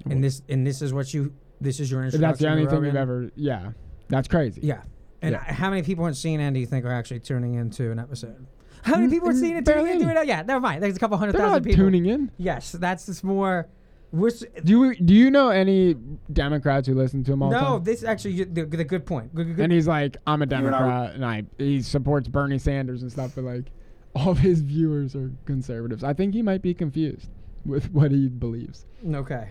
and 0.09 0.23
this 0.23 0.41
and 0.47 0.65
this 0.67 0.81
is 0.81 0.93
what 0.93 1.13
you 1.13 1.33
this 1.59 1.79
is 1.79 1.89
your 1.89 2.03
introduction. 2.03 2.21
that's 2.29 2.39
the 2.39 2.49
only 2.49 2.67
thing 2.67 2.83
you've 2.85 2.95
ever, 2.95 3.31
yeah, 3.35 3.71
that's 4.09 4.27
crazy. 4.27 4.61
Yeah. 4.63 4.81
And 5.21 5.31
Yeah. 5.31 5.39
how 5.53 5.69
many 5.69 5.81
people 5.81 6.03
on 6.05 6.11
CNN 6.11 6.53
do 6.53 6.59
you 6.59 6.65
think 6.65 6.85
are 6.85 6.91
actually 6.91 7.21
tuning 7.21 7.53
into 7.55 7.89
an 7.91 7.97
episode? 7.99 8.45
How 8.83 8.97
many 8.97 9.07
people 9.09 9.29
are 9.29 9.33
seeing 9.33 9.55
it 9.55 9.65
tuning 9.65 10.01
into 10.01 10.09
it? 10.21 10.27
Yeah, 10.27 10.41
never 10.41 10.59
mind. 10.59 10.83
There's 10.83 10.97
a 10.97 10.99
couple 10.99 11.15
100 11.15 11.31
They're 11.31 11.39
thousand 11.41 11.63
people 11.63 11.85
tuning 11.85 12.05
in. 12.05 12.31
Yes, 12.37 12.73
that's 12.73 13.05
just 13.05 13.23
more. 13.23 13.69
We're, 14.13 14.29
Do 14.63 14.85
you 14.85 14.95
do 14.95 15.13
you 15.15 15.31
know 15.31 15.49
any 15.49 15.95
Democrats 16.31 16.87
who 16.87 16.93
listen 16.93 17.23
to 17.23 17.33
him 17.33 17.41
all 17.41 17.49
the 17.49 17.59
no, 17.59 17.63
time? 17.63 17.83
this 17.83 18.03
actually 18.03 18.43
the, 18.43 18.63
the 18.63 18.83
good 18.83 19.07
point. 19.07 19.33
Good, 19.33 19.47
good, 19.47 19.55
good. 19.55 19.63
And 19.63 19.73
he's 19.73 19.87
like, 19.87 20.17
I'm 20.27 20.41
a 20.41 20.43
and 20.43 20.53
I- 20.53 20.57
Democrat, 20.57 21.15
and 21.15 21.25
I 21.25 21.43
he 21.57 21.81
supports 21.81 22.27
Bernie 22.27 22.59
Sanders 22.59 23.01
and 23.01 23.11
stuff, 23.11 23.31
but 23.33 23.43
like, 23.43 23.71
all 24.15 24.29
of 24.29 24.37
his 24.37 24.61
viewers 24.61 25.15
are 25.15 25.31
conservatives. 25.45 26.03
I 26.03 26.13
think 26.13 26.35
he 26.35 26.43
might 26.43 26.61
be 26.61 26.75
confused 26.75 27.31
with 27.65 27.91
what 27.91 28.11
he 28.11 28.27
believes. 28.29 28.85
Okay. 29.11 29.49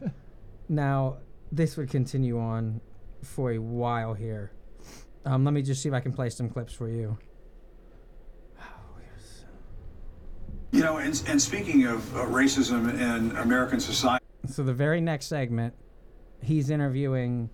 now, 0.68 1.16
this 1.50 1.78
would 1.78 1.88
continue 1.88 2.38
on 2.38 2.82
for 3.22 3.52
a 3.52 3.58
while 3.58 4.12
here. 4.12 4.52
Um, 5.24 5.44
let 5.44 5.54
me 5.54 5.62
just 5.62 5.82
see 5.82 5.88
if 5.88 5.94
I 5.94 6.00
can 6.00 6.12
play 6.12 6.28
some 6.28 6.50
clips 6.50 6.74
for 6.74 6.90
you. 6.90 7.16
You 10.72 10.80
know, 10.80 10.98
and, 10.98 11.22
and 11.28 11.40
speaking 11.40 11.86
of 11.86 12.16
uh, 12.16 12.26
racism 12.26 12.92
in 12.92 13.36
American 13.36 13.80
society. 13.80 14.24
So 14.48 14.62
the 14.62 14.74
very 14.74 15.00
next 15.00 15.26
segment, 15.26 15.74
he's 16.42 16.70
interviewing 16.70 17.50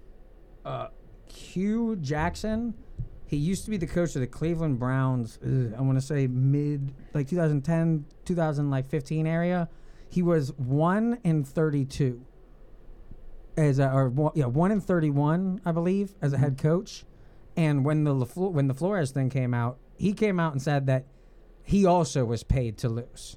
uh, 0.65 0.89
Hue 1.27 1.97
Jackson. 1.97 2.75
He 3.27 3.37
used 3.37 3.65
to 3.65 3.71
be 3.71 3.77
the 3.77 3.87
coach 3.87 4.15
of 4.15 4.21
the 4.21 4.27
Cleveland 4.27 4.79
Browns. 4.79 5.39
ugh, 5.43 5.75
I 5.77 5.81
want 5.83 5.99
to 5.99 6.05
say 6.05 6.27
mid 6.27 6.93
like 7.15 7.29
2010, 7.29 8.05
2015 8.25 9.27
area. 9.27 9.69
He 10.09 10.23
was 10.23 10.53
one 10.59 11.19
in 11.25 11.45
32 11.45 12.25
as 13.57 13.79
a, 13.79 13.91
or 13.91 14.33
yeah 14.35 14.47
one 14.47 14.71
in 14.71 14.81
31 14.81 15.61
I 15.65 15.73
believe 15.73 16.15
as 16.21 16.33
a 16.33 16.39
head 16.39 16.59
coach. 16.59 17.05
And 17.57 17.85
when 17.85 18.05
the 18.05 18.15
LaFleur, 18.15 18.53
when 18.53 18.67
the 18.67 18.75
Flores 18.75 19.11
thing 19.11 19.29
came 19.31 19.53
out, 19.55 19.79
he 19.97 20.13
came 20.13 20.41
out 20.41 20.53
and 20.53 20.61
said 20.61 20.87
that 20.87 21.07
he 21.65 21.87
also 21.87 22.25
was 22.25 22.43
paid 22.43 22.77
to 22.79 22.89
lose 22.89 23.37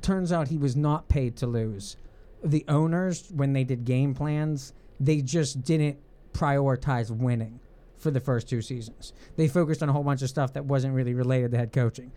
turns 0.00 0.32
out 0.32 0.48
he 0.48 0.58
was 0.58 0.76
not 0.76 1.08
paid 1.08 1.36
to 1.36 1.46
lose. 1.46 1.96
The 2.42 2.64
owners, 2.68 3.30
when 3.34 3.52
they 3.52 3.64
did 3.64 3.84
game 3.84 4.14
plans, 4.14 4.72
they 4.98 5.20
just 5.20 5.62
didn't 5.62 5.98
prioritize 6.32 7.10
winning 7.10 7.60
for 7.96 8.10
the 8.10 8.20
first 8.20 8.48
two 8.48 8.62
seasons. 8.62 9.12
They 9.36 9.46
focused 9.48 9.82
on 9.82 9.88
a 9.88 9.92
whole 9.92 10.02
bunch 10.02 10.22
of 10.22 10.28
stuff 10.28 10.54
that 10.54 10.64
wasn't 10.64 10.94
really 10.94 11.14
related 11.14 11.50
to 11.52 11.58
head 11.58 11.72
coaching. 11.72 12.12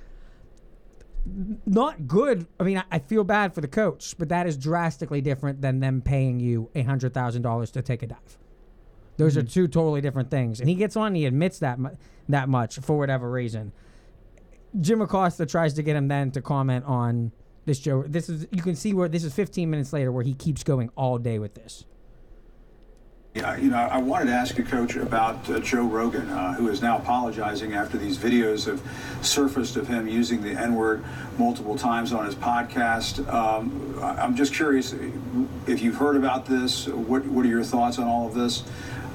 Not 1.65 2.07
good. 2.07 2.47
I 2.59 2.63
mean, 2.63 2.84
I, 2.91 2.99
feel 2.99 3.23
bad 3.23 3.53
for 3.53 3.61
the 3.61 3.67
coach, 3.67 4.15
but 4.17 4.29
that 4.29 4.45
is 4.45 4.57
drastically 4.57 5.21
different 5.21 5.61
than 5.61 5.79
them 5.79 6.01
paying 6.01 6.39
you 6.39 6.69
a 6.75 6.84
hundred 6.84 7.13
thousand 7.13 7.43
dollars 7.43 7.71
to 7.71 7.81
take 7.81 8.03
a 8.03 8.07
dive. 8.07 8.38
Those 9.15 9.38
are 9.38 9.41
mm-hmm. 9.41 9.47
two 9.47 9.67
totally 9.67 10.01
different 10.01 10.29
things. 10.29 10.59
And 10.59 10.67
he 10.67 10.75
gets 10.75 10.97
on, 10.97 11.15
he 11.15 11.25
admits 11.25 11.59
that 11.59 11.79
mu- 11.79 11.95
that 12.27 12.49
much 12.49 12.79
for 12.79 12.97
whatever 12.97 13.29
reason. 13.29 13.71
Jim 14.80 15.01
Acosta 15.01 15.45
tries 15.45 15.74
to 15.76 15.84
get 15.84 15.95
him 15.95 16.07
then 16.07 16.32
to 16.32 16.41
comment 16.41 16.86
on 16.86 17.32
this 17.65 17.80
Joe. 17.80 18.03
This 18.07 18.30
is 18.30 18.47
you 18.51 18.61
can 18.61 18.76
see 18.76 18.93
where 18.93 19.07
this 19.07 19.24
is 19.24 19.34
15 19.34 19.69
minutes 19.69 19.93
later 19.93 20.11
where 20.11 20.24
he 20.24 20.34
keeps 20.34 20.63
going 20.63 20.89
all 20.95 21.17
day 21.17 21.39
with 21.39 21.53
this. 21.53 21.86
Yeah, 23.36 23.57
you 23.57 23.71
know, 23.71 23.78
I 23.78 23.97
wanted 23.97 24.26
to 24.26 24.34
ask 24.34 24.59
you, 24.59 24.63
Coach, 24.63 24.95
about 24.95 25.49
uh, 25.49 25.59
Joe 25.59 25.86
Rogan, 25.86 26.30
uh, 26.30 26.53
who 26.53 26.69
is 26.69 26.84
now 26.84 26.99
apologizing 26.99 27.74
after 27.74 27.97
these 27.97 28.15
videos 28.15 28.67
have 28.67 28.80
surfaced 29.26 29.76
of 29.76 29.88
him 29.88 30.07
using 30.07 30.43
the 30.43 30.51
N-word 30.51 31.03
multiple 31.39 31.76
times 31.76 32.13
on 32.13 32.26
his 32.26 32.36
podcast. 32.36 33.28
Um, 33.34 33.97
I'm 34.03 34.36
just 34.36 34.53
curious 34.53 34.93
if 35.65 35.82
you've 35.82 35.95
heard 35.95 36.15
about 36.15 36.45
this. 36.45 36.88
What 36.88 37.26
What 37.26 37.43
are 37.43 37.49
your 37.49 37.63
thoughts 37.63 37.97
on 37.97 38.07
all 38.07 38.28
of 38.28 38.36
this? 38.36 38.63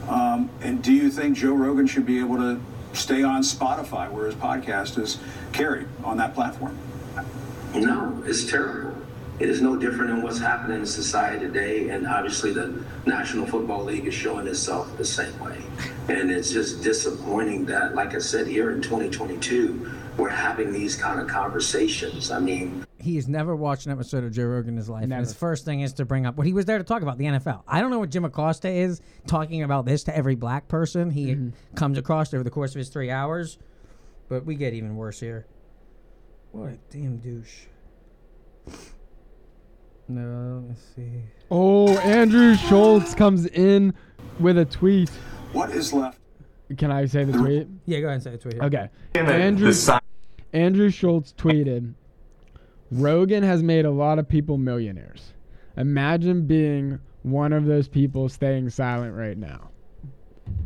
Um, 0.08 0.50
and 0.62 0.82
do 0.82 0.92
you 0.92 1.10
think 1.10 1.36
Joe 1.36 1.52
Rogan 1.52 1.86
should 1.86 2.06
be 2.06 2.18
able 2.18 2.38
to 2.38 2.60
stay 2.92 3.22
on 3.22 3.42
Spotify, 3.42 4.10
where 4.10 4.26
his 4.26 4.34
podcast 4.34 4.98
is 4.98 5.18
carried 5.52 5.88
on 6.04 6.16
that 6.18 6.34
platform? 6.34 6.76
No, 7.74 8.22
it's 8.26 8.48
terrible. 8.50 8.94
It 9.38 9.48
is 9.48 9.62
no 9.62 9.76
different 9.76 10.10
than 10.10 10.22
what's 10.22 10.40
happening 10.40 10.80
in 10.80 10.86
society 10.86 11.46
today, 11.46 11.90
and 11.90 12.08
obviously 12.08 12.52
the 12.52 12.82
National 13.06 13.46
Football 13.46 13.84
League 13.84 14.06
is 14.06 14.14
showing 14.14 14.48
itself 14.48 14.96
the 14.96 15.04
same 15.04 15.38
way. 15.38 15.62
And 16.08 16.30
it's 16.30 16.50
just 16.50 16.82
disappointing 16.82 17.64
that, 17.66 17.94
like 17.94 18.16
I 18.16 18.18
said, 18.18 18.48
here 18.48 18.72
in 18.72 18.82
2022, 18.82 19.90
we're 20.16 20.28
having 20.28 20.72
these 20.72 20.96
kind 20.96 21.20
of 21.20 21.28
conversations. 21.28 22.32
I 22.32 22.40
mean, 22.40 22.84
He 23.00 23.14
has 23.16 23.28
never 23.28 23.54
watched 23.54 23.86
an 23.86 23.92
episode 23.92 24.24
of 24.24 24.32
Joe 24.32 24.46
Rogan 24.46 24.70
in 24.70 24.76
his 24.76 24.88
life. 24.88 25.04
And 25.04 25.12
his 25.12 25.32
first 25.32 25.64
thing 25.64 25.80
is 25.82 25.92
to 25.94 26.04
bring 26.04 26.26
up 26.26 26.36
what 26.36 26.46
he 26.48 26.52
was 26.52 26.64
there 26.64 26.78
to 26.78 26.84
talk 26.84 27.02
about 27.02 27.16
the 27.16 27.26
NFL. 27.26 27.62
I 27.68 27.80
don't 27.80 27.90
know 27.90 28.00
what 28.00 28.10
Jim 28.10 28.24
Acosta 28.24 28.68
is 28.68 29.00
talking 29.26 29.62
about 29.62 29.84
this 29.86 30.02
to 30.04 30.16
every 30.16 30.34
black 30.34 30.66
person 30.68 31.10
he 31.10 31.26
Mm-hmm. 31.28 31.74
comes 31.76 31.96
across 31.96 32.34
over 32.34 32.42
the 32.42 32.50
course 32.50 32.72
of 32.74 32.78
his 32.80 32.88
three 32.88 33.10
hours, 33.10 33.58
but 34.28 34.44
we 34.44 34.56
get 34.56 34.74
even 34.74 34.96
worse 34.96 35.20
here. 35.20 35.46
What 36.50 36.70
a 36.70 36.78
damn 36.90 37.18
douche. 37.18 37.66
No, 40.08 40.64
let's 40.68 40.80
see. 40.96 41.22
Oh, 41.50 41.96
Andrew 41.98 42.54
Schulz 42.56 43.14
comes 43.14 43.46
in 43.46 43.92
with 44.40 44.56
a 44.58 44.64
tweet. 44.64 45.10
What 45.52 45.70
is 45.70 45.92
left? 45.92 46.18
Can 46.76 46.90
I 46.90 47.04
say 47.06 47.24
the 47.24 47.36
tweet? 47.38 47.68
Yeah, 47.86 48.00
go 48.00 48.06
ahead 48.06 48.14
and 48.14 48.22
say 48.22 48.30
the 48.32 48.38
tweet. 48.38 48.54
here. 48.54 48.62
Okay. 48.64 48.88
Andrew, 49.14 49.72
the 49.72 50.00
Andrew 50.52 50.90
Schulz 50.90 51.34
tweeted, 51.36 51.92
Rogan 52.90 53.42
has 53.42 53.62
made 53.62 53.84
a 53.84 53.90
lot 53.90 54.18
of 54.18 54.28
people 54.28 54.56
millionaires. 54.58 55.34
Imagine 55.76 56.46
being 56.46 56.98
one 57.22 57.52
of 57.52 57.66
those 57.66 57.88
people 57.88 58.28
staying 58.28 58.70
silent 58.70 59.14
right 59.14 59.36
now. 59.36 59.70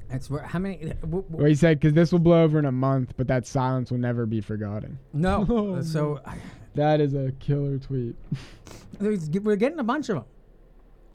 That's 0.10 0.30
where 0.30 0.42
how 0.42 0.60
many? 0.60 0.78
Uh, 0.78 0.94
w- 1.02 1.22
w- 1.24 1.26
Well, 1.30 1.46
he 1.48 1.56
said, 1.56 1.80
because 1.80 1.94
this 1.94 2.12
will 2.12 2.20
blow 2.20 2.44
over 2.44 2.58
in 2.60 2.66
a 2.66 2.72
month, 2.72 3.14
but 3.18 3.28
that 3.28 3.46
silence 3.46 3.92
will 3.92 3.98
never 3.98 4.26
be 4.26 4.40
forgotten. 4.42 4.98
No, 5.14 5.46
Oh, 5.50 5.82
so 5.82 6.22
That 6.76 7.02
is 7.02 7.14
a 7.16 7.32
killer 7.40 7.78
tweet. 7.80 8.16
We're 9.00 9.56
getting 9.56 9.80
a 9.80 9.84
bunch 9.84 10.10
of 10.10 10.16
them. 10.18 10.26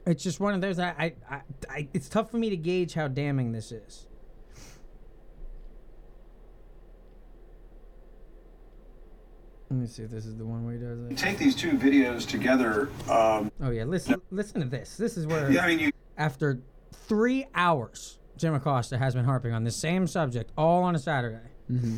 It's 0.05 0.21
just 0.21 0.41
one 0.41 0.53
of 0.53 0.59
those. 0.61 0.77
I, 0.77 0.89
I, 0.89 1.13
I, 1.29 1.41
I, 1.69 1.87
it's 1.93 2.09
tough 2.09 2.29
for 2.29 2.37
me 2.37 2.49
to 2.49 2.57
gauge 2.57 2.93
how 2.93 3.07
damning 3.07 3.53
this 3.53 3.71
is. 3.71 4.07
Let 9.73 9.81
me 9.81 9.87
see 9.87 10.03
if 10.03 10.11
this 10.11 10.27
is 10.27 10.35
the 10.37 10.45
one 10.45 10.63
where 10.65 10.75
he 10.75 10.79
does 10.79 10.99
it. 10.99 11.17
Take 11.17 11.39
these 11.39 11.55
two 11.55 11.71
videos 11.71 12.27
together. 12.27 12.89
Um, 13.09 13.51
Oh 13.59 13.71
yeah, 13.71 13.85
listen, 13.85 14.21
listen 14.29 14.61
to 14.61 14.67
this. 14.67 14.97
This 14.97 15.17
is 15.17 15.25
where 15.25 15.51
Yeah, 15.51 15.63
I 15.63 15.67
mean, 15.67 15.79
you- 15.79 15.91
after 16.15 16.59
three 17.07 17.47
hours, 17.55 18.19
Jim 18.37 18.53
Acosta 18.53 18.99
has 18.99 19.15
been 19.15 19.25
harping 19.25 19.51
on 19.51 19.63
the 19.63 19.71
same 19.71 20.05
subject 20.05 20.51
all 20.55 20.83
on 20.83 20.93
a 20.95 20.99
Saturday. 20.99 21.39
Mm-hmm. 21.71 21.97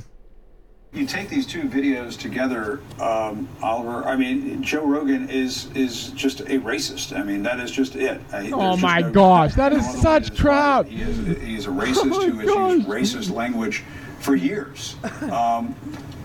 You 0.93 1.05
take 1.05 1.28
these 1.28 1.45
two 1.45 1.63
videos 1.63 2.17
together, 2.17 2.80
um, 3.01 3.49
Oliver. 3.61 4.05
I 4.07 4.15
mean, 4.15 4.63
Joe 4.63 4.86
Rogan 4.88 5.30
is 5.30 5.67
is 5.76 6.11
just 6.11 6.39
a 6.39 6.59
racist. 6.59 7.13
I 7.13 7.23
mean, 7.23 7.43
that 7.43 7.59
is 7.59 7.71
just 7.71 7.97
it. 7.97 8.21
I, 8.32 8.51
Oh 8.51 8.78
my 8.78 9.01
no- 9.01 9.11
gosh, 9.11 9.53
that 9.55 9.73
no 9.73 9.80
is 9.80 10.01
such 10.01 10.28
to 10.34 10.41
crap. 10.41 10.86
He 10.86 11.01
is, 11.01 11.17
he 11.41 11.55
is 11.57 11.65
a 11.67 11.71
Oh 11.71 11.73
racist 11.73 12.05
my 12.05 12.26
who 12.28 12.38
has 12.69 12.76
used 12.78 12.88
racist 12.88 13.32
language 13.36 13.84
for 14.21 14.34
years. 14.34 14.95
Um, 15.23 15.76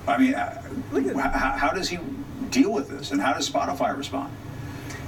I 0.09 0.16
mean, 0.16 0.30
h- 0.34 0.59
how, 1.16 1.52
how 1.56 1.72
does 1.72 1.88
he 1.88 1.98
deal 2.50 2.72
with 2.72 2.88
this, 2.88 3.10
and 3.10 3.20
how 3.20 3.32
does 3.32 3.48
Spotify 3.48 3.96
respond? 3.96 4.32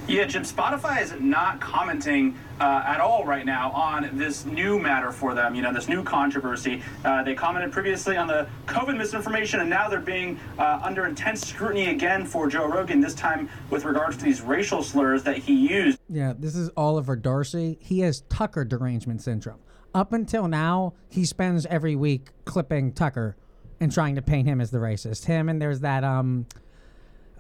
Yeah, 0.08 0.24
Jim, 0.24 0.42
Spotify 0.42 1.00
is 1.00 1.14
not 1.20 1.60
commenting 1.60 2.36
uh, 2.60 2.82
at 2.84 3.00
all 3.00 3.24
right 3.24 3.46
now 3.46 3.70
on 3.70 4.10
this 4.18 4.44
new 4.44 4.80
matter 4.80 5.12
for 5.12 5.32
them, 5.32 5.54
you 5.54 5.62
know, 5.62 5.72
this 5.72 5.88
new 5.88 6.02
controversy. 6.02 6.82
Uh, 7.04 7.22
they 7.22 7.36
commented 7.36 7.70
previously 7.70 8.16
on 8.16 8.26
the 8.26 8.48
COVID 8.66 8.96
misinformation, 8.96 9.60
and 9.60 9.70
now 9.70 9.88
they're 9.88 10.00
being 10.00 10.40
uh, 10.58 10.80
under 10.82 11.06
intense 11.06 11.46
scrutiny 11.46 11.90
again 11.90 12.26
for 12.26 12.48
Joe 12.48 12.66
Rogan, 12.66 13.00
this 13.00 13.14
time 13.14 13.48
with 13.70 13.84
regards 13.84 14.16
to 14.16 14.24
these 14.24 14.40
racial 14.40 14.82
slurs 14.82 15.22
that 15.22 15.38
he 15.38 15.54
used. 15.54 16.00
Yeah, 16.08 16.32
this 16.36 16.56
is 16.56 16.68
Oliver 16.76 17.14
Darcy. 17.14 17.78
He 17.80 18.00
has 18.00 18.22
Tucker 18.22 18.64
derangement 18.64 19.22
syndrome. 19.22 19.60
Up 19.94 20.12
until 20.12 20.48
now, 20.48 20.94
he 21.10 21.24
spends 21.24 21.64
every 21.66 21.94
week 21.94 22.30
clipping 22.44 22.92
Tucker 22.92 23.36
and 23.83 23.93
trying 23.93 24.14
to 24.14 24.22
paint 24.22 24.47
him 24.47 24.61
as 24.61 24.70
the 24.70 24.78
racist. 24.78 25.24
Him 25.26 25.49
and 25.49 25.61
there's 25.61 25.80
that 25.80 26.05
um, 26.05 26.47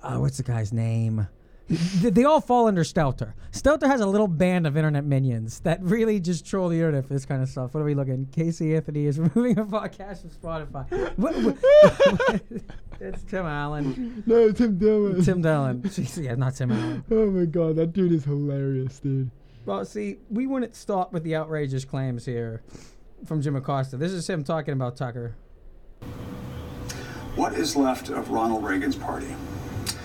uh, 0.02 0.16
what's 0.16 0.36
the 0.36 0.42
guy's 0.42 0.72
name? 0.72 1.28
They 1.68 2.10
they 2.10 2.24
all 2.24 2.40
fall 2.40 2.66
under 2.66 2.82
Stelter. 2.82 3.32
Stelter 3.52 3.86
has 3.86 4.00
a 4.00 4.06
little 4.06 4.26
band 4.26 4.66
of 4.66 4.76
internet 4.76 5.04
minions 5.04 5.60
that 5.60 5.80
really 5.82 6.18
just 6.20 6.44
troll 6.44 6.68
the 6.68 6.76
internet 6.76 7.06
for 7.06 7.14
this 7.14 7.24
kind 7.24 7.42
of 7.42 7.48
stuff. 7.48 7.72
What 7.72 7.80
are 7.80 7.84
we 7.84 7.94
looking? 7.94 8.26
Casey 8.26 8.74
Anthony 8.74 9.06
is 9.06 9.18
removing 9.20 9.58
a 9.58 9.64
podcast 9.64 10.20
from 10.22 10.30
Spotify. 10.30 11.16
What, 11.16 11.34
what- 11.36 12.42
it's 13.00 13.22
Tim 13.22 13.46
Allen. 13.46 14.22
No, 14.26 14.50
Tim 14.50 14.76
Dillon. 14.78 15.22
Tim 15.24 15.40
Dillon. 15.40 15.82
Jeez, 15.82 16.22
yeah, 16.22 16.34
not 16.34 16.56
Tim 16.56 16.72
Allen. 16.72 17.04
Oh 17.10 17.30
my 17.30 17.44
god, 17.46 17.76
that 17.76 17.92
dude 17.92 18.12
is 18.12 18.24
hilarious, 18.24 18.98
dude. 18.98 19.30
Well, 19.64 19.84
see, 19.84 20.18
we 20.28 20.48
wouldn't 20.48 20.74
stop 20.74 21.12
with 21.12 21.22
the 21.22 21.36
outrageous 21.36 21.84
claims 21.84 22.26
here 22.26 22.62
from 23.24 23.40
Jim 23.40 23.54
Acosta. 23.54 23.96
This 23.96 24.10
is 24.12 24.28
him 24.28 24.42
talking 24.42 24.74
about 24.74 24.96
Tucker. 24.96 25.36
What 27.36 27.54
is 27.54 27.76
left 27.76 28.10
of 28.10 28.30
Ronald 28.30 28.64
Reagan's 28.64 28.96
party? 28.96 29.34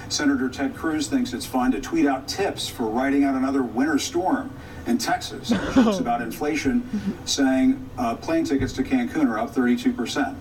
Senator 0.10 0.50
Ted 0.50 0.76
Cruz 0.76 1.08
thinks 1.08 1.34
it's 1.34 1.46
fun 1.46 1.72
to 1.74 1.82
tweet 1.82 2.06
out 2.06 2.28
tips 2.28 2.70
for 2.70 2.84
riding 2.84 3.26
out 3.26 3.36
another 3.36 3.62
winter 3.62 4.00
storm 4.00 4.52
in 4.86 4.98
Texas. 4.98 5.50
He 5.50 5.56
jokes 5.74 6.00
about 6.00 6.22
inflation, 6.22 7.18
saying 7.26 7.90
uh, 7.98 8.16
plane 8.16 8.46
tickets 8.46 8.72
to 8.74 8.84
Cancun 8.84 9.28
are 9.28 9.38
up 9.38 9.54
32%. 9.54 10.36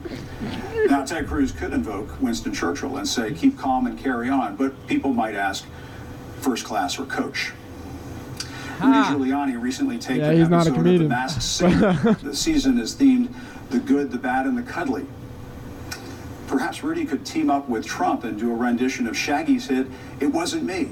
Now, 0.88 1.04
Ted 1.04 1.26
Cruz 1.26 1.50
could 1.50 1.72
invoke 1.72 2.20
Winston 2.20 2.54
Churchill 2.54 2.96
and 2.96 3.08
say, 3.08 3.34
keep 3.34 3.58
calm 3.58 3.86
and 3.86 3.98
carry 3.98 4.28
on, 4.28 4.54
but 4.54 4.86
people 4.86 5.12
might 5.12 5.34
ask, 5.34 5.66
first 6.40 6.64
class 6.64 6.98
or 6.98 7.06
coach. 7.06 7.52
Rudy 8.80 8.98
Giuliani 9.08 9.60
recently 9.60 9.98
taped 9.98 10.20
Yeah, 10.20 10.30
an 10.30 10.38
he's 10.38 10.48
not 10.48 10.66
a 10.66 10.70
episode 10.70 10.86
of 10.86 10.98
The. 11.00 11.08
Masked 11.08 11.42
Singer. 11.42 12.16
the 12.22 12.36
season 12.36 12.78
is 12.78 12.94
themed 12.94 13.34
the 13.70 13.78
good, 13.78 14.12
the 14.12 14.18
bad, 14.18 14.46
and 14.46 14.56
the 14.56 14.62
cuddly. 14.62 15.06
Perhaps 16.46 16.82
Rudy 16.82 17.04
could 17.04 17.24
team 17.26 17.50
up 17.50 17.68
with 17.68 17.84
Trump 17.86 18.24
and 18.24 18.38
do 18.38 18.50
a 18.52 18.54
rendition 18.54 19.06
of 19.06 19.16
Shaggy's 19.16 19.66
hit, 19.68 19.86
It 20.20 20.26
Wasn't 20.26 20.62
Me. 20.64 20.90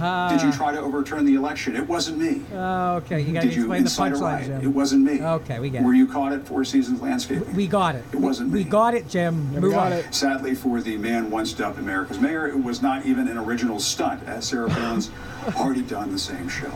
Ah. 0.00 0.30
Did 0.30 0.40
you 0.42 0.50
try 0.50 0.72
to 0.72 0.80
overturn 0.80 1.26
the 1.26 1.34
election? 1.34 1.76
It 1.76 1.86
wasn't 1.86 2.16
me. 2.16 2.40
Oh, 2.54 2.94
okay. 2.96 3.20
You 3.20 3.34
got 3.34 3.42
to 3.42 3.48
Did 3.48 3.54
you 3.56 3.62
explain 3.64 3.82
the 3.82 3.86
incite 3.88 4.12
a 4.12 4.14
punchline, 4.14 4.20
riot? 4.22 4.46
Jim. 4.46 4.60
It 4.62 4.68
wasn't 4.68 5.04
me. 5.04 5.22
Okay, 5.22 5.60
we 5.60 5.68
get 5.68 5.82
it. 5.82 5.84
Were 5.84 5.92
you 5.92 6.06
caught 6.06 6.32
at 6.32 6.46
Four 6.46 6.64
Seasons 6.64 7.02
Landscaping? 7.02 7.54
We 7.54 7.66
got 7.66 7.94
it. 7.94 8.02
It 8.12 8.16
wasn't 8.16 8.50
We 8.50 8.64
me. 8.64 8.70
got 8.70 8.94
it, 8.94 9.08
Jim. 9.10 9.50
Move 9.60 9.74
on. 9.74 10.10
Sadly, 10.10 10.54
for 10.54 10.80
the 10.80 10.96
man 10.96 11.30
once 11.30 11.52
dubbed 11.52 11.78
America's 11.78 12.18
mayor, 12.18 12.48
it 12.48 12.56
was 12.64 12.80
not 12.80 13.04
even 13.04 13.28
an 13.28 13.36
original 13.36 13.78
stunt, 13.78 14.22
as 14.26 14.46
Sarah 14.46 14.70
Palin's 14.70 15.10
already 15.56 15.82
done 15.82 16.10
the 16.10 16.18
same 16.18 16.48
show. 16.48 16.72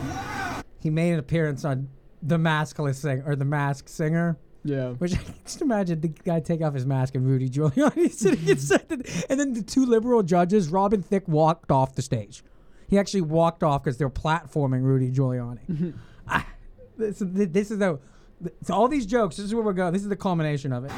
He 0.79 0.91
made 0.91 1.11
an 1.13 1.17
appearance 1.19 1.65
on 1.65 1.89
The 2.21 2.37
Maskless 2.37 2.95
Singer 2.97 3.23
or 3.25 3.35
The 3.35 3.43
Masked 3.45 3.89
Singer. 3.89 4.37
Yeah. 4.63 4.89
Which 4.89 5.13
just 5.45 5.61
imagine 5.61 6.01
the 6.01 6.09
guy 6.09 6.39
take 6.39 6.61
off 6.61 6.73
his 6.73 6.85
mask 6.85 7.15
and 7.15 7.25
Rudy 7.25 7.49
Giuliani 7.49 8.11
sitting 8.11 8.47
inside, 8.47 8.85
the, 8.89 9.25
and 9.29 9.39
then 9.39 9.53
the 9.53 9.63
two 9.63 9.85
liberal 9.85 10.23
judges, 10.23 10.69
Robin 10.69 11.01
Thicke, 11.01 11.27
walked 11.27 11.71
off 11.71 11.95
the 11.95 12.01
stage. 12.01 12.43
He 12.87 12.97
actually 12.97 13.21
walked 13.21 13.63
off 13.63 13.83
because 13.83 13.97
they're 13.97 14.09
platforming 14.09 14.83
Rudy 14.83 15.11
Giuliani. 15.11 15.93
Ah, 16.31 16.45
this, 16.95 17.23
this 17.25 17.71
is 17.71 17.79
the, 17.79 17.97
so 18.61 18.73
all 18.73 18.87
these 18.87 19.07
jokes. 19.07 19.37
This 19.37 19.45
is 19.45 19.55
where 19.55 19.63
we're 19.63 19.73
going. 19.73 19.93
This 19.93 20.03
is 20.03 20.09
the 20.09 20.15
culmination 20.15 20.71
of 20.71 20.85
it. 20.85 20.91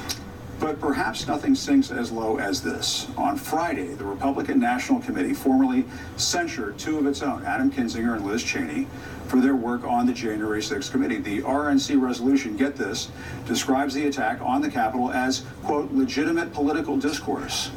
But 0.61 0.79
perhaps 0.79 1.27
nothing 1.27 1.55
sinks 1.55 1.89
as 1.89 2.11
low 2.11 2.37
as 2.37 2.61
this. 2.61 3.07
On 3.17 3.35
Friday, 3.35 3.95
the 3.95 4.05
Republican 4.05 4.59
National 4.59 5.01
Committee 5.01 5.33
formally 5.33 5.85
censured 6.17 6.77
two 6.77 6.99
of 6.99 7.07
its 7.07 7.23
own, 7.23 7.43
Adam 7.45 7.71
Kinzinger 7.71 8.15
and 8.15 8.27
Liz 8.27 8.43
Cheney, 8.43 8.85
for 9.25 9.41
their 9.41 9.55
work 9.55 9.83
on 9.83 10.05
the 10.05 10.13
January 10.13 10.61
6th 10.61 10.91
committee. 10.91 11.17
The 11.17 11.41
RNC 11.41 11.99
resolution, 11.99 12.57
get 12.57 12.75
this, 12.75 13.09
describes 13.47 13.95
the 13.95 14.05
attack 14.05 14.39
on 14.39 14.61
the 14.61 14.69
Capitol 14.69 15.11
as, 15.11 15.43
quote, 15.63 15.91
legitimate 15.93 16.53
political 16.53 16.95
discourse. 16.95 17.71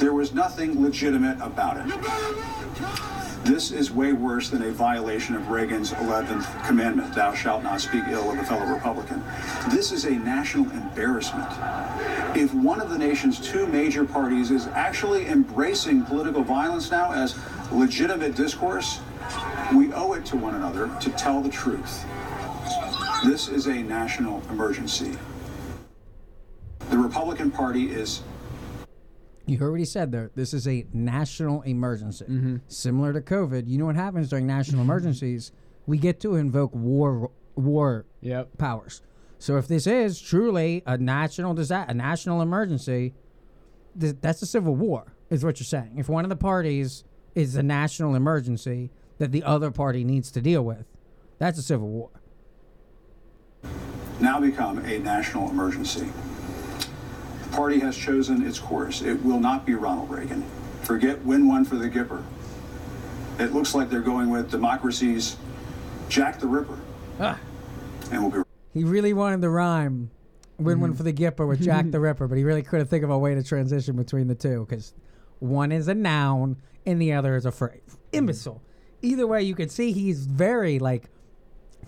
There 0.00 0.12
was 0.12 0.34
nothing 0.34 0.82
legitimate 0.82 1.40
about 1.40 1.76
it. 1.76 3.27
This 3.48 3.70
is 3.70 3.90
way 3.90 4.12
worse 4.12 4.50
than 4.50 4.62
a 4.62 4.70
violation 4.70 5.34
of 5.34 5.48
Reagan's 5.48 5.92
11th 5.92 6.66
commandment, 6.66 7.14
thou 7.14 7.32
shalt 7.32 7.62
not 7.62 7.80
speak 7.80 8.04
ill 8.10 8.30
of 8.30 8.38
a 8.38 8.44
fellow 8.44 8.66
Republican. 8.66 9.24
This 9.70 9.90
is 9.90 10.04
a 10.04 10.10
national 10.10 10.70
embarrassment. 10.72 11.48
If 12.36 12.52
one 12.52 12.78
of 12.78 12.90
the 12.90 12.98
nation's 12.98 13.40
two 13.40 13.66
major 13.66 14.04
parties 14.04 14.50
is 14.50 14.66
actually 14.66 15.28
embracing 15.28 16.04
political 16.04 16.42
violence 16.42 16.90
now 16.90 17.12
as 17.12 17.38
legitimate 17.72 18.34
discourse, 18.34 19.00
we 19.74 19.94
owe 19.94 20.12
it 20.12 20.26
to 20.26 20.36
one 20.36 20.54
another 20.54 20.94
to 21.00 21.08
tell 21.12 21.40
the 21.40 21.48
truth. 21.48 22.04
This 23.24 23.48
is 23.48 23.66
a 23.66 23.82
national 23.82 24.42
emergency. 24.50 25.16
The 26.90 26.98
Republican 26.98 27.50
Party 27.50 27.90
is 27.90 28.20
You 29.48 29.56
heard 29.58 29.70
what 29.70 29.80
he 29.80 29.86
said 29.86 30.12
there. 30.12 30.30
This 30.34 30.52
is 30.52 30.68
a 30.68 30.86
national 30.92 31.62
emergency. 31.62 32.26
Mm-hmm. 32.26 32.56
Similar 32.68 33.14
to 33.14 33.20
COVID. 33.22 33.66
You 33.66 33.78
know 33.78 33.86
what 33.86 33.96
happens 33.96 34.28
during 34.28 34.46
national 34.46 34.82
emergencies? 34.82 35.52
We 35.86 35.96
get 35.96 36.20
to 36.20 36.34
invoke 36.34 36.74
war 36.74 37.30
war 37.56 38.04
powers. 38.58 39.02
So 39.38 39.56
if 39.56 39.66
this 39.66 39.86
is 39.86 40.20
truly 40.20 40.82
a 40.86 40.98
national 40.98 41.54
disaster, 41.54 41.90
a 41.90 41.94
national 41.94 42.42
emergency, 42.42 43.14
th- 43.98 44.16
that's 44.20 44.42
a 44.42 44.46
civil 44.46 44.76
war, 44.76 45.14
is 45.30 45.44
what 45.44 45.58
you're 45.60 45.64
saying. 45.64 45.94
If 45.96 46.08
one 46.08 46.24
of 46.24 46.28
the 46.28 46.36
parties 46.36 47.04
is 47.34 47.56
a 47.56 47.62
national 47.62 48.14
emergency 48.14 48.90
that 49.18 49.32
the 49.32 49.42
other 49.44 49.70
party 49.70 50.04
needs 50.04 50.30
to 50.32 50.40
deal 50.40 50.62
with, 50.62 50.84
that's 51.38 51.58
a 51.58 51.62
civil 51.62 51.88
war. 51.88 52.10
now 54.20 54.40
become 54.40 54.78
a 54.84 54.98
national 54.98 55.48
emergency. 55.50 56.08
The 57.48 57.56
party 57.56 57.78
has 57.80 57.96
chosen 57.96 58.46
its 58.46 58.58
course. 58.58 59.02
It 59.02 59.22
will 59.24 59.40
not 59.40 59.64
be 59.64 59.74
Ronald 59.74 60.10
Reagan. 60.10 60.44
Forget 60.82 61.24
win 61.24 61.48
one 61.48 61.64
for 61.64 61.76
the 61.76 61.88
Gipper. 61.88 62.22
It 63.38 63.52
looks 63.52 63.74
like 63.74 63.88
they're 63.88 64.00
going 64.00 64.30
with 64.30 64.50
democracy's 64.50 65.36
Jack 66.08 66.40
the 66.40 66.46
Ripper. 66.46 66.78
Ah. 67.20 67.38
And 68.10 68.22
we'll 68.22 68.42
be 68.42 68.48
He 68.74 68.84
really 68.84 69.12
wanted 69.12 69.40
the 69.40 69.50
rhyme 69.50 70.10
win 70.58 70.80
one 70.80 70.94
for 70.94 71.04
the 71.04 71.12
Gipper 71.12 71.46
with 71.46 71.62
Jack 71.62 71.90
the 71.90 72.00
Ripper, 72.00 72.26
but 72.26 72.36
he 72.36 72.44
really 72.44 72.62
couldn't 72.62 72.86
think 72.86 73.04
of 73.04 73.10
a 73.10 73.18
way 73.18 73.34
to 73.34 73.42
transition 73.42 73.96
between 73.96 74.26
the 74.26 74.34
two 74.34 74.66
because 74.68 74.92
one 75.38 75.72
is 75.72 75.88
a 75.88 75.94
noun 75.94 76.56
and 76.84 77.00
the 77.00 77.12
other 77.12 77.36
is 77.36 77.46
a 77.46 77.52
phrase. 77.52 77.96
Imbecile. 78.12 78.62
Either 79.02 79.26
way, 79.26 79.42
you 79.42 79.54
could 79.54 79.70
see 79.70 79.92
he's 79.92 80.26
very 80.26 80.78
like 80.78 81.04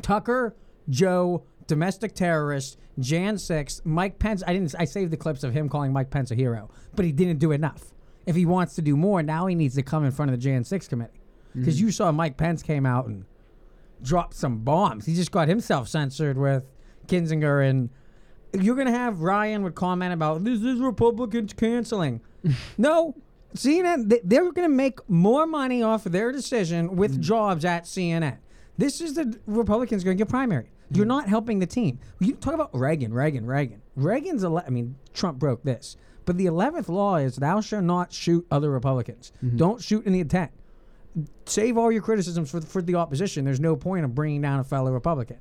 Tucker, 0.02 0.54
Joe, 0.88 1.42
domestic 1.70 2.14
terrorist, 2.14 2.76
Jan 2.98 3.38
6, 3.38 3.80
Mike 3.84 4.18
Pence. 4.18 4.42
I 4.46 4.52
didn't. 4.52 4.74
I 4.78 4.84
saved 4.84 5.10
the 5.10 5.16
clips 5.16 5.42
of 5.44 5.52
him 5.54 5.68
calling 5.68 5.92
Mike 5.92 6.10
Pence 6.10 6.30
a 6.30 6.34
hero, 6.34 6.70
but 6.94 7.04
he 7.06 7.12
didn't 7.12 7.38
do 7.38 7.52
enough. 7.52 7.94
If 8.26 8.36
he 8.36 8.44
wants 8.44 8.74
to 8.74 8.82
do 8.82 8.96
more, 8.96 9.22
now 9.22 9.46
he 9.46 9.54
needs 9.54 9.74
to 9.76 9.82
come 9.82 10.04
in 10.04 10.10
front 10.10 10.30
of 10.30 10.36
the 10.36 10.42
Jan 10.42 10.64
6 10.64 10.86
committee 10.88 11.20
because 11.54 11.78
Mhm. 11.78 11.80
you 11.82 11.90
saw 11.92 12.12
Mike 12.12 12.36
Pence 12.36 12.62
came 12.62 12.84
out 12.84 13.06
and 13.06 13.24
dropped 14.02 14.34
some 14.34 14.58
bombs. 14.58 15.06
He 15.06 15.14
just 15.14 15.30
got 15.30 15.48
himself 15.48 15.88
censored 15.88 16.36
with 16.36 16.64
Kinzinger 17.06 17.68
and 17.68 17.88
you're 18.52 18.76
gonna 18.76 18.90
have 18.90 19.20
Ryan 19.22 19.62
would 19.62 19.74
comment 19.74 20.12
about 20.12 20.44
this 20.44 20.60
is 20.60 20.80
Republicans 20.80 21.52
canceling. 21.52 22.20
no, 22.78 23.14
CNN 23.54 24.08
they- 24.08 24.20
they're 24.24 24.52
gonna 24.52 24.68
make 24.68 24.98
more 25.08 25.46
money 25.46 25.82
off 25.82 26.04
of 26.06 26.12
their 26.12 26.30
decision 26.32 26.96
with 26.96 27.20
jobs 27.20 27.64
at 27.64 27.84
CNN. 27.86 28.38
This 28.78 29.00
is 29.00 29.14
the 29.14 29.38
Republicans 29.46 30.04
going 30.04 30.16
to 30.16 30.24
get 30.24 30.30
primary. 30.30 30.70
You're 30.92 31.06
not 31.06 31.28
helping 31.28 31.60
the 31.60 31.66
team. 31.66 32.00
You 32.18 32.34
talk 32.34 32.54
about 32.54 32.70
Reagan, 32.74 33.14
Reagan, 33.14 33.46
Reagan. 33.46 33.82
Reagan's 33.96 34.42
ele- 34.44 34.64
I 34.66 34.70
mean 34.70 34.96
Trump 35.14 35.38
broke 35.38 35.62
this, 35.62 35.96
but 36.24 36.36
the 36.36 36.46
eleventh 36.46 36.88
law 36.88 37.16
is 37.16 37.36
thou 37.36 37.60
shalt 37.60 37.84
not 37.84 38.12
shoot 38.12 38.46
other 38.50 38.70
Republicans. 38.70 39.32
Mm-hmm. 39.44 39.56
Don't 39.56 39.80
shoot 39.82 40.04
in 40.04 40.12
the 40.12 40.20
intent. 40.20 40.50
Save 41.46 41.76
all 41.76 41.90
your 41.92 42.02
criticisms 42.02 42.50
for 42.50 42.60
for 42.60 42.82
the 42.82 42.96
opposition. 42.96 43.44
There's 43.44 43.60
no 43.60 43.76
point 43.76 44.04
of 44.04 44.14
bringing 44.14 44.40
down 44.40 44.60
a 44.60 44.64
fellow 44.64 44.90
Republican. 44.92 45.38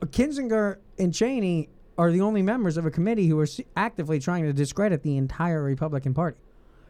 Kinzinger 0.00 0.78
and 0.98 1.12
Cheney 1.12 1.68
are 1.96 2.12
the 2.12 2.20
only 2.20 2.42
members 2.42 2.76
of 2.76 2.86
a 2.86 2.90
committee 2.90 3.26
who 3.26 3.38
are 3.40 3.46
actively 3.76 4.20
trying 4.20 4.44
to 4.44 4.52
discredit 4.52 5.02
the 5.02 5.16
entire 5.16 5.62
Republican 5.62 6.14
Party. 6.14 6.38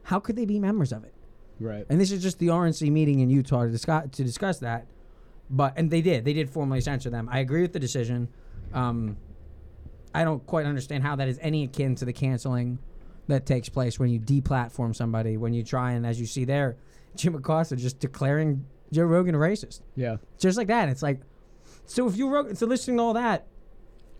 How 0.05 0.21
could 0.21 0.37
they 0.37 0.45
be 0.45 0.59
members 0.59 0.93
of 0.93 1.05
it? 1.05 1.15
Right. 1.61 1.87
And 1.89 2.01
this 2.01 2.13
is 2.13 2.23
just 2.23 2.39
the 2.39 2.49
RNC 2.49 2.91
meeting 2.93 3.21
in 3.21 3.31
Utah 3.31 3.65
to 3.65 3.71
discuss 3.71 4.09
to 4.13 4.25
discuss 4.25 4.59
that. 4.61 4.87
But 5.51 5.75
and 5.77 5.91
they 5.91 6.03
did 6.03 6.25
they 6.25 6.33
did 6.33 6.51
formally 6.51 6.81
censor 6.81 7.11
them. 7.11 7.29
I 7.31 7.41
agree 7.41 7.63
with 7.63 7.73
the 7.73 7.81
decision. 7.81 8.29
Um, 8.73 9.17
I 10.15 10.25
don't 10.25 10.45
quite 10.47 10.67
understand 10.67 11.03
how 11.03 11.17
that 11.17 11.29
is 11.29 11.39
any 11.41 11.65
akin 11.65 11.95
to 11.97 12.05
the 12.05 12.13
canceling 12.13 12.79
that 13.29 13.47
takes 13.47 13.69
place 13.69 13.99
when 13.99 14.11
you 14.11 14.19
deplatform 14.19 14.97
somebody 14.97 15.37
when 15.37 15.53
you 15.53 15.63
try 15.63 15.93
and 15.93 16.07
as 16.07 16.19
you 16.19 16.27
see 16.27 16.45
there, 16.45 16.77
Jim 17.15 17.35
Acosta 17.35 17.77
just 17.77 17.99
declaring 17.99 18.65
Joe 18.93 19.05
Rogan 19.05 19.35
a 19.35 19.39
racist. 19.39 19.83
Yeah. 19.97 20.17
Just 20.39 20.57
like 20.57 20.69
that. 20.69 20.89
It's 20.89 21.03
like 21.03 21.21
so 21.87 22.07
if 22.07 22.17
you 22.17 22.29
wrote 22.29 22.57
so 22.57 22.67
listening 22.67 22.99
to 22.99 23.03
all 23.03 23.15
that, 23.15 23.47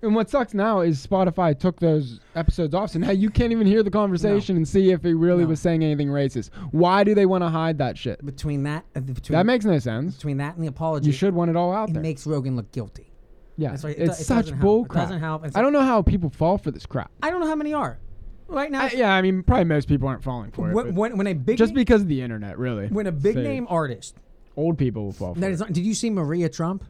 And 0.01 0.15
what 0.15 0.31
sucks 0.31 0.55
now 0.55 0.81
is 0.81 1.05
Spotify 1.05 1.59
took 1.59 1.81
those 1.81 2.21
episodes 2.37 2.73
off, 2.73 2.91
so 2.91 3.01
now 3.01 3.11
you 3.11 3.31
can't 3.31 3.51
even 3.51 3.67
hear 3.67 3.83
the 3.83 3.91
conversation 3.91 4.57
and 4.57 4.67
see 4.67 4.93
if 4.93 5.03
he 5.03 5.13
really 5.13 5.45
was 5.45 5.59
saying 5.61 5.83
anything 5.83 6.09
racist. 6.09 6.51
Why 6.71 7.03
do 7.03 7.15
they 7.17 7.27
want 7.27 7.43
to 7.43 7.49
hide 7.49 7.79
that 7.79 7.99
shit? 7.99 8.25
Between 8.25 8.63
that, 8.63 8.85
uh, 8.95 9.01
between 9.01 9.37
that 9.37 9.45
makes 9.45 9.65
no 9.65 9.77
sense. 9.81 10.15
Between 10.15 10.37
that 10.37 10.55
and 10.55 10.63
the 10.63 10.69
apology, 10.69 11.07
you 11.09 11.13
should 11.13 11.35
want 11.35 11.51
it 11.51 11.57
all 11.57 11.73
out 11.73 11.89
it 11.91 11.95
there. 11.95 12.03
makes 12.03 12.27
Rogan 12.29 12.55
look 12.55 12.71
guilty. 12.71 13.11
yeah, 13.57 13.71
right. 13.83 13.99
It 13.99 14.09
it's 14.09 14.21
it 14.21 14.25
such 14.25 14.45
doesn't 14.47 14.59
help. 14.59 14.63
bull 14.63 14.85
It 14.85 14.93
doesn't 14.93 15.19
help. 15.21 15.45
It's 15.45 15.57
I 15.57 15.63
don't 15.63 15.73
know 15.73 15.83
how 15.83 16.01
people 16.03 16.31
fall 16.31 16.59
for 16.59 16.71
this 16.71 16.87
crap. 16.87 17.11
I 17.21 17.31
don't 17.31 17.41
know 17.41 17.49
how 17.49 17.57
many 17.57 17.73
are. 17.73 17.99
Right 18.47 18.71
now, 18.71 18.83
I- 18.83 18.93
yeah, 18.95 19.13
I 19.13 19.21
mean, 19.21 19.43
probably 19.43 19.65
most 19.65 19.89
people 19.89 20.07
aren't 20.09 20.23
falling 20.23 20.53
for 20.53 20.71
it. 20.71 20.75
when, 20.75 20.87
but 20.87 20.95
when, 20.95 21.17
when 21.19 21.27
a 21.27 21.35
big 21.35 21.59
just 21.59 21.71
name- 21.71 21.75
because 21.83 22.03
of 22.03 22.09
the 22.09 22.23
internet, 22.23 22.57
really. 22.57 22.87
when 22.87 23.09
a 23.09 23.13
big 23.13 23.35
name 23.37 23.67
artist 23.69 24.15
old 24.57 24.79
people 24.79 25.05
will 25.07 25.13
fall 25.13 25.35
for 25.35 25.41
that 25.41 25.51
it. 25.51 25.55
is 25.55 25.61
not, 25.61 25.73
did 25.73 25.85
you 25.85 25.93
see 25.95 26.09
Maria 26.09 26.49
Trump 26.49 26.85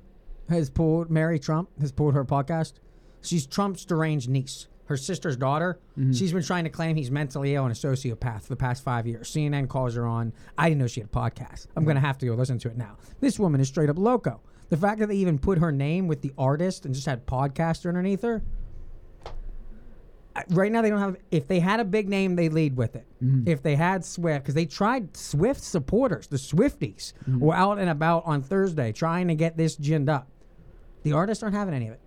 has 0.51 0.69
pulled 0.71 1.11
Mary 1.11 1.39
Trump 1.39 1.69
has 1.81 1.91
pulled 1.91 2.13
her 2.15 2.25
podcast? 2.25 2.75
She's 3.23 3.47
Trump's 3.47 3.85
deranged 3.85 4.29
niece, 4.29 4.69
her 4.87 4.97
sister's 4.97 5.37
daughter. 5.37 5.79
Mm-hmm. 5.99 6.13
She's 6.13 6.33
been 6.33 6.43
trying 6.43 6.65
to 6.65 6.71
claim 6.71 6.97
he's 6.97 7.11
mentally 7.11 7.55
ill 7.55 7.65
and 7.65 7.73
a 7.73 7.75
sociopath 7.75 8.43
for 8.43 8.49
the 8.49 8.57
past 8.57 8.83
five 8.85 9.07
years. 9.07 9.31
CNN 9.31 9.69
calls 9.69 9.95
her 9.97 10.07
on. 10.07 10.33
I 10.57 10.69
didn't 10.69 10.81
know 10.81 10.87
she 10.87 11.01
had 11.01 11.11
a 11.11 11.13
podcast. 11.13 11.67
I'm 11.77 11.85
gonna 11.85 12.01
have 12.01 12.19
to 12.19 12.27
go 12.27 12.35
listen 12.35 12.59
to 12.61 12.69
it 12.69 12.77
now. 12.77 12.97
This 13.21 13.39
woman 13.39 13.61
is 13.61 13.69
straight 13.69 13.91
up 13.91 13.99
loco. 13.99 14.41
The 14.71 14.77
fact 14.77 15.01
that 15.01 15.09
they 15.09 15.17
even 15.17 15.39
put 15.39 15.59
her 15.59 15.73
name 15.73 16.09
with 16.09 16.21
the 16.23 16.33
artist 16.39 16.85
and 16.85 16.95
just 16.95 17.07
had 17.07 17.27
podcaster 17.27 17.87
underneath 17.89 18.23
her. 18.23 18.43
Right 20.51 20.71
now, 20.71 20.83
they 20.83 20.91
don't 20.91 21.01
have. 21.01 21.17
If 21.33 21.49
they 21.49 21.59
had 21.59 21.81
a 21.81 21.85
big 21.85 22.09
name, 22.09 22.37
they 22.37 22.49
lead 22.49 22.77
with 22.77 22.95
it. 22.95 23.07
Mm-hmm. 23.23 23.49
If 23.49 23.61
they 23.63 23.75
had 23.75 24.05
Swift, 24.05 24.45
because 24.45 24.55
they 24.55 24.67
tried 24.67 25.17
Swift 25.17 25.61
supporters, 25.63 26.29
the 26.29 26.37
Swifties, 26.37 27.13
Mm-hmm. 27.29 27.41
were 27.41 27.55
out 27.57 27.79
and 27.81 27.91
about 27.91 28.23
on 28.25 28.43
Thursday 28.43 28.93
trying 28.93 29.27
to 29.29 29.35
get 29.35 29.57
this 29.57 29.77
ginned 29.77 30.09
up. 30.09 30.29
The 31.03 31.13
artists 31.13 31.43
aren't 31.43 31.57
having 31.57 31.75
any 31.75 31.89
of 31.89 31.95
it, 31.95 32.01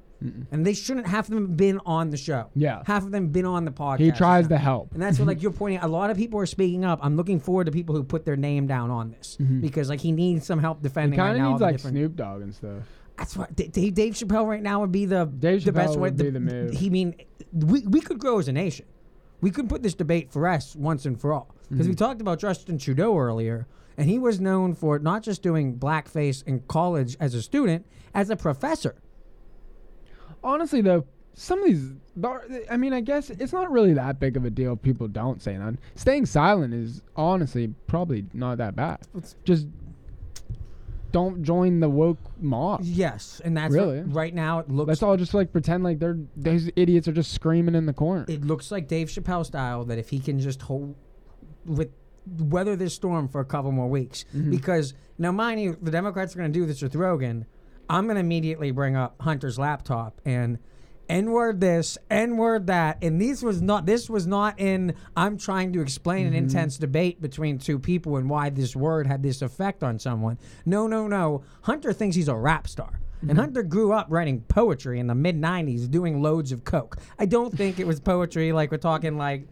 and 0.52 0.66
they 0.66 0.74
shouldn't 0.74 1.08
have 1.08 1.30
them 1.30 1.56
been 1.56 1.80
on 1.86 2.10
the 2.12 2.18
show. 2.18 2.50
Yeah. 2.56 2.84
half 2.86 3.04
of 3.04 3.12
them 3.12 3.30
been 3.30 3.46
on 3.46 3.66
the 3.66 3.72
podcast. 3.72 4.00
He 4.00 4.12
tries 4.12 4.48
to 4.50 4.58
help. 4.58 4.94
and 4.94 5.02
that's 5.02 5.18
what 5.20 5.28
like 5.28 5.42
you're 5.44 5.52
pointing. 5.52 5.80
out. 5.80 5.86
A 5.86 5.88
lot 5.88 6.10
of 6.12 6.18
people 6.18 6.40
are 6.40 6.46
speaking 6.46 6.86
up. 6.86 7.00
I'm 7.02 7.16
looking 7.18 7.40
forward 7.40 7.66
to 7.66 7.72
people 7.72 7.96
who 7.96 8.04
put 8.04 8.24
their 8.26 8.36
name 8.38 8.68
down 8.68 8.92
on 8.92 9.12
this 9.12 9.38
because 9.38 9.90
like 9.90 10.00
he 10.02 10.12
needs 10.12 10.46
some 10.46 10.60
help 10.60 10.82
defending. 10.84 11.20
right 11.20 11.26
kind 11.28 11.38
of 11.40 11.44
all 11.46 11.52
needs 11.54 11.62
like 11.62 11.76
different- 11.78 11.96
Snoop 11.98 12.16
Dogg 12.16 12.42
and 12.44 12.54
stuff. 12.54 12.84
that's 13.18 13.36
what 13.36 13.56
D- 13.56 13.68
D- 13.68 13.92
Dave 13.92 14.14
Chappelle 14.14 14.48
right 14.48 14.62
now 14.64 14.80
would 14.82 14.92
be 14.92 15.06
the 15.06 15.26
Dave 15.26 15.64
the 15.66 15.72
best 15.72 15.96
way. 15.96 16.02
would 16.10 16.18
be 16.18 16.30
the 16.30 16.40
move. 16.40 16.72
He 16.74 16.90
mean 16.90 17.16
we 17.54 17.82
we 17.88 18.00
could 18.02 18.20
grow 18.20 18.40
as 18.40 18.48
a 18.48 18.54
nation. 18.54 18.86
We 19.42 19.50
could 19.50 19.68
put 19.70 19.82
this 19.82 19.96
debate 19.96 20.32
for 20.32 20.48
us 20.48 20.76
once 20.76 21.06
and 21.08 21.20
for 21.20 21.34
all 21.34 21.56
because 21.70 21.88
we 21.88 21.94
Mm-hmm. 21.94 22.06
talked 22.06 22.22
about 22.22 22.38
Justin 22.40 22.78
Trudeau 22.78 23.18
earlier, 23.18 23.66
and 23.98 24.08
he 24.08 24.20
was 24.20 24.40
known 24.40 24.76
for 24.76 25.00
not 25.00 25.24
just 25.24 25.42
doing 25.42 25.78
blackface 25.80 26.44
in 26.46 26.60
college 26.68 27.18
as 27.20 27.34
a 27.34 27.42
student, 27.42 27.86
as 28.14 28.30
a 28.30 28.36
professor. 28.36 28.96
Honestly, 30.44 30.82
though, 30.82 31.06
some 31.34 31.60
of 31.60 31.66
these, 31.66 31.92
I 32.70 32.78
mean, 32.78 32.94
I 32.94 33.02
guess 33.02 33.30
it's 33.30 33.54
not 33.54 33.72
really 33.72 33.94
that 33.94 34.20
big 34.20 34.36
of 34.38 34.44
a 34.46 34.50
deal. 34.50 34.76
People 34.76 35.08
don't 35.08 35.42
say 35.42 35.58
none. 35.58 35.80
Staying 35.96 36.26
silent 36.26 36.74
is 36.74 37.02
honestly 37.16 37.74
probably 37.88 38.26
not 38.34 38.58
that 38.58 38.76
bad. 38.76 39.00
Just 39.46 39.68
don't 41.12 41.44
join 41.44 41.80
the 41.82 41.90
woke 41.90 42.20
mob. 42.40 42.82
Yes, 42.84 43.42
and 43.44 43.56
that's 43.58 43.74
Really? 43.74 44.00
right 44.02 44.34
now 44.34 44.60
it 44.60 44.70
looks. 44.70 44.88
Let's 44.88 45.04
all 45.04 45.18
just 45.18 45.34
like 45.34 45.52
pretend 45.52 45.84
like 45.84 46.00
they're 46.00 46.18
these 46.38 46.70
idiots 46.78 47.08
are 47.08 47.12
just 47.12 47.34
screaming 47.34 47.76
in 47.76 47.86
the 47.86 47.94
corner. 47.94 48.26
it 48.30 48.46
looks 48.46 48.72
like 48.72 48.88
Dave 48.88 49.10
Chappelle 49.10 49.46
style 49.46 49.84
that 49.86 49.98
if 49.98 50.10
he 50.10 50.20
can 50.20 50.40
just 50.40 50.62
hold 50.64 50.96
with 51.66 51.90
weather 52.40 52.76
this 52.78 52.94
storm 52.94 53.28
for 53.28 53.42
a 53.42 53.46
couple 53.46 53.72
more 53.72 53.90
weeks 53.90 54.24
Mm-hmm. 54.34 54.52
because 54.52 54.94
now 55.18 55.32
mind 55.34 55.60
you 55.60 55.78
the 55.82 55.92
Democrats 55.92 56.34
are 56.36 56.40
going 56.40 56.54
to 56.54 56.58
do 56.60 56.66
this 56.66 56.82
with 56.82 56.96
Rogan 56.96 57.46
I'm 57.90 58.06
going 58.06 58.16
to 58.16 58.22
immediately 58.22 58.72
bring 58.72 58.96
up 58.96 59.22
Hunter's 59.22 59.60
laptop 59.60 60.22
and 60.26 60.60
N 61.10 61.32
word 61.32 61.60
this, 61.60 61.98
N 62.10 62.38
word 62.38 62.68
that, 62.68 62.98
and 63.02 63.20
this 63.20 63.44
was 63.44 63.62
not. 63.62 63.86
This 63.86 64.10
was 64.10 64.26
not 64.26 64.58
in. 64.58 64.96
I'm 65.18 65.38
trying 65.38 65.74
to 65.74 65.82
explain 65.82 66.26
Mm-hmm. 66.28 66.36
an 66.38 66.44
intense 66.46 66.78
debate 66.78 67.22
between 67.22 67.58
two 67.58 67.80
people 67.80 68.16
and 68.16 68.30
why 68.30 68.50
this 68.50 68.78
word 68.78 69.08
had 69.08 69.22
this 69.22 69.42
effect 69.42 69.84
on 69.84 70.00
someone. 70.00 70.38
No, 70.66 70.88
no, 70.88 71.08
no. 71.08 71.44
Hunter 71.64 71.92
thinks 71.92 72.16
he's 72.16 72.30
a 72.30 72.36
rap 72.36 72.66
star. 72.68 73.02
And 73.28 73.38
Hunter 73.38 73.62
grew 73.62 73.92
up 73.92 74.08
writing 74.10 74.42
poetry 74.48 75.00
in 75.00 75.06
the 75.08 75.14
mid 75.14 75.36
90s, 75.40 75.92
doing 75.92 76.24
loads 76.24 76.52
of 76.52 76.64
coke. 76.64 76.98
I 77.20 77.26
don't 77.28 77.56
think 77.56 77.78
it 77.78 77.86
was 77.86 78.00
poetry 78.00 78.52
like 78.54 78.72
we're 78.72 78.78
talking 78.78 79.16
like 79.16 79.48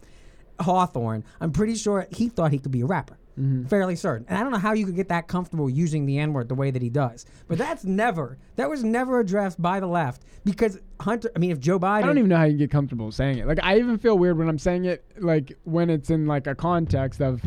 Hawthorne. 0.59 1.23
I'm 1.39 1.51
pretty 1.51 1.75
sure 1.75 2.07
he 2.09 2.29
thought 2.29 2.51
he 2.51 2.57
could 2.57 2.71
be 2.71 2.81
a 2.81 2.85
rapper. 2.87 3.18
Mm-hmm. 3.39 3.67
Fairly 3.67 3.95
certain. 3.95 4.25
And 4.27 4.37
I 4.37 4.41
don't 4.41 4.51
know 4.51 4.57
how 4.57 4.73
you 4.73 4.85
could 4.85 4.95
get 4.95 5.07
that 5.09 5.27
comfortable 5.27 5.69
using 5.69 6.05
the 6.05 6.19
N 6.19 6.33
word 6.33 6.49
the 6.49 6.55
way 6.55 6.71
that 6.71 6.81
he 6.81 6.89
does. 6.89 7.25
But 7.47 7.57
that's 7.57 7.85
never, 7.85 8.37
that 8.57 8.69
was 8.69 8.83
never 8.83 9.19
addressed 9.19 9.61
by 9.61 9.79
the 9.79 9.87
left 9.87 10.23
because 10.43 10.79
Hunter, 10.99 11.31
I 11.35 11.39
mean, 11.39 11.51
if 11.51 11.59
Joe 11.59 11.79
Biden. 11.79 12.03
I 12.03 12.07
don't 12.07 12.17
even 12.17 12.29
know 12.29 12.37
how 12.37 12.43
you 12.43 12.57
get 12.57 12.71
comfortable 12.71 13.11
saying 13.11 13.37
it. 13.37 13.47
Like 13.47 13.59
I 13.63 13.77
even 13.79 13.97
feel 13.97 14.17
weird 14.17 14.37
when 14.37 14.49
I'm 14.49 14.57
saying 14.59 14.85
it, 14.85 15.05
like 15.17 15.53
when 15.63 15.89
it's 15.89 16.09
in 16.09 16.27
like 16.27 16.47
a 16.47 16.55
context 16.55 17.21
of, 17.21 17.41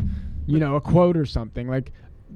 you 0.47 0.59
know, 0.59 0.75
a 0.75 0.81
quote 0.81 1.15
or 1.15 1.25
something. 1.25 1.67
Like 1.67 1.91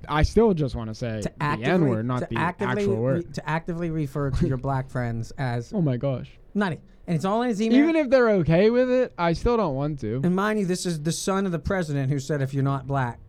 I 0.08 0.22
still 0.22 0.53
just 0.53 0.76
want 0.76 0.89
to 0.89 0.95
say 0.95 1.22
to 1.22 1.32
the 1.39 1.64
N 1.64 1.88
word, 1.88 2.05
not 2.05 2.30
the 2.30 2.38
actively 2.38 2.84
actual 2.84 2.95
re- 2.97 3.01
word. 3.01 3.34
to 3.34 3.49
actively 3.49 3.89
refer 3.89 4.30
to 4.30 4.47
your 4.47 4.58
black 4.58 4.89
friends 4.89 5.32
as 5.38 5.74
oh 5.76 5.82
my 5.82 5.97
gosh. 5.97 6.30
nutty, 6.53 6.80
and 7.08 7.16
it's 7.16 7.26
all 7.26 7.41
in 7.41 7.49
his 7.49 7.62
email. 7.62 7.80
Even 7.80 7.95
if 7.95 8.10
they're 8.10 8.30
okay 8.30 8.70
with 8.70 8.91
it, 8.91 9.14
I 9.18 9.34
still 9.34 9.58
don't 9.58 9.76
want 9.76 9.99
to. 10.01 10.22
and 10.24 10.36
mind 10.36 10.60
you, 10.60 10.66
this 10.66 10.86
is 10.86 11.01
the 11.01 11.12
son 11.12 11.45
of 11.47 11.51
the 11.51 11.60
president 11.60 12.12
who 12.12 12.20
said, 12.20 12.41
"If 12.41 12.53
you're 12.53 12.64
not 12.64 12.86
black, 12.86 13.20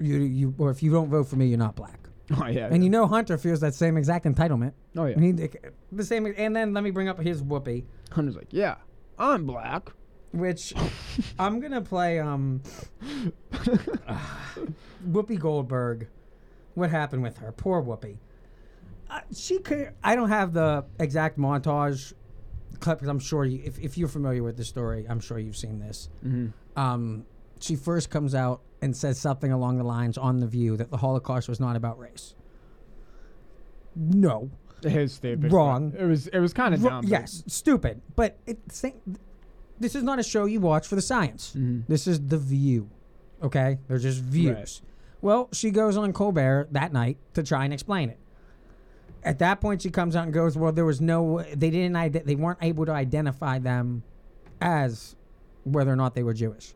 you 0.00 0.18
you 0.18 0.54
or 0.58 0.70
if 0.70 0.82
you 0.82 0.90
don't 0.92 1.08
vote 1.08 1.28
for 1.28 1.36
me, 1.36 1.46
you're 1.46 1.58
not 1.58 1.74
black." 1.76 2.08
Oh 2.36 2.46
yeah. 2.46 2.68
And 2.70 2.82
you 2.82 2.90
know 2.90 3.06
Hunter 3.06 3.38
feels 3.38 3.60
that 3.60 3.74
same 3.74 3.96
exact 3.96 4.24
entitlement. 4.26 4.72
Oh 4.96 5.04
yeah. 5.06 5.14
And 5.14 5.38
he, 5.40 5.48
the 5.92 6.04
same, 6.04 6.26
and 6.36 6.56
then 6.56 6.74
let 6.74 6.82
me 6.82 6.90
bring 6.90 7.08
up 7.08 7.20
his 7.20 7.40
whoopee, 7.42 7.84
Hunter's 8.10 8.34
like, 8.36 8.48
yeah, 8.50 8.74
I'm 9.18 9.46
black. 9.46 9.90
which 10.32 10.74
I'm 11.38 11.60
gonna 11.60 11.80
play. 11.82 12.18
Um, 12.18 12.62
Whoopi 15.08 15.38
Goldberg. 15.38 16.08
What 16.74 16.90
happened 16.90 17.22
with 17.22 17.38
her? 17.38 17.52
Poor 17.52 17.82
Whoopi. 17.82 18.18
Uh, 19.08 19.20
she 19.34 19.58
could. 19.60 19.92
I 20.02 20.16
don't 20.16 20.28
have 20.28 20.52
the 20.52 20.84
exact 20.98 21.38
montage 21.38 22.12
clip 22.80 22.98
because 22.98 23.08
I'm 23.08 23.18
sure 23.20 23.44
you, 23.44 23.62
if 23.64 23.78
if 23.78 23.96
you're 23.96 24.08
familiar 24.08 24.42
with 24.42 24.56
the 24.56 24.64
story, 24.64 25.06
I'm 25.08 25.20
sure 25.20 25.38
you've 25.38 25.56
seen 25.56 25.78
this. 25.78 26.08
Mhm. 26.24 26.52
Um, 26.76 27.24
she 27.60 27.76
first 27.76 28.10
comes 28.10 28.34
out 28.34 28.60
and 28.82 28.96
says 28.96 29.18
something 29.18 29.50
along 29.52 29.78
the 29.78 29.84
lines 29.84 30.18
on 30.18 30.40
the 30.40 30.46
View 30.46 30.76
that 30.76 30.90
the 30.90 30.98
Holocaust 30.98 31.48
was 31.48 31.58
not 31.60 31.76
about 31.76 31.98
race. 31.98 32.34
No, 33.94 34.50
It 34.82 34.92
is 34.94 35.14
stupid. 35.14 35.52
Wrong. 35.52 35.94
It 35.98 36.04
was 36.04 36.26
it 36.28 36.38
was 36.38 36.52
kind 36.52 36.74
of 36.74 36.82
dumb. 36.82 37.04
yes, 37.06 37.42
stupid. 37.46 38.02
But 38.14 38.36
it, 38.46 38.58
this 39.80 39.94
is 39.94 40.02
not 40.02 40.18
a 40.18 40.22
show 40.22 40.44
you 40.44 40.60
watch 40.60 40.86
for 40.86 40.96
the 40.96 41.02
science. 41.02 41.54
Mhm. 41.56 41.84
This 41.88 42.06
is 42.06 42.20
the 42.26 42.36
View. 42.38 42.90
Okay, 43.42 43.78
they're 43.88 43.98
just 43.98 44.20
views. 44.20 44.82
Well, 45.22 45.48
she 45.52 45.70
goes 45.70 45.96
on 45.96 46.12
Colbert 46.12 46.68
that 46.72 46.92
night 46.92 47.16
to 47.34 47.42
try 47.42 47.64
and 47.64 47.72
explain 47.72 48.10
it. 48.10 48.18
At 49.24 49.38
that 49.40 49.60
point, 49.60 49.82
she 49.82 49.90
comes 49.90 50.14
out 50.14 50.24
and 50.24 50.32
goes, 50.32 50.56
"Well, 50.56 50.72
there 50.72 50.84
was 50.84 51.00
no. 51.00 51.42
They 51.54 51.70
didn't. 51.70 52.24
They 52.26 52.34
weren't 52.34 52.58
able 52.62 52.86
to 52.86 52.92
identify 52.92 53.58
them 53.58 54.02
as 54.60 55.16
whether 55.64 55.90
or 55.90 55.96
not 55.96 56.14
they 56.14 56.22
were 56.22 56.34
Jewish. 56.34 56.74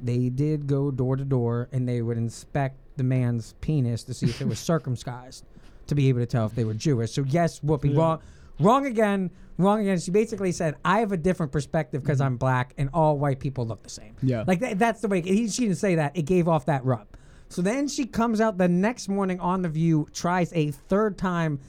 They 0.00 0.28
did 0.28 0.66
go 0.66 0.90
door 0.90 1.16
to 1.16 1.24
door 1.24 1.68
and 1.72 1.88
they 1.88 2.02
would 2.02 2.16
inspect 2.16 2.76
the 2.96 3.04
man's 3.04 3.54
penis 3.60 4.04
to 4.04 4.14
see 4.14 4.26
if 4.26 4.40
it 4.40 4.48
was 4.48 4.58
circumcised 4.72 5.44
to 5.86 5.94
be 5.94 6.08
able 6.08 6.20
to 6.20 6.26
tell 6.26 6.46
if 6.46 6.54
they 6.54 6.64
were 6.64 6.74
Jewish. 6.74 7.12
So 7.12 7.24
yes, 7.26 7.60
Whoopi, 7.60 7.92
Yeah. 7.92 8.00
wrong, 8.00 8.20
wrong 8.58 8.86
again, 8.86 9.30
wrong 9.58 9.80
again. 9.80 9.98
She 9.98 10.10
basically 10.10 10.52
said, 10.52 10.76
"I 10.84 11.00
have 11.00 11.12
a 11.12 11.16
different 11.16 11.52
perspective 11.52 12.02
because 12.02 12.18
mm-hmm. 12.18 12.26
I'm 12.26 12.36
black, 12.36 12.74
and 12.78 12.90
all 12.92 13.18
white 13.18 13.40
people 13.40 13.66
look 13.66 13.82
the 13.82 13.90
same." 13.90 14.16
Yeah. 14.22 14.44
like 14.46 14.60
that, 14.60 14.78
that's 14.78 15.00
the 15.00 15.08
way. 15.08 15.20
He, 15.20 15.48
she 15.48 15.62
didn't 15.62 15.78
say 15.78 15.96
that. 15.96 16.16
It 16.16 16.22
gave 16.22 16.48
off 16.48 16.66
that 16.66 16.84
rub. 16.84 17.06
So 17.48 17.62
then 17.62 17.88
she 17.88 18.06
comes 18.06 18.40
out 18.40 18.58
the 18.58 18.68
next 18.68 19.08
morning 19.08 19.38
on 19.40 19.62
the 19.62 19.68
View, 19.68 20.08
tries 20.12 20.52
a 20.54 20.70
third 20.70 21.18
time. 21.18 21.60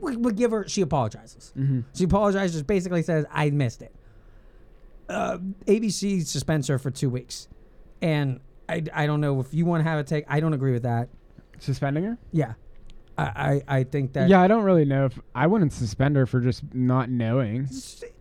We, 0.00 0.16
we 0.16 0.32
give 0.32 0.50
her. 0.50 0.68
She 0.68 0.82
apologizes. 0.82 1.52
Mm-hmm. 1.56 1.80
She 1.94 2.04
apologizes. 2.04 2.62
Basically 2.62 3.02
says, 3.02 3.24
"I 3.30 3.50
missed 3.50 3.82
it." 3.82 3.94
Uh, 5.08 5.38
ABC 5.66 6.26
suspends 6.26 6.68
her 6.68 6.78
for 6.78 6.90
two 6.90 7.10
weeks, 7.10 7.48
and 8.02 8.40
I, 8.68 8.82
I 8.92 9.06
don't 9.06 9.20
know 9.20 9.40
if 9.40 9.52
you 9.54 9.64
want 9.64 9.82
to 9.84 9.88
have 9.88 9.98
a 9.98 10.04
take. 10.04 10.24
I 10.28 10.40
don't 10.40 10.52
agree 10.52 10.72
with 10.72 10.82
that. 10.82 11.08
Suspending 11.58 12.04
her? 12.04 12.18
Yeah, 12.32 12.54
I, 13.18 13.22
I, 13.68 13.78
I 13.78 13.84
think 13.84 14.12
that 14.12 14.28
yeah, 14.28 14.40
I 14.40 14.46
don't 14.46 14.62
really 14.62 14.84
know 14.84 15.06
if 15.06 15.18
I 15.34 15.46
wouldn't 15.48 15.72
suspend 15.72 16.14
her 16.16 16.24
for 16.24 16.40
just 16.40 16.62
not 16.72 17.10
knowing. 17.10 17.68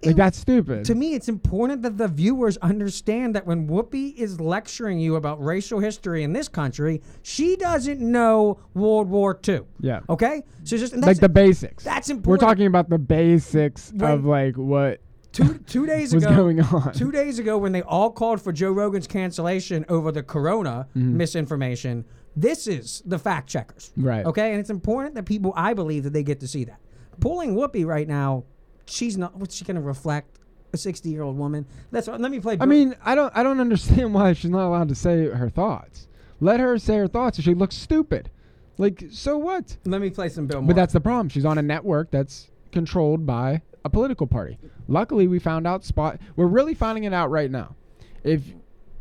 Like 0.03 0.15
that's 0.15 0.39
stupid. 0.39 0.85
To 0.85 0.95
me, 0.95 1.14
it's 1.14 1.30
important 1.30 1.84
that 1.84 1.97
the 1.97 2.07
viewers 2.07 2.57
understand 2.57 3.35
that 3.35 3.45
when 3.45 3.68
Whoopi 3.68 4.15
is 4.15 4.39
lecturing 4.39 4.99
you 4.99 5.15
about 5.15 5.43
racial 5.43 5.80
history 5.80 6.23
in 6.23 6.34
this 6.34 6.47
country, 6.47 7.01
she 7.22 7.55
doesn't 7.57 7.99
know 7.99 8.59
World 8.73 9.09
War 9.09 9.39
II. 9.47 9.61
Yeah. 9.80 9.99
Okay. 10.09 10.43
So 10.64 10.77
just 10.77 10.95
like 10.95 11.19
the 11.19 11.30
basics. 11.30 11.84
That's 11.84 12.09
important. 12.09 12.41
We're 12.41 12.47
talking 12.47 12.65
about 12.65 12.89
the 12.89 12.97
basics 12.99 13.91
When- 13.93 14.09
of 14.11 14.26
like 14.26 14.55
what 14.55 15.01
two 15.31 15.57
two 15.67 15.85
days 15.85 16.13
was 16.13 16.23
ago. 16.23 16.35
going 16.35 16.59
on. 16.61 16.93
Two 16.93 17.11
days 17.11 17.39
ago, 17.39 17.57
when 17.57 17.71
they 17.71 17.81
all 17.81 18.09
called 18.11 18.41
for 18.41 18.51
Joe 18.51 18.71
Rogan's 18.71 19.07
cancellation 19.07 19.85
over 19.89 20.11
the 20.11 20.23
Corona 20.23 20.87
Mhm. 20.95 21.13
misinformation, 21.13 22.05
this 22.35 22.67
is 22.67 23.01
the 23.05 23.19
fact 23.19 23.47
checkers. 23.49 23.91
Right. 23.97 24.25
Okay, 24.25 24.51
and 24.51 24.59
it's 24.59 24.69
important 24.69 25.15
that 25.15 25.25
people, 25.25 25.53
I 25.55 25.73
believe, 25.73 26.03
that 26.03 26.13
they 26.13 26.23
get 26.23 26.39
to 26.41 26.47
see 26.47 26.63
that. 26.65 26.79
Pulling 27.19 27.55
Whoopi 27.55 27.85
right 27.85 28.07
now, 28.07 28.43
she's 28.85 29.17
not. 29.17 29.35
What's 29.37 29.55
she 29.55 29.65
going 29.65 29.75
to 29.75 29.81
reflect? 29.81 30.39
A 30.73 30.77
sixty-year-old 30.77 31.37
woman. 31.37 31.65
That's 31.91 32.07
what. 32.07 32.19
Let 32.19 32.29
me 32.29 32.39
play. 32.41 32.57
I 32.59 32.65
mean, 32.65 32.93
I 33.03 33.15
don't 33.15 33.31
I 33.35 33.41
don't 33.41 33.59
understand 33.61 34.13
why 34.13 34.33
she's 34.33 34.51
not 34.51 34.67
allowed 34.67 34.89
to 34.89 34.95
say 34.95 35.29
her 35.29 35.49
thoughts. 35.49 36.07
Let 36.41 36.59
her 36.59 36.77
say 36.77 36.97
her 36.97 37.07
thoughts. 37.07 37.39
If 37.39 37.45
she 37.45 37.53
looks 37.53 37.75
stupid, 37.75 38.29
like 38.77 39.05
so 39.09 39.37
what? 39.37 39.77
Let 39.85 40.01
me 40.01 40.09
play 40.09 40.27
some 40.29 40.45
Bill. 40.45 40.61
But 40.61 40.75
that's 40.75 40.91
the 40.93 40.99
problem. 40.99 41.29
She's 41.29 41.45
on 41.45 41.57
a 41.57 41.61
network 41.61 42.11
that's 42.11 42.49
controlled 42.73 43.25
by 43.25 43.61
a 43.85 43.89
political 43.89 44.27
party. 44.27 44.59
Luckily, 44.88 45.27
we 45.27 45.39
found 45.39 45.68
out 45.68 45.84
Spot. 45.84 46.19
We're 46.35 46.47
really 46.47 46.73
finding 46.73 47.03
it 47.03 47.14
out 47.14 47.30
right 47.30 47.51
now. 47.51 47.76
If 48.23 48.43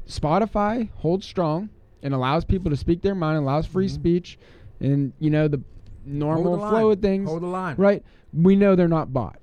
Spotify 0.08 0.90
holds 0.96 1.26
strong 1.26 1.70
and 2.02 2.14
allows 2.14 2.44
people 2.44 2.70
to 2.70 2.76
speak 2.76 3.02
their 3.02 3.14
mind, 3.14 3.38
and 3.38 3.44
allows 3.44 3.66
free 3.66 3.86
mm-hmm. 3.86 3.94
speech, 3.94 4.38
and 4.80 5.12
you 5.18 5.30
know 5.30 5.48
the 5.48 5.62
normal 6.04 6.56
line. 6.56 6.70
flow 6.70 6.90
of 6.90 7.00
things, 7.00 7.28
Hold 7.28 7.42
the 7.42 7.46
line. 7.46 7.76
right? 7.76 8.02
We 8.32 8.56
know 8.56 8.76
they're 8.76 8.88
not 8.88 9.12
bought, 9.12 9.38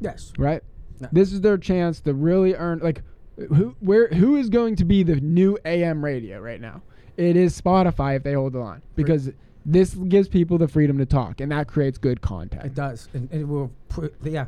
Yes. 0.00 0.32
right? 0.38 0.62
No. 1.00 1.08
This 1.12 1.32
is 1.32 1.40
their 1.40 1.58
chance 1.58 2.00
to 2.02 2.14
really 2.14 2.54
earn. 2.54 2.80
Like, 2.80 3.02
who 3.36 3.76
where 3.80 4.08
who 4.08 4.36
is 4.36 4.48
going 4.48 4.76
to 4.76 4.84
be 4.84 5.02
the 5.02 5.16
new 5.16 5.58
AM 5.64 6.04
radio 6.04 6.40
right 6.40 6.60
now? 6.60 6.82
It 7.16 7.36
is 7.36 7.60
Spotify 7.60 8.16
if 8.16 8.22
they 8.22 8.34
hold 8.34 8.52
the 8.52 8.60
line 8.60 8.82
because 8.94 9.30
this 9.64 9.94
gives 9.94 10.28
people 10.28 10.58
the 10.58 10.68
freedom 10.68 10.98
to 10.98 11.06
talk, 11.06 11.40
and 11.40 11.50
that 11.52 11.68
creates 11.68 11.98
good 11.98 12.20
content. 12.20 12.64
It 12.64 12.74
does, 12.74 13.08
and 13.12 13.32
it 13.32 13.44
will. 13.44 13.70
Put, 13.88 14.14
yeah, 14.22 14.46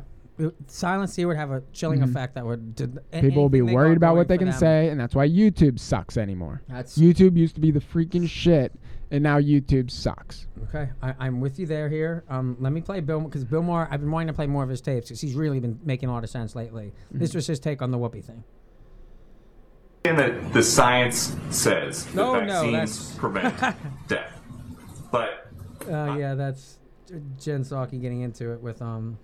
silence 0.67 1.15
here 1.15 1.27
would 1.27 1.37
have 1.37 1.51
a 1.51 1.61
chilling 1.73 1.99
Mhm. 1.99 2.09
effect 2.09 2.35
that 2.35 2.45
would. 2.45 2.75
did- 2.75 2.99
People 3.11 3.43
will 3.43 3.49
be 3.49 3.61
worried 3.61 3.97
about 3.97 4.15
what 4.15 4.27
they 4.27 4.37
can 4.37 4.49
them. 4.49 4.57
say, 4.57 4.89
and 4.89 4.99
that's 4.99 5.13
why 5.15 5.27
YouTube 5.27 5.79
sucks 5.79 6.17
anymore. 6.17 6.61
That's- 6.67 6.97
YouTube 6.97 7.35
used 7.37 7.55
to 7.55 7.61
be 7.61 7.71
the 7.71 7.79
freaking 7.79 8.27
shit, 8.27 8.71
and 9.11 9.23
now 9.23 9.39
YouTube 9.39 9.89
sucks. 9.91 10.47
Okay, 10.69 10.89
I, 11.01 11.13
I'm 11.19 11.41
with 11.41 11.59
you 11.59 11.65
there. 11.65 11.89
Here, 11.89 12.23
um, 12.29 12.55
let 12.59 12.71
me 12.73 12.81
play 12.81 12.99
Bill 13.01 13.19
because 13.21 13.43
Bill 13.43 13.63
Maher. 13.63 13.87
I've 13.91 13.99
been 14.01 14.11
wanting 14.11 14.27
to 14.27 14.33
play 14.33 14.47
more 14.47 14.63
of 14.63 14.69
his 14.69 14.81
tapes 14.81 15.07
because 15.09 15.21
he's 15.21 15.35
really 15.35 15.59
been 15.59 15.79
making 15.83 16.09
a 16.09 16.13
lot 16.13 16.23
of 16.23 16.29
sense 16.29 16.55
lately. 16.55 16.93
This 17.11 17.29
Mm-hmm. 17.31 17.37
was 17.37 17.47
his 17.47 17.59
take 17.59 17.81
on 17.81 17.91
the 17.91 17.97
Whoopi 17.97 18.23
thing. 18.23 18.43
And 20.03 20.17
that 20.17 20.53
the 20.53 20.63
science 20.63 21.35
says 21.51 22.05
that 22.05 22.15
No, 22.15 22.33
no, 22.39 22.45
vaccines 22.47 22.71
that's- 22.73 23.15
prevent 23.17 23.59
death. 24.07 24.41
But 25.11 25.47
Uh, 25.87 26.15
yeah, 26.17 26.33
that's 26.35 26.79
Jen 27.37 27.61
Psaki 27.63 27.99
getting 28.01 28.21
into 28.21 28.51
it 28.51 28.61
with 28.61 28.81
um. 28.81 29.17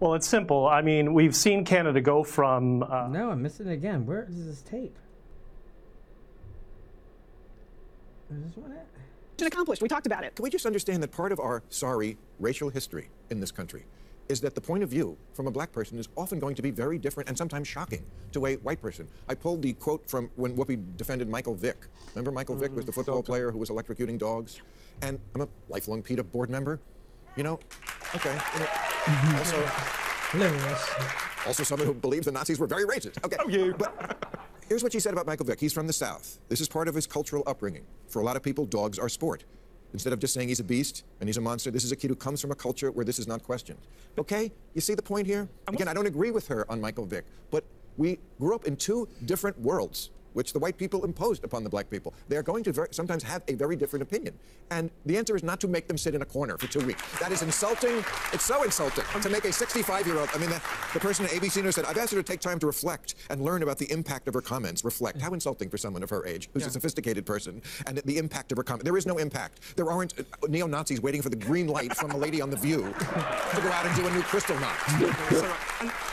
Well, 0.00 0.14
it's 0.14 0.28
simple. 0.28 0.66
I 0.66 0.80
mean, 0.80 1.12
we've 1.12 1.34
seen 1.34 1.64
Canada 1.64 2.00
go 2.00 2.22
from. 2.22 2.84
Uh, 2.84 3.08
No, 3.08 3.30
I'm 3.30 3.42
missing 3.42 3.66
it 3.66 3.72
again. 3.72 4.06
Where 4.06 4.26
is 4.28 4.46
this 4.46 4.62
tape? 4.62 4.96
Is 8.30 8.42
this 8.42 8.56
one 8.56 8.72
it? 8.72 8.86
Mission 9.38 9.46
accomplished. 9.46 9.82
We 9.82 9.88
talked 9.88 10.06
about 10.06 10.24
it. 10.24 10.34
Can 10.34 10.42
we 10.42 10.50
just 10.50 10.66
understand 10.66 11.02
that 11.02 11.12
part 11.12 11.32
of 11.32 11.40
our 11.40 11.62
sorry 11.68 12.16
racial 12.40 12.70
history 12.70 13.08
in 13.30 13.40
this 13.40 13.50
country 13.50 13.86
is 14.28 14.40
that 14.40 14.54
the 14.54 14.60
point 14.60 14.82
of 14.82 14.90
view 14.90 15.16
from 15.32 15.46
a 15.46 15.50
black 15.50 15.72
person 15.72 15.98
is 15.98 16.08
often 16.16 16.38
going 16.38 16.54
to 16.54 16.60
be 16.60 16.70
very 16.70 16.98
different 16.98 17.28
and 17.28 17.38
sometimes 17.38 17.66
shocking 17.66 18.04
to 18.32 18.46
a 18.46 18.56
white 18.56 18.82
person. 18.82 19.08
I 19.28 19.34
pulled 19.34 19.62
the 19.62 19.72
quote 19.74 20.08
from 20.10 20.30
when 20.36 20.56
Whoopi 20.56 20.96
defended 20.96 21.28
Michael 21.28 21.54
Vick. 21.54 21.86
Remember 22.14 22.30
Michael 22.30 22.56
Vick 22.56 22.74
was 22.74 22.84
the 22.84 22.92
football 22.92 23.22
player 23.22 23.50
who 23.50 23.58
was 23.58 23.70
electrocuting 23.70 24.18
dogs? 24.18 24.60
And 25.02 25.18
I'm 25.34 25.42
a 25.42 25.48
lifelong 25.68 26.02
PETA 26.02 26.24
board 26.24 26.50
member. 26.50 26.80
You 27.36 27.44
know, 27.44 27.60
okay. 28.16 28.36
you 28.54 28.60
know, 28.60 28.66
Mm-hmm. 29.08 29.38
also, 29.38 30.36
Hilarious. 30.38 30.90
also 31.46 31.62
someone 31.62 31.86
who 31.86 31.94
believes 31.94 32.26
the 32.26 32.32
Nazis 32.32 32.58
were 32.58 32.66
very 32.66 32.84
racist. 32.84 33.24
Okay. 33.24 33.36
Oh, 33.40 33.48
you. 33.48 33.74
But 33.78 34.38
here's 34.68 34.82
what 34.82 34.92
she 34.92 35.00
said 35.00 35.12
about 35.14 35.26
Michael 35.26 35.46
Vick. 35.46 35.58
He's 35.58 35.72
from 35.72 35.86
the 35.86 35.92
South. 35.92 36.38
This 36.48 36.60
is 36.60 36.68
part 36.68 36.88
of 36.88 36.94
his 36.94 37.06
cultural 37.06 37.42
upbringing. 37.46 37.84
For 38.08 38.20
a 38.20 38.24
lot 38.24 38.36
of 38.36 38.42
people, 38.42 38.66
dogs 38.66 38.98
are 38.98 39.08
sport. 39.08 39.44
Instead 39.94 40.12
of 40.12 40.18
just 40.18 40.34
saying 40.34 40.48
he's 40.48 40.60
a 40.60 40.64
beast 40.64 41.04
and 41.20 41.28
he's 41.28 41.38
a 41.38 41.40
monster, 41.40 41.70
this 41.70 41.84
is 41.84 41.92
a 41.92 41.96
kid 41.96 42.10
who 42.10 42.16
comes 42.16 42.42
from 42.42 42.50
a 42.50 42.54
culture 42.54 42.90
where 42.90 43.06
this 43.06 43.18
is 43.18 43.26
not 43.26 43.42
questioned. 43.42 43.78
Okay? 44.18 44.52
You 44.74 44.82
see 44.82 44.94
the 44.94 45.02
point 45.02 45.26
here? 45.26 45.48
Again, 45.66 45.88
I 45.88 45.94
don't 45.94 46.06
agree 46.06 46.30
with 46.30 46.46
her 46.48 46.70
on 46.70 46.78
Michael 46.78 47.06
Vick, 47.06 47.24
but 47.50 47.64
we 47.96 48.18
grew 48.38 48.54
up 48.54 48.66
in 48.66 48.76
two 48.76 49.08
different 49.24 49.58
worlds. 49.58 50.10
Which 50.32 50.52
the 50.52 50.58
white 50.58 50.78
people 50.78 51.04
imposed 51.04 51.44
upon 51.44 51.64
the 51.64 51.70
black 51.70 51.90
people. 51.90 52.14
They 52.28 52.36
are 52.36 52.42
going 52.42 52.64
to 52.64 52.72
very, 52.72 52.88
sometimes 52.90 53.22
have 53.22 53.42
a 53.48 53.54
very 53.54 53.76
different 53.76 54.02
opinion. 54.02 54.34
And 54.70 54.90
the 55.06 55.16
answer 55.16 55.34
is 55.34 55.42
not 55.42 55.60
to 55.60 55.68
make 55.68 55.88
them 55.88 55.98
sit 55.98 56.14
in 56.14 56.22
a 56.22 56.26
corner 56.26 56.56
for 56.58 56.66
two 56.66 56.84
weeks. 56.84 57.02
That 57.20 57.32
is 57.32 57.42
insulting. 57.42 58.04
It's 58.32 58.44
so 58.44 58.62
insulting 58.62 59.04
to 59.20 59.28
make 59.30 59.44
a 59.44 59.52
65 59.52 60.06
year 60.06 60.18
old. 60.18 60.28
I 60.34 60.38
mean, 60.38 60.50
the, 60.50 60.60
the 60.92 61.00
person 61.00 61.24
at 61.24 61.32
ABC 61.32 61.62
News 61.62 61.74
said, 61.74 61.84
I've 61.84 61.98
asked 61.98 62.12
her 62.12 62.18
to 62.18 62.22
take 62.22 62.40
time 62.40 62.58
to 62.60 62.66
reflect 62.66 63.14
and 63.30 63.40
learn 63.42 63.62
about 63.62 63.78
the 63.78 63.90
impact 63.90 64.28
of 64.28 64.34
her 64.34 64.40
comments. 64.40 64.84
Reflect. 64.84 65.20
How 65.20 65.32
insulting 65.32 65.70
for 65.70 65.78
someone 65.78 66.02
of 66.02 66.10
her 66.10 66.26
age, 66.26 66.48
who's 66.52 66.66
a 66.66 66.70
sophisticated 66.70 67.26
person, 67.26 67.62
and 67.86 67.98
the 67.98 68.18
impact 68.18 68.52
of 68.52 68.58
her 68.58 68.64
comment. 68.64 68.84
There 68.84 68.96
is 68.96 69.06
no 69.06 69.18
impact. 69.18 69.76
There 69.76 69.90
aren't 69.90 70.18
uh, 70.18 70.22
neo 70.48 70.66
Nazis 70.66 71.00
waiting 71.00 71.22
for 71.22 71.28
the 71.28 71.36
green 71.36 71.66
light 71.66 71.94
from 71.96 72.10
a 72.12 72.16
lady 72.16 72.40
on 72.40 72.50
The 72.50 72.56
View 72.56 72.82
to 72.82 73.60
go 73.60 73.68
out 73.70 73.86
and 73.86 73.96
do 73.96 74.06
a 74.06 74.10
new 74.10 74.22
Kristallnacht. 74.22 75.14
So, 75.38 75.46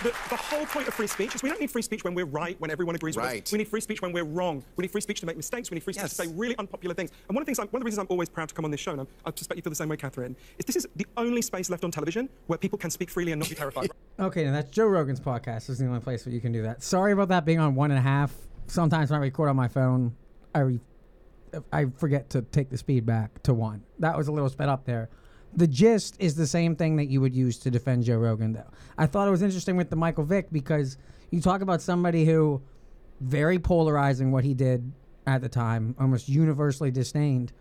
the, 0.03 0.09
the 0.29 0.35
whole 0.35 0.65
point 0.67 0.87
of 0.87 0.93
free 0.93 1.07
speech 1.07 1.33
is 1.33 1.41
we 1.41 1.49
don't 1.49 1.59
need 1.59 1.71
free 1.71 1.81
speech 1.81 2.03
when 2.03 2.13
we're 2.13 2.25
right, 2.25 2.59
when 2.59 2.69
everyone 2.69 2.95
agrees 2.95 3.15
with 3.15 3.25
us. 3.25 3.51
We 3.51 3.57
need 3.57 3.67
free 3.67 3.81
speech 3.81 4.01
when 4.05 4.13
we're 4.13 4.23
wrong. 4.31 4.63
We 4.75 4.83
need 4.83 4.91
free 4.91 5.01
speech 5.01 5.19
to 5.21 5.25
make 5.25 5.37
mistakes. 5.37 5.69
We 5.71 5.75
need 5.75 5.83
free 5.83 5.93
speech 5.93 6.09
to 6.09 6.15
say 6.15 6.27
really 6.27 6.55
unpopular 6.57 6.93
things. 6.93 7.11
And 7.27 7.35
one 7.35 7.41
of 7.41 7.45
the 7.45 7.49
things, 7.49 7.59
I'm, 7.59 7.67
one 7.67 7.81
of 7.81 7.83
the 7.83 7.85
reasons 7.85 7.99
I'm 7.99 8.07
always 8.09 8.29
proud 8.29 8.49
to 8.49 8.55
come 8.55 8.65
on 8.65 8.71
this 8.71 8.79
show, 8.79 8.91
and 8.91 9.07
I 9.25 9.31
suspect 9.35 9.57
you 9.57 9.61
feel 9.61 9.71
the 9.71 9.75
same 9.75 9.89
way, 9.89 9.97
Catherine, 9.97 10.35
is 10.57 10.65
this 10.65 10.75
is 10.75 10.87
the 10.95 11.07
only 11.17 11.41
space 11.41 11.69
left 11.69 11.83
on 11.83 11.91
television 11.91 12.29
where 12.47 12.57
people 12.57 12.77
can 12.77 12.89
speak 12.89 13.09
freely 13.09 13.31
and 13.31 13.39
not 13.39 13.49
be 13.49 13.55
terrified. 13.55 13.89
Okay, 14.17 14.45
now 14.45 14.53
that's 14.53 14.69
Joe 14.71 14.85
Rogan's 14.85 15.19
podcast. 15.19 15.67
This 15.67 15.71
is 15.71 15.79
the 15.79 15.87
only 15.87 15.99
place 15.99 16.25
where 16.25 16.33
you 16.33 16.39
can 16.39 16.53
do 16.53 16.61
that. 16.61 16.81
Sorry 16.81 17.11
about 17.11 17.27
that 17.27 17.43
being 17.43 17.59
on 17.59 17.75
one 17.75 17.91
and 17.91 17.97
a 17.97 18.01
half. 18.01 18.33
Sometimes 18.67 19.11
when 19.11 19.19
I 19.19 19.23
record 19.23 19.49
on 19.49 19.57
my 19.57 19.67
phone, 19.67 20.15
I 20.53 20.59
re- 20.59 20.79
I 21.73 21.87
forget 21.97 22.29
to 22.29 22.41
take 22.41 22.69
the 22.69 22.77
speed 22.77 23.05
back 23.05 23.43
to 23.43 23.53
one. 23.53 23.83
That 23.99 24.15
was 24.17 24.29
a 24.29 24.31
little 24.31 24.49
sped 24.49 24.69
up 24.69 24.85
there. 24.85 25.09
The 25.53 25.67
gist 25.67 26.15
is 26.17 26.35
the 26.35 26.47
same 26.47 26.77
thing 26.77 26.95
that 26.95 27.05
you 27.05 27.19
would 27.19 27.35
use 27.35 27.57
to 27.59 27.71
defend 27.71 28.05
Joe 28.05 28.17
Rogan, 28.17 28.53
though. 28.53 28.71
I 28.97 29.05
thought 29.05 29.27
it 29.27 29.31
was 29.31 29.41
interesting 29.41 29.75
with 29.75 29.89
the 29.89 29.97
Michael 29.97 30.23
Vick 30.23 30.47
because 30.49 30.97
you 31.29 31.41
talk 31.41 31.61
about 31.61 31.81
somebody 31.81 32.23
who 32.25 32.61
very 33.19 33.59
polarizing 33.59 34.31
what 34.31 34.43
he 34.43 34.53
did 34.53 34.91
at 35.27 35.41
the 35.41 35.49
time, 35.49 35.95
almost 35.99 36.29
universally 36.29 36.91
disdained. 36.91 37.51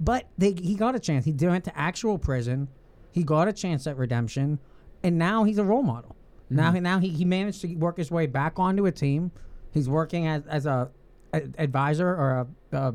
But 0.00 0.26
they, 0.38 0.52
he 0.52 0.74
got 0.74 0.94
a 0.94 0.98
chance. 1.00 1.24
He 1.24 1.32
went 1.32 1.64
to 1.64 1.78
actual 1.78 2.18
prison. 2.18 2.68
He 3.12 3.22
got 3.22 3.46
a 3.48 3.52
chance 3.52 3.86
at 3.86 3.96
redemption, 3.98 4.58
and 5.02 5.18
now 5.18 5.44
he's 5.44 5.58
a 5.58 5.64
role 5.64 5.82
model. 5.82 6.16
Now, 6.48 6.72
Mhm. 6.72 6.82
now 6.82 6.98
he, 6.98 7.08
he 7.08 7.24
managed 7.24 7.60
to 7.62 7.74
work 7.76 7.96
his 7.98 8.10
way 8.10 8.26
back 8.26 8.58
onto 8.58 8.86
a 8.86 8.92
team. 8.92 9.30
He's 9.70 9.88
working 9.88 10.26
as, 10.26 10.46
as 10.46 10.66
a, 10.66 10.90
a 11.32 11.42
advisor 11.58 12.08
or 12.08 12.46
a, 12.72 12.76
a 12.76 12.94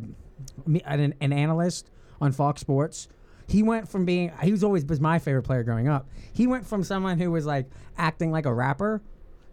an, 0.86 1.14
an 1.22 1.34
analyst 1.34 1.90
on 2.22 2.32
Fox 2.32 2.62
Sports. 2.62 3.08
He 3.48 3.64
went 3.64 3.88
from 3.88 4.06
being 4.06 4.32
he 4.44 4.52
was 4.52 4.64
always 4.64 4.86
was 4.86 5.00
my 5.00 5.20
favorite 5.20 5.44
player 5.44 5.64
growing 5.64 5.88
up. 5.88 6.08
He 6.34 6.46
went 6.48 6.66
from 6.68 6.84
someone 6.84 7.18
who 7.20 7.32
was 7.32 7.46
like 7.46 7.68
acting 7.98 8.32
like 8.32 8.46
a 8.46 8.54
rapper 8.54 9.02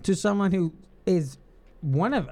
to 0.03 0.15
someone 0.17 0.51
who 0.53 0.75
is 1.07 1.39
one 1.81 2.13
of 2.13 2.29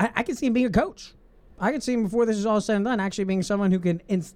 I, 0.00 0.10
I 0.16 0.22
can 0.24 0.34
see 0.34 0.46
him 0.46 0.52
being 0.54 0.66
a 0.66 0.70
coach. 0.70 1.12
I 1.60 1.70
can 1.70 1.80
see 1.80 1.92
him 1.92 2.02
before 2.04 2.26
this 2.26 2.36
is 2.36 2.46
all 2.46 2.60
said 2.60 2.76
and 2.76 2.84
done, 2.86 2.98
actually 2.98 3.24
being 3.24 3.42
someone 3.42 3.70
who 3.70 3.78
can 3.78 4.00
ins- 4.08 4.34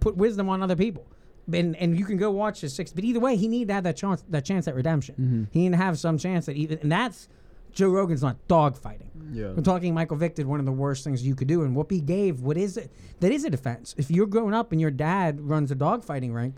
put 0.00 0.16
wisdom 0.16 0.48
on 0.48 0.62
other 0.62 0.74
people. 0.76 1.06
And, 1.52 1.76
and 1.76 1.96
you 1.98 2.06
can 2.06 2.16
go 2.16 2.30
watch 2.30 2.62
his 2.62 2.72
six. 2.74 2.90
But 2.90 3.04
either 3.04 3.20
way, 3.20 3.36
he 3.36 3.46
needed 3.48 3.68
to 3.68 3.74
have 3.74 3.84
that 3.84 3.96
chance 3.98 4.24
that 4.30 4.44
chance 4.46 4.66
at 4.66 4.74
redemption. 4.74 5.14
Mhm. 5.20 5.52
He 5.52 5.60
needed 5.60 5.72
to 5.76 5.82
have 5.84 5.98
some 5.98 6.16
chance 6.16 6.46
that 6.46 6.56
even 6.56 6.78
and 6.78 6.90
that's 6.90 7.28
Joe 7.72 7.90
Rogan's 7.90 8.22
not 8.22 8.36
dog 8.48 8.78
fighting. 8.78 9.10
Yeah. 9.32 9.48
We're 9.52 9.62
talking 9.62 9.92
Michael 9.92 10.16
Vick 10.16 10.36
did 10.36 10.46
one 10.46 10.58
of 10.60 10.64
the 10.64 10.72
worst 10.72 11.04
things 11.04 11.26
you 11.26 11.34
could 11.34 11.48
do, 11.48 11.62
and 11.64 11.76
Whoopi 11.76 12.02
gave 12.06 12.40
what 12.40 12.56
is 12.56 12.76
it? 12.78 12.90
That 13.20 13.30
is 13.30 13.44
a 13.44 13.50
defense. 13.50 13.94
If 13.98 14.10
you're 14.10 14.26
growing 14.26 14.54
up 14.54 14.72
and 14.72 14.80
your 14.80 14.90
dad 14.92 15.38
runs 15.40 15.70
a 15.70 15.74
dog 15.74 16.02
fighting 16.02 16.32
rink, 16.32 16.54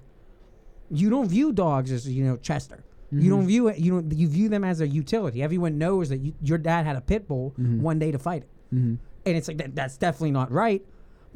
you 0.88 1.10
don't 1.10 1.26
view 1.26 1.52
dogs 1.52 1.90
as 1.90 2.08
you 2.08 2.22
know 2.22 2.36
Chester. 2.36 2.84
You 3.12 3.30
don't 3.30 3.44
Mhm. 3.44 3.46
view 3.46 3.68
it. 3.68 3.78
You 3.78 3.92
don't. 4.00 4.12
You 4.12 4.28
view 4.28 4.48
them 4.48 4.64
as 4.64 4.80
a 4.80 4.88
utility. 4.88 5.42
Everyone 5.42 5.78
knows 5.78 6.08
that 6.08 6.18
you, 6.18 6.32
your 6.42 6.58
dad 6.58 6.86
had 6.86 6.96
a 6.96 7.00
pit 7.00 7.28
bull 7.28 7.54
Mhm. 7.58 7.80
one 7.80 7.98
day 7.98 8.10
to 8.10 8.18
fight 8.18 8.42
it, 8.42 8.74
Mhm. 8.74 8.98
and 9.26 9.36
it's 9.36 9.46
like 9.48 9.58
that, 9.58 9.74
that's 9.74 9.96
definitely 9.96 10.32
not 10.32 10.50
right. 10.50 10.84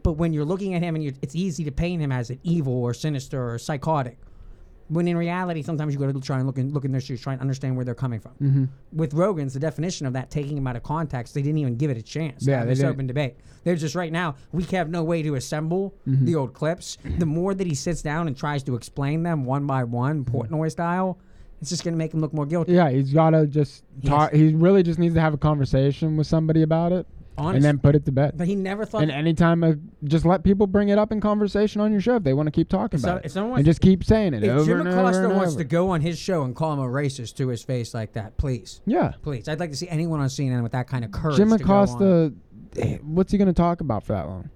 But 0.03 0.13
when 0.15 0.33
you're 0.33 0.45
looking 0.45 0.75
at 0.75 0.83
him 0.83 0.95
and 0.97 1.05
you're, 1.05 1.13
it's 1.23 1.37
easy 1.37 1.63
to 1.65 1.71
paint 1.71 2.03
him 2.03 2.11
as 2.11 2.31
an 2.31 2.39
evil 2.43 2.73
or 2.73 2.93
sinister 2.95 3.53
or 3.53 3.59
psychotic. 3.59 4.19
When 4.89 5.07
in 5.07 5.17
reality, 5.17 5.63
sometimes 5.63 5.95
you 5.95 6.01
got 6.01 6.13
to 6.13 6.21
try 6.21 6.39
and 6.39 6.47
look 6.49 6.59
in 6.59 6.73
look 6.73 6.85
in 6.85 6.91
their 6.91 7.01
shoes, 7.01 7.21
try 7.21 7.35
and 7.35 7.41
understand 7.41 7.77
where 7.77 7.85
they're 7.85 7.95
coming 7.95 8.19
from. 8.19 8.33
Mhm. 8.43 8.69
With 8.93 9.15
Rogan's, 9.15 9.55
the 9.55 9.61
definition 9.61 10.05
of 10.09 10.15
that 10.15 10.31
taking 10.31 10.57
him 10.57 10.67
out 10.67 10.75
of 10.75 10.83
context, 10.83 11.35
they 11.35 11.43
didn't 11.43 11.59
even 11.59 11.77
give 11.77 11.93
it 11.93 11.97
a 11.97 12.03
chance. 12.03 12.45
Yeah, 12.45 12.57
have 12.59 12.67
they 12.67 12.73
this 12.73 12.81
didn't. 12.81 12.95
open 12.95 13.07
debate. 13.07 13.37
They're 13.63 13.77
just 13.77 13.95
right 13.95 14.11
now. 14.11 14.35
We 14.51 14.65
have 14.65 14.91
no 14.91 15.05
way 15.05 15.23
to 15.23 15.37
assemble 15.37 15.95
Mhm. 16.09 16.25
the 16.27 16.35
old 16.35 16.55
clips. 16.55 16.99
The 17.19 17.27
more 17.27 17.55
that 17.55 17.69
he 17.69 17.75
sits 17.75 18.03
down 18.03 18.27
and 18.27 18.37
tries 18.37 18.65
to 18.65 18.75
explain 18.75 19.23
them 19.23 19.45
one 19.45 19.65
by 19.67 19.85
one, 19.85 20.25
Portnoy 20.25 20.73
style, 20.73 21.19
it's 21.61 21.71
just 21.71 21.85
going 21.85 21.95
to 21.95 21.99
make 21.99 22.15
him 22.15 22.21
look 22.21 22.33
more 22.33 22.47
guilty. 22.47 22.73
Yeah, 22.73 22.91
he's 22.91 23.13
gotta 23.13 23.47
just 23.47 23.85
talk. 24.05 24.33
He 24.33 24.55
really 24.55 24.83
just 24.83 24.99
needs 24.99 25.15
to 25.15 25.21
have 25.21 25.35
a 25.35 25.39
conversation 25.39 26.17
with 26.17 26.27
somebody 26.27 26.63
about 26.63 26.93
it, 26.93 27.07
Honest. 27.37 27.57
and 27.57 27.65
then 27.65 27.79
put 27.79 27.95
it 27.95 28.05
to 28.07 28.13
bed. 28.13 28.33
But 28.37 28.47
he 28.47 28.55
never 28.55 28.85
thought. 28.87 29.03
And 29.03 29.11
anytime, 29.11 29.63
uh, 29.63 29.73
just 30.05 30.25
let 30.25 30.43
people 30.43 30.67
bring 30.67 30.89
it 30.89 30.99
up 30.99 31.13
in 31.13 31.21
conversation 31.21 31.81
on 31.81 31.93
your 31.93 32.01
show 32.01 32.17
if 32.17 32.23
they 32.23 32.33
want 32.33 32.47
to 32.47 32.51
keep 32.51 32.69
talking 32.69 32.99
so- 32.99 33.11
about 33.11 33.25
it, 33.27 33.37
and 33.37 33.65
just 33.65 33.81
keep 33.81 34.05
saying 34.05 34.35
it 34.35 34.43
if 34.43 34.51
over 34.51 34.65
Jim 34.65 34.81
and 34.81 34.89
over 34.89 35.25
and 35.27 35.37
wants 35.37 35.53
over. 35.55 35.63
to 35.63 35.69
go 35.69 35.91
on 35.91 36.01
his 36.01 36.19
show 36.19 36.43
and 36.45 36.57
call 36.57 36.73
him 36.73 36.79
a 36.81 36.85
racist 36.87 37.37
to 37.37 37.49
his 37.49 37.63
face 37.63 37.93
like 37.93 38.15
that, 38.15 38.37
please. 38.39 38.81
Yeah. 38.87 39.13
Please. 39.23 39.49
I'd 39.49 39.61
like 39.61 39.71
to 39.71 39.77
see 39.77 39.89
anyone 39.89 40.21
on 40.21 40.29
CNN 40.29 40.63
with 40.63 40.73
that 40.73 40.87
kind 40.89 41.05
of 41.05 41.13
courage. 41.13 41.37
Jim 41.37 41.51
to. 41.51 41.57
Acosta, 41.57 42.33
eh, 42.77 42.99
what's 43.03 43.33
he 43.33 43.39
gonna 43.39 43.53
talk 43.53 43.81
about 43.81 44.05
for 44.05 44.15
that 44.15 44.27
long? 44.27 44.51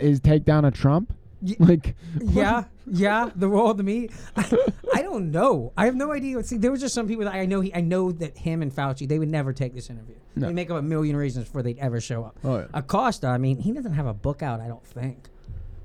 Is 0.00 0.18
take 0.18 0.44
down 0.44 0.64
a 0.64 0.72
Trump? 0.72 1.14
Like, 1.58 1.94
yeah, 2.20 2.64
yeah, 2.86 3.30
the 3.36 3.48
role 3.48 3.70
of 3.70 3.76
the 3.76 3.82
meat. 3.82 4.10
I, 4.36 4.56
I 4.94 5.02
don't 5.02 5.30
know. 5.30 5.72
I 5.76 5.84
have 5.86 5.94
no 5.94 6.12
idea. 6.12 6.42
See, 6.42 6.56
there 6.56 6.70
was 6.70 6.80
just 6.80 6.94
some 6.94 7.06
people 7.06 7.24
that 7.24 7.34
I 7.34 7.46
know. 7.46 7.60
He, 7.60 7.74
I 7.74 7.80
know 7.80 8.12
that 8.12 8.38
him 8.38 8.62
and 8.62 8.74
Fauci, 8.74 9.06
they 9.08 9.18
would 9.18 9.28
never 9.28 9.52
take 9.52 9.74
this 9.74 9.90
interview. 9.90 10.16
No. 10.34 10.46
They 10.48 10.52
make 10.52 10.70
up 10.70 10.78
a 10.78 10.82
million 10.82 11.16
reasons 11.16 11.46
before 11.46 11.62
they'd 11.62 11.78
ever 11.78 12.00
show 12.00 12.24
up. 12.24 12.38
Oh, 12.44 12.58
yeah. 12.58 12.66
Acosta, 12.74 13.26
I 13.28 13.38
mean, 13.38 13.58
he 13.58 13.72
doesn't 13.72 13.94
have 13.94 14.06
a 14.06 14.14
book 14.14 14.42
out. 14.42 14.60
I 14.60 14.68
don't 14.68 14.84
think. 14.86 15.28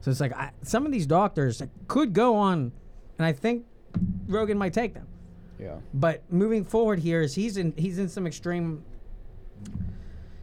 So 0.02 0.10
it's 0.12 0.20
like 0.20 0.34
I, 0.34 0.52
some 0.64 0.86
of 0.86 0.92
these 0.92 1.06
doctors 1.06 1.62
could 1.88 2.14
go 2.14 2.36
on, 2.36 2.72
and 3.18 3.26
I 3.26 3.34
think 3.34 3.66
Rogan 4.28 4.58
might 4.58 4.74
take 4.74 4.94
them. 4.94 5.08
Yeah. 5.60 5.76
But 5.94 6.24
moving 6.32 6.66
forward 6.66 7.00
here 7.00 7.22
is 7.22 7.36
he's 7.36 7.58
in 7.58 7.74
he's 7.78 8.00
in 8.00 8.10
some 8.10 8.26
extreme, 8.26 8.84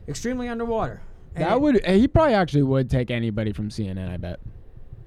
extremely 0.06 0.48
underwater. 0.48 1.02
And 1.34 1.44
that 1.44 1.60
would 1.60 1.80
eh, 1.82 1.94
he 1.96 2.08
probably 2.08 2.34
actually 2.34 2.62
would 2.62 2.88
take 2.88 3.10
anybody 3.10 3.52
from 3.52 3.70
CNN. 3.70 4.08
I 4.08 4.16
bet. 4.16 4.38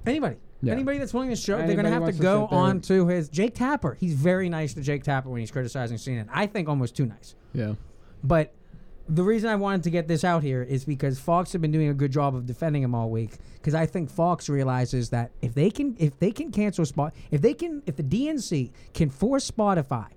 Anybody. 0.06 0.38
Yeah. 0.64 0.73
Anybody 0.73 0.99
that's 0.99 1.14
willing 1.14 1.30
to 1.30 1.36
show, 1.36 1.57
they're 1.57 1.73
going 1.73 1.86
to 1.86 1.91
have 1.91 2.06
to 2.06 2.11
go 2.11 2.48
on 2.48 2.82
to 2.82 3.07
his 3.07 3.30
Jake 3.30 3.56
Tapper. 3.56 3.95
He's 3.95 4.14
very 4.14 4.48
nice 4.48 4.73
to 4.76 4.82
Jake 4.82 5.03
Tapper 5.03 5.30
when 5.30 5.40
he's 5.40 5.52
criticizing 5.52 5.98
CNN. 5.98 6.28
I 6.32 6.45
think 6.45 6.69
almost 6.69 6.95
too 6.95 7.07
nice. 7.07 7.36
Yeah. 7.53 7.73
But 8.23 8.53
the 9.10 9.23
reason 9.23 9.49
I 9.49 9.56
wanted 9.56 9.84
to 9.84 9.90
get 9.90 10.07
this 10.07 10.23
out 10.23 10.44
here 10.44 10.61
is 10.61 10.86
because 10.86 11.19
Fox 11.19 11.52
have 11.53 11.61
been 11.61 11.72
doing 11.72 11.90
a 11.90 11.94
good 11.95 12.11
job 12.11 12.36
of 12.36 12.45
defending 12.45 12.84
him 12.84 12.94
all 12.94 13.10
week. 13.10 13.32
Because 13.56 13.73
I 13.73 13.88
think 13.88 14.11
Fox 14.11 14.49
realizes 14.49 15.10
that 15.10 15.32
if 15.41 15.56
they 15.56 15.72
can, 15.72 15.95
if 15.99 16.19
they 16.19 16.32
can 16.32 16.52
cancel 16.52 16.86
spot, 16.86 17.14
if 17.32 17.41
they 17.41 17.56
can, 17.56 17.82
if 17.88 17.95
the 17.95 18.03
DNC 18.03 18.72
can 18.94 19.10
force 19.10 19.49
Spotify 19.49 20.07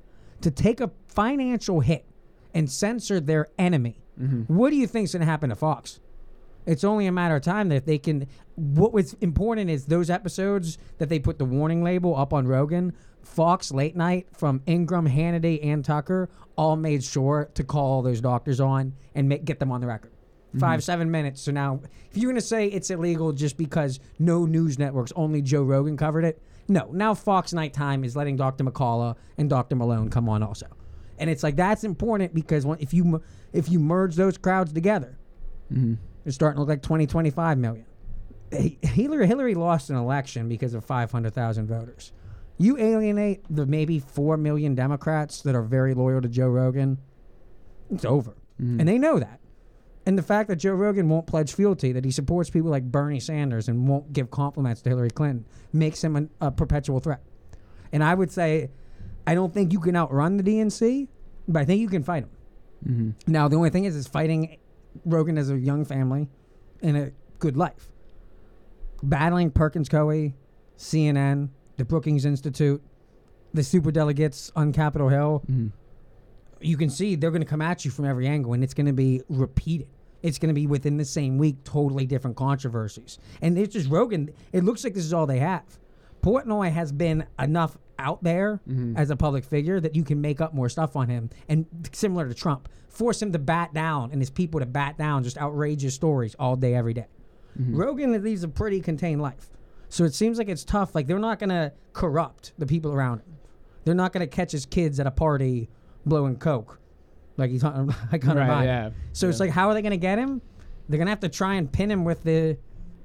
to 0.43 0.51
take 0.51 0.81
a 0.81 0.91
financial 1.07 1.81
hit 1.81 2.05
and 2.53 2.71
censor 2.71 3.19
their 3.19 3.49
enemy, 3.59 4.03
what 4.47 4.71
do 4.71 4.77
you 4.77 4.87
think's 4.87 5.13
going 5.13 5.21
to 5.21 5.27
happen 5.27 5.49
to 5.49 5.57
Fox? 5.57 6.01
It's 6.67 6.85
only 6.85 7.07
a 7.07 7.13
matter 7.13 7.37
of 7.37 7.43
time 7.43 7.69
that 7.69 7.87
they 7.87 7.99
can. 7.99 8.27
What 8.57 8.93
was 8.93 9.15
important 9.15 9.71
is 9.71 9.87
those 9.87 10.09
episodes 10.11 10.79
that 10.99 11.09
they 11.09 11.19
put 11.19 11.39
the 11.39 11.45
warning 11.45 11.83
label 11.83 12.17
up 12.17 12.33
on 12.33 12.47
Rogan, 12.47 12.93
Fox 13.23 13.71
late 13.73 13.97
night 13.97 14.27
from 14.37 14.63
Ingraham, 14.67 15.09
Hannity, 15.09 15.61
and 15.65 15.85
Tucker 15.85 16.29
all 16.57 16.77
made 16.77 17.03
sure 17.03 17.51
to 17.55 17.65
call 17.65 17.93
all 17.93 18.03
those 18.03 18.21
doctors 18.21 18.61
on 18.61 18.95
and 19.15 19.29
make, 19.29 19.45
get 19.45 19.59
them 19.59 19.73
on 19.73 19.81
the 19.81 19.87
record. 19.87 20.11
Five, 20.59 20.81
Mhm. 20.81 20.83
seven 20.85 21.11
minutes. 21.11 21.41
So 21.41 21.51
now, 21.51 21.81
if 22.11 22.17
you're 22.17 22.31
going 22.31 22.37
to 22.41 22.47
say 22.47 22.69
it's 22.69 22.89
illegal 22.91 23.33
just 23.33 23.57
because 23.57 23.99
no 24.21 24.47
news 24.47 24.79
networks, 24.79 25.13
only 25.17 25.43
Joe 25.43 25.65
Rogan 25.65 25.97
covered 25.97 26.25
it, 26.25 26.41
no. 26.69 26.89
Now 26.93 27.13
Fox 27.13 27.53
Nighttime 27.53 28.05
is 28.05 28.15
letting 28.15 28.37
Dr. 28.37 28.63
McCullough 28.65 29.17
and 29.37 29.51
Dr. 29.51 29.75
Malone 29.75 30.11
come 30.11 30.29
on 30.29 30.43
also. 30.45 30.67
And 31.19 31.29
it's 31.29 31.43
like 31.43 31.57
that's 31.57 31.83
important 31.83 32.35
because 32.35 32.65
when- 32.65 32.79
if 32.81 32.95
you 32.95 33.21
if 33.53 33.69
you 33.71 33.79
merge 33.81 34.17
those 34.17 34.37
crowds 34.39 34.73
together, 34.73 35.17
Mhm. 35.73 35.97
It's 36.25 36.35
starting 36.35 36.57
to 36.57 36.61
look 36.61 36.69
like 36.69 36.83
20, 36.83 37.07
25 37.07 37.59
million. 37.59 37.87
Hillary, 38.51 39.27
Hillary 39.27 39.55
lost 39.55 39.91
an 39.91 39.97
election 39.97 40.49
because 40.49 40.75
of 40.75 40.85
500,000 40.85 41.67
voters. 41.67 42.13
You 42.57 42.79
alienate 42.79 43.45
the 43.51 43.67
maybe 43.67 43.99
4 43.99 44.37
million 44.37 44.75
Democrats 44.75 45.43
that 45.43 45.55
are 45.55 45.63
very 45.63 45.93
loyal 45.95 46.21
to 46.21 46.29
Joe 46.29 46.49
Rogan, 46.49 46.99
it's 47.91 48.05
over. 48.05 48.37
Mhm. 48.61 48.79
And 48.81 48.89
they 48.89 48.99
know 48.99 49.19
that. 49.19 49.41
And 50.07 50.19
the 50.19 50.23
fact 50.23 50.49
that 50.51 50.57
Joe 50.57 50.75
Rogan 50.75 51.09
won't 51.09 51.27
pledge 51.27 51.53
fealty, 51.55 51.91
that 51.93 52.05
he 52.05 52.11
supports 52.11 52.51
people 52.51 52.71
like 52.71 52.85
Bernie 52.85 53.19
Sanders 53.21 53.69
and 53.69 53.89
won't 53.89 54.13
give 54.13 54.31
compliments 54.31 54.83
to 54.83 54.91
Hillary 54.91 55.11
Clinton, 55.11 55.47
makes 55.73 56.05
him 56.05 56.15
an, 56.15 56.31
a 56.41 56.51
perpetual 56.51 57.01
threat. 57.01 57.23
And 57.93 58.05
I 58.05 58.15
would 58.15 58.31
say, 58.31 58.71
I 59.27 59.35
don't 59.35 59.53
think 59.53 59.73
you 59.73 59.81
can 59.81 59.97
outrun 59.97 60.37
the 60.37 60.43
DNC, 60.43 61.09
but 61.49 61.61
I 61.63 61.65
think 61.65 61.81
you 61.81 61.89
can 61.89 62.03
fight 62.03 62.25
him. 62.25 62.31
Mm-hmm. 62.87 63.33
Now 63.33 63.49
the 63.49 63.57
only 63.57 63.71
thing 63.71 63.85
is, 63.85 63.97
is 63.97 64.07
fighting 64.07 64.59
Rogan 65.05 65.39
as 65.39 65.51
a 65.51 65.59
young 65.59 65.85
family 65.85 66.29
in 66.81 66.97
a 66.97 67.11
good 67.39 67.57
life. 67.57 67.91
Battling 69.03 69.51
Perkins 69.51 69.89
Coie, 69.89 70.35
CNN, 70.79 71.51
the 71.77 71.85
Brookings 71.85 72.25
Institute, 72.25 72.83
the 73.53 73.63
super 73.63 73.91
delegates 73.91 74.51
on 74.57 74.73
Capitol 74.73 75.09
Hill. 75.09 75.43
Mm-hmm. 75.51 75.69
You 76.61 76.77
can 76.77 76.91
see 76.91 77.15
they're 77.15 77.31
going 77.31 77.43
to 77.43 77.49
come 77.49 77.61
at 77.61 77.85
you 77.85 77.91
from 77.91 78.07
every 78.07 78.27
angle, 78.27 78.53
and 78.55 78.65
it's 78.65 78.75
going 78.75 78.87
to 78.87 78.93
be 78.93 79.23
repeated. 79.29 79.89
It's 80.23 80.39
going 80.39 80.49
to 80.49 80.55
be 80.55 80.67
within 80.67 80.97
the 80.97 81.05
same 81.05 81.37
week, 81.37 81.57
totally 81.65 82.07
different 82.07 82.37
controversies. 82.37 83.19
And 83.43 83.59
it's 83.59 83.75
just 83.75 83.91
Rogan. 83.91 84.31
It 84.53 84.65
looks 84.65 84.83
like 84.83 84.95
this 84.95 85.05
is 85.05 85.13
all 85.13 85.27
they 85.27 85.41
have. 85.41 85.65
Portnoy 86.25 86.73
has 86.73 86.91
been 86.91 87.27
enough 87.39 87.77
out 87.99 88.25
there 88.25 88.61
mm-hmm. 88.67 88.97
as 88.97 89.11
a 89.11 89.17
public 89.17 89.45
figure 89.45 89.79
that 89.79 89.95
you 89.95 90.03
can 90.03 90.23
make 90.23 90.41
up 90.41 90.55
more 90.55 90.71
stuff 90.71 90.97
on 90.97 91.09
him. 91.09 91.29
And 91.51 91.67
similar 91.93 92.27
to 92.27 92.35
Trump, 92.35 92.69
force 92.89 93.21
him 93.21 93.33
to 93.33 93.39
bat 93.39 93.75
down 93.75 94.11
and 94.11 94.23
his 94.23 94.31
people 94.31 94.61
to 94.61 94.67
bat 94.67 94.97
down 94.97 95.23
just 95.23 95.37
outrageous 95.37 95.95
stories 95.95 96.35
all 96.39 96.57
day, 96.57 96.75
every 96.75 96.95
day. 96.95 97.07
Mm-hmm. 97.61 97.77
Rogan 97.77 98.23
leads 98.23 98.43
a 98.43 98.49
pretty 98.49 98.81
contained 98.81 99.21
life. 99.21 99.51
So 99.91 100.05
it 100.05 100.15
seems 100.15 100.39
like 100.39 100.49
it's 100.49 100.65
tough. 100.65 100.95
Like 100.95 101.07
they're 101.07 101.19
not 101.19 101.39
going 101.39 101.51
to 101.51 101.73
corrupt 101.93 102.53
the 102.59 102.67
people 102.67 102.93
around 102.93 103.19
him. 103.19 103.37
They're 103.85 103.95
not 103.95 104.15
going 104.15 104.27
to 104.27 104.35
catch 104.35 104.51
his 104.51 104.65
kids 104.65 104.99
at 104.99 105.07
a 105.07 105.11
party 105.11 105.69
blowing 106.07 106.37
coke, 106.37 106.81
like 107.37 107.51
he's 107.51 107.63
on 107.65 107.89
like 108.13 108.25
Hunter 108.25 108.41
Right, 108.41 108.65
yeah, 108.65 108.91
So 109.13 109.29
it's 109.29 109.41
like, 109.41 109.51
how 109.51 109.69
are 109.69 109.75
they 109.75 109.83
going 109.83 109.91
to 109.91 109.99
get 109.99 110.19
him? 110.19 110.41
They're 110.89 110.97
going 110.97 111.07
to 111.07 111.13
have 111.13 111.21
to 111.21 111.29
try 111.29 111.55
and 111.55 111.71
pin 111.71 111.91
him 111.91 112.05
with 112.05 112.23
the 112.25 112.57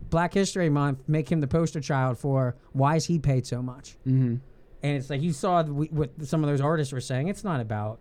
Black 0.10 0.34
History 0.34 0.69
Month, 0.69 0.99
make 1.07 1.30
him 1.31 1.41
the 1.41 1.48
poster 1.48 1.81
child 1.81 2.18
for 2.18 2.56
why 2.73 2.95
is 2.95 3.06
he 3.06 3.19
paid 3.19 3.45
so 3.45 3.61
much? 3.61 3.98
Mm-hmm. 4.07 4.36
And 4.81 4.98
it's 4.98 5.10
like 5.10 5.22
you 5.22 5.34
saw 5.34 5.64
what 5.64 6.11
some 6.26 6.44
of 6.44 6.49
those 6.49 6.61
artists 6.61 6.94
were 6.94 7.02
saying. 7.02 7.27
It's 7.27 7.44
not 7.44 7.60
about 7.60 7.99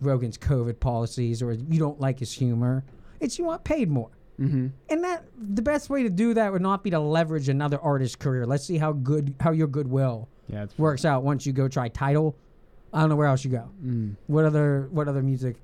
Rogan's 0.00 0.36
COVID 0.38 0.80
policies 0.80 1.42
or 1.42 1.52
you 1.52 1.78
don't 1.78 2.00
like 2.00 2.18
his 2.18 2.32
humor. 2.32 2.84
It's 3.20 3.38
you 3.38 3.44
want 3.44 3.64
paid 3.64 3.88
more. 3.90 4.10
Mm-hmm. 4.40 4.68
And 4.88 5.04
that 5.04 5.24
the 5.36 5.62
best 5.62 5.90
way 5.90 6.04
to 6.04 6.10
do 6.10 6.34
that 6.34 6.52
would 6.52 6.62
not 6.62 6.84
be 6.84 6.90
to 6.90 7.00
leverage 7.00 7.48
another 7.48 7.80
artist's 7.80 8.16
career. 8.16 8.46
Let's 8.46 8.64
see 8.64 8.78
how 8.78 8.92
good 8.92 9.34
how 9.40 9.50
your 9.50 9.66
goodwill 9.66 10.28
Yeah, 10.48 10.66
works 10.76 11.04
out 11.04 11.24
once 11.24 11.44
you 11.46 11.52
go 11.52 11.66
try 11.68 11.88
title. 11.88 12.36
I 12.92 13.00
don't 13.00 13.10
know 13.10 13.16
where 13.16 13.26
else 13.26 13.44
you 13.44 13.50
go. 13.50 13.68
Mm. 13.84 14.16
What 14.28 14.44
other 14.44 14.88
what 14.90 15.08
other 15.08 15.22
music 15.22 15.56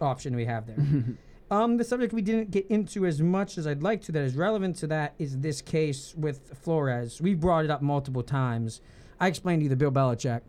option 0.00 0.32
do 0.32 0.36
we 0.36 0.44
have 0.44 0.66
there? 0.66 0.76
um, 1.50 1.76
the 1.76 1.84
subject 1.84 2.12
we 2.12 2.22
didn't 2.22 2.50
get 2.50 2.66
into 2.68 3.06
as 3.06 3.20
much 3.22 3.56
as 3.58 3.66
I'd 3.66 3.82
like 3.82 4.02
to 4.02 4.12
that 4.12 4.22
is 4.22 4.36
relevant 4.36 4.76
to 4.76 4.86
that 4.88 5.14
is 5.18 5.38
this 5.38 5.60
case 5.62 6.14
with 6.16 6.52
Flores. 6.62 7.20
We 7.20 7.34
brought 7.34 7.64
it 7.64 7.70
up 7.70 7.82
multiple 7.82 8.22
times. 8.22 8.80
I 9.20 9.28
explained 9.28 9.60
to 9.60 9.64
you 9.64 9.68
the 9.68 9.76
Bill 9.76 9.92
Belichick. 9.92 10.40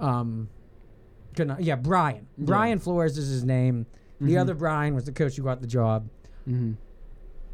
Um, 0.00 0.48
good 1.34 1.48
night. 1.48 1.60
yeah, 1.60 1.76
Brian. 1.76 2.26
Yeah. 2.36 2.44
Brian 2.46 2.78
Flores 2.78 3.16
is 3.16 3.28
his 3.30 3.44
name. 3.44 3.86
The 4.20 4.34
Mhm. 4.34 4.40
other 4.40 4.54
Brian 4.54 4.94
was 4.94 5.04
the 5.04 5.12
coach 5.12 5.36
who 5.36 5.42
got 5.42 5.60
the 5.60 5.66
job. 5.66 6.08
Mm-hmm. 6.48 6.72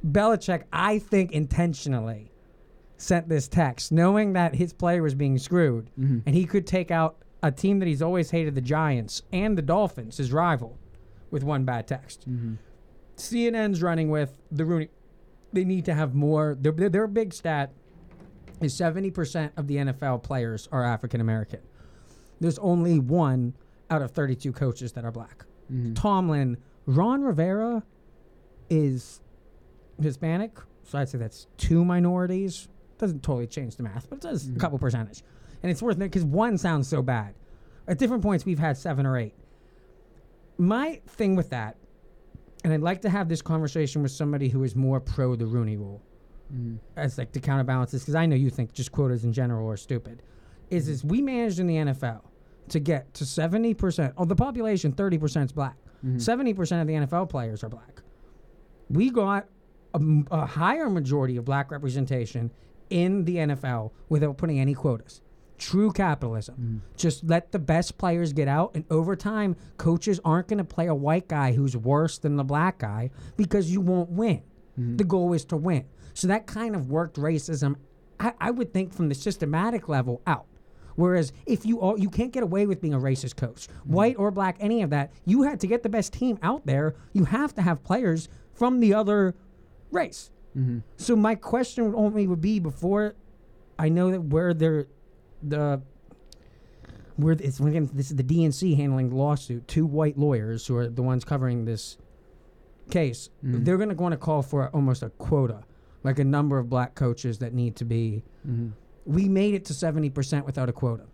Belichick, 0.06 0.64
I 0.72 0.98
think 0.98 1.32
intentionally 1.32 2.30
sent 2.96 3.28
this 3.28 3.46
text, 3.48 3.92
knowing 3.92 4.32
that 4.32 4.54
his 4.56 4.72
player 4.72 5.02
was 5.02 5.14
being 5.14 5.38
screwed, 5.38 5.90
Mhm. 5.98 6.22
and 6.26 6.34
he 6.34 6.44
could 6.44 6.66
take 6.66 6.90
out 6.90 7.16
a 7.42 7.52
team 7.52 7.78
that 7.78 7.86
he's 7.86 8.02
always 8.02 8.30
hated, 8.32 8.54
the 8.54 8.60
Giants 8.60 9.22
and 9.32 9.56
the 9.56 9.62
Dolphins, 9.62 10.16
his 10.16 10.32
rival, 10.32 10.76
with 11.30 11.42
one 11.44 11.64
bad 11.64 11.86
text. 11.86 12.28
Mm-hmm. 12.28 12.54
CNN's 13.16 13.82
running 13.82 14.10
with 14.10 14.38
the 14.50 14.64
Rooney. 14.64 14.88
They 15.52 15.64
need 15.64 15.84
to 15.86 15.94
have 15.94 16.14
more. 16.14 16.56
Their, 16.60 16.72
their, 16.72 16.88
their 16.88 17.06
big 17.06 17.32
stat 17.34 17.72
is 18.60 18.78
70% 18.78 19.50
of 19.56 19.66
the 19.66 19.76
NFL 19.76 20.22
players 20.22 20.68
are 20.72 20.84
African 20.84 21.20
American. 21.20 21.60
There's 22.40 22.58
only 22.58 22.98
one 22.98 23.54
out 23.90 24.02
of 24.02 24.10
32 24.12 24.52
coaches 24.52 24.92
that 24.92 25.04
are 25.04 25.10
black. 25.10 25.44
Mhm. 25.72 25.94
Tomlin, 25.96 26.58
Ron 26.86 27.22
Rivera 27.22 27.82
is 28.70 29.20
Hispanic, 30.00 30.58
so 30.84 30.98
I'd 30.98 31.08
say 31.08 31.18
that's 31.18 31.46
two 31.56 31.84
minorities. 31.84 32.68
Doesn't 32.98 33.22
totally 33.22 33.46
change 33.46 33.76
the 33.76 33.82
math, 33.82 34.08
but 34.08 34.16
it 34.16 34.22
does 34.22 34.48
a 34.48 34.58
couple 34.58 34.78
percentage. 34.78 35.22
And 35.62 35.70
it's 35.70 35.82
worth 35.82 35.96
it 35.96 36.00
because 36.00 36.24
one 36.24 36.58
sounds 36.58 36.88
so 36.88 37.02
bad. 37.02 37.34
At 37.86 37.98
different 37.98 38.22
points, 38.22 38.44
we've 38.44 38.58
had 38.58 38.76
seven 38.76 39.06
or 39.06 39.16
eight. 39.16 39.34
My 40.58 41.00
thing 41.06 41.36
with 41.36 41.50
that, 41.50 41.76
and 42.64 42.72
I'd 42.72 42.80
like 42.80 43.02
to 43.02 43.08
have 43.10 43.28
this 43.28 43.40
conversation 43.42 44.02
with 44.02 44.10
somebody 44.12 44.48
who 44.48 44.64
is 44.64 44.74
more 44.74 45.00
pro 45.00 45.36
the 45.36 45.46
Rooney 45.46 45.76
Rule 45.76 46.02
Mm-hmm. 46.52 46.76
as 46.96 47.18
like 47.18 47.30
to 47.32 47.40
counterbalance 47.40 47.90
this, 47.90 48.00
because 48.02 48.14
I 48.14 48.24
know 48.24 48.34
you 48.34 48.48
think 48.48 48.72
just 48.72 48.90
quotas 48.90 49.22
in 49.22 49.34
general 49.34 49.68
are 49.70 49.76
stupid. 49.76 50.22
is 50.70 50.88
is 50.88 51.04
we 51.04 51.20
managed 51.20 51.58
in 51.58 51.66
the 51.66 51.74
NFL 51.76 52.22
to 52.70 52.80
get 52.80 53.12
to 53.14 53.24
70% 53.24 54.14
of 54.16 54.28
the 54.30 54.34
population 54.34 54.92
30% 54.92 55.44
is 55.44 55.52
black. 55.52 55.76
Mhm. 56.02 56.16
70% 56.18 56.80
of 56.80 56.86
the 56.86 56.94
NFL 56.94 57.26
players 57.28 57.62
are 57.62 57.68
black. 57.68 58.02
We 58.88 59.10
got 59.10 59.46
a 59.92 60.46
higher 60.46 60.88
majority 60.88 61.36
of 61.36 61.44
black 61.44 61.70
representation 61.70 62.50
in 62.88 63.24
the 63.26 63.36
NFL 63.36 63.92
without 64.08 64.38
putting 64.38 64.58
any 64.58 64.72
quotas. 64.72 65.20
True 65.58 65.92
capitalism. 65.92 66.82
Mm. 66.84 66.96
Just 66.96 67.24
let 67.24 67.52
the 67.52 67.58
best 67.58 67.98
players 67.98 68.32
get 68.32 68.48
out, 68.48 68.70
and 68.74 68.84
over 68.90 69.16
time, 69.16 69.56
coaches 69.76 70.20
aren't 70.24 70.48
going 70.48 70.58
to 70.58 70.64
play 70.64 70.86
a 70.86 70.94
white 70.94 71.28
guy 71.28 71.52
who's 71.52 71.76
worse 71.76 72.18
than 72.18 72.36
the 72.36 72.44
black 72.44 72.78
guy 72.78 73.10
because 73.36 73.70
you 73.70 73.80
won't 73.80 74.10
win. 74.10 74.42
Mm-hmm. 74.78 74.96
The 74.96 75.04
goal 75.04 75.32
is 75.32 75.44
to 75.46 75.56
win. 75.56 75.84
So 76.14 76.28
that 76.28 76.46
kind 76.46 76.74
of 76.76 76.90
worked 76.90 77.16
racism, 77.16 77.76
I, 78.20 78.32
I 78.40 78.50
would 78.50 78.72
think, 78.72 78.94
from 78.94 79.08
the 79.08 79.14
systematic 79.14 79.88
level 79.88 80.22
out. 80.26 80.46
Whereas 80.94 81.32
if 81.46 81.64
you 81.64 81.80
all, 81.80 81.98
you 81.98 82.10
can't 82.10 82.32
get 82.32 82.42
away 82.42 82.66
with 82.66 82.80
being 82.80 82.94
a 82.94 82.98
racist 82.98 83.36
coach, 83.36 83.68
mm-hmm. 83.68 83.92
white 83.92 84.16
or 84.18 84.30
black, 84.30 84.56
any 84.60 84.82
of 84.82 84.90
that. 84.90 85.12
You 85.24 85.42
had 85.42 85.60
to 85.60 85.66
get 85.66 85.82
the 85.82 85.88
best 85.88 86.12
team 86.12 86.38
out 86.42 86.66
there. 86.66 86.94
You 87.12 87.24
have 87.24 87.54
to 87.54 87.62
have 87.62 87.84
players 87.84 88.28
from 88.52 88.80
the 88.80 88.94
other 88.94 89.34
race. 89.90 90.30
Mm-hmm. 90.56 90.78
So 90.96 91.14
my 91.14 91.34
question 91.34 91.94
only 91.96 92.26
would 92.26 92.40
be 92.40 92.58
before 92.58 93.14
I 93.78 93.88
know 93.88 94.10
that 94.10 94.22
where 94.22 94.52
they're 94.52 94.86
the 95.42 95.80
where 97.16 97.32
it's 97.32 97.58
again 97.60 97.90
this 97.92 98.10
is 98.10 98.16
the 98.16 98.22
DNC 98.22 98.76
handling 98.76 99.10
the 99.10 99.16
lawsuit. 99.16 99.66
Two 99.66 99.86
white 99.86 100.16
lawyers 100.18 100.66
who 100.66 100.76
are 100.76 100.88
the 100.88 101.02
ones 101.02 101.24
covering 101.24 101.64
this 101.64 101.98
case. 102.90 103.30
Mhm. 103.44 103.64
They're 103.64 103.76
going 103.76 103.88
to 103.90 103.94
going 103.94 104.12
to 104.12 104.16
call 104.16 104.42
for 104.42 104.68
almost 104.68 105.02
a 105.02 105.10
quota, 105.10 105.64
like 106.04 106.18
a 106.18 106.24
number 106.24 106.58
of 106.58 106.70
black 106.70 106.94
coaches 106.94 107.38
that 107.38 107.52
need 107.52 107.76
to 107.76 107.84
be. 107.84 108.22
Mhm. 108.46 108.72
We 109.04 109.28
made 109.28 109.54
it 109.54 109.64
to 109.66 109.74
seventy 109.74 110.10
percent 110.10 110.46
without 110.46 110.68
a 110.68 110.72
quota. 110.72 111.04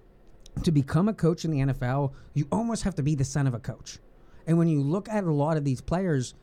To 0.63 0.71
become 0.71 1.09
a 1.09 1.15
coach 1.15 1.45
in 1.45 1.51
the 1.51 1.61
NFL, 1.61 2.13
you 2.33 2.47
almost 2.53 2.83
have 2.85 2.95
to 2.97 3.03
be 3.03 3.15
the 3.15 3.25
son 3.25 3.47
of 3.47 3.55
a 3.55 3.59
coach. 3.59 3.99
And 4.47 4.59
when 4.59 4.69
you 4.69 4.81
look 4.83 5.09
at 5.09 5.25
a 5.25 5.33
lot 5.33 5.57
of 5.57 5.65
these 5.65 5.81
players, 5.81 6.35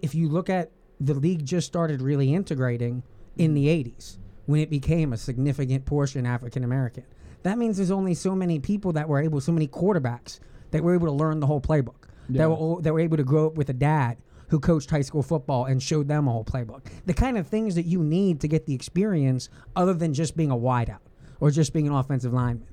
if 0.00 0.14
you 0.14 0.28
look 0.28 0.48
at 0.50 0.70
the 0.98 1.14
league 1.14 1.44
just 1.44 1.66
started 1.66 2.00
really 2.00 2.34
integrating 2.34 3.02
in 3.36 3.54
the 3.54 3.68
80s 3.68 4.18
when 4.46 4.60
it 4.60 4.70
became 4.70 5.12
a 5.12 5.16
significant 5.16 5.84
portion 5.84 6.26
African 6.26 6.64
American. 6.64 7.04
That 7.42 7.58
means 7.58 7.76
there's 7.76 7.90
only 7.90 8.14
so 8.14 8.34
many 8.34 8.58
people 8.58 8.92
that 8.92 9.08
were 9.08 9.20
able, 9.20 9.40
so 9.40 9.52
many 9.52 9.68
quarterbacks 9.68 10.40
that 10.70 10.82
were 10.82 10.94
able 10.94 11.06
to 11.06 11.12
learn 11.12 11.40
the 11.40 11.46
whole 11.46 11.60
playbook. 11.60 12.08
Yeah. 12.28 12.38
That, 12.38 12.50
were, 12.50 12.82
that 12.82 12.92
were 12.92 13.00
able 13.00 13.18
to 13.18 13.24
grow 13.24 13.46
up 13.46 13.54
with 13.54 13.68
a 13.68 13.74
dad 13.74 14.16
who 14.48 14.60
coached 14.60 14.90
high 14.90 15.02
school 15.02 15.22
football 15.22 15.66
and 15.66 15.82
showed 15.82 16.08
them 16.08 16.26
a 16.28 16.32
whole 16.32 16.44
playbook. 16.44 16.86
The 17.06 17.14
kind 17.14 17.36
of 17.36 17.46
things 17.46 17.74
that 17.74 17.84
you 17.84 18.02
need 18.02 18.40
to 18.40 18.48
get 18.48 18.66
the 18.66 18.74
experience 18.74 19.48
other 19.76 19.94
than 19.94 20.14
just 20.14 20.36
being 20.36 20.50
a 20.50 20.56
wideout 20.56 21.00
or 21.40 21.50
just 21.50 21.72
being 21.72 21.88
an 21.88 21.94
offensive 21.94 22.32
lineman. 22.32 22.66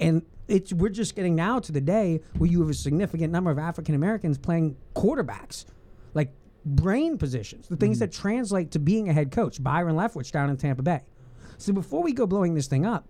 And 0.00 0.22
it's 0.48 0.72
we're 0.72 0.90
just 0.90 1.14
getting 1.14 1.34
now 1.34 1.58
to 1.58 1.72
the 1.72 1.80
day 1.80 2.20
where 2.38 2.50
you 2.50 2.60
have 2.60 2.70
a 2.70 2.74
significant 2.74 3.32
number 3.32 3.50
of 3.50 3.58
African 3.58 3.94
Americans 3.94 4.38
playing 4.38 4.76
quarterbacks, 4.94 5.64
like 6.14 6.32
brain 6.64 7.18
positions, 7.18 7.68
the 7.68 7.76
things 7.76 7.98
mm-hmm. 7.98 8.06
that 8.06 8.12
translate 8.12 8.70
to 8.72 8.78
being 8.78 9.08
a 9.08 9.12
head 9.12 9.30
coach. 9.30 9.62
Byron 9.62 9.96
Leftwich 9.96 10.30
down 10.30 10.50
in 10.50 10.56
Tampa 10.56 10.82
Bay. 10.82 11.02
So 11.58 11.72
before 11.72 12.02
we 12.02 12.12
go 12.12 12.26
blowing 12.26 12.54
this 12.54 12.66
thing 12.66 12.84
up, 12.86 13.06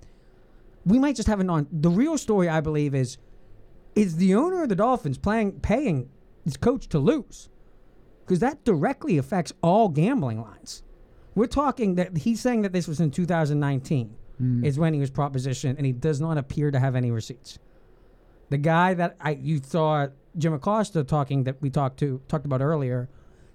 we 0.84 0.98
might 0.98 1.16
just 1.16 1.28
have 1.28 1.40
a 1.40 1.44
non. 1.44 1.66
The 1.72 1.90
real 1.90 2.18
story, 2.18 2.48
I 2.48 2.60
believe, 2.60 2.94
is 2.94 3.16
is 3.94 4.16
the 4.16 4.34
owner 4.34 4.62
of 4.64 4.68
the 4.68 4.76
Dolphins 4.76 5.18
playing 5.18 5.60
paying 5.60 6.10
his 6.44 6.56
coach 6.56 6.88
to 6.88 6.98
lose, 6.98 7.48
because 8.26 8.40
that 8.40 8.64
directly 8.64 9.16
affects 9.18 9.52
all 9.62 9.88
gambling 9.88 10.40
lines. 10.42 10.82
We're 11.34 11.46
talking 11.46 11.94
that 11.96 12.18
he's 12.18 12.40
saying 12.40 12.62
that 12.62 12.72
this 12.72 12.86
was 12.86 13.00
in 13.00 13.10
2019 13.10 14.16
Mm. 14.42 14.64
is 14.66 14.80
when 14.80 14.92
he 14.92 14.98
was 14.98 15.12
propositioned, 15.12 15.76
and 15.76 15.86
he 15.86 15.92
does 15.92 16.20
not 16.20 16.36
appear 16.38 16.72
to 16.72 16.80
have 16.80 16.96
any 16.96 17.12
receipts. 17.12 17.60
The 18.50 18.58
guy 18.58 18.92
that 18.94 19.16
I 19.20 19.30
you 19.40 19.60
saw 19.64 20.08
Jim 20.36 20.52
Acosta 20.52 21.04
talking 21.04 21.44
that 21.44 21.62
we 21.62 21.70
talked 21.70 22.00
to 22.00 22.20
talked 22.26 22.44
about 22.44 22.60
earlier, 22.60 23.08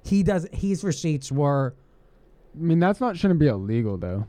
he 0.06 0.24
does 0.24 0.48
his 0.54 0.84
receipts 0.86 1.34
were. 1.34 1.76
I 2.58 2.62
mean, 2.64 2.80
that's 2.80 3.02
not 3.02 3.18
shouldn't 3.18 3.42
be 3.42 3.48
illegal 3.48 3.98
though. 3.98 4.26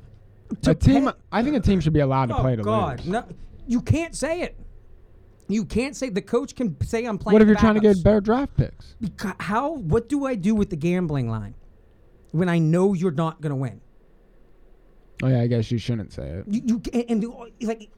To 0.63 0.71
a 0.71 0.75
team, 0.75 1.07
pay- 1.07 1.13
I 1.33 1.43
think 1.43 1.57
a 1.57 1.61
team 1.61 1.81
should 1.81 1.93
be 1.93 2.01
allowed 2.01 2.27
to 2.31 2.37
oh 2.37 2.41
play 2.41 2.57
to 2.57 2.63
God, 2.63 3.01
lose. 3.01 3.09
no, 3.09 3.25
you 3.67 3.81
can't 3.81 4.15
say 4.15 4.43
it. 4.43 4.57
You 5.49 5.65
can't 5.65 5.97
say 5.97 6.11
the 6.11 6.23
coach 6.23 6.55
can 6.55 6.81
say 6.83 7.05
I'm 7.05 7.19
playing. 7.19 7.35
What 7.35 7.43
if 7.43 7.49
you're 7.49 7.57
trying 7.57 7.75
to 7.75 7.81
get 7.81 8.03
better 8.05 8.21
draft 8.21 8.57
picks? 8.57 8.95
Beca- 9.03 9.41
how? 9.41 9.73
What 9.73 10.09
do 10.09 10.27
I 10.27 10.35
do 10.37 10.55
with 10.55 10.71
the 10.71 10.77
gambling 10.77 11.29
line 11.29 11.55
when 12.31 12.49
I 12.49 12.59
know 12.59 12.95
you're 12.95 13.11
not 13.11 13.41
going 13.41 13.51
to 13.51 13.57
win? 13.57 13.81
Oh 15.23 15.29
yeah, 15.29 15.41
I 15.41 15.47
guess 15.47 15.71
you 15.71 15.79
shouldn't 15.79 16.13
say 16.13 16.23
it. 16.23 16.45
You, 16.49 16.63
you 16.65 16.83
and, 16.93 17.23
and 17.25 17.35
like 17.63 17.91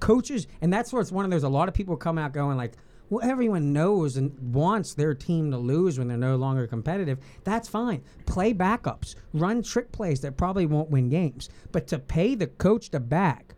coaches, 0.00 0.46
and 0.60 0.72
that's 0.72 0.92
where 0.92 1.02
it's 1.02 1.12
one 1.12 1.24
of 1.24 1.30
those. 1.30 1.42
A 1.42 1.48
lot 1.48 1.68
of 1.68 1.74
people 1.74 1.96
come 1.96 2.18
out 2.18 2.32
going 2.32 2.56
like, 2.56 2.72
"Well, 3.10 3.28
everyone 3.28 3.72
knows 3.72 4.16
and 4.16 4.54
wants 4.54 4.94
their 4.94 5.14
team 5.14 5.50
to 5.50 5.58
lose 5.58 5.98
when 5.98 6.08
they're 6.08 6.16
no 6.16 6.36
longer 6.36 6.66
competitive. 6.66 7.18
That's 7.44 7.68
fine. 7.68 8.02
Play 8.24 8.54
backups, 8.54 9.16
run 9.34 9.62
trick 9.62 9.92
plays 9.92 10.20
that 10.22 10.36
probably 10.36 10.66
won't 10.66 10.90
win 10.90 11.08
games. 11.08 11.48
But 11.72 11.86
to 11.88 11.98
pay 11.98 12.34
the 12.34 12.46
coach 12.46 12.90
to 12.90 13.00
back, 13.00 13.54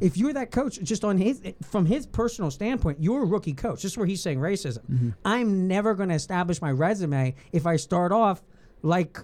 if 0.00 0.16
you're 0.16 0.32
that 0.32 0.50
coach, 0.50 0.80
just 0.82 1.04
on 1.04 1.18
his 1.18 1.42
from 1.62 1.86
his 1.86 2.06
personal 2.06 2.50
standpoint, 2.50 2.98
you're 3.00 3.22
a 3.22 3.26
rookie 3.26 3.52
coach. 3.52 3.82
This 3.82 3.92
is 3.92 3.98
where 3.98 4.06
he's 4.06 4.22
saying 4.22 4.38
racism. 4.38 4.82
Mm-hmm. 4.90 5.10
I'm 5.24 5.68
never 5.68 5.94
going 5.94 6.08
to 6.08 6.14
establish 6.14 6.60
my 6.60 6.70
resume 6.70 7.34
if 7.52 7.66
I 7.66 7.76
start 7.76 8.12
off 8.12 8.42
like 8.82 9.18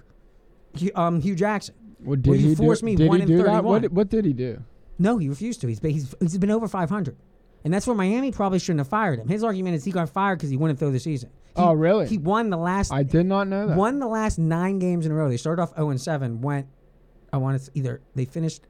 um, 0.95 1.21
Hue 1.21 1.35
Jackson. 1.35 1.75
Well, 2.03 2.17
where 2.23 2.37
did 2.37 2.41
you 2.41 2.49
he 2.49 2.55
do, 2.55 2.85
me 2.85 2.95
did 2.95 3.07
one 3.09 3.17
he 3.17 3.21
in 3.23 3.27
do 3.27 3.37
that? 3.37 3.43
31. 3.45 3.63
What, 3.83 3.91
what 3.91 4.09
did 4.09 4.25
he 4.25 4.33
do? 4.33 4.63
No, 4.99 5.17
he 5.17 5.29
refused 5.29 5.61
to. 5.61 5.67
He's 5.67 5.79
been, 5.79 5.91
he's, 5.91 6.13
he's 6.19 6.37
been 6.37 6.51
over 6.51 6.67
500. 6.67 7.15
And 7.63 7.73
that's 7.73 7.85
where 7.85 7.95
Miami 7.95 8.31
probably 8.31 8.59
shouldn't 8.59 8.79
have 8.79 8.87
fired 8.87 9.19
him. 9.19 9.27
His 9.27 9.43
argument 9.43 9.75
is 9.75 9.83
he 9.85 9.91
got 9.91 10.09
fired 10.09 10.37
because 10.37 10.49
he 10.49 10.57
wouldn't 10.57 10.79
throw 10.79 10.91
the 10.91 10.99
season. 10.99 11.29
He- 11.29 11.35
Oh, 11.57 11.73
really? 11.73 12.07
He 12.07 12.17
won 12.17 12.49
the 12.49 12.57
last. 12.57 12.91
I 12.93 13.03
did 13.03 13.25
not 13.25 13.47
know 13.47 13.67
that. 13.67 13.77
Won 13.77 13.99
the 13.99 14.07
last 14.07 14.39
nine 14.39 14.79
games 14.79 15.05
in 15.05 15.11
a 15.11 15.15
row. 15.15 15.27
They 15.29 15.37
started 15.37 15.61
off 15.61 15.75
0 15.75 15.89
and 15.89 15.99
7. 16.01 16.41
Went, 16.41 16.67
I 17.33 17.37
want 17.37 17.61
to 17.61 17.71
either 17.75 18.01
they 18.15 18.25
finished 18.25 18.67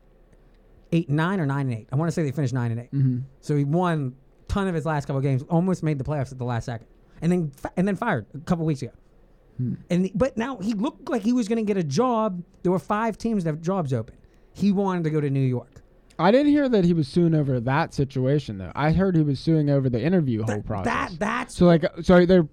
8 0.91 1.09
9 1.09 1.39
or 1.39 1.45
nine 1.45 1.67
and 1.69 1.77
eight. 1.79 1.87
I 1.91 1.95
want 1.95 2.09
to 2.09 2.11
say 2.11 2.23
they 2.23 2.31
finished 2.31 2.53
nine 2.53 2.71
and 2.71 2.79
8 2.81 2.91
Mhm. 2.91 3.23
So 3.39 3.55
he 3.55 3.63
won 3.63 4.13
a 4.49 4.51
ton 4.51 4.67
of 4.67 4.75
his 4.75 4.85
last 4.85 5.05
couple 5.05 5.17
of 5.17 5.23
games. 5.23 5.43
Almost 5.49 5.83
made 5.83 5.97
the 5.99 6.03
playoffs 6.03 6.31
at 6.31 6.37
the 6.37 6.43
last 6.45 6.65
second, 6.65 6.87
and 7.21 7.31
then 7.31 7.51
and 7.77 7.87
then 7.87 7.95
fired 7.95 8.25
a 8.33 8.39
couple 8.39 8.65
weeks 8.65 8.81
ago. 8.81 8.91
Hmm. 9.57 9.73
And 9.90 10.10
but 10.15 10.38
now 10.38 10.57
he 10.57 10.73
looked 10.73 11.10
like 11.10 11.22
he 11.22 11.34
was 11.34 11.48
going 11.48 11.57
to 11.57 11.68
get 11.68 11.78
a 11.78 11.84
job. 11.84 12.44
There 12.64 12.72
were 12.72 12.80
five 12.80 13.18
teams 13.18 13.44
that 13.44 13.52
have 13.52 13.61
jobs 13.61 13.94
open. 13.94 14.15
He 14.53 14.72
wanted 14.72 15.03
to 15.06 15.10
go 15.10 15.22
to 15.22 15.30
New 15.30 15.40
York. 15.40 15.82
I 16.19 16.30
didn't 16.32 16.52
hear 16.52 16.69
that 16.69 16.84
he 16.84 16.94
was 16.94 17.07
suing 17.07 17.34
over 17.34 17.60
that 17.60 17.94
situation 17.94 18.57
though. 18.57 18.72
I 18.76 18.91
heard 18.91 19.15
he 19.15 19.23
was 19.23 19.40
suing 19.40 19.69
over 19.69 19.90
the 19.90 20.02
interview 20.02 20.44
whole 20.44 20.61
process. 20.61 21.11
That 21.11 21.19
that's 21.19 21.56
so 21.56 21.65
like 21.65 21.84
so 22.02 22.26
they're 22.26 22.48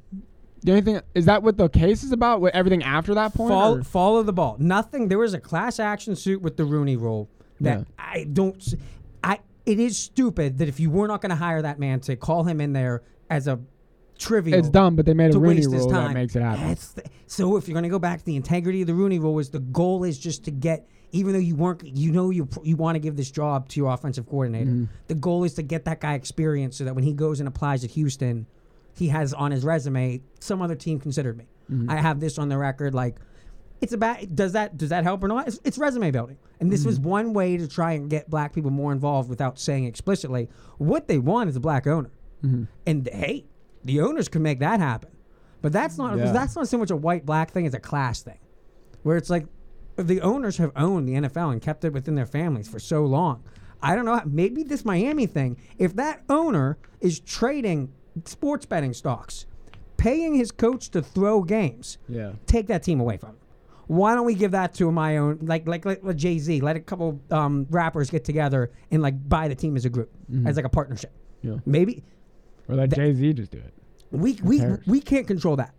the 0.62 0.72
only 0.72 0.82
thing 0.82 1.00
is 1.14 1.26
that 1.26 1.42
what 1.42 1.56
the 1.56 1.68
case 1.68 2.02
is 2.02 2.12
about? 2.12 2.40
What 2.40 2.54
everything 2.54 2.82
after 2.82 3.14
that 3.14 3.34
point? 3.34 3.50
Follow, 3.50 3.82
follow 3.82 4.22
the 4.22 4.32
ball. 4.32 4.56
Nothing. 4.58 5.08
There 5.08 5.18
was 5.18 5.34
a 5.34 5.40
class 5.40 5.78
action 5.78 6.16
suit 6.16 6.42
with 6.42 6.56
the 6.56 6.64
Rooney 6.64 6.96
Rule 6.96 7.28
that 7.60 7.80
Yeah. 7.80 7.84
I 7.98 8.24
don't. 8.24 8.62
I 9.22 9.40
it 9.66 9.78
is 9.78 9.98
stupid 9.98 10.58
that 10.58 10.68
if 10.68 10.80
you 10.80 10.90
were 10.90 11.06
not 11.06 11.20
going 11.20 11.30
to 11.30 11.36
hire 11.36 11.62
that 11.62 11.78
man 11.78 12.00
to 12.00 12.16
call 12.16 12.44
him 12.44 12.60
in 12.60 12.72
there 12.72 13.02
as 13.30 13.46
a 13.46 13.60
trivial, 14.18 14.58
It's 14.58 14.68
dumb, 14.68 14.96
but 14.96 15.06
they 15.06 15.14
made 15.14 15.34
a 15.34 15.38
Rooney 15.38 15.66
rule 15.66 15.88
that 15.90 16.12
makes 16.14 16.36
it 16.36 16.42
happen. 16.42 16.74
The- 16.94 17.04
so 17.26 17.56
if 17.56 17.68
you're 17.68 17.74
going 17.74 17.82
to 17.84 17.88
go 17.88 17.98
back 17.98 18.18
to 18.20 18.24
the 18.24 18.36
integrity 18.36 18.80
of 18.82 18.86
the 18.86 18.94
Rooney 18.94 19.18
Rule, 19.18 19.38
is 19.38 19.50
the 19.50 19.58
goal 19.60 20.04
is 20.04 20.18
just 20.18 20.44
to 20.44 20.50
get. 20.50 20.86
Even 21.10 21.32
though 21.32 21.38
you 21.38 21.54
weren't, 21.56 21.82
you 21.86 22.12
know, 22.12 22.28
you 22.28 22.46
you 22.62 22.76
want 22.76 22.94
to 22.96 22.98
give 22.98 23.16
this 23.16 23.30
job 23.30 23.66
to 23.70 23.80
your 23.80 23.90
offensive 23.94 24.26
coordinator. 24.28 24.70
Mhm. 24.70 24.88
The 25.06 25.14
goal 25.14 25.42
is 25.44 25.54
to 25.54 25.62
get 25.62 25.86
that 25.86 26.00
guy 26.00 26.12
experience 26.14 26.76
so 26.76 26.84
that 26.84 26.94
when 26.94 27.02
he 27.04 27.14
goes 27.14 27.40
and 27.40 27.48
applies 27.48 27.82
at 27.82 27.92
Houston, 27.92 28.44
he 28.94 29.08
has 29.08 29.32
on 29.32 29.50
his 29.50 29.64
resume 29.64 30.20
some 30.38 30.60
other 30.60 30.74
team 30.74 30.98
considered 31.00 31.38
me. 31.38 31.46
Mhm. 31.72 31.88
I 31.90 31.96
have 31.96 32.20
this 32.20 32.38
on 32.38 32.50
the 32.50 32.58
record. 32.58 32.92
Like, 32.94 33.16
it's 33.80 33.94
about 33.94 34.34
does 34.36 34.52
that 34.52 34.76
does 34.76 34.90
that 34.90 35.04
help 35.04 35.24
or 35.24 35.28
not? 35.28 35.48
It's, 35.48 35.58
it's 35.64 35.78
resume 35.78 36.10
building, 36.10 36.36
and 36.60 36.70
this 36.70 36.84
was 36.84 37.00
one 37.00 37.32
way 37.32 37.56
to 37.56 37.66
try 37.66 37.92
and 37.92 38.10
get 38.10 38.28
black 38.28 38.52
people 38.52 38.70
more 38.70 38.92
involved 38.92 39.30
without 39.30 39.58
saying 39.58 39.84
explicitly 39.86 40.50
what 40.76 41.08
they 41.08 41.16
want 41.18 41.48
is 41.48 41.56
a 41.56 41.60
black 41.60 41.86
owner. 41.86 42.10
Mhm. 42.44 42.68
And 42.86 43.08
hey, 43.10 43.46
the 43.84 44.00
owners 44.00 44.28
can 44.28 44.42
make 44.42 44.58
that 44.60 44.80
happen, 44.80 45.10
but 45.62 45.72
that's 45.72 45.98
not 45.98 46.16
Yeah. 46.18 46.32
that's 46.32 46.56
not 46.56 46.68
so 46.68 46.78
much 46.78 46.90
a 46.90 46.96
white 46.96 47.24
black 47.26 47.50
thing; 47.52 47.64
it's 47.66 47.74
a 47.74 47.80
class 47.80 48.22
thing, 48.22 48.38
where 49.02 49.16
it's 49.16 49.30
like 49.30 49.46
the 49.96 50.20
owners 50.20 50.56
have 50.58 50.70
owned 50.76 51.08
the 51.08 51.14
NFL 51.14 51.50
and 51.52 51.60
kept 51.60 51.84
it 51.84 51.92
within 51.92 52.14
their 52.14 52.26
families 52.26 52.68
for 52.68 52.78
so 52.78 53.04
long. 53.04 53.42
I 53.82 53.94
don't 53.94 54.04
know. 54.04 54.16
how- 54.16 54.24
Maybe 54.26 54.62
this 54.62 54.84
Miami 54.84 55.26
thing, 55.26 55.56
if 55.78 55.94
that 55.96 56.22
owner 56.28 56.78
is 57.00 57.20
trading 57.20 57.92
sports 58.24 58.66
betting 58.66 58.92
stocks, 58.92 59.46
paying 59.96 60.34
his 60.34 60.50
coach 60.50 60.90
to 60.90 61.02
throw 61.02 61.42
games, 61.42 61.98
Yeah. 62.08 62.32
take 62.46 62.66
that 62.68 62.82
team 62.82 63.00
away 63.00 63.16
from 63.16 63.30
him. 63.30 63.36
Why 63.88 64.14
don't 64.14 64.26
we 64.26 64.34
give 64.34 64.50
that 64.50 64.74
to 64.74 64.92
my 64.92 65.16
own, 65.16 65.38
like 65.42 65.66
like 65.66 65.84
like, 65.84 66.16
Jay 66.16 66.38
Z? 66.38 66.60
Let 66.60 66.76
a 66.76 66.80
couple 66.80 67.20
um, 67.30 67.66
rappers 67.70 68.10
get 68.10 68.24
together 68.24 68.70
and 68.90 69.00
like 69.02 69.28
buy 69.28 69.48
the 69.48 69.54
team 69.54 69.76
as 69.76 69.84
a 69.84 69.88
group, 69.90 70.10
Mhm. 70.30 70.46
as 70.46 70.56
like 70.56 70.64
a 70.66 70.68
partnership. 70.68 71.10
Yeah. 71.42 71.56
Maybe 71.64 72.02
Or 72.68 72.74
let 72.76 72.90
Jay 72.94 73.12
Z 73.14 73.32
just 73.34 73.50
do 73.50 73.58
it. 73.58 73.72
we 74.10 74.38
we 74.42 74.58
cares? 74.58 74.86
we 74.86 75.00
can't 75.00 75.26
control 75.26 75.56
that. 75.56 75.74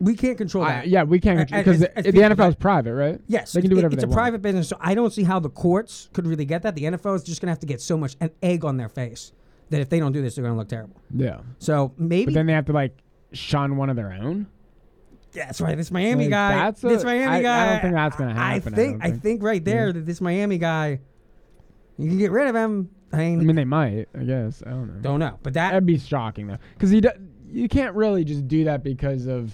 We 0.00 0.16
can't 0.16 0.36
control 0.36 0.64
I- 0.64 0.72
that. 0.72 0.88
yeah, 0.88 1.04
we 1.04 1.20
can't 1.20 1.48
because 1.48 1.78
the, 1.78 1.92
the 1.96 2.10
NFL 2.12 2.48
is 2.48 2.54
private, 2.56 2.92
right? 2.94 3.20
Yes, 3.28 3.52
they 3.52 3.60
can 3.60 3.70
do 3.70 3.76
whatever 3.76 3.94
It's 3.94 4.02
a 4.02 4.06
want. 4.08 4.16
private 4.16 4.42
business, 4.42 4.68
so 4.68 4.76
I 4.80 4.94
don't 4.96 5.12
see 5.12 5.22
how 5.22 5.38
the 5.38 5.48
courts 5.50 6.08
could 6.12 6.26
really 6.26 6.44
get 6.44 6.62
that. 6.62 6.74
The 6.74 6.82
NFL 6.84 7.14
is 7.16 7.22
just 7.22 7.40
going 7.40 7.46
to 7.46 7.52
have 7.52 7.60
to 7.60 7.66
get 7.66 7.80
so 7.80 7.96
much 7.96 8.16
an 8.20 8.30
egg 8.42 8.64
on 8.64 8.76
their 8.78 8.88
face 8.88 9.32
that 9.70 9.80
if 9.80 9.88
they 9.90 10.00
don't 10.00 10.10
do 10.12 10.20
this, 10.20 10.34
they're 10.34 10.42
going 10.42 10.54
to 10.54 10.58
look 10.58 10.68
terrible. 10.68 11.00
Yeah. 11.14 11.40
So 11.60 11.92
maybe 11.96 12.24
But 12.26 12.34
then 12.34 12.46
they 12.46 12.52
have 12.52 12.66
to 12.66 12.72
like 12.72 12.98
shun 13.32 13.76
one 13.76 13.90
of 13.90 13.96
their 13.96 14.12
own. 14.12 14.48
Yeah, 15.34 15.46
that's 15.46 15.60
right. 15.60 15.76
This 15.76 15.90
Miami 15.92 16.24
Like, 16.24 16.30
guy. 16.30 16.54
that's 16.56 16.82
a- 16.84 16.88
this 16.88 17.04
Miami 17.04 17.46
I- 17.46 17.66
I 17.66 17.72
don't 17.72 17.80
think 17.82 17.94
that's 17.94 18.16
gonna 18.16 18.34
happen, 18.34 18.74
I 18.74 18.76
think. 18.76 19.02
I 19.04 19.10
think. 19.10 19.22
think 19.22 19.42
right 19.44 19.64
there 19.64 19.92
that 19.92 20.04
this 20.04 20.20
Miami 20.20 20.58
guy, 20.58 20.98
you 21.96 22.08
can 22.08 22.18
get 22.18 22.32
rid 22.32 22.48
of 22.48 22.56
him. 22.56 22.90
I 23.12 23.16
mean, 23.18 23.40
I 23.40 23.44
mean, 23.44 23.56
they 23.56 23.64
might. 23.64 24.08
I 24.18 24.24
guess 24.24 24.62
I 24.66 24.70
don't 24.70 24.88
know. 24.88 25.00
Don't 25.00 25.20
know, 25.20 25.38
but 25.42 25.54
that 25.54 25.70
that'd 25.70 25.86
be 25.86 25.98
shocking 25.98 26.46
though, 26.46 26.58
because 26.74 26.90
he 26.90 27.00
do, 27.00 27.10
you 27.50 27.68
can't 27.68 27.94
really 27.94 28.24
just 28.24 28.48
do 28.48 28.64
that 28.64 28.82
because 28.82 29.26
of. 29.26 29.52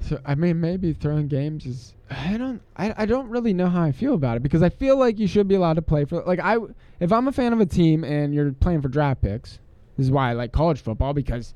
So 0.00 0.18
I 0.24 0.34
mean, 0.34 0.60
maybe 0.60 0.92
throwing 0.94 1.28
games 1.28 1.66
is. 1.66 1.94
I 2.10 2.36
don't. 2.38 2.62
I, 2.76 2.94
I 2.96 3.06
don't 3.06 3.28
really 3.28 3.52
know 3.52 3.68
how 3.68 3.82
I 3.82 3.92
feel 3.92 4.14
about 4.14 4.36
it 4.36 4.42
because 4.42 4.62
I 4.62 4.70
feel 4.70 4.96
like 4.96 5.18
you 5.18 5.26
should 5.26 5.46
be 5.46 5.54
allowed 5.54 5.74
to 5.74 5.82
play 5.82 6.04
for 6.04 6.22
like 6.22 6.40
I 6.40 6.56
if 7.00 7.12
I'm 7.12 7.28
a 7.28 7.32
fan 7.32 7.52
of 7.52 7.60
a 7.60 7.66
team 7.66 8.02
and 8.02 8.34
you're 8.34 8.52
playing 8.52 8.82
for 8.82 8.88
draft 8.88 9.20
picks. 9.22 9.58
This 9.96 10.06
is 10.06 10.10
why 10.10 10.30
I 10.30 10.32
like 10.32 10.52
college 10.52 10.80
football 10.80 11.12
because 11.12 11.52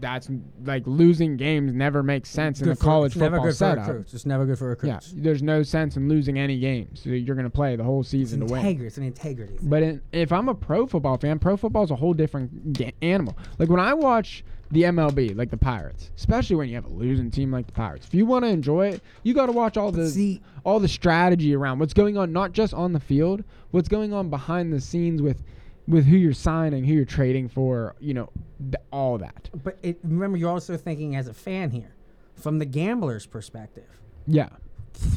that's 0.00 0.28
like 0.64 0.82
losing 0.86 1.36
games 1.36 1.72
never 1.72 2.02
makes 2.02 2.28
sense 2.30 2.60
in 2.60 2.64
good 2.66 2.72
the 2.72 2.80
for- 2.80 2.84
college 2.84 3.12
it's 3.12 3.20
never 3.20 3.36
football 3.36 3.46
good 3.46 3.52
for 3.52 3.56
setup. 3.56 3.86
recruits. 3.88 4.14
It's 4.14 4.26
never 4.26 4.46
good 4.46 4.58
for 4.58 4.68
recruits. 4.68 5.12
Yeah, 5.12 5.22
there's 5.22 5.42
no 5.42 5.62
sense 5.62 5.96
in 5.96 6.08
losing 6.08 6.38
any 6.38 6.58
games. 6.58 7.00
So 7.02 7.10
you're 7.10 7.34
going 7.36 7.44
to 7.44 7.50
play 7.50 7.76
the 7.76 7.84
whole 7.84 8.02
season 8.02 8.40
to 8.40 8.46
win. 8.46 8.80
It's 8.82 8.96
an 8.98 9.04
integrity. 9.04 9.56
thing. 9.58 9.68
But 9.68 9.82
in, 9.82 10.02
if 10.12 10.32
I'm 10.32 10.48
a 10.48 10.54
pro 10.54 10.86
football 10.86 11.18
fan, 11.18 11.38
pro 11.38 11.56
football 11.56 11.84
is 11.84 11.90
a 11.90 11.96
whole 11.96 12.14
different 12.14 12.72
ga- 12.72 12.94
animal. 13.02 13.36
Like 13.58 13.68
when 13.68 13.80
I 13.80 13.94
watch 13.94 14.44
the 14.72 14.82
MLB, 14.84 15.36
like 15.36 15.50
the 15.50 15.56
Pirates, 15.56 16.10
especially 16.16 16.54
when 16.56 16.68
you 16.68 16.76
have 16.76 16.84
a 16.84 16.90
losing 16.90 17.30
team 17.30 17.50
like 17.50 17.66
the 17.66 17.72
Pirates. 17.72 18.06
If 18.06 18.14
you 18.14 18.24
want 18.24 18.44
to 18.44 18.48
enjoy 18.48 18.88
it, 18.90 19.02
you 19.24 19.34
got 19.34 19.46
to 19.46 19.52
watch 19.52 19.76
all 19.76 19.90
the 19.90 20.40
all 20.64 20.78
the 20.78 20.86
strategy 20.88 21.54
around 21.56 21.78
what's 21.80 21.92
going 21.94 22.16
on, 22.16 22.32
not 22.32 22.52
just 22.52 22.72
on 22.72 22.92
the 22.92 23.00
field, 23.00 23.42
what's 23.72 23.88
going 23.88 24.12
on 24.12 24.30
behind 24.30 24.72
the 24.72 24.80
scenes 24.80 25.20
with 25.22 25.42
with 25.90 26.06
who 26.06 26.16
you're 26.16 26.32
signing, 26.32 26.84
who 26.84 26.94
you're 26.94 27.04
trading 27.04 27.48
for, 27.48 27.94
you 28.00 28.14
know, 28.14 28.30
th- 28.60 28.82
all 28.92 29.18
that. 29.18 29.50
But 29.62 29.78
it, 29.82 29.98
remember, 30.02 30.38
you're 30.38 30.50
also 30.50 30.76
thinking 30.76 31.16
as 31.16 31.28
a 31.28 31.34
fan 31.34 31.70
here, 31.70 31.94
from 32.34 32.58
the 32.58 32.64
gambler's 32.64 33.26
perspective. 33.26 33.88
Yeah. 34.26 34.48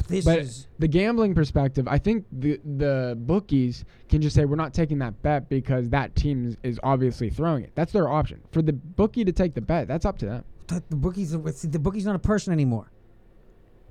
This 0.08 0.24
but 0.24 0.38
is 0.38 0.68
the 0.78 0.88
gambling 0.88 1.34
perspective. 1.34 1.86
I 1.88 1.98
think 1.98 2.24
the 2.32 2.60
the 2.64 3.18
bookies 3.18 3.84
can 4.08 4.22
just 4.22 4.34
say 4.34 4.44
we're 4.44 4.56
not 4.56 4.72
taking 4.72 4.98
that 4.98 5.20
bet 5.22 5.48
because 5.48 5.90
that 5.90 6.14
team 6.14 6.46
is, 6.46 6.56
is 6.62 6.80
obviously 6.82 7.28
throwing 7.28 7.64
it. 7.64 7.72
That's 7.74 7.92
their 7.92 8.08
option. 8.08 8.40
For 8.52 8.62
the 8.62 8.72
bookie 8.72 9.24
to 9.24 9.32
take 9.32 9.54
the 9.54 9.60
bet, 9.60 9.88
that's 9.88 10.06
up 10.06 10.16
to 10.18 10.26
them. 10.26 10.44
the, 10.68 10.82
the 10.90 10.96
bookies. 10.96 11.32
The 11.32 11.78
bookie's 11.78 12.06
not 12.06 12.14
a 12.14 12.20
person 12.20 12.52
anymore. 12.52 12.90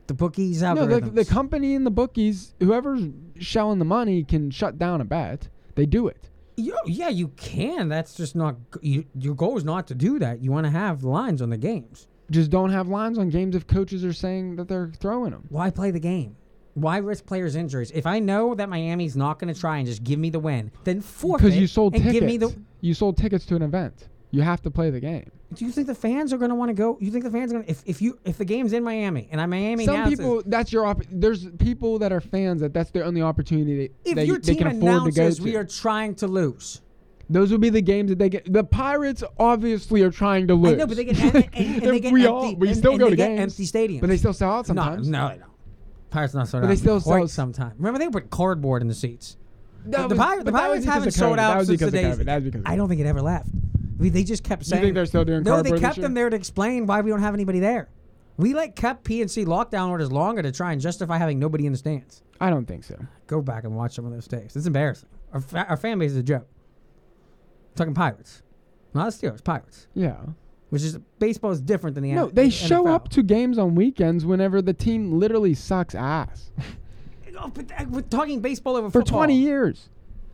The 0.07 0.14
bookies 0.14 0.64
out. 0.64 0.76
No, 0.77 0.85
the, 0.85 1.01
the 1.01 1.26
company 1.26 1.76
and 1.76 1.85
the 1.85 1.91
bookies, 1.91 2.55
whoever's 2.60 3.03
shelling 3.39 3.80
the 3.80 3.85
money, 3.85 4.23
can 4.23 4.51
shut 4.51 4.80
down 4.80 5.01
a 5.01 5.05
bet. 5.05 5.49
They 5.76 5.85
do 5.85 6.07
it. 6.07 6.30
Yo, 6.55 6.75
yeah, 6.85 7.09
you 7.09 7.30
can. 7.30 7.89
That's 7.89 8.15
just 8.15 8.35
not. 8.35 8.55
You, 8.81 9.05
your 9.17 9.35
goal 9.35 9.57
is 9.57 9.63
not 9.63 9.88
to 9.88 9.95
do 9.95 10.19
that. 10.19 10.41
You 10.41 10.51
want 10.51 10.65
to 10.65 10.71
have 10.71 11.03
lines 11.03 11.41
on 11.41 11.49
the 11.49 11.57
games. 11.57 12.07
Just 12.31 12.51
don't 12.51 12.69
have 12.69 12.88
lines 12.88 13.17
on 13.17 13.30
games 13.30 13.55
if 13.55 13.67
coaches 13.67 14.05
are 14.05 14.13
saying 14.13 14.55
that 14.57 14.67
they're 14.67 14.91
throwing 14.99 15.31
them. 15.31 15.45
Why 15.49 15.69
play 15.69 15.91
the 15.91 15.99
game? 15.99 16.35
Why 16.75 16.97
risk 16.97 17.25
players' 17.25 17.55
injuries? 17.55 17.91
If 17.91 18.05
I 18.07 18.19
know 18.19 18.55
that 18.55 18.69
Miami's 18.69 19.15
not 19.15 19.38
going 19.39 19.53
to 19.53 19.59
try 19.59 19.77
and 19.77 19.85
just 19.88 20.03
give 20.03 20.17
me 20.17 20.30
the 20.31 20.39
win, 20.39 20.71
then 20.84 21.01
forfeit 21.01 21.43
Because 21.45 21.59
you 21.59 21.67
sold 21.67 21.93
and 21.93 22.03
tickets. 22.03 22.19
give 22.19 22.27
me 22.27 22.38
the. 22.38 22.55
You 22.81 22.93
sold 22.93 23.17
tickets 23.17 23.45
to 23.47 23.55
an 23.55 23.61
event. 23.61 24.09
You 24.31 24.41
have 24.41 24.61
to 24.63 24.71
play 24.71 24.89
the 24.89 24.99
game. 24.99 25.30
Do 25.55 25.65
you 25.65 25.71
think 25.71 25.88
the 25.88 25.95
fans 25.95 26.34
are 26.34 26.38
going 26.38 26.49
to 26.49 26.55
want 26.55 26.69
to 26.69 26.73
go? 26.73 26.97
You 26.99 27.11
think 27.11 27.23
the 27.23 27.31
fans 27.31 27.51
are 27.51 27.55
going 27.55 27.65
to 27.65 27.71
if 27.71 27.84
if 27.85 28.01
you 28.01 28.19
if 28.23 28.38
the 28.38 28.45
game's 28.45 28.73
in 28.73 28.84
Miami 28.84 29.27
and 29.31 29.39
I'm 29.39 29.49
Miami 29.49 29.85
Some 29.85 29.95
now, 29.95 30.01
it 30.03 30.09
says- 30.09 30.19
people, 30.19 30.43
that's 30.45 30.71
your. 30.71 30.85
Op- 30.85 31.03
there's 31.11 31.47
people 31.51 31.99
that 31.99 32.11
are 32.11 32.21
fans 32.21 32.61
that 32.61 32.73
that's 32.73 32.91
their 32.91 33.05
only 33.05 33.21
opportunity 33.21 33.91
if 34.05 34.15
they, 34.15 34.25
your 34.25 34.39
they 34.39 34.53
team 34.53 34.57
can 34.57 34.67
afford 34.67 34.81
to 34.81 35.11
go 35.11 35.21
announces 35.21 35.38
to. 35.38 35.43
we 35.43 35.55
are 35.55 35.65
trying 35.65 36.15
to 36.15 36.27
lose. 36.27 36.81
Those 37.30 37.51
would 37.51 37.61
be 37.61 37.69
the 37.69 37.81
games 37.81 38.09
that 38.09 38.19
they 38.19 38.30
get. 38.30 38.51
The 38.51 38.63
Pirates 38.63 39.23
obviously 39.39 40.01
are 40.03 40.11
trying 40.11 40.47
to 40.47 40.55
lose. 40.55 40.73
I 40.73 40.75
know, 40.75 40.88
but 40.88 40.97
they 40.97 41.05
get 41.05 41.19
and, 41.19 41.35
and, 41.35 41.55
and 41.55 41.81
they 41.81 41.99
get 41.99 42.13
we 42.13 42.27
empty, 42.27 42.27
all 42.27 42.55
we 42.55 42.73
still 42.73 42.97
go 42.97 43.09
to 43.09 43.15
games, 43.15 43.39
empty 43.39 43.65
stadiums, 43.65 44.01
but 44.01 44.09
they 44.09 44.17
still 44.17 44.34
sell 44.34 44.51
out 44.51 44.67
sometimes. 44.67 45.07
No, 45.07 45.27
no, 45.27 45.34
they 45.34 45.39
don't. 45.39 45.51
Pirates 46.09 46.34
not 46.34 46.47
sold 46.47 46.63
out. 46.63 46.67
But 46.67 46.67
out. 46.67 46.75
they 46.75 46.81
still 46.81 46.99
sell- 46.99 47.27
sometimes. 47.27 47.73
Remember 47.77 47.97
they 47.99 48.09
put 48.09 48.30
cardboard 48.30 48.81
in 48.81 48.88
the 48.88 48.93
seats. 48.93 49.38
That 49.85 50.09
the 50.09 50.15
was- 50.15 50.17
Pirates, 50.17 50.45
the 50.45 50.51
that 50.51 50.57
Pirates 50.57 50.85
haven't 50.85 51.11
sold 51.11 51.39
out 51.39 51.65
since 51.65 51.80
the 51.80 51.91
days. 51.91 52.17
That 52.19 52.61
I 52.65 52.75
don't 52.75 52.88
think 52.88 53.01
it 53.01 53.07
ever 53.07 53.21
left. 53.21 53.49
Mean, 54.03 54.13
they 54.13 54.23
just 54.23 54.43
kept 54.43 54.63
You 54.63 54.69
saying. 54.69 54.81
think 54.84 54.95
they're 54.95 55.05
still 55.05 55.25
doing 55.25 55.43
No, 55.43 55.61
they 55.61 55.80
kept 55.80 55.99
them 56.01 56.13
there 56.13 56.30
to 56.30 56.35
explain 56.35 56.85
why 56.85 57.01
we 57.01 57.09
don't 57.09 57.21
have 57.21 57.34
anybody 57.34 57.59
there. 57.59 57.89
We 58.38 58.53
let 58.53 58.75
kept 58.75 59.03
PNC 59.05 59.45
lockdown 59.45 59.89
orders 59.89 60.11
longer 60.11 60.41
to 60.41 60.51
try 60.51 60.71
and 60.71 60.81
justify 60.81 61.17
having 61.17 61.38
nobody 61.39 61.65
in 61.65 61.71
the 61.71 61.77
stands. 61.77 62.23
I 62.41 62.49
don't 62.49 62.65
think 62.65 62.84
so. 62.84 62.97
Go 63.27 63.41
back 63.41 63.63
and 63.63 63.75
watch 63.75 63.93
some 63.93 64.05
of 64.05 64.11
those 64.11 64.27
tapes. 64.27 64.55
It's 64.55 64.65
embarrassing. 64.65 65.09
Our, 65.34 65.39
fa- 65.41 65.65
our 65.69 65.77
fan 65.77 65.99
base 65.99 66.11
is 66.11 66.17
a 66.17 66.23
joke. 66.23 66.47
talking 67.75 67.93
Pirates, 67.93 68.41
not 68.93 69.11
the 69.11 69.27
Steelers. 69.27 69.43
Pirates. 69.43 69.88
Yeah. 69.93 70.17
Which 70.69 70.81
is 70.81 70.97
baseball 71.19 71.51
is 71.51 71.61
different 71.61 71.93
than 71.93 72.03
the 72.03 72.11
No, 72.13 72.27
N- 72.27 72.34
they 72.34 72.45
the 72.45 72.51
show 72.51 72.85
NFL. 72.85 72.93
up 72.95 73.09
to 73.09 73.21
games 73.23 73.57
on 73.59 73.75
weekends 73.75 74.25
whenever 74.25 74.61
the 74.61 74.73
team 74.73 75.19
literally 75.19 75.53
sucks 75.53 75.95
ass. 75.95 76.51
Oh, 77.35 77.49
but 77.49 77.71
uh, 77.77 77.85
we're 77.89 78.01
talking 78.01 78.41
baseball 78.41 78.75
over 78.77 78.89
For 78.91 79.01
football. 79.01 79.17
20 79.21 79.35
years. 79.35 79.89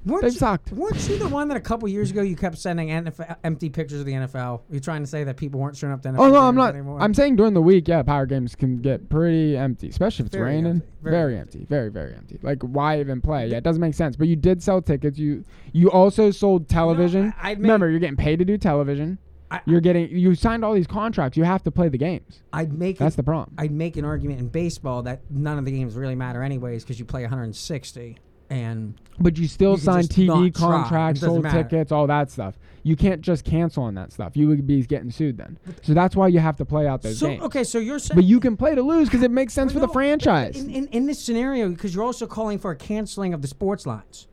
Weren't 0.09 0.23
They've 0.23 0.33
you, 0.33 0.39
sucked. 0.39 0.71
Weren't 0.71 1.07
you 1.07 1.17
the 1.17 1.27
one 1.27 1.47
that 1.49 1.57
a 1.57 1.61
couple 1.61 1.87
years 1.87 2.11
ago 2.11 2.21
you 2.21 2.35
kept 2.35 2.57
sending 2.57 2.89
NFL, 2.89 3.37
empty 3.43 3.69
pictures 3.69 3.99
of 3.99 4.05
the 4.05 4.13
NFL? 4.13 4.61
You're 4.69 4.79
trying 4.81 5.01
to 5.03 5.07
say 5.07 5.23
that 5.23 5.37
people 5.37 5.59
weren't 5.59 5.77
showing 5.77 5.93
up 5.93 6.01
to 6.03 6.09
NFL 6.09 6.19
Oh 6.19 6.29
no, 6.29 6.41
I'm 6.41 6.55
not. 6.55 6.73
anymore? 6.73 6.99
I'm 7.01 7.13
saying 7.13 7.35
during 7.35 7.53
the 7.53 7.61
week, 7.61 7.87
yeah, 7.87 8.01
power 8.03 8.25
games 8.25 8.55
can 8.55 8.77
get 8.81 9.09
pretty 9.09 9.55
empty, 9.55 9.89
especially 9.89 10.23
if 10.23 10.27
it's 10.27 10.35
Very 10.35 10.55
raining. 10.55 10.71
empty. 10.71 10.87
Very 11.01 11.13
Very, 11.13 11.37
empty. 11.39 11.65
Very 11.69 11.89
very 11.89 12.13
empty. 12.15 12.39
Like 12.41 12.61
why 12.61 12.99
even 12.99 13.21
play? 13.21 13.47
Yeah, 13.47 13.57
it 13.57 13.63
doesn't 13.63 13.81
make 13.81 13.93
sense. 13.93 14.15
But 14.15 14.27
you 14.27 14.35
did 14.35 14.61
sell 14.63 14.81
tickets. 14.81 15.17
You 15.19 15.43
you 15.71 15.89
also 15.91 16.31
sold 16.31 16.67
television. 16.67 17.33
I'd 17.41 17.57
make- 17.59 17.63
Remember, 17.63 17.89
you're 17.89 17.99
getting 17.99 18.17
paid 18.17 18.39
to 18.39 18.45
do 18.45 18.57
television. 18.57 19.17
you're 19.65 19.81
getting 19.81 20.09
you 20.09 20.35
signed 20.35 20.63
all 20.63 20.73
these 20.73 20.85
contracts. 20.87 21.37
You 21.37 21.43
have 21.43 21.63
to 21.63 21.71
play 21.71 21.89
the 21.89 21.97
games. 21.97 22.41
I'd 22.53 22.71
make 22.73 22.97
That's 22.97 23.15
an- 23.15 23.19
the 23.19 23.23
problem. 23.23 23.55
I'd 23.57 23.71
make 23.71 23.97
an 23.97 24.05
argument 24.05 24.39
in 24.39 24.47
baseball 24.47 25.01
that 25.03 25.21
none 25.31 25.57
of 25.57 25.65
the 25.65 25.71
games 25.71 25.95
really 25.95 26.15
matter 26.15 26.43
anyways 26.43 26.83
because 26.83 26.99
you 26.99 27.05
play 27.05 27.23
160 27.23 28.17
and 28.49 28.95
But 29.19 29.37
you 29.37 29.47
still 29.47 29.71
You 29.73 29.77
sign 29.77 30.03
TV 30.05 30.53
contracts, 30.53 31.21
sold 31.21 31.43
matter. 31.43 31.63
tickets, 31.63 31.91
all 31.91 32.07
that 32.07 32.31
stuff. 32.31 32.57
You 32.83 32.95
can't 32.95 33.21
just 33.21 33.43
cancel 33.43 33.83
on 33.83 33.93
that 33.95 34.11
stuff. 34.13 34.35
You 34.37 34.47
would 34.47 34.65
be 34.65 34.81
getting 34.83 35.11
sued 35.11 35.37
then. 35.37 35.59
So 35.81 35.93
that's 35.93 36.15
why 36.15 36.29
you 36.29 36.39
have 36.39 36.55
to 36.57 36.65
play 36.65 36.87
out 36.87 37.01
those 37.01 37.19
so 37.19 37.27
games. 37.27 37.43
okay, 37.43 37.63
so 37.63 37.77
you're 37.77 37.99
saying 37.99 38.15
But 38.15 38.23
you 38.23 38.39
can 38.39 38.55
play 38.57 38.73
to 38.73 38.81
lose 38.81 39.09
because 39.09 39.21
it 39.21 39.31
makes 39.31 39.53
sense 39.53 39.73
for 39.73 39.79
the 39.79 39.87
franchise. 39.89 40.55
in, 40.57 40.69
in, 40.69 40.87
in 40.87 41.05
this 41.05 41.21
scenario 41.23 41.69
because 41.69 41.93
you're 41.93 42.05
also 42.05 42.25
calling 42.25 42.57
for 42.57 42.71
a 42.71 42.75
canceling 42.75 43.33
of 43.33 43.41
the 43.41 43.47
sports 43.49 43.85
lines. 43.85 44.27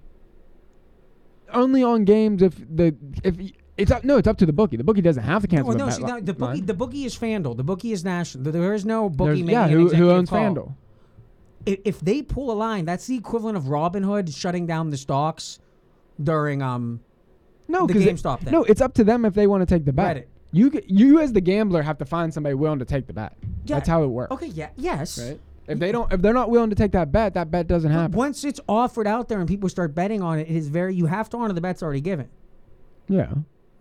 Only 1.52 1.82
on 1.82 2.04
games 2.04 2.42
if 2.42 2.54
the 2.74 2.94
if 3.22 3.36
it's 3.76 3.90
up. 3.90 4.04
No, 4.04 4.16
it's 4.16 4.26
up 4.26 4.36
to 4.38 4.46
the 4.46 4.52
bookie. 4.52 4.76
The 4.76 4.84
bookie 4.84 5.00
doesn't 5.02 5.22
have 5.22 5.42
to 5.42 5.48
cancel 5.48 5.68
Well, 5.68 5.78
the 5.78 5.84
no, 5.84 5.90
see, 5.90 6.20
the 6.22 6.32
bookie 6.34 6.42
line. 6.58 6.66
the 6.66 6.74
bookie 6.74 7.04
is 7.04 7.16
FanDuel. 7.16 7.56
The 7.56 7.62
bookie 7.64 7.92
is 7.92 8.04
national. 8.04 8.50
There 8.50 8.74
is 8.74 8.84
no 8.84 9.08
bookie 9.08 9.42
There's- 9.42 9.50
yeah, 9.50 9.68
who- 9.68 9.88
who 9.88 10.10
owns 10.10 10.28
call. 10.30 10.38
FanDuel? 10.40 10.74
If 11.66 12.00
they 12.00 12.22
pull 12.22 12.50
a 12.52 12.54
line, 12.54 12.84
that's 12.84 13.06
the 13.06 13.16
equivalent 13.16 13.56
of 13.56 13.64
Robinhood 13.64 14.34
shutting 14.34 14.66
down 14.66 14.90
the 14.90 14.96
stocks 14.96 15.58
during 16.22 16.62
um 16.62 17.00
no, 17.68 17.86
the 17.86 17.94
GameStop 17.94 18.40
thing. 18.40 18.52
No, 18.52 18.62
it's 18.64 18.80
up 18.80 18.94
to 18.94 19.04
them 19.04 19.24
if 19.24 19.34
they 19.34 19.46
want 19.46 19.62
to 19.62 19.66
take 19.66 19.84
the 19.84 19.92
bet. 19.92 20.28
You 20.52 20.70
you 20.86 21.20
as 21.20 21.32
the 21.32 21.40
gambler 21.40 21.82
have 21.82 21.98
to 21.98 22.04
find 22.04 22.32
somebody 22.32 22.54
willing 22.54 22.78
to 22.78 22.84
take 22.84 23.06
the 23.06 23.12
bet. 23.12 23.32
Yeah. 23.64 23.76
That's 23.76 23.88
how 23.88 24.04
it 24.04 24.06
works. 24.06 24.30
Okay, 24.32 24.46
yeah, 24.46 24.68
yes. 24.76 25.18
Right. 25.18 25.40
If 25.66 25.80
they 25.80 25.90
don't, 25.90 26.12
if 26.12 26.22
they're 26.22 26.32
not 26.32 26.48
willing 26.48 26.70
to 26.70 26.76
take 26.76 26.92
that 26.92 27.10
bet, 27.10 27.34
that 27.34 27.50
bet 27.50 27.66
doesn't 27.66 27.90
But 27.90 27.98
happen. 27.98 28.16
once 28.16 28.44
it's 28.44 28.60
offered 28.68 29.08
out 29.08 29.28
there 29.28 29.40
and 29.40 29.48
people 29.48 29.68
start 29.68 29.96
betting 29.96 30.22
on 30.22 30.38
it, 30.38 30.42
it 30.48 30.54
is 30.56 30.68
very 30.68 30.94
you 30.94 31.06
have 31.06 31.28
to 31.30 31.36
honor 31.38 31.52
the 31.52 31.60
bets 31.60 31.82
already 31.82 32.00
given. 32.00 32.28
Yeah. 33.08 33.32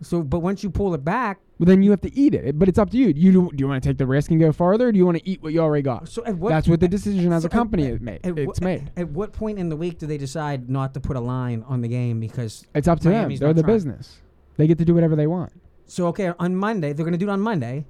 So, 0.02 0.22
but 0.22 0.40
once 0.40 0.62
you 0.62 0.70
pull 0.70 0.92
it 0.94 1.04
back, 1.04 1.40
Well, 1.58 1.66
then 1.66 1.82
you 1.82 1.90
have 1.90 2.02
to 2.02 2.14
eat 2.14 2.34
it. 2.34 2.58
But 2.58 2.68
it's 2.68 2.78
up 2.78 2.90
to 2.90 2.96
you. 2.98 3.08
You 3.16 3.32
do, 3.32 3.50
do 3.50 3.56
you 3.62 3.68
want 3.68 3.82
to 3.82 3.88
take 3.88 3.96
the 3.98 4.06
risk 4.06 4.30
and 4.30 4.38
go 4.38 4.52
farther, 4.52 4.88
or 4.88 4.92
do 4.92 4.98
you 4.98 5.06
want 5.06 5.18
to 5.18 5.26
eat 5.28 5.42
what 5.42 5.52
you 5.52 5.60
already 5.60 5.82
got? 5.82 6.08
So 6.08 6.24
at 6.24 6.36
what- 6.36 6.50
That's 6.50 6.68
what 6.68 6.80
the 6.80 6.88
decision 6.88 7.32
as 7.32 7.42
so 7.42 7.46
a 7.46 7.50
company 7.50 7.86
at- 7.86 7.92
is 7.94 8.00
made. 8.00 8.20
at 8.24 8.38
It's 8.38 8.46
what- 8.46 8.60
made. 8.62 8.90
At 8.96 9.08
what 9.10 9.32
point 9.32 9.58
in 9.58 9.68
the 9.70 9.76
week 9.76 9.98
do 9.98 10.06
they 10.06 10.18
decide 10.18 10.68
not 10.68 10.92
to 10.94 11.00
put 11.00 11.16
a 11.16 11.20
line 11.20 11.64
on 11.66 11.80
the 11.80 11.88
game 11.88 12.20
because 12.20 12.66
It's 12.74 12.88
up 12.88 13.00
to 13.00 13.08
Miami's 13.08 13.40
them. 13.40 13.46
They're 13.48 13.54
the 13.54 13.62
trying? 13.62 13.74
business. 13.74 14.20
They 14.58 14.66
get 14.66 14.78
to 14.78 14.84
do 14.84 14.94
whatever 14.94 15.16
they 15.16 15.26
want. 15.26 15.52
So 15.86 16.08
okay, 16.08 16.32
on 16.38 16.56
Monday 16.56 16.92
they're 16.92 17.04
going 17.04 17.12
to 17.12 17.18
do 17.18 17.28
it 17.28 17.32
on 17.32 17.40
Monday. 17.40 17.86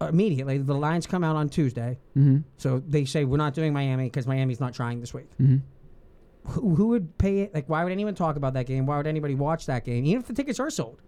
Uh, 0.00 0.06
immediately, 0.06 0.58
the 0.58 0.74
lines 0.74 1.06
come 1.06 1.22
out 1.22 1.36
on 1.36 1.48
Tuesday. 1.48 1.98
Mm-hmm. 2.16 2.38
So 2.56 2.82
they 2.88 3.04
say 3.04 3.24
we're 3.24 3.36
not 3.36 3.54
doing 3.54 3.72
Miami 3.72 4.04
because 4.04 4.26
Miami's 4.26 4.58
not 4.60 4.72
trying 4.74 5.00
this 5.00 5.14
week. 5.14 5.28
Mm-hmm. 5.40 5.58
Who, 6.44 6.74
who 6.74 6.86
would 6.88 7.16
pay 7.18 7.40
it? 7.40 7.54
Like, 7.54 7.68
why 7.68 7.84
would 7.84 7.92
anyone 7.92 8.14
talk 8.14 8.36
about 8.36 8.54
that 8.54 8.66
game? 8.66 8.84
Why 8.86 8.96
would 8.96 9.06
anybody 9.06 9.34
watch 9.34 9.66
that 9.66 9.84
game, 9.84 10.04
even 10.04 10.20
if 10.22 10.26
the 10.28 10.34
tickets 10.34 10.58
are 10.58 10.70
sold? 10.70 11.00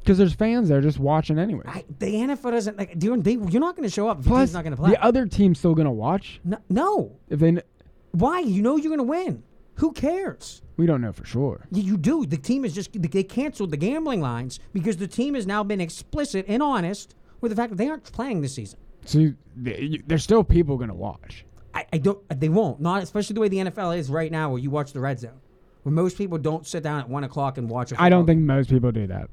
Because 0.00 0.18
there's 0.18 0.34
fans 0.34 0.68
there 0.68 0.80
just 0.80 0.98
watching 0.98 1.38
anyway. 1.38 1.62
The 1.98 2.06
NFL 2.12 2.50
doesn't 2.50 2.76
like. 2.76 2.98
During, 2.98 3.22
they, 3.22 3.32
you're 3.32 3.60
not 3.60 3.76
going 3.76 3.88
to 3.88 3.94
show 3.94 4.08
up 4.08 4.18
if 4.18 4.24
the 4.24 4.30
Plus, 4.30 4.40
team's 4.48 4.54
not 4.54 4.64
going 4.64 4.72
to 4.76 4.76
play. 4.82 4.90
the 4.90 5.02
other 5.04 5.26
team's 5.26 5.58
still 5.60 5.74
gonna 5.74 5.92
watch. 5.92 6.40
no, 6.44 6.58
no. 6.68 7.16
If 7.30 7.38
they, 7.38 7.52
kn- 7.52 7.62
Why? 8.10 8.40
You 8.40 8.62
know 8.62 8.76
you're 8.76 8.88
going 8.94 8.98
to 8.98 9.04
win. 9.04 9.44
Who 9.76 9.92
cares? 9.92 10.60
we 10.76 10.86
don't 10.86 11.00
know 11.00 11.12
for 11.12 11.24
sure. 11.24 11.66
You, 11.70 11.82
you 11.82 11.96
do. 11.96 12.26
The 12.26 12.36
team 12.36 12.64
is 12.64 12.74
just 12.74 12.90
they 13.00 13.22
canceled 13.22 13.70
the 13.70 13.76
gambling 13.76 14.20
lines 14.20 14.58
because 14.72 14.96
the 14.96 15.06
team 15.06 15.34
has 15.34 15.46
now 15.46 15.62
been 15.62 15.80
explicit 15.80 16.44
and 16.48 16.62
honest 16.62 17.14
with 17.40 17.50
the 17.50 17.56
fact 17.56 17.70
that 17.70 17.76
they 17.76 17.88
aren't 17.88 18.04
playing 18.04 18.40
this 18.40 18.54
season. 18.54 18.78
So 19.04 19.18
you, 19.20 19.36
th- 19.64 19.78
you- 19.80 20.02
there's 20.06 20.24
still 20.24 20.42
people 20.44 20.76
gonna 20.76 20.94
watch. 20.94 21.44
I, 21.74 21.86
I 21.92 21.98
don't. 21.98 22.18
They 22.40 22.48
won't. 22.48 22.80
Not 22.80 23.02
especially 23.02 23.34
the 23.34 23.40
way 23.40 23.48
the 23.48 23.58
NFL 23.58 23.96
is 23.96 24.10
right 24.10 24.30
now, 24.30 24.50
where 24.50 24.58
you 24.58 24.70
watch 24.70 24.92
the 24.92 25.00
red 25.00 25.18
zone, 25.18 25.40
where 25.82 25.92
most 25.92 26.18
people 26.18 26.38
don't 26.38 26.66
sit 26.66 26.82
down 26.82 27.00
at 27.00 27.08
one 27.08 27.24
o'clock 27.24 27.58
and 27.58 27.68
watch. 27.68 27.92
I 27.94 28.06
I 28.06 28.08
don't 28.08 28.26
think 28.26 28.40
most 28.40 28.70
people 28.70 28.92
do 28.92 29.06
that. 29.06 29.30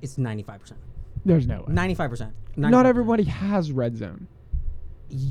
it's 0.00 0.18
ninety 0.18 0.42
five 0.42 0.60
percent. 0.60 0.80
There's 1.24 1.46
no 1.46 1.58
way. 1.58 1.64
Ninety 1.68 1.94
five 1.94 2.10
percent. 2.10 2.32
Not 2.56 2.86
everybody 2.86 3.24
has 3.24 3.72
red 3.72 3.96
zone. 3.96 4.28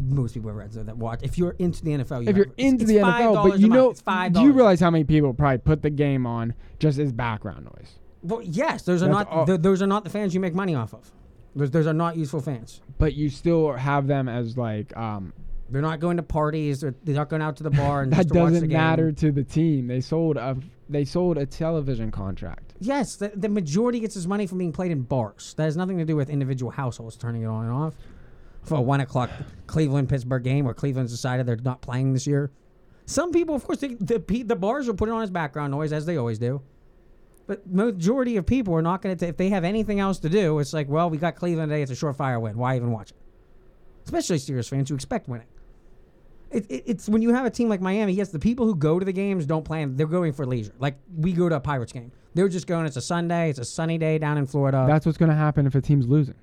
Most 0.04 0.36
people 0.36 0.50
have 0.50 0.58
red 0.58 0.74
zone 0.74 0.86
that 0.86 0.98
watch. 0.98 1.22
If 1.24 1.38
you're 1.40 1.56
into 1.58 1.84
the 1.84 1.92
NFL, 1.92 2.24
you 2.24 2.30
if 2.30 2.38
you're 2.38 2.46
have- 2.46 2.54
it's- 2.58 2.72
into 2.72 2.84
it's 2.84 2.92
the 2.94 3.00
NFL, 3.00 3.50
but 3.50 3.60
you 3.60 3.68
know, 3.68 3.90
it's 3.90 4.02
five 4.02 4.34
do 4.34 4.42
you 4.42 4.52
realize 4.52 4.80
how 4.80 4.92
many 4.92 5.04
people 5.04 5.34
probably 5.34 5.58
put 5.58 5.82
the 5.82 5.90
game 5.90 6.28
on 6.28 6.54
just 6.80 7.00
as 7.00 7.12
background 7.12 7.66
noise? 7.66 7.96
Well, 8.22 8.42
yes, 8.44 8.84
those 8.84 9.02
are 9.02 9.08
That's 9.08 9.30
not 9.32 9.48
th- 9.48 9.62
those 9.62 9.82
are 9.82 9.88
not 9.88 10.04
the 10.04 10.12
fans 10.12 10.36
you 10.36 10.40
make 10.40 10.54
money 10.54 10.76
off 10.76 10.94
of. 10.94 11.12
Those, 11.56 11.72
those 11.72 11.88
are 11.88 11.94
not 11.94 12.16
useful 12.16 12.40
fans. 12.42 12.82
But 13.00 13.16
you 13.16 13.30
still 13.30 13.74
have 13.74 14.06
them 14.06 14.30
as 14.30 14.58
like 14.58 14.96
um, 14.96 15.34
They're 15.72 15.82
not 15.82 16.00
going 16.00 16.18
to 16.18 16.24
parties. 16.24 16.82
They're, 16.82 16.94
they're 17.04 17.16
not 17.16 17.30
going 17.30 17.42
out 17.42 17.56
to 17.58 17.64
the 17.64 17.70
bar 17.70 18.02
and 18.02 18.12
that 18.12 18.18
just 18.18 18.30
to 18.30 18.40
watch 18.40 18.50
the 18.50 18.60
doesn't 18.60 18.72
matter 18.72 19.12
to 19.12 19.32
the 19.32 19.44
team. 19.44 19.88
They 19.88 20.02
sold 20.02 20.38
a 20.38 20.58
they 20.90 21.06
sold 21.06 21.38
a 21.38 21.46
television 21.46 22.12
contract. 22.12 22.74
Yes, 22.80 23.16
the, 23.16 23.30
the 23.30 23.48
majority 23.48 24.02
gets 24.02 24.18
its 24.18 24.26
money 24.26 24.46
from 24.46 24.58
being 24.58 24.74
played 24.74 24.92
in 24.92 25.04
bars. 25.04 25.54
That 25.56 25.64
has 25.64 25.78
nothing 25.78 25.98
to 26.00 26.06
do 26.06 26.18
with 26.18 26.30
individual 26.30 26.72
households 26.72 27.16
turning 27.16 27.44
it 27.44 27.48
on 27.48 27.66
and 27.66 27.74
off. 27.74 27.96
For 28.64 28.76
a 28.76 28.82
one 28.82 29.00
o'clock 29.00 29.32
Cleveland 29.66 30.10
Pittsburgh 30.10 30.44
game 30.44 30.66
where 30.66 30.74
Cleveland's 30.74 31.12
decided 31.12 31.48
they're 31.48 31.56
not 31.56 31.82
playing 31.82 32.14
this 32.14 32.28
year. 32.28 32.52
Some 33.06 33.32
people, 33.32 33.56
of 33.56 33.64
course, 33.64 33.80
they, 33.80 33.96
the 33.96 34.20
the 34.20 34.56
bars 34.56 34.88
will 34.88 34.96
put 34.96 35.10
it 35.10 35.14
on 35.14 35.24
as 35.24 35.32
background 35.32 35.72
noise 35.72 35.94
as 35.94 36.06
they 36.06 36.18
always 36.18 36.38
do. 36.38 36.62
But 37.48 37.68
majority 37.68 38.38
of 38.38 38.46
people 38.46 38.74
are 38.76 38.82
not 38.82 39.02
going 39.02 39.18
to. 39.18 39.28
If 39.28 39.38
they 39.38 39.50
have 39.50 39.64
anything 39.64 40.00
else 40.00 40.20
to 40.20 40.30
do, 40.30 40.60
it's 40.60 40.74
like, 40.74 40.88
well, 40.88 41.10
we 41.10 41.18
got 41.18 41.36
Cleveland 41.36 41.70
today. 41.70 41.82
It's 41.82 41.92
a 41.92 41.96
surefire 41.96 42.40
win. 42.40 42.58
Why 42.58 42.76
even 42.76 42.92
watch 42.92 43.12
it? 43.12 43.18
Especially 44.06 44.38
serious 44.38 44.70
fans 44.70 44.90
who 44.90 44.96
expect 44.96 45.28
winning. 45.28 45.48
It, 46.52 46.66
it, 46.70 46.84
it's 46.86 47.08
when 47.10 47.22
you 47.22 47.34
have 47.34 47.46
a 47.46 47.50
team 47.50 47.70
like 47.70 47.82
Miami. 47.82 48.14
Yes, 48.14 48.30
the 48.30 48.40
people 48.40 48.66
who 48.66 48.76
go 48.76 49.00
to 49.00 49.06
the 49.06 49.14
games 49.14 49.46
don't 49.46 49.64
plan. 49.64 49.96
They're 49.96 50.06
going 50.08 50.34
for 50.34 50.46
leisure. 50.46 50.74
Like 50.80 50.98
we 51.16 51.32
go 51.34 51.48
to 51.50 51.56
a 51.56 51.60
Pirates 51.60 51.92
game. 51.94 52.12
They're 52.34 52.50
just 52.50 52.68
going. 52.68 52.86
It's 52.86 52.98
a 52.98 53.02
Sunday. 53.02 53.50
It's 53.50 53.60
a 53.60 53.66
sunny 53.66 53.98
day 53.98 54.18
down 54.18 54.38
in 54.38 54.46
Florida. 54.46 54.86
That's 54.88 55.06
what's 55.06 55.18
gonna 55.18 55.36
happen 55.36 55.66
if 55.66 55.76
a 55.76 55.82
team's 55.82 56.08
losing. 56.08 56.36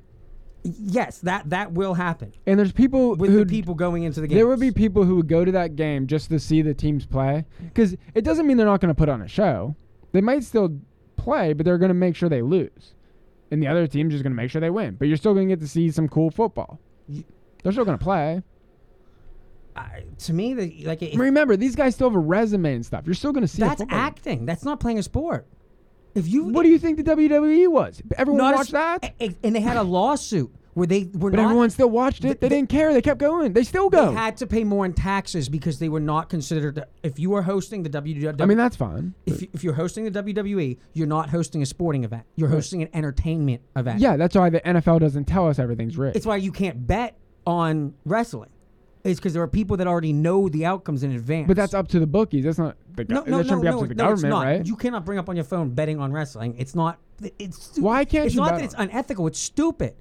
yes, 0.64 1.18
that 1.20 1.48
that 1.50 1.72
will 1.72 1.94
happen. 1.94 2.32
And 2.46 2.58
there's 2.58 2.72
people 2.72 3.14
with 3.16 3.30
who 3.30 3.44
the 3.44 3.46
people 3.46 3.74
going 3.74 4.02
into 4.02 4.20
the 4.20 4.26
game. 4.26 4.36
There 4.36 4.46
would 4.46 4.60
be 4.60 4.70
people 4.72 5.04
who 5.04 5.16
would 5.16 5.28
go 5.28 5.44
to 5.44 5.52
that 5.52 5.76
game 5.76 6.06
just 6.06 6.28
to 6.30 6.38
see 6.38 6.62
the 6.62 6.74
teams 6.74 7.06
play 7.06 7.44
because 7.62 7.96
it 8.14 8.22
doesn't 8.22 8.46
mean 8.46 8.56
they're 8.56 8.66
not 8.66 8.80
going 8.80 8.94
to 8.94 8.98
put 8.98 9.08
on 9.08 9.22
a 9.22 9.28
show. 9.28 9.76
They 10.12 10.20
might 10.20 10.42
still 10.44 10.78
play, 11.16 11.52
but 11.52 11.64
they're 11.64 11.78
going 11.78 11.90
to 11.90 11.94
make 11.94 12.16
sure 12.16 12.28
they 12.28 12.42
lose, 12.42 12.94
and 13.50 13.62
the 13.62 13.66
other 13.66 13.86
team's 13.86 14.12
just 14.12 14.24
going 14.24 14.32
to 14.32 14.36
make 14.36 14.50
sure 14.50 14.60
they 14.60 14.70
win. 14.70 14.96
But 14.96 15.08
you're 15.08 15.16
still 15.16 15.34
going 15.34 15.48
to 15.48 15.52
get 15.54 15.60
to 15.60 15.68
see 15.68 15.90
some 15.90 16.08
cool 16.08 16.30
football. 16.30 16.80
They're 17.62 17.72
still 17.72 17.84
going 17.84 17.98
to 17.98 18.04
play. 18.04 18.42
To 20.18 20.32
me, 20.32 20.54
the, 20.54 20.84
like 20.84 21.02
if, 21.02 21.18
Remember, 21.18 21.56
these 21.56 21.76
guys 21.76 21.94
still 21.94 22.08
have 22.08 22.16
a 22.16 22.20
resume 22.20 22.74
and 22.74 22.84
stuff. 22.86 23.04
You're 23.06 23.14
still 23.14 23.32
going 23.32 23.42
to 23.42 23.48
see. 23.48 23.60
that's 23.62 23.82
acting. 23.88 24.46
That's 24.46 24.64
not 24.64 24.80
playing 24.80 24.98
a 24.98 25.02
sport. 25.02 25.46
If 26.14 26.26
you, 26.26 26.44
What 26.44 26.62
do 26.64 26.68
you 26.68 26.78
think 26.78 26.96
the 26.96 27.04
WWE 27.04 27.68
was? 27.68 28.02
Everyone 28.16 28.40
a 28.52 28.56
watched 28.56 28.72
that, 28.72 29.04
a- 29.20 29.24
a- 29.24 29.36
and 29.44 29.54
they 29.54 29.60
had 29.60 29.76
a 29.76 29.82
lawsuit 29.82 30.50
where 30.74 30.86
they 30.86 31.04
were 31.12 31.30
but 31.30 31.36
not. 31.36 31.44
everyone 31.44 31.70
still 31.70 31.90
watched 31.90 32.24
it. 32.24 32.40
They, 32.40 32.48
didn't 32.48 32.68
care. 32.70 32.92
They 32.92 33.02
kept 33.02 33.20
going. 33.20 33.52
They 33.52 33.62
still 33.64 33.88
go. 33.90 34.08
They 34.10 34.14
had 34.16 34.36
to 34.38 34.46
pay 34.46 34.64
more 34.64 34.84
in 34.86 34.94
taxes 34.94 35.48
because 35.48 35.78
they 35.78 35.88
were 35.88 36.00
not 36.00 36.28
considered. 36.28 36.82
If 37.02 37.18
you 37.18 37.30
were 37.30 37.42
hosting 37.42 37.82
the 37.82 37.90
WWE, 37.90 38.40
I 38.40 38.46
mean, 38.46 38.56
that's 38.58 38.76
fine. 38.76 39.14
if, 39.26 39.42
you- 39.42 39.48
if 39.52 39.62
you're 39.62 39.74
hosting 39.74 40.10
the 40.10 40.22
WWE, 40.22 40.78
you're 40.94 41.06
not 41.06 41.30
hosting 41.30 41.62
a 41.62 41.66
sporting 41.66 42.04
event. 42.04 42.24
You're 42.36 42.48
hosting 42.48 42.82
an 42.82 42.88
entertainment 42.94 43.62
event. 43.76 44.00
Yeah, 44.00 44.16
that's 44.16 44.34
why 44.34 44.50
the 44.50 44.60
NFL 44.60 45.00
doesn't 45.00 45.26
tell 45.26 45.46
us 45.48 45.58
everything's 45.58 45.96
rigged. 45.98 46.16
It's 46.16 46.26
why 46.26 46.36
you 46.36 46.52
can't 46.52 46.86
bet 46.86 47.16
on 47.46 47.94
wrestling. 48.04 48.50
It's 49.04 49.20
because 49.20 49.32
there 49.32 49.42
are 49.42 49.48
people 49.48 49.76
that 49.76 49.86
already 49.86 50.12
know 50.12 50.48
the 50.48 50.66
outcomes 50.66 51.02
in 51.02 51.12
advance. 51.12 51.46
But 51.46 51.56
that's 51.56 51.74
up 51.74 51.88
to 51.88 52.00
the 52.00 52.06
bookies. 52.06 52.44
That's 52.44 52.58
not 52.58 52.76
the 52.94 53.04
no, 53.04 53.22
go- 53.22 53.30
no, 53.30 53.36
that 53.38 53.42
no, 53.42 53.42
shouldn't 53.42 53.62
be 53.62 53.68
no, 53.68 53.76
up 53.76 53.82
to 53.82 53.86
the 53.88 53.94
no, 53.94 54.12
it's 54.12 54.22
government, 54.22 54.30
not. 54.30 54.44
right? 54.44 54.66
You 54.66 54.76
cannot 54.76 55.04
bring 55.04 55.18
up 55.18 55.28
on 55.28 55.36
your 55.36 55.44
phone 55.44 55.70
betting 55.70 56.00
on 56.00 56.12
wrestling. 56.12 56.56
It's 56.58 56.74
not. 56.74 56.98
It's 57.38 57.78
Why 57.78 58.04
can't 58.04 58.26
It's 58.26 58.34
you 58.34 58.40
not 58.40 58.56
that 58.56 58.62
it's 58.64 58.74
unethical. 58.76 59.26
It's 59.28 59.38
stupid. 59.38 59.94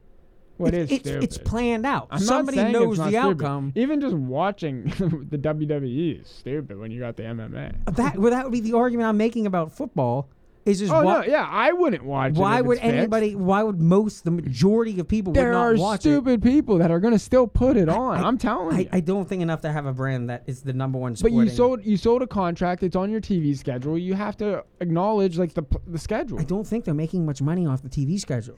Well, 0.57 0.73
it 0.73 0.91
It- 0.91 0.91
is 0.91 0.91
it's, 0.91 1.07
it's 1.07 1.37
planned 1.37 1.85
out. 1.85 2.07
I'm 2.09 2.19
Somebody 2.19 2.57
it's 2.59 2.71
knows 2.73 2.97
the 2.97 3.03
stupid. 3.09 3.17
outcome. 3.19 3.73
Even 3.75 4.01
just 4.01 4.15
watching 4.15 4.83
the 5.29 5.37
WWE 5.37 6.21
is 6.21 6.27
stupid 6.27 6.79
when 6.79 6.89
you 6.89 6.99
got 6.99 7.15
the 7.15 7.23
MMA. 7.23 7.95
That 7.95 8.17
well, 8.17 8.31
that 8.31 8.43
would 8.45 8.51
be 8.53 8.61
the 8.61 8.75
argument 8.75 9.07
I'm 9.09 9.17
making 9.17 9.45
about 9.45 9.71
football. 9.71 10.29
Is 10.67 10.79
just 10.79 10.91
oh 10.91 11.01
why, 11.01 11.25
no, 11.25 11.31
yeah, 11.31 11.47
I 11.49 11.71
wouldn't 11.71 12.03
watch 12.03 12.31
it. 12.31 12.37
why 12.37 12.59
would 12.59 12.73
it's 12.77 12.81
fixed. 12.81 12.97
anybody? 12.97 13.35
Why 13.35 13.63
would 13.63 13.79
most 13.79 14.25
the 14.25 14.31
majority 14.31 14.99
of 14.99 15.07
people 15.07 15.31
There 15.31 15.45
would 15.45 15.53
not 15.53 15.65
are 15.65 15.75
watch 15.77 16.01
stupid 16.01 16.43
people 16.43 16.77
that 16.79 16.91
are 16.91 16.99
going 16.99 17.13
to 17.13 17.19
still 17.19 17.47
put 17.47 17.77
it 17.77 17.87
on. 17.87 18.17
I- 18.17 18.27
I'm 18.27 18.37
telling 18.37 18.77
it? 18.77 18.83
you. 18.83 18.89
I, 18.91 18.97
I 18.97 18.99
don't 18.99 19.29
think 19.29 19.41
enough 19.41 19.61
to 19.61 19.71
have 19.71 19.85
a 19.85 19.93
brand 19.93 20.29
that 20.29 20.43
is 20.45 20.63
the 20.63 20.73
number 20.73 20.99
one. 20.99 21.15
but 21.21 21.31
you 21.31 21.47
sold 21.47 21.85
you 21.85 21.95
sold 21.95 22.21
a 22.21 22.27
contract. 22.27 22.83
It's 22.83 22.97
on 22.97 23.09
your 23.09 23.21
TV 23.21 23.57
schedule. 23.57 23.97
You 23.97 24.13
have 24.13 24.35
to 24.37 24.65
acknowledge 24.81 25.37
like 25.37 25.53
the 25.53 25.63
the 25.87 25.97
schedule. 25.97 26.37
I 26.39 26.43
don't 26.43 26.67
think 26.67 26.83
they're 26.83 26.93
making 26.93 27.25
much 27.25 27.41
money 27.41 27.65
off 27.65 27.81
the 27.81 27.89
TV 27.89 28.19
schedule. 28.19 28.57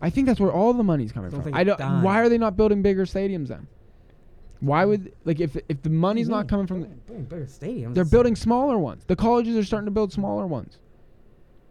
I 0.00 0.08
think 0.08 0.28
that's 0.28 0.38
where 0.40 0.52
all 0.52 0.72
the 0.72 0.84
money's 0.84 1.10
coming 1.10 1.30
Don't 1.30 1.42
from. 1.42 1.54
I 1.54 1.64
don't. 1.64 2.02
Why 2.02 2.20
are 2.20 2.28
they 2.28 2.38
not 2.38 2.56
building 2.56 2.80
bigger 2.80 3.06
stadiums 3.06 3.48
then? 3.48 3.66
Why 4.60 4.84
would 4.84 5.12
like 5.24 5.40
if 5.40 5.56
if 5.68 5.82
the 5.82 5.90
money's 5.90 6.28
not 6.28 6.48
coming 6.48 6.66
from? 6.66 6.82
Building 6.82 7.24
bigger 7.24 7.46
stadiums. 7.46 7.94
They're 7.94 8.04
building 8.04 8.36
smaller 8.36 8.78
ones. 8.78 9.04
The 9.06 9.16
colleges 9.16 9.56
are 9.56 9.64
starting 9.64 9.86
to 9.86 9.90
build 9.90 10.12
smaller 10.12 10.46
ones. 10.46 10.78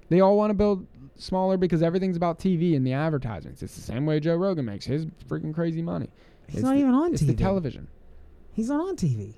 They 0.09 0.19
all 0.21 0.37
want 0.37 0.49
to 0.51 0.53
build 0.55 0.85
smaller 1.15 1.57
because 1.57 1.81
everything's 1.83 2.17
about 2.17 2.39
TV 2.39 2.75
and 2.75 2.85
the 2.85 2.93
advertisements. 2.93 3.61
It's 3.63 3.75
the 3.75 3.81
same 3.81 4.05
way 4.05 4.19
Joe 4.19 4.35
Rogan 4.35 4.65
makes 4.65 4.85
his 4.85 5.05
freaking 5.27 5.53
crazy 5.53 5.81
money. 5.81 6.09
He's 6.47 6.57
It's 6.57 6.63
not 6.63 6.73
the- 6.73 6.79
even 6.79 6.93
on 6.93 7.09
TV. 7.11 7.13
it's 7.13 7.21
the 7.23 7.33
television. 7.33 7.87
He's 8.53 8.69
not 8.69 8.81
on 8.87 8.95
TV. 8.95 9.35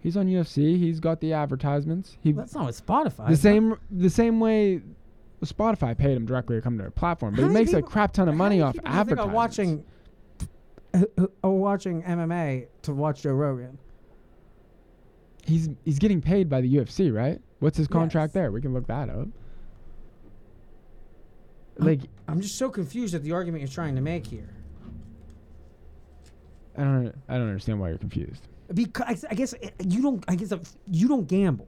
He's 0.00 0.16
on 0.16 0.26
UFC. 0.28 0.76
He's 0.78 1.00
got 1.00 1.20
the 1.20 1.32
advertisements. 1.32 2.16
He 2.20 2.32
That's 2.32 2.54
not 2.54 2.66
with 2.66 2.86
Spotify. 2.86 3.28
the 3.28 3.36
same 3.36 3.76
the 3.90 4.08
same 4.10 4.38
way 4.40 4.80
Spotify 5.44 5.96
paid 5.96 6.16
him 6.16 6.24
directly 6.24 6.56
to 6.56 6.62
come 6.62 6.76
to 6.78 6.82
their 6.82 6.90
platform, 6.90 7.34
but 7.34 7.42
How 7.42 7.48
he 7.48 7.54
makes 7.54 7.70
people- 7.70 7.86
a 7.86 7.90
crap 7.90 8.12
ton 8.12 8.28
of 8.28 8.34
money 8.34 8.60
off 8.60 8.74
People 8.74 8.90
who 8.90 8.96
think 8.96 9.00
advertising. 9.00 9.32
watching, 9.32 9.84
are 11.44 11.50
watching 11.50 12.02
MMA 12.02 12.66
to 12.82 12.94
watch 12.94 13.22
Joe 13.22 13.32
Rogan. 13.32 13.78
He's 15.44 15.68
he's 15.84 15.98
getting 15.98 16.20
paid 16.20 16.48
by 16.48 16.60
the 16.60 16.76
UFC, 16.76 17.12
right? 17.14 17.40
What's 17.60 17.76
his 17.76 17.88
contract 17.88 18.34
there? 18.34 18.52
We 18.52 18.60
can 18.60 18.72
look 18.74 18.86
that 18.86 19.08
up. 19.08 19.28
Like 21.78 22.00
I'm 22.26 22.40
just 22.40 22.56
so 22.58 22.70
confused 22.70 23.14
at 23.14 23.22
the 23.22 23.32
argument 23.32 23.62
you're 23.62 23.68
trying 23.68 23.94
to 23.94 24.00
make 24.00 24.26
here. 24.26 24.48
I 26.76 26.82
don't 26.84 27.14
I 27.28 27.34
don't 27.34 27.48
understand 27.48 27.80
why 27.80 27.88
you're 27.88 27.98
confused. 27.98 28.46
Because 28.72 29.24
I 29.30 29.34
guess 29.34 29.54
uh, 29.54 29.68
you 29.84 30.02
don't. 30.02 30.24
I 30.28 30.34
guess 30.34 30.52
uh, 30.52 30.58
you 30.90 31.08
don't 31.08 31.26
gamble. 31.26 31.66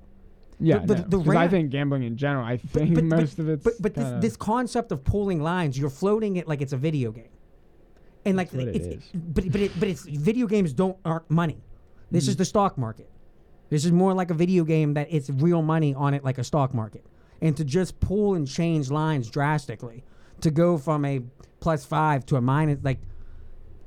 Yeah, 0.63 0.81
the, 0.81 0.97
no, 0.97 1.03
the, 1.05 1.19
the 1.19 1.39
I 1.39 1.49
think 1.49 1.71
gambling 1.71 2.03
in 2.03 2.17
general. 2.19 2.45
I 2.45 2.59
think 2.59 3.03
most 3.03 3.39
of 3.39 3.49
it's 3.49 3.65
But 3.65 3.75
but 3.81 3.95
this, 3.95 4.21
this 4.21 4.37
concept 4.37 4.93
of 4.93 5.03
pulling 5.03 5.43
lines, 5.43 5.79
you're 5.79 5.89
floating 5.89 6.37
it 6.37 6.47
like 6.47 6.61
it's 6.61 6.75
a 6.75 6.77
video 6.77 7.13
game, 7.13 7.31
and 8.27 8.37
like 8.37 8.53
what 8.53 8.69
it 8.69 8.77
it's, 8.77 9.09
but 9.15 9.51
but 9.51 9.61
it, 9.63 9.73
but 9.81 9.89
it's 9.89 10.03
video 10.03 10.47
games 10.47 10.75
don't 10.75 10.99
aren't 11.05 11.31
money. 11.31 11.63
This 12.11 12.25
Mm-hmm. 12.25 12.31
is 12.31 12.37
the 12.37 12.45
stock 12.45 12.77
market. 12.77 13.09
This 13.71 13.85
is 13.85 13.93
more 13.93 14.13
like 14.13 14.31
a 14.31 14.35
video 14.35 14.65
game 14.65 14.95
that 14.95 15.07
it's 15.11 15.31
real 15.31 15.63
money 15.63 15.95
on 15.95 16.13
it, 16.13 16.25
like 16.25 16.37
a 16.39 16.45
stock 16.45 16.75
market. 16.75 17.07
And 17.43 17.57
to 17.57 17.65
just 17.65 18.01
pull 18.01 18.35
and 18.35 18.47
change 18.47 18.91
lines 18.91 19.31
drastically, 19.31 20.05
to 20.43 20.51
go 20.51 20.77
from 20.79 21.05
a 21.05 21.21
plus 21.61 21.85
five 21.85 22.25
to 22.27 22.37
a 22.37 22.41
minus, 22.41 22.79
like 22.83 23.01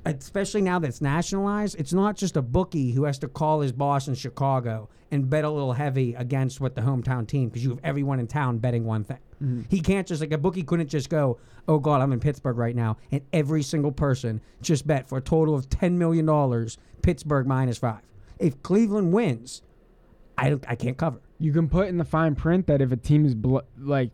especially 0.06 0.62
now 0.62 0.80
that 0.80 0.88
it's 0.88 1.02
nationalized, 1.02 1.76
it's 1.80 1.94
not 1.94 2.16
just 2.18 2.36
a 2.36 2.42
bookie 2.42 2.92
who 2.92 3.06
has 3.06 3.18
to 3.20 3.28
call 3.28 3.62
his 3.62 3.72
boss 3.72 4.08
in 4.08 4.16
Chicago 4.16 4.90
and 5.12 5.30
bet 5.30 5.46
a 5.46 5.50
little 5.50 5.74
heavy 5.74 6.14
against 6.16 6.60
what 6.60 6.76
the 6.76 6.82
hometown 6.82 7.26
team 7.28 7.48
because 7.48 7.64
you 7.64 7.70
have 7.70 7.80
everyone 7.84 8.20
in 8.20 8.28
town 8.28 8.58
betting 8.58 8.84
one 8.86 9.04
thing. 9.04 9.20
Mhm. 9.42 9.66
He 9.70 9.80
can't 9.80 10.06
just 10.08 10.20
like 10.22 10.32
a 10.34 10.38
bookie 10.38 10.64
couldn't 10.64 10.90
just 10.90 11.10
go, 11.10 11.38
oh 11.68 11.80
god, 11.80 12.02
I'm 12.02 12.12
in 12.12 12.20
Pittsburgh 12.20 12.58
right 12.58 12.76
now, 12.76 12.98
and 13.12 13.22
every 13.32 13.64
single 13.64 13.92
person 13.92 14.42
just 14.62 14.86
bet 14.86 15.08
for 15.08 15.20
a 15.20 15.22
total 15.22 15.56
of 15.56 15.70
ten 15.70 15.98
million 15.98 16.26
dollars 16.26 16.78
Pittsburgh 17.02 17.48
minus 17.48 17.78
five. 17.78 18.02
If 18.40 18.62
Cleveland 18.64 19.14
wins, 19.14 19.62
I 20.38 20.60
I 20.68 20.76
can't 20.76 20.98
cover. 20.98 21.20
You 21.44 21.52
can 21.52 21.68
put 21.68 21.88
in 21.90 21.98
the 21.98 22.06
fine 22.06 22.36
print 22.36 22.68
that 22.68 22.82
if 22.82 22.92
a 22.92 22.96
team 22.98 23.26
is 23.26 23.36
bl- 23.36 23.60
like 23.78 24.12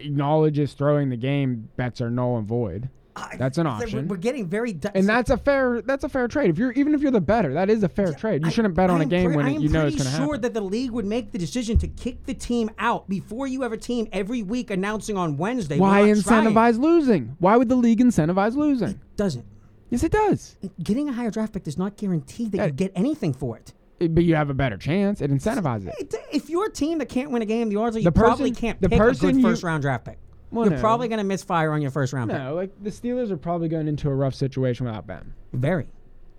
acknowledges 0.00 0.72
throwing 0.74 1.08
the 1.08 1.16
game, 1.16 1.68
bets 1.76 2.00
are 2.00 2.10
null 2.10 2.36
and 2.36 2.46
void. 2.46 2.90
That's 3.38 3.56
an 3.56 3.66
It's 3.66 3.72
like 3.72 3.78
we're- 3.78 3.82
option. 3.84 4.08
We're 4.08 4.16
getting 4.18 4.46
very 4.46 4.74
di- 4.74 4.90
and 4.94 5.08
that's 5.08 5.30
a 5.30 5.38
fair 5.38 5.80
that's 5.80 6.04
a 6.04 6.08
fair 6.10 6.28
trade. 6.28 6.50
If 6.50 6.58
you're 6.58 6.72
even 6.72 6.94
if 6.94 7.00
you're 7.00 7.10
the 7.10 7.18
better, 7.20 7.54
that 7.54 7.70
is 7.70 7.82
a 7.82 7.88
fair 7.88 8.12
trade. 8.12 8.44
You 8.44 8.50
shouldn't 8.50 8.74
bet 8.74 8.90
on 8.90 8.96
I 8.96 9.00
a 9.00 9.02
am 9.04 9.08
game 9.08 9.26
pre- 9.28 9.36
when 9.36 9.46
it, 9.48 9.60
you 9.62 9.70
know 9.70 9.86
it's 9.86 9.96
going 9.96 10.10
to 10.10 10.16
sure 10.16 10.26
happen. 10.34 10.40
that 10.42 10.52
the 10.52 10.60
league 10.60 10.90
would 10.90 11.06
make 11.06 11.32
the 11.32 11.38
decision 11.38 11.78
to 11.78 11.88
kick 11.88 12.26
the 12.26 12.34
team 12.34 12.70
out 12.78 13.08
before 13.08 13.46
you 13.46 13.62
have 13.62 13.72
a 13.72 13.78
team 13.78 14.06
every 14.12 14.42
week 14.42 14.70
announcing 14.70 15.16
on 15.16 15.38
Wednesday. 15.38 15.78
Why 15.78 16.02
not 16.12 16.22
trying. 16.24 16.44
incentivize 16.44 16.78
losing? 16.78 17.36
Why 17.38 17.56
would 17.56 17.70
the 17.70 17.76
league 17.76 18.00
incentivize 18.00 18.54
losing? 18.54 18.90
It 18.90 19.16
Doesn't. 19.16 19.46
Yes, 19.88 20.02
it 20.02 20.12
does. 20.12 20.56
Getting 20.82 21.08
a 21.08 21.12
higher 21.14 21.30
draft 21.30 21.54
pick 21.54 21.62
does 21.64 21.78
not 21.78 21.96
guarantee 21.96 22.50
that 22.50 22.66
you 22.66 22.72
get 22.72 22.92
anything 22.94 23.32
for 23.32 23.56
it. 23.56 23.72
But 23.98 24.24
you 24.24 24.34
have 24.34 24.50
a 24.50 24.54
better 24.54 24.76
chance. 24.76 25.20
It 25.22 25.30
incentivizes 25.30 25.88
it. 25.88 26.14
If 26.32 26.50
you're 26.50 26.66
a 26.66 26.72
team 26.72 26.98
that 26.98 27.08
can't 27.08 27.30
win 27.30 27.40
a 27.42 27.46
game, 27.46 27.70
the 27.70 27.76
odds 27.76 27.96
are 27.96 28.00
you 28.00 28.04
The 28.04 28.12
probably 28.12 28.50
can't 28.50 28.80
the 28.80 28.88
pick 28.90 28.98
a 28.98 29.02
person 29.02 29.26
good 29.28 29.36
you- 29.36 29.42
first 29.42 29.62
round 29.62 29.82
draft 29.82 30.04
pick. 30.04 30.18
Well, 30.52 30.66
You're 30.66 30.74
no. 30.76 30.80
probably 30.80 31.08
going 31.08 31.18
to 31.18 31.24
miss 31.24 31.42
fire 31.42 31.72
on 31.72 31.82
your 31.82 31.90
first 31.90 32.12
round 32.12 32.30
pick. 32.30 32.38
No, 32.38 32.54
like 32.54 32.70
the 32.82 32.90
Steelers 32.90 33.30
are 33.30 33.36
probably 33.36 33.68
going 33.68 33.88
into 33.88 34.08
a 34.08 34.14
rough 34.14 34.34
situation 34.34 34.86
without 34.86 35.06
Ben. 35.06 35.32
Very, 35.52 35.88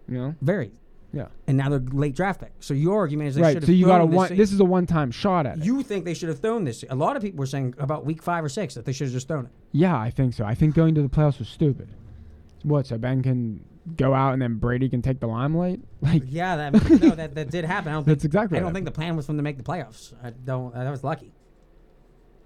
You 0.08 0.18
know. 0.18 0.36
very. 0.42 0.72
Yeah. 1.12 1.28
And 1.48 1.58
now 1.58 1.70
they're 1.70 1.80
late 1.80 2.16
draft 2.16 2.40
pick. 2.42 2.52
So 2.60 2.74
your 2.74 2.98
argument 3.00 3.30
is 3.30 3.36
they 3.36 3.42
Right. 3.42 3.54
should 3.54 3.64
have 3.64 3.68
So 3.68 3.74
you 3.74 3.86
got 3.86 4.02
a 4.02 4.06
one. 4.06 4.30
This, 4.30 4.38
This 4.38 4.52
is 4.54 4.60
a 4.60 4.66
one-time 4.66 5.12
shot 5.12 5.46
at 5.46 5.58
it. 5.58 5.66
you 5.66 5.82
think 5.84 6.06
they 6.06 6.14
should 6.14 6.30
have 6.30 6.40
thrown 6.40 6.64
this? 6.64 6.84
A 6.90 6.96
lot 6.96 7.16
of 7.18 7.22
people 7.22 7.40
were 7.40 7.46
saying 7.46 7.74
about 7.80 8.06
week 8.06 8.22
five 8.24 8.44
or 8.44 8.50
six 8.50 8.76
that 8.76 8.86
they 8.86 8.92
should 8.92 9.08
have 9.08 9.14
just 9.14 9.28
thrown 9.28 9.46
it. 9.46 9.52
Yeah, 9.72 9.98
I 9.98 10.10
think 10.10 10.34
so. 10.34 10.46
I 10.46 10.54
think 10.56 10.74
going 10.76 10.94
to 10.96 11.02
the 11.02 11.10
playoffs 11.10 11.40
was 11.40 11.48
stupid. 11.50 11.90
What? 12.64 12.88
So 12.88 12.98
Ben 12.98 13.22
can 13.24 13.64
go 13.96 14.14
out 14.14 14.34
and 14.34 14.42
then 14.42 14.56
Brady 14.56 14.90
can 14.90 15.02
take 15.02 15.20
the 15.20 15.28
limelight? 15.28 15.80
Like 16.02 16.24
Yeah, 16.28 16.56
that 16.70 16.74
no, 17.02 17.10
that, 17.16 17.36
that 17.36 17.50
did 17.50 17.66
happen. 17.66 17.90
I 17.90 17.94
don't 17.94 18.04
think, 18.06 18.18
That's 18.18 18.26
exactly 18.26 18.58
I 18.58 18.62
don't 18.62 18.74
think 18.74 18.86
the 18.86 18.92
plan 18.92 19.16
was 19.16 19.26
for 19.26 19.32
them 19.32 19.38
to 19.38 19.44
make 19.44 19.58
the 19.58 19.64
playoffs. 19.64 20.14
I 20.24 20.30
don't. 20.32 20.74
Uh, 20.76 20.84
that 20.84 20.92
was 20.92 21.04
lucky. 21.04 21.34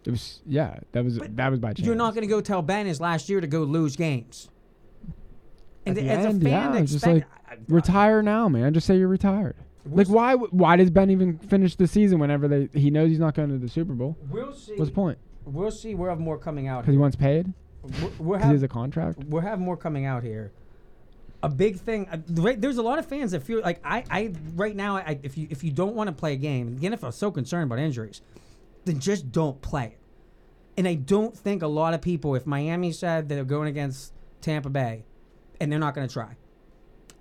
it 0.06 0.12
was. 0.12 0.42
Yeah, 0.46 0.80
that 0.94 1.04
was 1.04 1.18
that 1.20 1.50
was 1.52 1.60
by 1.60 1.74
chance. 1.74 1.86
You're 1.86 1.96
not 1.96 2.14
going 2.14 2.22
to 2.24 2.30
go 2.30 2.40
tell 2.42 2.62
Ben 2.62 2.86
his 2.86 3.02
last 3.02 3.28
year 3.30 3.42
to 3.42 3.48
go 3.48 3.64
lose 3.64 3.96
games. 3.96 4.50
And 5.86 5.98
the 5.98 6.08
as 6.08 6.26
end, 6.26 6.42
a 6.44 6.46
fan, 6.50 6.74
yeah, 6.76 6.82
just 6.82 7.06
like 7.06 7.26
retire 7.68 8.22
now, 8.22 8.48
man. 8.48 8.74
Just 8.74 8.88
say 8.88 8.98
you're 8.98 9.08
retired. 9.08 9.56
Like 9.86 10.08
why? 10.08 10.36
Why 10.36 10.76
does 10.76 10.92
Ben 10.92 11.10
even 11.10 11.40
finish 11.40 11.76
the 11.76 11.88
season 11.88 12.20
whenever 12.20 12.48
they 12.48 12.70
he 12.74 12.92
knows 12.92 13.10
he's 13.10 13.20
not 13.20 13.34
going 13.34 13.50
to 13.50 13.58
the 13.58 13.68
Super 13.70 13.94
Bowl? 13.94 14.16
We'll 14.30 14.54
see. 14.54 14.76
What's 14.76 14.92
the 14.92 14.96
point? 14.96 15.18
we'll 15.44 15.72
see. 15.72 15.96
We'll 15.96 16.10
have 16.10 16.20
more 16.20 16.38
coming 16.38 16.68
out. 16.68 16.84
Because 16.84 16.94
he 16.94 16.98
wants 17.00 17.16
paid. 17.16 17.52
We're- 17.82 18.12
we'll 18.20 18.38
Because 18.38 18.50
he 18.50 18.54
has 18.54 18.64
a 18.64 18.68
contract. 18.68 19.24
We'll 19.26 19.42
have 19.42 19.60
more 19.60 19.76
coming 19.76 20.06
out 20.06 20.24
here. 20.24 20.52
A 21.44 21.50
big 21.50 21.80
thing. 21.80 22.08
Uh, 22.12 22.18
right, 22.42 22.60
there's 22.60 22.78
a 22.78 22.84
lot 22.84 23.00
of 23.00 23.06
fans 23.06 23.32
that 23.32 23.44
feel 23.44 23.62
like 23.62 23.80
I. 23.84 24.04
I 24.10 24.34
right 24.56 24.76
now, 24.76 24.98
I, 24.98 25.20
if 25.24 25.38
you 25.38 25.48
if 25.50 25.64
you 25.64 25.72
don't 25.72 25.96
want 25.96 26.08
to 26.08 26.14
play 26.14 26.34
a 26.34 26.38
game, 26.38 26.78
the 26.78 26.88
NFL 26.88 27.10
is 27.10 27.16
so 27.16 27.32
concerned 27.32 27.64
about 27.64 27.80
injuries, 27.80 28.22
then 28.86 29.00
just 29.00 29.32
don't 29.32 29.62
play 29.62 29.86
it. 29.86 30.00
And 30.78 30.88
I 30.88 30.96
don't 30.96 31.36
think 31.36 31.64
a 31.64 31.68
lot 31.68 31.94
of 31.94 32.02
people, 32.02 32.36
if 32.36 32.46
Miami 32.46 32.92
said 32.92 33.28
they're 33.28 33.44
going 33.44 33.68
against 33.68 34.14
Tampa 34.42 34.70
Bay, 34.70 35.04
and 35.60 35.72
they're 35.72 35.80
not 35.80 35.96
going 35.96 36.08
to 36.08 36.14
try, 36.14 36.36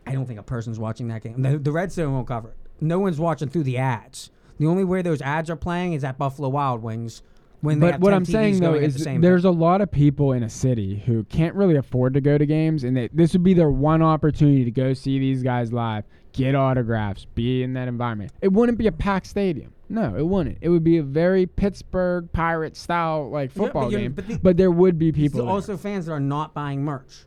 I 0.06 0.12
don't 0.12 0.26
think 0.26 0.38
a 0.38 0.42
person's 0.44 0.78
watching 0.78 1.08
that 1.08 1.22
game. 1.22 1.42
The, 1.42 1.58
the 1.58 1.72
Red 1.72 1.92
Zone 1.92 2.12
won't 2.12 2.28
cover 2.28 2.50
it. 2.50 2.56
No 2.80 2.98
one's 2.98 3.18
watching 3.18 3.48
through 3.48 3.64
the 3.64 3.78
ads. 3.78 4.30
The 4.58 4.66
only 4.66 4.84
way 4.84 5.02
those 5.02 5.22
ads 5.22 5.50
are 5.50 5.56
playing 5.56 5.94
is 5.94 6.04
at 6.04 6.18
Buffalo 6.18 6.48
Wild 6.48 6.82
Wings 6.82 7.22
when 7.60 7.78
But 7.80 8.00
what 8.00 8.10
10 8.10 8.16
I'm 8.16 8.24
saying 8.24 8.60
though 8.60 8.74
is 8.74 8.94
the 8.94 9.00
same 9.00 9.20
there's 9.20 9.44
a 9.44 9.50
lot 9.50 9.80
of 9.80 9.90
people 9.90 10.32
in 10.32 10.42
a 10.42 10.48
city 10.50 11.02
who 11.06 11.24
can't 11.24 11.54
really 11.54 11.76
afford 11.76 12.14
to 12.14 12.20
go 12.20 12.38
to 12.38 12.46
games, 12.46 12.84
and 12.84 12.96
they, 12.96 13.08
this 13.12 13.32
would 13.34 13.42
be 13.42 13.54
their 13.54 13.70
one 13.70 14.02
opportunity 14.02 14.64
to 14.64 14.70
go 14.70 14.94
see 14.94 15.18
these 15.18 15.42
guys 15.42 15.72
live, 15.72 16.04
get 16.32 16.54
autographs, 16.54 17.26
be 17.34 17.62
in 17.62 17.72
that 17.74 17.88
environment. 17.88 18.32
It 18.40 18.52
wouldn't 18.52 18.78
be 18.78 18.86
a 18.86 18.92
packed 18.92 19.26
stadium. 19.26 19.72
No, 19.88 20.14
it 20.16 20.24
wouldn't. 20.26 20.58
It 20.60 20.68
would 20.68 20.84
be 20.84 20.98
a 20.98 21.02
very 21.02 21.46
Pittsburgh 21.46 22.30
Pirate 22.32 22.76
style 22.76 23.28
like 23.28 23.52
but 23.54 23.64
football 23.64 23.90
you're- 23.90 24.02
game. 24.04 24.12
but 24.12 24.42
But, 24.42 24.56
there 24.56 24.70
would 24.70 24.98
be 24.98 25.10
people. 25.12 25.40
there. 25.44 25.50
also 25.50 25.76
fans 25.76 26.06
that 26.06 26.12
are 26.12 26.20
not 26.20 26.54
buying 26.54 26.82
merch. 26.84 27.26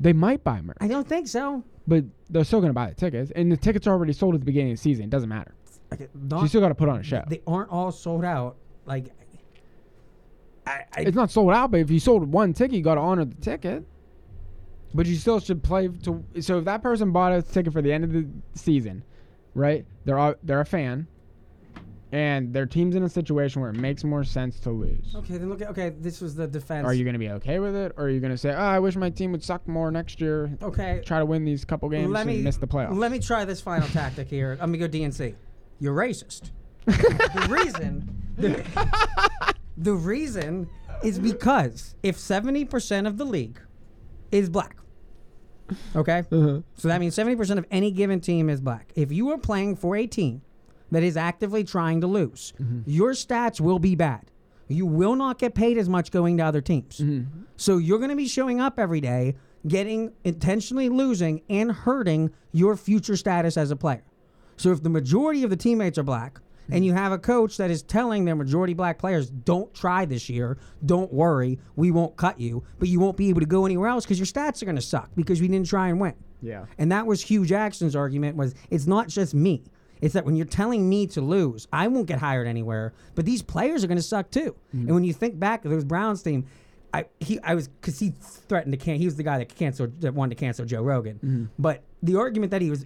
They 0.00 0.12
might 0.12 0.42
buy 0.42 0.60
merch, 0.62 0.76
I 0.80 0.88
don't 0.88 1.06
think 1.06 1.28
so. 1.28 1.62
but 1.86 2.04
they're 2.30 2.44
still 2.44 2.60
going 2.60 2.70
to 2.70 2.74
buy 2.74 2.88
the 2.88 2.94
tickets, 2.94 3.30
and 3.36 3.52
the 3.52 3.56
tickets 3.56 3.86
are 3.86 3.90
already 3.92 4.12
sold 4.12 4.34
at 4.34 4.40
the 4.40 4.46
beginning 4.46 4.72
of 4.72 4.78
the 4.78 4.82
season. 4.82 5.04
It 5.04 5.10
doesn't 5.10 5.28
matter. 5.28 5.54
You 5.98 6.48
still 6.48 6.60
got 6.60 6.68
to 6.68 6.74
put 6.74 6.88
on 6.88 6.98
a 6.98 7.02
show. 7.02 7.22
They 7.28 7.42
aren't 7.46 7.70
all 7.70 7.92
sold 7.92 8.24
out. 8.24 8.56
Like, 8.86 9.12
I, 10.66 10.84
I 10.92 11.00
it's 11.02 11.16
not 11.16 11.30
sold 11.30 11.52
out, 11.52 11.70
but 11.70 11.80
if 11.80 11.90
you 11.90 12.00
sold 12.00 12.30
one 12.30 12.52
ticket, 12.52 12.76
you 12.76 12.82
got 12.82 12.96
to 12.96 13.00
honor 13.00 13.24
the 13.24 13.34
ticket. 13.36 13.84
But 14.94 15.06
you 15.06 15.16
still 15.16 15.40
should 15.40 15.62
play 15.62 15.88
to. 15.88 16.24
So 16.40 16.58
if 16.58 16.64
that 16.64 16.82
person 16.82 17.12
bought 17.12 17.32
a 17.32 17.42
ticket 17.42 17.72
for 17.72 17.82
the 17.82 17.92
end 17.92 18.04
of 18.04 18.12
the 18.12 18.26
season, 18.54 19.04
right? 19.54 19.84
They're 20.04 20.18
all, 20.18 20.34
they're 20.42 20.60
a 20.60 20.66
fan, 20.66 21.06
and 22.12 22.54
their 22.54 22.66
team's 22.66 22.94
in 22.94 23.02
a 23.02 23.08
situation 23.08 23.60
where 23.60 23.70
it 23.70 23.76
makes 23.76 24.04
more 24.04 24.24
sense 24.24 24.58
to 24.60 24.70
lose. 24.70 25.14
okay, 25.16 25.36
then 25.36 25.48
look 25.48 25.60
at 25.60 25.68
okay. 25.68 25.90
This 25.90 26.20
was 26.20 26.34
the 26.34 26.46
defense. 26.46 26.86
Are 26.86 26.94
you 26.94 27.04
going 27.04 27.14
to 27.14 27.18
be 27.18 27.30
okay 27.30 27.58
with 27.58 27.74
it, 27.74 27.92
or 27.96 28.04
are 28.04 28.10
you 28.10 28.20
going 28.20 28.32
to 28.32 28.38
say, 28.38 28.50
"Oh, 28.50 28.58
I 28.58 28.78
wish 28.78 28.96
my 28.96 29.10
team 29.10 29.32
would 29.32 29.44
suck 29.44 29.66
more 29.68 29.90
next 29.90 30.20
year"? 30.20 30.56
Okay. 30.62 31.02
Try 31.04 31.18
to 31.18 31.26
win 31.26 31.44
these 31.44 31.64
couple 31.64 31.88
games 31.88 32.10
let 32.10 32.26
me 32.26 32.36
and 32.36 32.44
miss 32.44 32.56
the 32.56 32.66
playoffs. 32.66 32.96
Let 32.96 33.12
me 33.12 33.18
try 33.18 33.44
this 33.44 33.60
final 33.60 33.88
tactic 33.88 34.28
here. 34.28 34.52
I'm 34.60 34.72
gonna 34.72 34.88
go 34.88 34.98
DNC. 34.98 35.34
You're 35.78 35.94
racist. 35.94 36.52
the 36.86 37.48
reason, 37.50 38.22
the, 38.36 38.64
the 39.76 39.94
reason 39.94 40.68
is 41.02 41.18
because 41.18 41.94
if 42.02 42.16
70% 42.16 43.06
of 43.06 43.18
the 43.18 43.24
league 43.24 43.60
is 44.32 44.48
black, 44.48 44.76
okay, 45.94 46.20
Uh-huh. 46.30 46.60
so 46.74 46.88
that 46.88 47.00
means 47.00 47.14
70% 47.16 47.58
of 47.58 47.66
any 47.70 47.90
given 47.90 48.20
team 48.20 48.48
is 48.48 48.60
black. 48.60 48.92
If 48.94 49.12
you 49.12 49.30
are 49.30 49.38
playing 49.38 49.76
for 49.76 49.96
a 49.96 50.06
team 50.06 50.42
that 50.90 51.02
is 51.02 51.16
actively 51.16 51.64
trying 51.64 52.00
to 52.00 52.06
lose, 52.06 52.52
Mm-hmm. 52.60 52.80
your 52.90 53.12
stats 53.12 53.60
will 53.60 53.78
be 53.78 53.94
bad. 53.94 54.30
You 54.68 54.86
will 54.86 55.14
not 55.14 55.38
get 55.38 55.54
paid 55.54 55.78
as 55.78 55.88
much 55.88 56.10
going 56.10 56.36
to 56.38 56.44
other 56.44 56.60
teams. 56.60 56.98
Mm-hmm. 56.98 57.42
So 57.56 57.78
you're 57.78 57.98
going 57.98 58.10
to 58.10 58.16
be 58.16 58.26
showing 58.26 58.60
up 58.60 58.78
every 58.80 59.00
day, 59.00 59.36
getting 59.68 60.12
intentionally 60.24 60.88
losing 60.88 61.42
and 61.48 61.70
hurting 61.70 62.30
your 62.52 62.76
future 62.76 63.16
status 63.16 63.56
as 63.56 63.70
a 63.70 63.76
player. 63.76 64.02
So 64.56 64.72
if 64.72 64.82
the 64.82 64.88
majority 64.88 65.44
of 65.44 65.50
the 65.50 65.56
teammates 65.56 65.98
are 65.98 66.02
black 66.02 66.40
and 66.70 66.84
you 66.84 66.92
have 66.92 67.12
a 67.12 67.18
coach 67.18 67.56
that 67.56 67.70
is 67.70 67.82
telling 67.82 68.24
their 68.24 68.36
majority 68.36 68.74
black 68.74 68.98
players, 68.98 69.30
don't 69.30 69.72
try 69.74 70.04
this 70.04 70.28
year, 70.28 70.58
don't 70.84 71.12
worry, 71.12 71.58
we 71.76 71.90
won't 71.90 72.16
cut 72.16 72.40
you, 72.40 72.64
but 72.78 72.88
you 72.88 73.00
won't 73.00 73.16
be 73.16 73.28
able 73.28 73.40
to 73.40 73.46
go 73.46 73.66
anywhere 73.66 73.88
else 73.88 74.04
because 74.04 74.18
your 74.18 74.26
stats 74.26 74.62
are 74.62 74.66
going 74.66 74.76
to 74.76 74.82
suck 74.82 75.10
because 75.16 75.40
we 75.40 75.48
didn't 75.48 75.66
try 75.68 75.88
and 75.88 76.00
win. 76.00 76.14
Yeah. 76.42 76.66
And 76.78 76.92
that 76.92 77.06
was 77.06 77.22
Hue 77.22 77.44
Jackson's 77.46 77.96
argument 77.96 78.36
was 78.36 78.54
it's 78.70 78.86
not 78.86 79.08
just 79.08 79.34
me. 79.34 79.64
It's 80.00 80.12
that 80.14 80.24
when 80.26 80.36
you're 80.36 80.44
telling 80.46 80.88
me 80.88 81.06
to 81.08 81.22
lose, 81.22 81.66
I 81.72 81.88
won't 81.88 82.06
get 82.06 82.18
hired 82.18 82.46
anywhere, 82.46 82.92
but 83.14 83.24
these 83.24 83.40
players 83.42 83.82
are 83.82 83.86
going 83.86 83.96
to 83.96 84.02
suck 84.02 84.30
too. 84.30 84.54
And 84.72 84.92
when 84.94 85.04
you 85.04 85.14
think 85.14 85.38
back 85.38 85.62
to 85.62 85.68
those 85.70 85.84
Browns 85.84 86.22
team, 86.22 86.46
I 86.92 87.06
he 87.20 87.40
I 87.40 87.54
was 87.54 87.68
because 87.68 87.98
he 87.98 88.10
threatened 88.20 88.72
to 88.72 88.76
can 88.78 88.96
he 88.96 89.06
was 89.06 89.16
the 89.16 89.22
guy 89.22 89.38
that 89.38 89.54
canceled 89.54 90.00
that 90.02 90.14
wanted 90.14 90.36
to 90.36 90.40
cancel 90.40 90.64
Joe 90.64 90.82
Rogan. 90.82 91.50
But 91.58 91.82
the 92.02 92.16
argument 92.16 92.50
that 92.52 92.62
he 92.62 92.70
was 92.70 92.84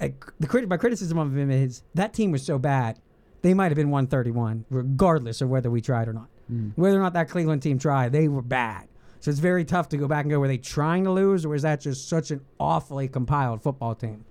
uh, 0.00 0.08
the 0.40 0.46
crit 0.46 0.68
my 0.68 0.76
criticism 0.76 1.18
of 1.18 1.36
him 1.36 1.50
is 1.50 1.82
that 1.94 2.12
team 2.12 2.32
was 2.32 2.42
so 2.42 2.58
bad 2.58 2.98
they 3.42 3.54
might 3.54 3.70
have 3.70 3.76
been 3.76 3.90
131 3.90 4.64
regardless 4.70 5.40
of 5.40 5.48
whether 5.48 5.70
we 5.70 5.80
tried 5.80 6.08
or 6.08 6.12
not. 6.12 6.28
Mm. 6.52 6.72
Whether 6.76 6.98
or 6.98 7.02
not 7.02 7.12
that 7.14 7.28
Cleveland 7.28 7.62
team 7.62 7.78
tried, 7.78 8.12
they 8.12 8.28
were 8.28 8.42
bad. 8.42 8.88
So 9.20 9.30
it's 9.30 9.40
very 9.40 9.64
tough 9.64 9.88
to 9.90 9.96
go 9.96 10.06
back 10.06 10.24
and 10.24 10.30
go, 10.30 10.38
were 10.38 10.48
they 10.48 10.58
trying 10.58 11.04
to 11.04 11.10
lose 11.10 11.44
or 11.44 11.50
was 11.50 11.62
that 11.62 11.80
just 11.80 12.08
such 12.08 12.30
an 12.30 12.42
awfully 12.60 13.08
compiled 13.08 13.62
football 13.62 13.94
team? 13.94 14.24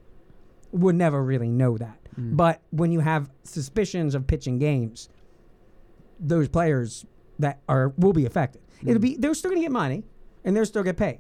Would 0.72 0.96
never 0.96 1.24
really 1.24 1.50
know 1.50 1.78
that. 1.78 2.00
Mm. 2.20 2.38
But 2.38 2.62
when 2.72 2.92
you 2.92 3.02
have 3.02 3.30
suspicions 3.44 4.16
of 4.16 4.28
pitching 4.28 4.60
games, 4.60 5.10
those 6.20 6.48
players 6.48 7.06
that 7.40 7.60
are 7.68 7.94
will 7.98 8.14
be 8.14 8.26
affected. 8.26 8.62
It'll 8.82 9.00
mm. 9.00 9.02
be 9.02 9.18
they're 9.18 9.34
still 9.34 9.52
gonna 9.52 9.62
get 9.62 9.72
money 9.72 10.04
and 10.44 10.56
they're 10.56 10.66
still 10.66 10.84
get 10.84 10.98
paid. 10.98 11.20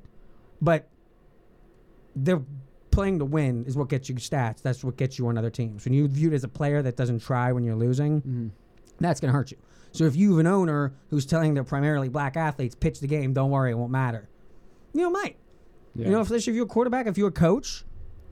But 0.61 0.87
they're 2.15 2.41
playing 2.95 3.19
to 3.19 3.26
win 3.26 3.65
is 3.65 3.76
what 3.76 3.89
gets 3.89 4.09
you 4.09 4.15
stats. 4.15 4.61
That's 4.61 4.84
what 4.84 4.97
gets 4.97 5.19
you 5.19 5.27
on 5.27 5.38
other 5.38 5.49
teams. 5.49 5.85
When 5.85 5.93
you're 5.93 6.07
viewed 6.07 6.34
as 6.34 6.43
a 6.43 6.47
player 6.47 6.81
that 6.81 6.95
doesn't 6.95 7.19
try 7.19 7.51
when 7.51 7.63
you're 7.63 7.76
losing, 7.76 8.22
mm-hmm. 8.22 8.47
that's 8.99 9.19
going 9.19 9.31
to 9.31 9.38
hurt 9.38 9.51
you. 9.51 9.57
So 9.91 10.05
if 10.05 10.15
you 10.15 10.31
have 10.31 10.39
an 10.39 10.47
owner 10.47 10.93
who's 11.09 11.26
telling 11.26 11.53
their 11.53 11.63
primarily 11.63 12.09
black 12.09 12.35
athletes, 12.35 12.76
pitch 12.76 12.99
the 12.99 13.07
game, 13.07 13.34
don't 13.34 13.51
worry, 13.51 13.72
it 13.72 13.76
won't 13.76 13.91
matter. 13.91 14.27
You 14.93 15.01
know, 15.01 15.09
might. 15.11 15.38
You 15.93 16.09
know, 16.09 16.22
if, 16.22 16.31
if 16.31 16.47
you're 16.47 16.65
a 16.65 16.67
quarterback, 16.67 17.07
if 17.07 17.17
you're 17.17 17.30
a 17.30 17.31
coach, 17.31 17.85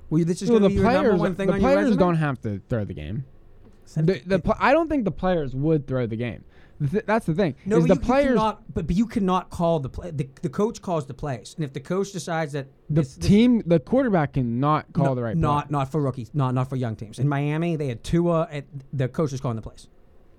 well, 0.10 0.24
this 0.26 0.42
is 0.42 0.50
well, 0.50 0.60
going 0.60 0.72
to 0.72 0.76
the 0.76 0.82
be 0.82 0.82
your 0.82 0.92
number 0.92 1.10
players, 1.10 1.20
one 1.20 1.36
thing 1.36 1.48
the 1.48 1.54
on 1.54 1.62
your 1.62 1.72
players 1.72 1.98
don't 1.98 2.16
have 2.16 2.42
to 2.42 2.62
throw 2.68 2.84
the 2.84 2.94
game. 2.94 3.26
The, 3.96 4.22
the 4.26 4.40
pl- 4.40 4.56
I 4.60 4.74
don't 4.74 4.90
think 4.90 5.06
the 5.06 5.12
players 5.12 5.56
would 5.56 5.88
throw 5.88 6.06
the 6.06 6.16
game. 6.16 6.44
Th- 6.80 7.06
that's 7.06 7.26
the 7.26 7.34
thing. 7.34 7.56
No, 7.66 7.78
is 7.78 7.88
but 7.88 7.88
the 7.88 7.94
you, 7.96 8.00
you 8.00 8.06
players 8.06 8.28
cannot, 8.30 8.74
but, 8.74 8.88
but 8.88 8.96
you 8.96 9.06
cannot 9.06 9.50
call 9.50 9.80
the 9.80 9.90
play. 9.90 10.12
The, 10.12 10.30
the 10.42 10.50
coach 10.50 10.82
calls 10.82 11.06
the 11.06 11.14
plays, 11.14 11.54
and 11.56 11.64
if 11.64 11.74
the 11.74 11.80
coach 11.80 12.12
decides 12.12 12.54
that 12.54 12.68
the 12.90 13.04
team, 13.04 13.64
the 13.66 13.80
quarterback 13.80 14.34
cannot 14.34 14.92
call 14.94 15.06
no, 15.06 15.16
the 15.16 15.24
right. 15.24 15.38
not 15.38 15.68
play. 15.68 15.78
not 15.78 15.92
for 15.92 16.02
rookies, 16.02 16.32
not 16.34 16.54
not 16.54 16.70
for 16.70 16.76
young 16.76 16.96
teams. 16.96 17.20
In 17.20 17.28
Miami, 17.28 17.76
they 17.76 17.88
had 17.88 18.04
Tua. 18.04 18.48
At, 18.52 18.66
the 18.92 19.08
coach 19.08 19.32
was 19.32 19.42
calling 19.42 19.56
the 19.56 19.62
plays. 19.62 19.88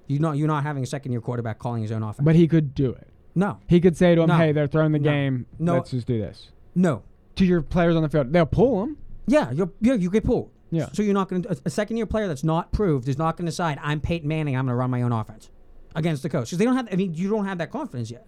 You 0.07 0.19
not 0.19 0.37
you're 0.37 0.49
not 0.49 0.65
having 0.65 0.83
a 0.83 0.87
second 0.87 1.13
year 1.13 1.21
quarterback 1.21 1.59
calling 1.59 1.83
his 1.83 1.93
own 1.93 2.03
offense. 2.03 2.25
But 2.25 2.35
he 2.35 2.47
could 2.49 2.75
do 2.75 2.91
it. 2.91 3.09
No. 3.35 3.59
He 3.67 3.81
could 3.81 3.97
say 3.97 4.15
to 4.15 4.23
him, 4.23 4.29
No. 4.29 4.37
"Hey, 4.37 4.53
they're 4.53 4.67
throwing 4.67 4.93
the 4.93 4.99
No. 4.99 5.11
game. 5.11 5.47
No. 5.59 5.75
Let's 5.75 5.91
just 5.91 6.07
do 6.07 6.19
this." 6.19 6.51
No. 6.75 7.03
To 7.37 7.45
your 7.45 7.63
players 7.63 7.97
on 7.97 8.03
the 8.03 8.09
field, 8.09 8.33
they'll 8.33 8.47
pull 8.47 8.81
them. 8.81 8.97
Yeah, 9.27 9.51
you're, 9.51 9.73
yeah, 9.81 9.95
you 9.95 10.11
get 10.11 10.25
pulled. 10.25 10.51
Yeah. 10.71 10.89
So 10.93 11.03
you're 11.03 11.15
not 11.15 11.29
going 11.29 11.43
to 11.43 11.57
a 11.65 11.71
second 11.71 11.97
year 11.97 12.07
player 12.07 12.29
that's 12.29 12.45
not 12.45 12.73
proved 12.73 13.09
is 13.09 13.17
not 13.17 13.37
going 13.37 13.47
to 13.47 13.51
decide 13.51 13.79
I'm 13.83 14.01
Peyton 14.01 14.29
Manning. 14.29 14.57
I'm 14.57 14.67
going 14.67 14.73
to 14.73 14.77
run 14.77 14.91
my 14.91 15.03
own 15.03 15.13
offense 15.13 15.51
against 15.95 16.23
the 16.23 16.29
coach 16.29 16.47
because 16.47 16.59
they 16.59 16.65
don't 16.65 16.77
have. 16.77 16.89
I 16.93 16.97
mean, 16.97 17.15
you 17.15 17.29
don't 17.31 17.47
have 17.47 17.59
that 17.59 17.71
confidence 17.71 18.11
yet. 18.11 18.27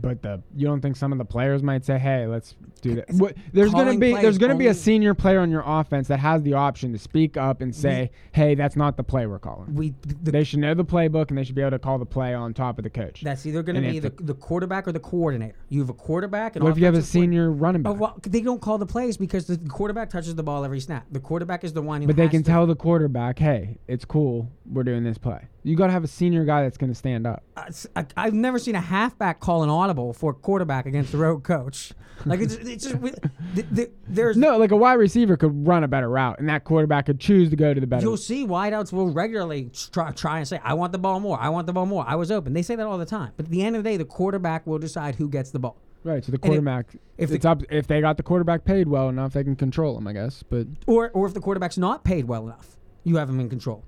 But 0.00 0.22
the 0.22 0.40
you 0.54 0.66
don't 0.66 0.80
think 0.80 0.94
some 0.96 1.10
of 1.10 1.18
the 1.18 1.24
players 1.24 1.60
might 1.62 1.84
say, 1.84 1.98
"Hey, 1.98 2.26
let's 2.26 2.54
do 2.82 2.94
that." 2.94 3.10
What, 3.10 3.34
there's 3.52 3.72
going 3.72 3.92
to 3.92 3.98
be 3.98 4.12
there's 4.12 4.38
going 4.38 4.52
to 4.52 4.56
be 4.58 4.68
a 4.68 4.74
senior 4.74 5.12
player 5.12 5.40
on 5.40 5.50
your 5.50 5.64
offense 5.66 6.06
that 6.08 6.20
has 6.20 6.42
the 6.42 6.54
option 6.54 6.92
to 6.92 6.98
speak 6.98 7.36
up 7.36 7.60
and 7.60 7.74
say, 7.74 8.12
"Hey, 8.30 8.54
that's 8.54 8.76
not 8.76 8.96
the 8.96 9.02
play 9.02 9.26
we're 9.26 9.40
calling." 9.40 9.74
We 9.74 9.94
they 10.22 10.44
should 10.44 10.60
know 10.60 10.74
the 10.74 10.84
playbook 10.84 11.30
and 11.30 11.38
they 11.38 11.42
should 11.42 11.56
be 11.56 11.62
able 11.62 11.72
to 11.72 11.78
call 11.80 11.98
the 11.98 12.06
play 12.06 12.32
on 12.32 12.54
top 12.54 12.78
of 12.78 12.84
the 12.84 12.90
coach. 12.90 13.22
That's 13.22 13.44
either 13.44 13.62
going 13.64 13.74
to 13.74 13.82
And 13.82 13.92
be 13.92 13.98
the, 13.98 14.10
the 14.10 14.34
quarterback 14.34 14.86
or 14.86 14.92
the 14.92 15.00
coordinator. 15.00 15.56
You 15.68 15.80
have 15.80 15.90
a 15.90 15.94
quarterback. 15.94 16.54
And 16.54 16.64
What 16.64 16.70
if 16.70 16.78
you 16.78 16.84
have 16.84 16.94
a 16.94 17.02
senior 17.02 17.50
running 17.50 17.82
back? 17.82 17.90
Oh, 17.90 17.96
well, 17.96 18.20
they 18.22 18.40
don't 18.40 18.60
call 18.60 18.78
the 18.78 18.86
plays 18.86 19.16
because 19.16 19.46
the 19.46 19.58
quarterback 19.68 20.10
touches 20.10 20.36
the 20.36 20.44
ball 20.44 20.64
every 20.64 20.80
snap. 20.80 21.06
The 21.10 21.20
quarterback 21.20 21.64
is 21.64 21.72
the 21.72 21.82
one 21.82 22.02
who. 22.02 22.06
But 22.06 22.16
they 22.16 22.28
can 22.28 22.44
to- 22.44 22.50
tell 22.50 22.66
the 22.68 22.76
quarterback, 22.76 23.40
"Hey, 23.40 23.78
it's 23.88 24.04
cool. 24.04 24.48
We're 24.64 24.84
doing 24.84 25.02
this 25.02 25.18
play." 25.18 25.48
You 25.64 25.76
got 25.76 25.86
to 25.86 25.92
have 25.92 26.02
a 26.02 26.08
senior 26.08 26.44
guy 26.44 26.62
that's 26.64 26.76
going 26.76 26.90
to 26.90 26.94
stand 26.94 27.26
up. 27.26 27.44
I, 27.56 27.70
have 28.16 28.34
never 28.34 28.58
seen 28.58 28.74
a 28.74 28.80
halfback 28.80 29.38
call 29.38 29.62
an 29.62 29.68
audible 29.68 30.12
for 30.12 30.32
a 30.32 30.34
quarterback 30.34 30.86
against 30.86 31.12
the 31.12 31.18
road 31.18 31.44
coach. 31.44 31.92
Like 32.24 32.40
it's, 32.40 32.54
it's 32.54 32.84
just 32.84 32.96
we- 32.96 33.12
th- 33.54 33.66
th- 33.74 33.90
there's 34.08 34.36
No, 34.36 34.58
like 34.58 34.70
a 34.72 34.76
wide 34.76 34.94
receiver 34.94 35.36
could 35.36 35.66
run 35.66 35.82
a 35.84 35.88
better 35.88 36.08
route, 36.08 36.38
and 36.40 36.48
that 36.48 36.64
quarterback 36.64 37.06
could 37.06 37.20
choose 37.20 37.48
to 37.50 37.56
go 37.56 37.72
to 37.74 37.80
the 37.80 37.86
better. 37.86 38.02
You'll 38.02 38.16
see 38.16 38.46
wideouts 38.46 38.92
will 38.92 39.10
regularly 39.10 39.70
try, 39.92 40.10
try 40.12 40.38
and 40.38 40.46
say, 40.48 40.60
I 40.62 40.74
want 40.74 40.92
the 40.92 40.98
ball 40.98 41.20
more. 41.20 41.38
I 41.40 41.48
want 41.48 41.66
the 41.66 41.72
ball 41.72 41.86
more. 41.86 42.04
I 42.06 42.16
was 42.16 42.30
open. 42.30 42.52
They 42.52 42.62
say 42.62 42.74
that 42.76 42.86
all 42.86 42.98
the 42.98 43.06
time. 43.06 43.32
But 43.36 43.46
at 43.46 43.50
the 43.52 43.62
end 43.62 43.76
of 43.76 43.82
the 43.84 43.90
day, 43.90 43.96
the 43.96 44.04
quarterback 44.04 44.66
will 44.66 44.78
decide 44.78 45.16
who 45.16 45.28
gets 45.28 45.50
the 45.50 45.58
ball. 45.58 45.76
Right. 46.04 46.24
So 46.24 46.32
the 46.32 46.38
quarterback, 46.38 46.86
if 46.94 47.00
if 47.18 47.28
the- 47.30 47.34
it's 47.36 47.44
up, 47.44 47.62
if 47.70 47.86
they 47.86 48.00
got 48.00 48.16
the 48.16 48.22
quarterback 48.24 48.64
paid 48.64 48.88
well 48.88 49.08
enough, 49.08 49.32
they 49.32 49.44
can 49.44 49.54
control 49.56 49.96
him, 49.96 50.06
I 50.08 50.12
guess. 50.12 50.42
But 50.42 50.66
Or, 50.86 51.10
or 51.10 51.26
if 51.26 51.34
the 51.34 51.40
quarterback's 51.40 51.78
not 51.78 52.02
paid 52.04 52.26
well 52.26 52.44
enough, 52.46 52.76
you 53.04 53.16
have 53.16 53.28
him 53.30 53.38
in 53.40 53.48
control. 53.48 53.84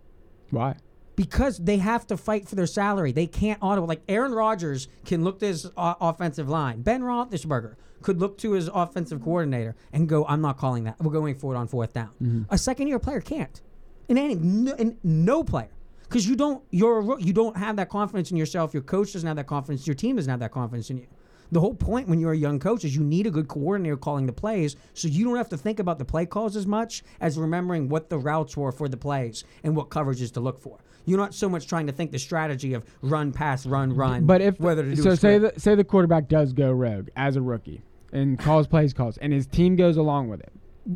why? 0.51 0.77
Because 1.17 1.59
they 1.59 1.77
have 1.79 2.07
to 2.09 2.17
fight 2.17 2.49
for 2.49 2.55
their 2.57 2.67
salary. 2.67 3.13
They 3.13 3.27
can't 3.27 3.59
auto. 3.63 3.85
Like 3.85 4.03
Aaron 4.09 4.33
Rodgers 4.33 4.89
can 5.05 5.23
look 5.23 5.39
to 5.41 5.47
his 5.47 5.67
o- 5.77 5.97
offensive 6.01 6.49
line. 6.49 6.83
Ben 6.83 7.03
Roethlisberger 7.03 7.77
could 8.03 8.21
look 8.21 8.37
to 8.39 8.53
his 8.53 8.69
offensive 8.73 9.23
coordinator 9.23 9.77
and 9.93 10.09
go, 10.09 10.27
I'm 10.27 10.41
not 10.41 10.59
calling 10.59 10.85
that. 10.85 10.99
We're 11.01 11.13
going 11.13 11.37
for 11.37 11.55
it 11.55 11.57
on 11.57 11.69
fourth 11.69 11.93
down. 11.95 12.11
Mhm. 12.23 12.47
A 12.51 12.59
second 12.59 12.89
year 12.89 12.99
player 12.99 13.21
can't. 13.21 13.61
In 14.09 14.19
any, 14.19 14.35
no, 14.35 14.73
in 14.75 14.99
no 15.03 15.43
player. 15.45 15.71
Because 16.03 16.29
you 16.29 16.37
don't, 16.37 16.63
you're, 16.71 17.01
a 17.15 17.23
you 17.23 17.33
don't 17.33 17.57
have 17.57 17.77
that 17.77 17.89
confidence 17.89 18.31
in 18.31 18.37
yourself. 18.37 18.75
Your 18.75 18.83
coach 18.83 19.13
doesn't 19.15 19.27
have 19.27 19.37
that 19.37 19.47
confidence. 19.47 19.87
Your 19.87 19.95
team 19.95 20.17
doesn't 20.17 20.31
have 20.31 20.41
that 20.41 20.51
confidence 20.53 20.91
in 20.91 20.99
you. 20.99 21.07
The 21.51 21.61
whole 21.61 21.75
point 21.75 22.09
when 22.09 22.19
you're 22.21 22.33
a 22.33 22.37
young 22.37 22.59
coach 22.59 22.85
is 22.85 22.95
you 22.97 23.03
need 23.05 23.27
a 23.27 23.31
good 23.31 23.49
coordinator 23.49 23.97
calling 23.97 24.27
the 24.27 24.33
plays 24.33 24.77
so 24.93 25.09
you 25.09 25.25
don't 25.25 25.37
have 25.37 25.49
to 25.51 25.57
think 25.57 25.79
about 25.79 25.99
the 25.99 26.05
play 26.05 26.27
calls 26.27 26.57
as 26.57 26.67
much 26.67 27.03
as 27.21 27.39
remembering 27.39 27.89
what 27.89 28.11
the 28.11 28.19
routes 28.19 28.57
were 28.57 28.73
for 28.73 28.89
the 28.89 28.97
plays 28.97 29.45
and 29.63 29.77
what 29.77 29.89
coverages 29.89 30.33
to 30.33 30.41
look 30.41 30.59
for. 30.61 30.79
You're 31.07 31.19
not 31.19 31.35
so 31.35 31.49
much 31.49 31.67
trying 31.67 31.87
to 31.87 31.93
think 31.93 32.13
the 32.13 32.19
strategy 32.19 32.73
of 32.75 32.85
run, 33.03 33.33
pass, 33.33 33.67
run, 33.67 33.95
run. 33.95 34.25
But 34.25 34.41
if 34.41 34.59
whether 34.59 34.83
to 34.83 34.95
do 34.95 35.03
so, 35.03 35.15
say 35.15 35.39
the 35.39 35.53
say 35.59 35.75
the 35.75 35.85
quarterback 35.85 36.29
does 36.29 36.53
go 36.53 36.73
rogue 36.73 37.09
as 37.17 37.37
a 37.37 37.43
rookie 37.43 37.83
and 38.13 38.39
calls 38.39 38.67
plays 38.67 38.93
calls, 38.95 39.17
and 39.19 39.33
his 39.33 39.47
team 39.47 39.77
goes 39.77 39.97
along 39.97 40.29
with 40.29 40.41
it, 40.41 40.53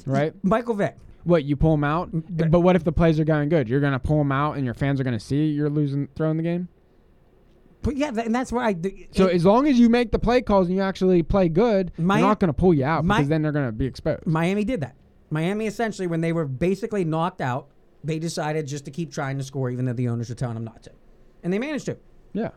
right? 0.07 0.33
Michael 0.43 0.75
Vick. 0.75 0.97
What 1.25 1.45
you 1.45 1.57
pull 1.57 1.75
him 1.75 1.85
out? 1.85 2.09
But 2.13 2.61
what 2.61 2.75
if 2.77 2.85
the 2.85 2.93
plays 2.93 3.21
are 3.21 3.25
going 3.25 3.49
good? 3.51 3.69
You're 3.69 3.81
gonna 3.81 3.99
pull 3.99 4.21
him 4.21 4.33
out, 4.33 4.57
and 4.57 4.65
your 4.65 4.73
fans 4.75 4.99
are 5.01 5.05
gonna 5.05 5.21
see 5.21 5.47
you're 5.49 5.69
losing, 5.69 6.09
throwing 6.17 6.37
the 6.39 6.43
game. 6.43 6.69
But 7.83 7.97
yeah, 7.97 8.09
and 8.19 8.35
that's 8.35 8.51
why. 8.51 8.69
I, 8.69 8.73
th- 8.73 9.09
So 9.13 9.27
it- 9.27 9.35
as 9.37 9.45
long 9.45 9.67
as 9.69 9.79
you 9.79 9.89
make 9.89 10.11
the 10.11 10.19
play 10.19 10.41
calls 10.43 10.69
and 10.69 10.77
you 10.77 10.83
actually 10.83 11.23
play 11.23 11.49
good, 11.49 11.93
Mi- 11.99 12.15
they're 12.15 12.23
not 12.23 12.41
gonna 12.41 12.53
pull 12.53 12.73
you 12.75 12.85
out 12.85 13.05
Mi- 13.05 13.09
because 13.17 13.29
then 13.29 13.43
they're 13.43 13.53
gonna 13.53 13.73
be 13.73 13.87
exposed. 13.87 14.27
Miami 14.27 14.65
did 14.65 14.81
that. 14.81 14.95
Miami 15.31 15.67
essentially, 15.67 16.07
when 16.07 16.21
they 16.23 16.33
were 16.33 16.47
basically 16.47 17.05
knocked 17.05 17.41
out, 17.41 17.69
they 18.05 18.19
decided 18.19 18.67
just 18.67 18.85
to 18.85 18.91
keep 18.91 19.13
trying 19.13 19.39
to 19.39 19.45
score, 19.45 19.71
even 19.71 19.85
though 19.85 19.93
the 19.93 20.09
owners 20.09 20.29
were 20.29 20.35
telling 20.35 20.55
them 20.55 20.65
not 20.65 20.83
to, 20.85 20.91
and 21.43 21.53
they 21.53 21.59
managed 21.59 21.87
to. 21.87 21.97
Yeah. 22.33 22.51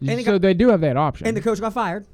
It 0.00 0.24
so 0.24 0.32
got- 0.32 0.42
they 0.42 0.54
do 0.54 0.68
have 0.68 0.80
that 0.80 0.96
option. 0.96 1.26
And 1.26 1.36
the 1.36 1.40
coach 1.42 1.60
got 1.60 1.72
fired, 1.74 2.06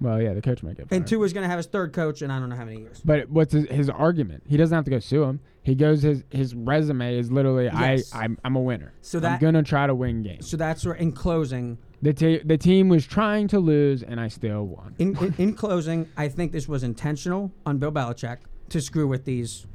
well, 0.00 0.20
yeah, 0.20 0.34
the 0.34 0.42
coach 0.42 0.62
might 0.62 0.76
get. 0.76 0.88
Fired. 0.88 0.98
and 0.98 1.06
Tua 1.06 1.20
was 1.20 1.32
going 1.32 1.44
to 1.44 1.48
have 1.48 1.56
his 1.56 1.66
third 1.66 1.92
coach, 1.92 2.20
and 2.20 2.30
I 2.32 2.38
don't 2.38 2.48
know 2.50 2.56
how 2.56 2.64
many 2.64 2.80
years. 2.80 3.00
But 3.04 3.30
what's 3.30 3.52
his, 3.54 3.66
his 3.68 3.88
argument? 3.88 4.42
He 4.46 4.56
doesn't 4.56 4.74
have 4.74 4.84
to 4.84 4.90
go 4.90 4.98
sue 4.98 5.22
him. 5.22 5.40
He 5.62 5.74
goes 5.74 6.02
his 6.02 6.24
his 6.30 6.54
resume 6.54 7.16
is 7.16 7.32
literally 7.32 7.64
Yes. 7.66 8.12
I 8.14 8.24
I'm, 8.24 8.38
I'm 8.44 8.54
a 8.56 8.60
winner. 8.60 8.92
So 9.00 9.18
that, 9.20 9.34
I'm 9.34 9.38
gonna 9.38 9.62
try 9.62 9.86
to 9.86 9.94
win 9.94 10.22
games. 10.22 10.46
So 10.50 10.58
that's 10.58 10.84
where, 10.84 10.94
in 10.96 11.12
closing, 11.12 11.78
The 12.02 12.12
te- 12.12 12.42
the 12.44 12.58
team 12.58 12.90
was 12.90 13.06
trying 13.06 13.48
to 13.48 13.58
lose 13.58 14.02
and 14.02 14.20
I 14.20 14.28
still 14.28 14.64
won. 14.66 14.94
in, 14.98 15.16
in, 15.16 15.34
in 15.38 15.54
closing, 15.54 16.10
I 16.18 16.28
think 16.28 16.52
this 16.52 16.68
was 16.68 16.82
intentional 16.82 17.50
on 17.64 17.78
Bill 17.78 17.92
Belichick 17.92 18.38
to 18.68 18.80
screw 18.82 19.08
with 19.08 19.24
these 19.24 19.66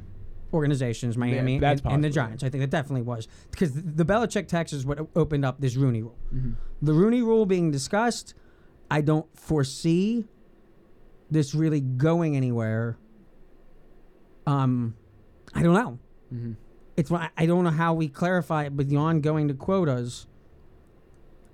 organizations, 0.52 1.16
Miami 1.16 1.58
that's 1.58 1.80
and, 1.82 1.92
and 1.92 2.04
the. 2.04 2.10
Giants. 2.10 2.42
I 2.42 2.48
think 2.48 2.64
it 2.64 2.70
definitely 2.70 3.02
was 3.02 3.28
because 3.50 3.72
the, 3.72 4.04
Belichick 4.04 4.48
text 4.48 4.72
is 4.72 4.84
what 4.84 4.98
opened 5.14 5.44
up 5.44 5.60
this 5.60 5.76
Rooney 5.76 6.02
Rule. 6.02 6.18
Mm-hmm. 6.34 6.52
The 6.82 6.92
Rooney 6.92 7.22
Rule 7.22 7.46
being 7.46 7.70
discussed, 7.70 8.34
I 8.90 9.00
don't 9.00 9.26
foresee 9.38 10.26
this 11.30 11.54
really 11.54 11.80
going 11.80 12.36
anywhere. 12.36 12.98
Um, 14.46 14.96
I 15.54 15.62
don't 15.62 15.74
know. 15.74 15.98
Mm-hmm. 16.34 16.52
It's 16.96 17.10
I 17.12 17.46
don't 17.46 17.64
know 17.64 17.70
how 17.70 17.94
we 17.94 18.08
clarify 18.08 18.64
it, 18.64 18.76
but 18.76 18.88
the 18.88 18.96
ongoing 18.96 19.48
to 19.48 19.54
quotas. 19.54 20.26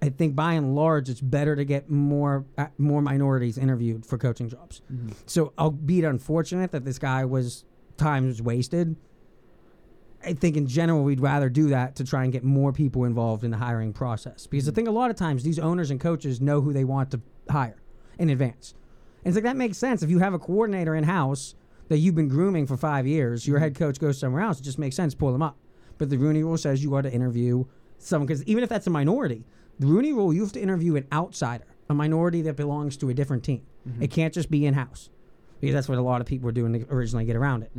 I 0.03 0.11
think 0.11 0.37
by 0.37 0.53
and 0.53 0.75
large, 0.75 1.09
it's 1.09 1.21
better 1.21 1.57
to 1.57 1.65
get 1.65 1.91
more 1.91 2.45
uh, 2.59 2.67
more 2.79 3.01
minorities 3.01 3.57
interviewed 3.57 4.05
for 4.05 4.19
coaching 4.19 4.49
jobs. 4.49 4.83
Mhm. 4.93 5.15
So, 5.27 5.53
albeit 5.59 6.05
unfortunate 6.05 6.71
that 6.73 6.85
this 6.85 6.99
guy 6.99 7.25
was 7.25 7.65
time 7.97 8.27
was 8.27 8.43
wasted. 8.43 8.97
I 10.25 10.33
think 10.33 10.57
in 10.57 10.67
general 10.67 11.05
we'd 11.05 11.21
rather 11.21 11.49
do 11.49 11.69
that 11.69 11.97
to 11.97 12.05
try 12.05 12.25
and 12.25 12.33
get 12.33 12.43
more 12.43 12.73
people 12.73 13.05
involved 13.05 13.45
in 13.45 13.51
the 13.51 13.57
hiring 13.57 13.93
process 13.93 14.47
because 14.47 14.69
I 14.69 14.73
mm. 14.73 14.75
think 14.75 14.89
a 14.89 14.93
lot 14.93 15.11
of 15.11 15.17
times 15.17 15.45
these 15.45 15.59
owners 15.59 15.91
and 15.91 16.01
coaches 16.01 16.41
know 16.41 16.61
who 16.61 16.73
they 16.73 16.85
want 16.85 17.11
to 17.13 17.21
hire 17.49 17.77
in 18.19 18.31
advance. 18.31 18.75
And 19.25 19.29
it's 19.29 19.37
like 19.37 19.45
that 19.45 19.57
makes 19.57 19.79
sense 19.79 20.03
if 20.03 20.11
you 20.11 20.19
have 20.19 20.35
a 20.35 20.39
coordinator 20.39 20.97
in 20.97 21.05
house 21.05 21.55
that 21.89 21.99
you've 21.99 22.17
been 22.17 22.29
grooming 22.29 22.67
for 22.67 22.77
five 22.77 23.07
years, 23.07 23.47
your 23.47 23.61
head 23.61 23.75
mm. 23.75 23.79
coach 23.79 24.01
goes 24.01 24.19
somewhere 24.19 24.43
else, 24.43 24.59
it 24.59 24.65
just 24.65 24.79
makes 24.79 24.97
sense 24.97 25.15
pull 25.15 25.33
them 25.33 25.43
up. 25.43 25.57
But 25.99 26.11
the 26.11 26.19
Rooney 26.19 26.43
Rule 26.43 26.59
says 26.59 26.83
you 26.83 26.91
got 26.91 27.03
to 27.03 27.13
interview 27.13 27.65
someone 27.99 28.27
because 28.27 28.43
even 28.45 28.65
if 28.65 28.69
that's 28.69 28.87
a 28.87 28.91
minority, 28.91 29.45
the 29.79 29.87
Rooney 29.87 30.13
Rule 30.13 30.33
you 30.33 30.43
have 30.43 30.53
to 30.53 30.61
interview 30.61 30.97
an 30.97 31.07
outsider, 31.13 31.67
a 31.89 31.95
minority 31.95 32.43
that 32.43 32.57
belongs 32.57 32.97
to 32.97 33.11
a 33.11 33.15
different 33.15 33.45
team. 33.45 33.63
Mm-hmm. 33.89 34.03
It 34.03 34.11
can't 34.11 34.35
just 34.35 34.51
be 34.51 34.67
in 34.67 34.75
house 34.75 35.11
because 35.61 35.75
that's 35.75 35.89
what 35.89 35.99
a 35.99 36.03
lot 36.03 36.21
of 36.21 36.27
people 36.27 36.47
were 36.47 36.53
doing 36.53 36.73
to 36.73 36.87
originally 36.93 37.25
get 37.25 37.37
around 37.37 37.63
it. 37.65 37.73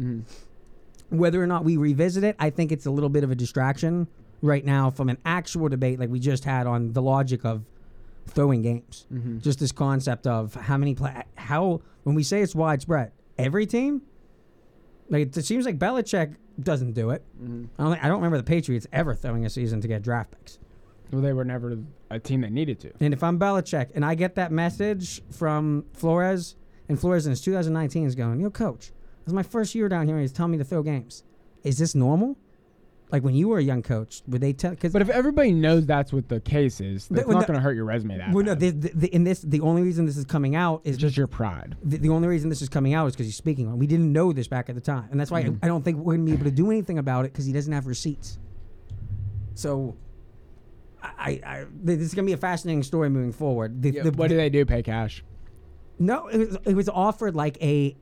Whether 1.10 1.42
or 1.42 1.48
not 1.48 1.64
we 1.64 1.78
revisit 1.78 2.24
it, 2.24 2.36
I 2.40 2.50
think 2.50 2.72
it's 2.72 2.86
a 2.86 2.92
little 2.92 3.10
bit 3.10 3.24
of 3.24 3.32
a 3.32 3.36
distraction 3.36 4.08
right 4.42 4.64
now 4.66 4.90
from 4.90 5.10
an 5.10 5.18
actual 5.26 5.70
debate 5.70 6.00
like 6.00 6.10
we 6.10 6.20
just 6.20 6.44
had 6.44 6.68
on 6.68 6.94
the 6.94 7.02
logic 7.02 7.46
of 7.46 7.64
throwing 8.28 8.62
games. 8.62 9.06
Mhm. 9.12 9.42
Just 9.42 9.60
this 9.60 9.72
concept 9.72 10.28
of 10.28 10.54
how 10.54 10.78
many 10.78 10.94
play, 10.96 11.24
how 11.36 11.82
when 12.04 12.14
we 12.16 12.24
say 12.24 12.42
it's 12.42 12.54
widespread, 12.54 13.12
every 13.38 13.66
team. 13.66 14.02
Like 15.10 15.36
it 15.38 15.46
seems 15.46 15.66
like 15.66 15.80
Belichick 15.80 16.36
doesn't 16.62 16.92
do 16.92 17.12
it. 17.12 17.24
I 17.80 17.84
don't. 17.84 18.04
I 18.04 18.08
don't 18.10 18.18
remember 18.18 18.36
the 18.38 18.44
Patriots 18.44 18.86
ever 18.92 19.14
throwing 19.16 19.46
a 19.46 19.50
season 19.50 19.80
to 19.82 19.88
get 19.88 20.02
draft 20.02 20.32
picks. 20.32 20.60
Well, 21.12 21.22
they 21.22 21.32
were 21.32 21.46
never 21.46 21.78
a 22.10 22.20
team 22.20 22.42
that 22.42 22.52
needed 22.52 22.82
to. 22.82 22.92
And 23.00 23.14
if 23.14 23.24
I'm 23.24 23.40
Belichick 23.40 23.92
and 23.96 24.04
I 24.04 24.16
get 24.16 24.36
that 24.36 24.52
message 24.52 25.22
from 25.32 25.86
Flores, 25.94 26.56
and 26.90 27.00
Flores 27.00 27.26
in 27.26 27.32
his 27.32 27.42
2019 27.42 28.06
is 28.06 28.16
going, 28.16 28.40
"Yo, 28.40 28.50
coach, 28.50 28.88
this 29.24 29.28
is 29.28 29.34
my 29.34 29.44
first 29.44 29.76
year 29.76 29.90
down 29.90 30.08
here, 30.08 30.16
and 30.16 30.22
he's 30.24 30.32
telling 30.32 30.52
me 30.54 30.58
to 30.58 30.64
throw 30.64 30.84
games. 30.84 31.24
Is 31.64 31.78
this 31.78 31.94
normal? 31.96 32.38
Like 33.10 33.24
when 33.24 33.36
you 33.36 33.48
were 33.48 33.58
a 33.58 33.64
young 33.64 33.84
coach, 33.84 34.22
would 34.28 34.42
they 34.42 34.52
tell? 34.52 34.76
Cause 34.76 34.92
But 34.92 35.02
if 35.02 35.08
everybody 35.10 35.54
knows 35.54 35.86
that's 35.86 36.12
what 36.12 36.28
the 36.28 36.42
case 36.42 36.82
is, 36.82 37.08
that's 37.08 37.26
not 37.26 37.40
no- 37.40 37.46
going 37.48 37.54
to 37.54 37.62
hurt 37.62 37.74
your 37.76 37.86
resume 37.86 38.18
that 38.18 38.34
well, 38.34 38.44
no, 38.44 38.54
the, 38.54 38.70
the, 38.72 38.90
the, 38.94 39.08
in 39.16 39.24
this, 39.24 39.40
the 39.40 39.62
only 39.62 39.82
reason 39.82 40.06
this 40.06 40.18
is 40.18 40.26
coming 40.26 40.56
out 40.56 40.82
is 40.84 40.98
just 40.98 41.16
your 41.16 41.28
pride. 41.28 41.78
The, 41.84 41.98
the 42.00 42.10
only 42.10 42.28
reason 42.28 42.50
this 42.50 42.62
is 42.62 42.68
coming 42.68 42.94
out 42.94 43.08
is 43.08 43.14
because 43.14 43.26
he's 43.26 43.38
speaking 43.38 43.66
on. 43.70 43.80
We 43.80 43.88
didn't 43.88 44.12
know 44.12 44.34
this 44.34 44.50
back 44.50 44.68
at 44.68 44.76
the 44.76 44.82
time, 44.82 45.08
and 45.10 45.18
that's 45.18 45.32
why 45.32 45.44
Mhm. 45.44 45.60
I, 45.64 45.68
I 45.68 45.70
don't 45.70 45.86
think 45.86 46.00
we're 46.00 46.16
going 46.18 46.26
to 46.26 46.32
be 46.32 46.34
able 46.36 46.44
to 46.46 46.52
do 46.52 46.70
anything 46.70 46.98
about 46.98 47.24
it 47.24 47.32
because 47.32 47.46
he 47.46 47.54
doesn't 47.54 47.72
have 47.72 47.88
receipts. 47.88 48.40
So, 49.56 49.96
I, 51.02 51.40
I, 51.46 51.66
this 51.82 52.00
is 52.02 52.14
going 52.14 52.26
to 52.26 52.30
be 52.30 52.34
a 52.34 52.38
fascinating 52.38 52.84
story 52.84 53.10
moving 53.10 53.32
forward. 53.32 53.82
The, 53.82 53.92
Yeah, 53.92 54.04
the- 54.04 54.12
what 54.12 54.28
do 54.30 54.36
they 54.36 54.50
do? 54.50 54.66
Pay 54.66 54.84
cash? 54.84 55.24
No, 56.00 56.28
it 56.28 56.38
was, 56.38 56.58
it 56.66 56.76
was 56.76 56.90
offered 56.90 57.36
like 57.36 57.62
a. 57.62 57.96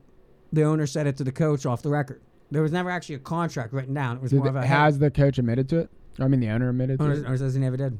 The 0.52 0.62
owner 0.62 0.86
said 0.86 1.06
it 1.06 1.16
to 1.16 1.24
the 1.24 1.32
coach 1.32 1.66
off 1.66 1.82
the 1.82 1.88
record. 1.90 2.20
There 2.50 2.62
was 2.62 2.70
never 2.72 2.90
actually 2.90 3.16
a 3.16 3.20
contract 3.20 3.72
written 3.72 3.94
down. 3.94 4.16
It 4.16 4.22
was 4.22 4.30
Did 4.30 4.36
more 4.38 4.44
the- 4.52 4.58
of 4.58 4.64
a. 4.64 4.66
has 4.66 4.98
the 4.98 5.10
coach 5.10 5.38
admitted 5.38 5.68
to 5.70 5.78
it? 5.80 5.90
I 6.20 6.28
mean, 6.28 6.40
the 6.40 6.48
owner 6.48 6.68
admitted 6.70 6.98
to 6.98 7.04
owner, 7.04 7.14
it. 7.14 7.24
owner 7.26 7.36
says 7.36 7.54
he 7.54 7.60
never 7.60 7.76
did. 7.76 7.98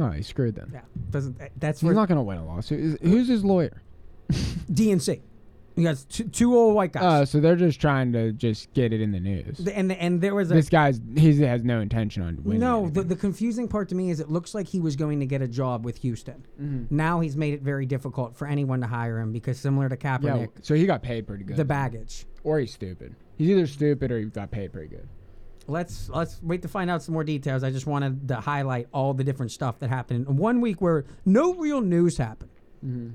Oh, 0.00 0.10
he 0.10 0.22
screwed 0.22 0.54
them. 0.54 0.70
Yeah, 0.72 0.80
doesn't 1.10 1.38
that's 1.60 1.80
He's 1.80 1.86
where 1.86 1.94
not 1.94 2.08
going 2.08 2.16
to 2.18 2.22
win 2.22 2.38
a 2.38 2.44
lawsuit. 2.46 2.80
Is- 2.80 2.96
Who's 3.02 3.28
his 3.28 3.44
lawyer? 3.44 3.82
DNC. 4.30 5.20
You 5.78 5.84
got 5.84 6.04
two, 6.08 6.24
two 6.24 6.56
old 6.56 6.74
white 6.74 6.92
guys. 6.92 7.02
Oh, 7.04 7.24
so 7.24 7.40
they're 7.40 7.54
just 7.56 7.80
trying 7.80 8.12
to 8.12 8.32
just 8.32 8.72
get 8.74 8.92
it 8.92 9.00
in 9.00 9.12
the 9.12 9.20
news. 9.20 9.58
The- 9.58 9.76
and 9.76 9.92
and 9.92 10.20
there 10.20 10.34
was 10.34 10.50
a 10.50 10.54
This 10.54 10.68
guy's 10.68 11.00
he 11.16 11.40
has 11.42 11.62
no 11.62 11.80
intention 11.80 12.22
on 12.22 12.42
winning. 12.42 12.60
No, 12.60 12.88
the, 12.88 13.02
the 13.02 13.14
confusing 13.16 13.68
part 13.68 13.88
to 13.90 13.94
me 13.94 14.10
is 14.10 14.18
it 14.18 14.28
looks 14.28 14.54
like 14.54 14.66
he 14.66 14.80
was 14.80 14.96
going 14.96 15.20
to 15.20 15.26
get 15.26 15.40
a 15.40 15.46
job 15.48 15.84
with 15.84 15.98
Houston. 15.98 16.44
Mhm. 16.60 16.90
Now 16.90 17.20
he's 17.20 17.36
made 17.36 17.54
it 17.54 17.62
very 17.62 17.86
difficult 17.86 18.36
for 18.36 18.48
anyone 18.48 18.80
to 18.80 18.86
hire 18.88 19.20
him 19.20 19.30
because 19.32 19.58
similar 19.60 19.88
to 19.88 19.96
Yeah, 20.02 20.18
Kaepernick, 20.18 20.48
so 20.62 20.74
he 20.74 20.84
got 20.84 21.02
paid 21.02 21.26
pretty 21.26 21.44
good. 21.44 21.56
the 21.56 21.64
baggage. 21.64 22.26
Or 22.42 22.58
he's 22.58 22.72
stupid. 22.72 23.14
He's 23.36 23.50
either 23.50 23.66
stupid 23.68 24.10
or 24.10 24.18
he 24.18 24.24
got 24.26 24.50
paid 24.50 24.72
pretty 24.72 24.88
good. 24.88 25.08
Let's 25.68 26.08
let's 26.08 26.42
wait 26.42 26.62
to 26.62 26.68
find 26.68 26.90
out 26.90 27.02
some 27.02 27.12
more 27.12 27.24
details. 27.24 27.62
I 27.62 27.70
just 27.70 27.86
wanted 27.86 28.26
to 28.28 28.36
highlight 28.36 28.88
all 28.92 29.14
the 29.14 29.22
different 29.22 29.52
stuff 29.52 29.78
that 29.80 29.90
happened 29.90 30.26
in 30.26 30.36
one 30.36 30.60
week 30.60 30.80
where 30.80 31.04
no 31.24 31.54
real 31.54 31.80
news 31.82 32.16
happened. 32.16 32.50
Mm-hmm. 32.84 33.10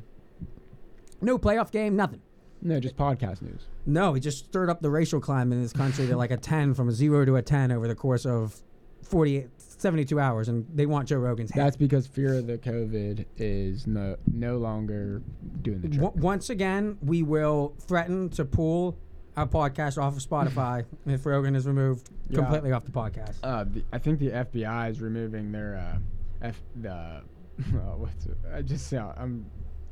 No 1.26 1.38
playoff 1.38 1.72
game, 1.72 1.95
nothing. 1.95 2.22
No, 2.65 2.80
just 2.80 2.95
podcast 2.95 3.41
news. 3.41 3.68
No, 3.85 4.14
he 4.14 4.22
just 4.22 4.45
stirred 4.45 4.69
up 4.69 4.81
the 4.81 4.90
racial 4.90 5.19
climate 5.19 5.57
in 5.57 5.61
this 5.61 5.73
country 5.73 6.07
to 6.07 6.15
like 6.15 6.31
a 6.31 6.38
10 6.38 6.73
from 6.73 6.88
a 6.90 6.91
0 6.94 7.26
to 7.26 7.35
a 7.35 7.41
10 7.41 7.72
over 7.72 7.88
the 7.88 7.95
course 7.95 8.26
of 8.26 8.61
48 9.03 9.49
72 9.57 10.18
hours 10.18 10.48
and 10.48 10.65
they 10.73 10.85
want 10.85 11.10
Joe 11.10 11.18
Rogan's 11.18 11.52
head. 11.52 11.65
That's 11.65 11.76
because 11.76 12.07
fear 12.07 12.35
of 12.35 12.48
the 12.48 12.57
COVID 12.57 13.26
is 13.38 13.85
no 13.85 14.15
no 14.31 14.57
longer 14.57 15.22
doing 15.61 15.81
the 15.81 15.90
trick. 15.90 15.99
W- 16.02 16.22
once 16.23 16.49
again, 16.49 16.98
we 17.03 17.22
will 17.22 17.73
threaten 17.81 18.30
to 18.30 18.45
pull 18.45 18.98
our 19.35 19.45
podcast 19.45 20.02
off 20.02 20.15
of 20.15 20.23
Spotify 20.23 20.85
if 21.06 21.26
Rogan 21.26 21.53
is 21.56 21.68
removed 21.68 22.10
Yeah. 22.30 22.38
completely 22.38 22.72
off 22.72 22.85
the 22.85 22.91
podcast. 22.91 23.35
Uh, 23.44 23.65
the, 23.65 23.84
I 23.91 23.98
think 23.98 24.19
the 24.19 24.30
FBI 24.30 24.90
is 24.91 25.02
removing 25.02 25.52
their 25.52 25.76
uh, 25.76 26.48
F 26.48 26.61
the. 26.81 27.22
Uh, 27.60 27.98
what's 27.98 28.26
it? 28.26 28.38
I 28.52 28.61
just 28.64 28.90
saw. 28.90 29.14
I'm 29.15 29.45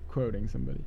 quoting 0.07 0.48
somebody. 0.48 0.84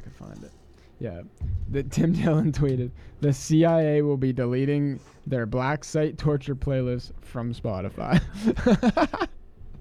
Man, 0.00 0.12
if 0.12 0.22
I 0.22 0.26
could 0.26 0.34
find 0.34 0.44
it. 0.44 0.52
Yeah, 0.98 1.22
the 1.70 1.82
Tim 1.90 2.12
Dillon 2.12 2.52
tweeted 2.52 2.90
the 3.20 3.32
CIA 3.32 4.02
will 4.02 4.16
be 4.16 4.32
deleting 4.32 5.00
their 5.26 5.46
black 5.46 5.84
site 5.84 6.18
torture 6.18 6.54
playlist 6.54 7.12
from 7.22 7.54
Spotify. 7.54 8.20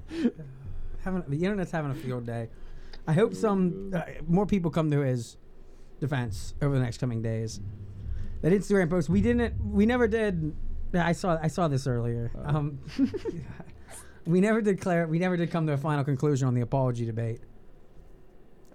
having 1.04 1.24
the 1.28 1.44
internet's 1.44 1.72
having 1.72 1.92
a 1.92 1.96
field 1.96 2.26
day. 2.26 2.50
I 3.08 3.14
hope 3.14 3.34
some 3.34 3.92
uh, 3.96 4.02
more 4.28 4.46
people 4.46 4.72
come 4.72 4.92
to 4.92 5.00
his 5.00 5.38
defense 6.00 6.54
over 6.62 6.76
the 6.76 6.84
next 6.84 7.00
coming 7.00 7.22
days. 7.22 7.60
That 8.42 8.54
Instagram 8.54 8.90
post 8.90 9.10
we 9.10 9.22
didn't 9.22 9.54
we 9.64 9.86
never 9.86 10.08
did. 10.08 10.56
I 10.94 11.12
saw 11.12 11.38
I 11.42 11.48
saw 11.48 11.68
this 11.68 11.88
earlier. 11.88 12.32
Um, 12.46 12.80
we 14.26 14.42
never 14.42 14.62
did 14.62 14.80
clear. 14.80 15.08
We 15.08 15.20
never 15.20 15.38
did 15.38 15.52
come 15.52 15.68
to 15.68 15.74
a 15.74 15.78
final 15.78 16.04
conclusion 16.04 16.48
on 16.48 16.54
the 16.54 16.62
apology 16.62 17.06
debate. 17.06 17.42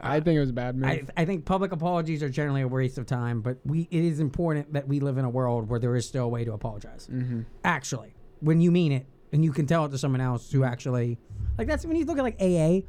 I 0.04 0.20
think 0.20 0.36
it 0.36 0.40
was 0.40 0.50
a 0.50 0.54
bad 0.54 0.76
move. 0.76 0.88
I, 1.16 1.22
I 1.22 1.24
think 1.24 1.44
public 1.44 1.72
apologies 1.72 2.22
are 2.22 2.28
generally 2.28 2.62
a 2.62 2.68
waste 2.68 2.98
of 2.98 3.06
time, 3.06 3.40
but 3.40 3.58
we 3.64 3.88
it 3.90 4.04
is 4.04 4.20
important 4.20 4.72
that 4.72 4.86
we 4.86 5.00
live 5.00 5.18
in 5.18 5.24
a 5.24 5.30
world 5.30 5.68
where 5.68 5.80
there 5.80 5.96
is 5.96 6.06
still 6.06 6.24
a 6.24 6.28
way 6.28 6.44
to 6.44 6.52
apologize. 6.52 7.08
Mhm. 7.10 7.44
Actually, 7.64 8.14
when 8.40 8.60
you 8.60 8.70
mean 8.70 8.92
it 8.92 9.06
and 9.32 9.44
you 9.44 9.52
can 9.52 9.66
tell 9.66 9.84
it 9.84 9.90
to 9.90 9.98
someone 9.98 10.20
else 10.20 10.50
who 10.52 10.64
actually 10.64 11.18
like 11.58 11.66
that's 11.66 11.84
when 11.86 11.96
you 11.96 12.04
look 12.04 12.18
at 12.18 12.24
like 12.24 12.40
AA 12.40 12.82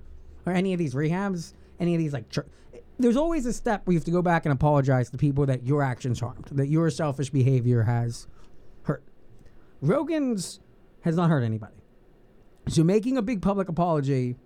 or 0.46 0.54
any 0.54 0.74
of 0.74 0.80
these 0.80 0.94
rehabs, 0.94 1.54
any 1.80 1.96
of 1.96 2.00
these 2.00 2.14
like 2.14 2.26
there's 3.00 3.18
always 3.18 3.46
a 3.46 3.54
step 3.54 3.86
where 3.86 3.94
you 3.94 4.00
have 4.00 4.06
to 4.06 4.12
go 4.12 4.22
back 4.22 4.46
and 4.46 4.54
apologize 4.54 5.10
to 5.10 5.18
people 5.18 5.46
that 5.46 5.66
your 5.66 5.84
actions 5.84 6.20
harmed, 6.20 6.46
that 6.52 6.68
your 6.68 6.90
selfish 6.90 7.30
behavior 7.30 7.84
has 7.84 8.28
hurt. 8.84 9.04
Rogan's 9.82 10.60
has 11.02 11.16
not 11.16 11.30
hurt 11.30 11.44
anybody. 11.44 11.76
So 12.68 12.84
making 12.84 13.18
a 13.18 13.22
big 13.22 13.42
public 13.42 13.70
apology 13.70 14.38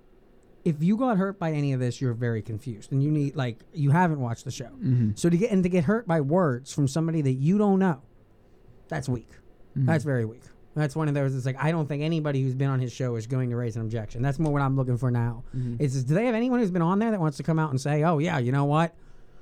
if 0.70 0.84
you 0.84 0.96
got 0.98 1.18
hurt 1.18 1.38
by 1.40 1.52
any 1.52 1.74
of 1.74 1.80
this, 1.80 2.00
you're 2.02 2.14
very 2.14 2.42
confused, 2.42 2.92
and 2.92 3.04
you 3.04 3.12
need 3.12 3.36
like 3.36 3.64
you 3.74 3.92
haven't 3.92 4.20
watched 4.22 4.46
the 4.46 4.52
show. 4.52 4.70
Mhm. 4.84 5.18
So 5.18 5.30
to 5.30 5.38
get 5.38 5.52
and 5.52 5.64
to 5.64 5.70
get 5.70 5.84
hurt 5.86 6.08
by 6.08 6.22
words 6.22 6.74
from 6.74 6.88
somebody 6.88 7.22
that 7.22 7.34
you 7.34 7.58
don't 7.58 7.80
know, 7.80 8.02
that's 8.88 9.10
weak. 9.10 9.30
Mhm. 9.78 9.86
That's 9.86 10.04
very 10.04 10.26
weak. 10.26 10.42
That's 10.76 10.96
one 10.96 11.08
of 11.08 11.14
those. 11.14 11.36
It's 11.36 11.46
like 11.46 11.58
I 11.62 11.72
don't 11.72 11.88
think 11.88 12.04
anybody 12.04 12.42
who's 12.44 12.56
been 12.56 12.70
on 12.70 12.80
his 12.80 12.92
show 12.94 13.16
is 13.16 13.28
going 13.28 13.50
to 13.50 13.56
raise 13.56 13.76
an 13.76 13.82
objection. 13.82 14.22
That's 14.22 14.40
more 14.40 14.54
what 14.54 14.62
I'm 14.62 14.76
looking 14.76 14.98
for 14.98 15.12
now. 15.12 15.44
Mhm. 15.56 15.82
Is 15.82 16.04
do 16.04 16.14
they 16.14 16.26
have 16.26 16.36
anyone 16.36 16.60
who's 16.60 16.72
been 16.72 16.82
on 16.82 17.00
there 17.00 17.12
that 17.12 17.20
wants 17.20 17.38
to 17.38 17.44
come 17.44 17.60
out 17.60 17.72
and 17.72 17.82
say, 17.82 18.04
"Oh 18.04 18.20
yeah, 18.20 18.38
you 18.38 18.52
know 18.52 18.66
what, 18.66 18.94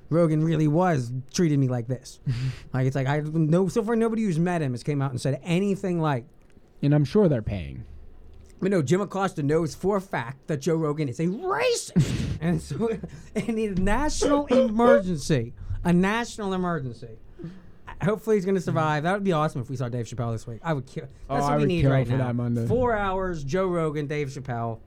Rogan 0.10 0.44
really 0.44 0.68
was 0.68 1.12
treated 1.34 1.60
me 1.60 1.68
like 1.68 1.88
this." 1.88 2.20
like 2.74 2.88
it's 2.88 2.96
like 2.96 3.08
I 3.08 3.20
no 3.20 3.68
so 3.68 3.84
far 3.84 3.96
nobody 3.96 4.24
who's 4.24 4.40
met 4.40 4.62
him 4.62 4.72
has 4.72 4.84
came 4.84 5.02
out 5.02 5.12
and 5.12 5.20
said 5.22 5.40
anything 5.44 6.00
like. 6.00 6.26
and 6.82 6.94
I'm 6.96 7.06
sure 7.06 7.28
they're 7.28 7.42
paying. 7.42 7.84
But 8.60 8.72
no, 8.72 8.82
Jim 8.82 9.02
Acosta 9.02 9.44
knows 9.44 9.76
for 9.76 9.98
a 9.98 10.02
fact 10.02 10.48
that 10.48 10.62
Joe 10.62 10.76
Rogan 10.76 11.08
is 11.10 11.20
a 11.20 11.28
racist, 11.28 12.38
and 12.42 12.62
so 12.62 12.90
in 13.36 13.58
a 13.60 13.68
national 13.80 14.48
emergency, 14.48 15.54
a 15.84 15.94
national 15.94 16.54
emergency. 16.54 17.20
Hopefully 18.04 18.36
he's 18.36 18.46
going 18.46 18.56
to 18.56 18.62
survive. 18.62 19.04
That 19.04 19.14
would 19.14 19.24
be 19.24 19.32
awesome 19.32 19.62
if 19.62 19.70
we 19.72 19.76
saw 19.76 19.90
Dave 19.90 20.06
Chappelle 20.06 20.32
this 20.32 20.46
week. 20.46 20.60
I 20.64 20.74
would 20.74 20.86
kill. 20.86 21.06
Oh, 21.30 21.36
That's 21.36 21.48
I 21.48 21.52
what 21.52 21.62
we 21.62 21.66
need 21.68 21.86
right 21.86 22.08
now. 22.08 22.66
Four 22.68 22.96
hours, 22.96 23.44
Joe 23.44 23.66
Rogan, 23.68 24.06
Dave 24.06 24.28
Chappelle. 24.28 24.80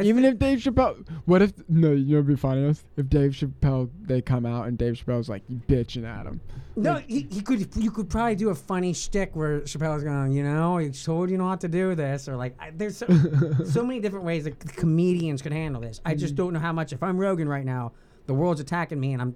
Even 0.00 0.24
if 0.24 0.38
Dave 0.38 0.60
Chappelle, 0.60 1.06
what 1.26 1.42
if 1.42 1.52
no? 1.68 1.90
You 1.90 2.04
know, 2.04 2.12
what'd 2.18 2.28
be 2.28 2.36
funniest 2.36 2.86
if 2.96 3.08
Dave 3.08 3.32
Chappelle 3.32 3.90
they 4.00 4.22
come 4.22 4.46
out 4.46 4.68
and 4.68 4.78
Dave 4.78 4.94
Chappelle's 4.94 5.28
like 5.28 5.42
you 5.48 5.60
bitching 5.68 6.04
at 6.04 6.26
him. 6.26 6.40
No, 6.76 6.96
he, 6.96 7.26
he 7.30 7.42
could. 7.42 7.68
You 7.76 7.90
could 7.90 8.08
probably 8.08 8.36
do 8.36 8.50
a 8.50 8.54
funny 8.54 8.92
shtick 8.92 9.34
where 9.34 9.60
Chappelle's 9.62 10.04
going, 10.04 10.32
you 10.32 10.44
know, 10.44 10.78
he 10.78 10.90
told 10.90 11.28
you 11.28 11.36
not 11.36 11.60
to 11.62 11.68
do 11.68 11.94
this, 11.94 12.28
or 12.28 12.36
like, 12.36 12.54
I, 12.60 12.70
there's 12.70 12.96
so, 12.96 13.06
so 13.64 13.82
many 13.82 14.00
different 14.00 14.24
ways 14.24 14.44
that 14.44 14.58
comedians 14.60 15.42
could 15.42 15.52
handle 15.52 15.82
this. 15.82 16.00
I 16.04 16.14
just 16.14 16.34
mm-hmm. 16.34 16.44
don't 16.44 16.52
know 16.54 16.60
how 16.60 16.72
much. 16.72 16.92
If 16.92 17.02
I'm 17.02 17.18
Rogan 17.18 17.48
right 17.48 17.64
now, 17.64 17.92
the 18.26 18.34
world's 18.34 18.60
attacking 18.60 19.00
me, 19.00 19.12
and 19.12 19.20
I'm 19.20 19.34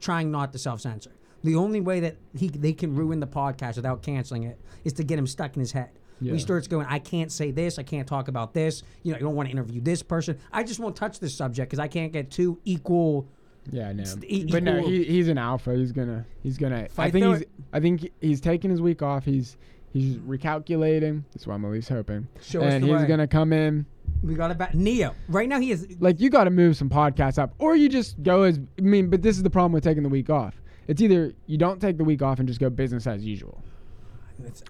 trying 0.00 0.30
not 0.30 0.52
to 0.52 0.58
self 0.58 0.80
censor. 0.80 1.12
The 1.42 1.56
only 1.56 1.80
way 1.80 2.00
that 2.00 2.16
he 2.36 2.48
they 2.48 2.72
can 2.72 2.94
ruin 2.94 3.20
the 3.20 3.26
podcast 3.26 3.76
without 3.76 4.02
canceling 4.02 4.44
it 4.44 4.58
is 4.84 4.92
to 4.94 5.04
get 5.04 5.18
him 5.18 5.26
stuck 5.26 5.56
in 5.56 5.60
his 5.60 5.72
head. 5.72 5.90
Yeah. 6.20 6.32
He 6.32 6.38
starts 6.38 6.66
going, 6.66 6.86
I 6.88 6.98
can't 6.98 7.30
say 7.30 7.50
this, 7.50 7.78
I 7.78 7.82
can't 7.82 8.08
talk 8.08 8.28
about 8.28 8.54
this. 8.54 8.82
You 9.02 9.12
know, 9.12 9.18
I 9.18 9.20
don't 9.20 9.34
want 9.34 9.48
to 9.48 9.52
interview 9.52 9.80
this 9.80 10.02
person. 10.02 10.38
I 10.52 10.62
just 10.62 10.80
won't 10.80 10.96
touch 10.96 11.20
this 11.20 11.34
subject 11.34 11.68
because 11.70 11.78
I 11.78 11.88
can't 11.88 12.12
get 12.12 12.30
two 12.30 12.58
equal. 12.64 13.28
Yeah, 13.70 13.88
I 13.88 13.92
know. 13.92 14.04
e- 14.22 14.46
but 14.50 14.62
no, 14.62 14.80
he, 14.86 15.04
he's 15.04 15.28
an 15.28 15.38
alpha. 15.38 15.74
He's 15.74 15.92
gonna 15.92 16.24
he's 16.42 16.56
gonna. 16.56 16.88
I 16.96 17.10
think 17.10 17.26
he's 17.26 17.40
it. 17.42 17.50
I 17.72 17.80
think 17.80 18.10
he's 18.20 18.40
taking 18.40 18.70
his 18.70 18.80
week 18.80 19.02
off. 19.02 19.24
He's 19.24 19.56
he's 19.92 20.16
recalculating. 20.18 21.24
That's 21.32 21.46
what 21.46 21.54
I'm 21.54 21.64
at 21.64 21.70
least 21.72 21.88
hoping. 21.88 22.28
Show 22.40 22.62
us 22.62 22.74
and 22.74 22.84
he's 22.84 22.92
way. 22.94 23.06
gonna 23.06 23.26
come 23.26 23.52
in. 23.52 23.86
We 24.22 24.34
got 24.34 24.50
it 24.50 24.58
back. 24.58 24.74
Neo. 24.74 25.14
Right 25.28 25.48
now, 25.48 25.60
he 25.60 25.70
is. 25.72 25.86
Like 26.00 26.20
you 26.20 26.30
got 26.30 26.44
to 26.44 26.50
move 26.50 26.76
some 26.76 26.88
podcasts 26.88 27.38
up, 27.38 27.54
or 27.58 27.76
you 27.76 27.88
just 27.88 28.22
go 28.22 28.42
as. 28.42 28.58
I 28.78 28.82
mean, 28.82 29.10
but 29.10 29.22
this 29.22 29.36
is 29.36 29.42
the 29.42 29.50
problem 29.50 29.72
with 29.72 29.84
taking 29.84 30.02
the 30.02 30.08
week 30.08 30.30
off. 30.30 30.54
It's 30.86 31.02
either 31.02 31.32
you 31.46 31.58
don't 31.58 31.80
take 31.80 31.98
the 31.98 32.04
week 32.04 32.22
off 32.22 32.38
and 32.38 32.46
just 32.46 32.60
go 32.60 32.70
business 32.70 33.06
as 33.06 33.24
usual, 33.24 33.60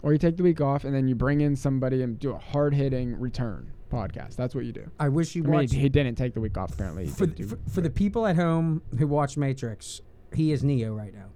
or 0.03 0.13
you 0.13 0.19
take 0.19 0.37
the 0.37 0.43
week 0.43 0.61
off 0.61 0.85
and 0.85 0.95
then 0.95 1.09
you 1.09 1.15
bring 1.15 1.41
in 1.41 1.57
somebody 1.57 2.03
and 2.03 2.19
do 2.19 2.33
a 2.33 2.39
hard 2.39 2.75
hitting 2.75 3.19
return 3.19 3.73
podcast. 3.91 4.37
That's 4.37 4.55
what 4.55 4.65
you 4.65 4.73
do. 4.73 4.91
I 4.99 5.09
wish 5.09 5.35
you 5.35 5.43
I 5.43 5.47
mean, 5.47 5.55
watched. 5.55 5.73
he, 5.73 5.81
he 5.81 5.89
didn't 5.89 6.17
take 6.17 6.35
the 6.35 6.41
week 6.41 6.57
off 6.59 6.73
apparently. 6.73 7.07
For, 7.07 7.27
the, 7.27 7.43
for, 7.45 7.59
for 7.71 7.81
the 7.81 7.91
people 7.91 8.27
at 8.27 8.37
home 8.37 8.83
who 8.99 9.07
watch 9.07 9.37
Matrix, 9.37 10.01
he 10.35 10.53
is 10.53 10.65
Neo 10.65 10.93
right 10.95 11.15
now. 11.15 11.27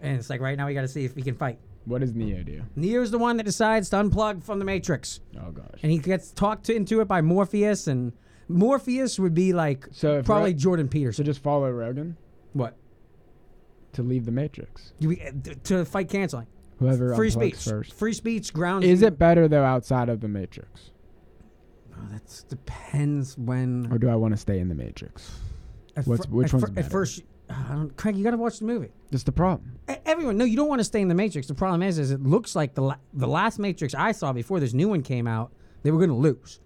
And 0.00 0.18
it's 0.18 0.28
like 0.30 0.40
right 0.40 0.56
now 0.56 0.66
we 0.66 0.74
got 0.74 0.80
to 0.82 0.88
see 0.88 1.04
if 1.04 1.14
he 1.14 1.22
can 1.22 1.34
fight. 1.36 1.58
what 1.84 2.00
does 2.00 2.14
Neo 2.14 2.42
do? 2.42 2.62
Neo's 2.74 3.10
the 3.12 3.18
one 3.18 3.36
that 3.36 3.44
decides 3.44 3.90
to 3.90 3.96
unplug 3.96 4.42
from 4.42 4.58
the 4.58 4.64
Matrix. 4.64 5.20
Oh 5.40 5.50
gosh. 5.52 5.80
And 5.82 5.92
he 5.92 5.98
gets 5.98 6.32
talked 6.32 6.64
to, 6.66 6.74
into 6.74 7.00
it 7.00 7.06
by 7.06 7.20
Morpheus, 7.22 7.86
and 7.86 8.12
Morpheus 8.48 9.18
would 9.20 9.34
be 9.34 9.52
like 9.52 9.86
So 9.92 10.22
probably 10.22 10.52
Ro- 10.52 10.58
Jordan 10.58 10.88
Peterson. 10.88 11.24
So 11.24 11.26
just 11.26 11.42
follow 11.42 11.70
Rogan. 11.70 12.16
What? 12.52 12.76
To 13.92 14.02
leave 14.02 14.24
the 14.24 14.32
Matrix. 14.32 14.92
You, 14.98 15.16
uh, 15.24 15.54
to 15.64 15.84
fight 15.84 16.08
canceling. 16.08 16.46
Whoever 16.82 17.14
Free 17.14 17.30
speech. 17.30 17.56
first. 17.56 17.92
Free 17.94 18.12
speech 18.12 18.52
grounds. 18.52 18.84
Is 18.84 19.00
you- 19.00 19.06
it 19.08 19.18
better 19.18 19.48
though 19.48 19.64
outside 19.64 20.08
of 20.08 20.20
the 20.20 20.28
Matrix, 20.28 20.90
Oh, 21.94 22.08
that 22.10 22.44
depends 22.48 23.36
when. 23.38 23.88
or 23.90 23.98
do 23.98 24.08
I 24.08 24.16
want 24.16 24.32
to 24.34 24.38
stay 24.38 24.58
in 24.58 24.68
the 24.68 24.74
Matrix? 24.74 25.30
Fir- 25.94 26.02
which 26.04 26.20
at 26.22 26.30
one's 26.30 26.50
fir- 26.50 26.58
better? 26.68 26.80
At 26.86 26.90
first, 26.90 27.22
I 27.50 27.72
don't, 27.74 27.96
Craig, 27.96 28.16
you 28.16 28.24
got 28.24 28.30
to 28.30 28.36
watch 28.38 28.58
the 28.60 28.64
movie. 28.64 28.88
That's 29.10 29.24
the 29.24 29.32
problem. 29.32 29.78
E- 29.90 29.94
Everyone, 30.06 30.38
no, 30.38 30.44
you 30.44 30.56
don't 30.56 30.68
want 30.68 30.80
to 30.80 30.84
stay 30.84 31.00
in 31.02 31.08
the 31.08 31.14
Matrix. 31.14 31.46
The 31.48 31.54
problem 31.54 31.82
is, 31.82 31.98
is 31.98 32.10
it 32.10 32.22
looks 32.22 32.56
like 32.56 32.74
the 32.74 32.82
la- 32.82 32.96
the 33.12 33.26
last 33.28 33.58
Matrix 33.58 33.94
I 33.94 34.12
saw 34.12 34.32
before 34.32 34.58
this 34.58 34.72
new 34.72 34.88
one 34.88 35.02
came 35.02 35.26
out, 35.26 35.52
they 35.82 35.90
were 35.90 35.98
going 35.98 36.10
to 36.10 36.16
lose. 36.16 36.60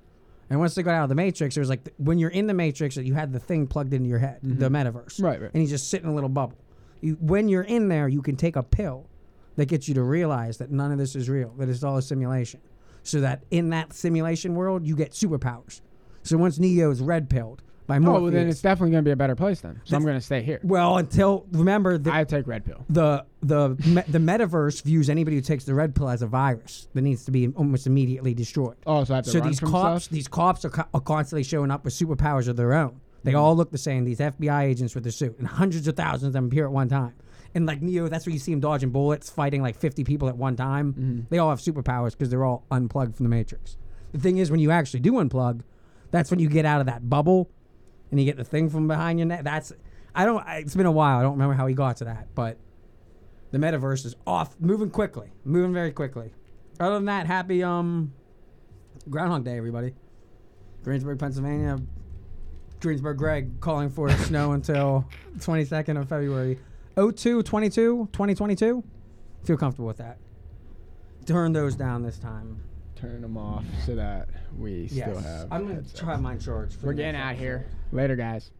And 0.49 0.61
once 0.61 0.77
they 0.77 0.85
got 0.85 0.95
out 0.95 1.03
of 1.03 1.09
the 1.09 1.17
Matrix, 1.17 1.57
it 1.57 1.61
was 1.61 1.69
like 1.69 1.83
th- 1.85 1.95
when 1.99 2.19
you're 2.21 2.31
in 2.31 2.47
the 2.47 2.55
Matrix, 2.55 2.95
that 2.95 3.05
you 3.05 3.15
had 3.15 3.33
the 3.33 3.41
thing 3.41 3.67
plugged 3.67 3.93
into 3.93 4.09
your 4.09 4.21
head, 4.21 4.39
the 4.45 4.71
mm-hmm. 4.71 4.77
metaverse, 4.77 5.21
Right, 5.21 5.41
right. 5.43 5.51
And 5.53 5.63
you 5.63 5.69
just 5.69 5.91
sit 5.91 6.03
in 6.05 6.09
a 6.09 6.15
little 6.15 6.29
bubble. 6.29 6.57
You, 7.01 7.17
when 7.21 7.49
you're 7.49 7.63
in 7.65 7.89
there, 7.89 8.07
you 8.07 8.23
can 8.23 8.37
take 8.37 8.55
a 8.55 8.63
pill 8.63 9.09
that 9.57 9.67
gets 9.67 9.89
you 9.89 9.95
to 9.95 10.03
realize 10.03 10.59
that 10.59 10.71
none 10.71 10.93
of 10.93 10.99
this 10.99 11.17
is 11.17 11.29
real, 11.29 11.55
that 11.59 11.69
it's 11.69 11.83
all 11.83 11.97
a 11.97 12.03
simulation. 12.03 12.61
So 13.03 13.21
that 13.21 13.43
in 13.51 13.71
that 13.71 13.93
simulation 13.93 14.55
world, 14.55 14.87
you 14.87 14.97
get 14.97 15.13
superpowers. 15.13 15.81
So 16.23 16.37
once 16.37 16.59
Neo 16.59 16.91
is 16.91 17.01
red 17.01 17.31
pilled 17.31 17.63
by 17.87 17.99
Oh, 17.99 18.01
well 18.01 18.31
then 18.33 18.49
it's 18.49 18.61
definitely 18.61 18.91
going 18.91 19.05
to 19.05 19.09
be 19.09 19.13
a 19.13 19.17
better 19.17 19.37
place 19.37 19.61
then. 19.61 19.81
So 19.85 19.95
I'm 19.97 20.03
going 20.03 20.17
to 20.17 20.21
stay 20.21 20.43
here. 20.43 20.59
well 20.65 20.99
until 20.99 21.47
remember 21.53 21.99
the 21.99 22.13
I 22.13 22.25
take 22.25 22.49
red 22.49 22.65
pill. 22.65 22.85
the 22.91 23.25
the 23.43 23.71
me, 23.87 24.03
the 24.09 24.19
metaverse 24.19 24.83
views 24.83 25.09
anybody 25.09 25.37
who 25.37 25.43
takes 25.43 25.63
the 25.63 25.73
red 25.75 25.95
pill 25.95 26.09
as 26.09 26.21
a 26.21 26.27
virus 26.27 26.89
that 26.95 27.03
needs 27.03 27.25
to 27.27 27.31
be 27.31 27.47
almost 27.55 27.87
immediately 27.87 28.35
destroyed. 28.35 28.75
Oh, 28.89 29.05
so 29.05 29.15
I 29.15 29.19
have 29.19 29.25
to 29.27 29.31
so 29.31 29.39
run 29.39 29.49
these 29.49 29.61
from 29.61 29.71
cops, 29.71 30.05
stuff? 30.07 30.13
these 30.13 30.27
cops 30.27 30.65
are, 30.65 30.71
co- 30.71 30.85
are 30.93 31.01
constantly 31.01 31.45
showing 31.45 31.71
up 31.71 31.85
with 31.85 31.95
superpowers 31.95 32.49
of 32.49 32.57
their 32.57 32.75
own. 32.75 33.01
They 33.23 33.31
Mm-hmm. 33.33 33.41
all 33.41 33.55
look 33.57 33.71
the 33.71 33.79
same. 33.79 34.05
These 34.05 34.19
FBI 34.19 34.63
agents 34.65 34.97
with 34.97 35.05
the 35.05 35.13
suit, 35.13 35.39
and 35.39 35.47
hundreds 35.47 35.87
of 35.87 35.95
thousands 35.97 36.29
of 36.29 36.33
them 36.33 36.47
appear 36.47 36.65
at 36.67 36.73
one 36.73 36.89
time. 36.89 37.15
And 37.57 37.65
like 37.65 37.81
Neo, 37.81 38.07
that's 38.07 38.27
where 38.27 38.35
you 38.35 38.39
see 38.39 38.53
him 38.53 38.61
dodging 38.61 38.91
bullets, 38.91 39.31
fighting 39.31 39.63
like 39.63 39.77
50 39.77 40.05
people 40.05 40.29
at 40.29 40.37
one 40.37 40.57
time. 40.57 40.93
Mm-hmm. 40.93 41.21
They 41.31 41.39
all 41.39 41.49
have 41.49 41.59
superpowers 41.59 42.11
because 42.11 42.29
they're 42.29 42.45
all 42.45 42.65
unplugged 42.71 43.17
from 43.17 43.25
the 43.25 43.31
Matrix. 43.31 43.79
The 44.13 44.19
thing 44.21 44.37
is, 44.37 44.51
when 44.51 44.61
you 44.61 44.71
actually 44.71 45.01
do 45.01 45.13
unplug, 45.15 45.63
that's 46.11 46.31
when 46.31 46.39
you 46.39 46.49
get 46.51 46.67
out 46.67 46.81
of 46.81 46.87
that 46.87 47.09
bubble, 47.09 47.51
and 48.11 48.21
you 48.21 48.27
get 48.27 48.37
the 48.37 48.45
thing 48.45 48.69
from 48.69 48.87
behind 48.87 49.19
your 49.19 49.27
neck. 49.27 49.43
That's 49.43 49.73
I 50.15 50.27
don't. 50.27 50.47
I- 50.47 50.59
It's 50.59 50.75
been 50.77 50.85
a 50.87 50.93
while. 50.93 51.19
I 51.19 51.23
don't 51.23 51.33
remember 51.33 51.55
how 51.55 51.67
he 51.67 51.75
got 51.75 51.97
to 51.99 52.05
that, 52.05 52.29
but 52.35 52.59
the 53.53 53.59
metaverse 53.59 54.05
is 54.05 54.15
off, 54.27 54.55
moving 54.61 54.91
quickly, 54.91 55.33
moving 55.45 55.73
very 55.73 55.93
quickly. 55.93 56.33
Other 56.79 56.97
than 56.97 57.07
that, 57.07 57.27
happy 57.27 57.63
um 57.63 58.13
Groundhog 59.09 59.45
Day, 59.45 59.57
everybody. 59.57 59.95
Greensburg, 60.85 61.19
Pennsylvania. 61.19 61.79
Greensburg 62.81 63.17
Greg 63.17 63.61
calling 63.61 63.89
for 63.89 64.11
snow 64.11 64.53
until 64.53 65.09
22nd 65.39 65.99
of 65.99 66.09
February. 66.09 66.59
02 66.97 67.43
22 67.43 68.09
2022. 68.13 68.83
Feel 69.45 69.57
comfortable 69.57 69.87
with 69.87 69.99
that. 69.99 70.19
Turn 71.27 71.53
those 71.53 71.75
down 71.75 72.03
this 72.03 72.19
time. 72.19 72.61
Turn 72.95 73.21
them 73.21 73.37
off 73.37 73.65
so 73.85 73.95
that 73.95 74.29
we 74.59 74.89
Yes. 74.91 75.09
still 75.11 75.21
have. 75.21 75.49
I'm 75.53 75.63
going 75.65 75.69
to 75.69 75.75
headsets. 75.83 75.99
try 76.01 76.17
mine 76.17 76.39
charged. 76.39 76.75
for 76.81 76.87
We're 76.87 76.93
the 76.93 76.97
getting 76.99 77.13
next 77.21 77.33
out 77.33 77.37
here. 77.37 77.67
episode. 77.69 77.97
Later, 77.97 78.17
guys. 78.17 78.51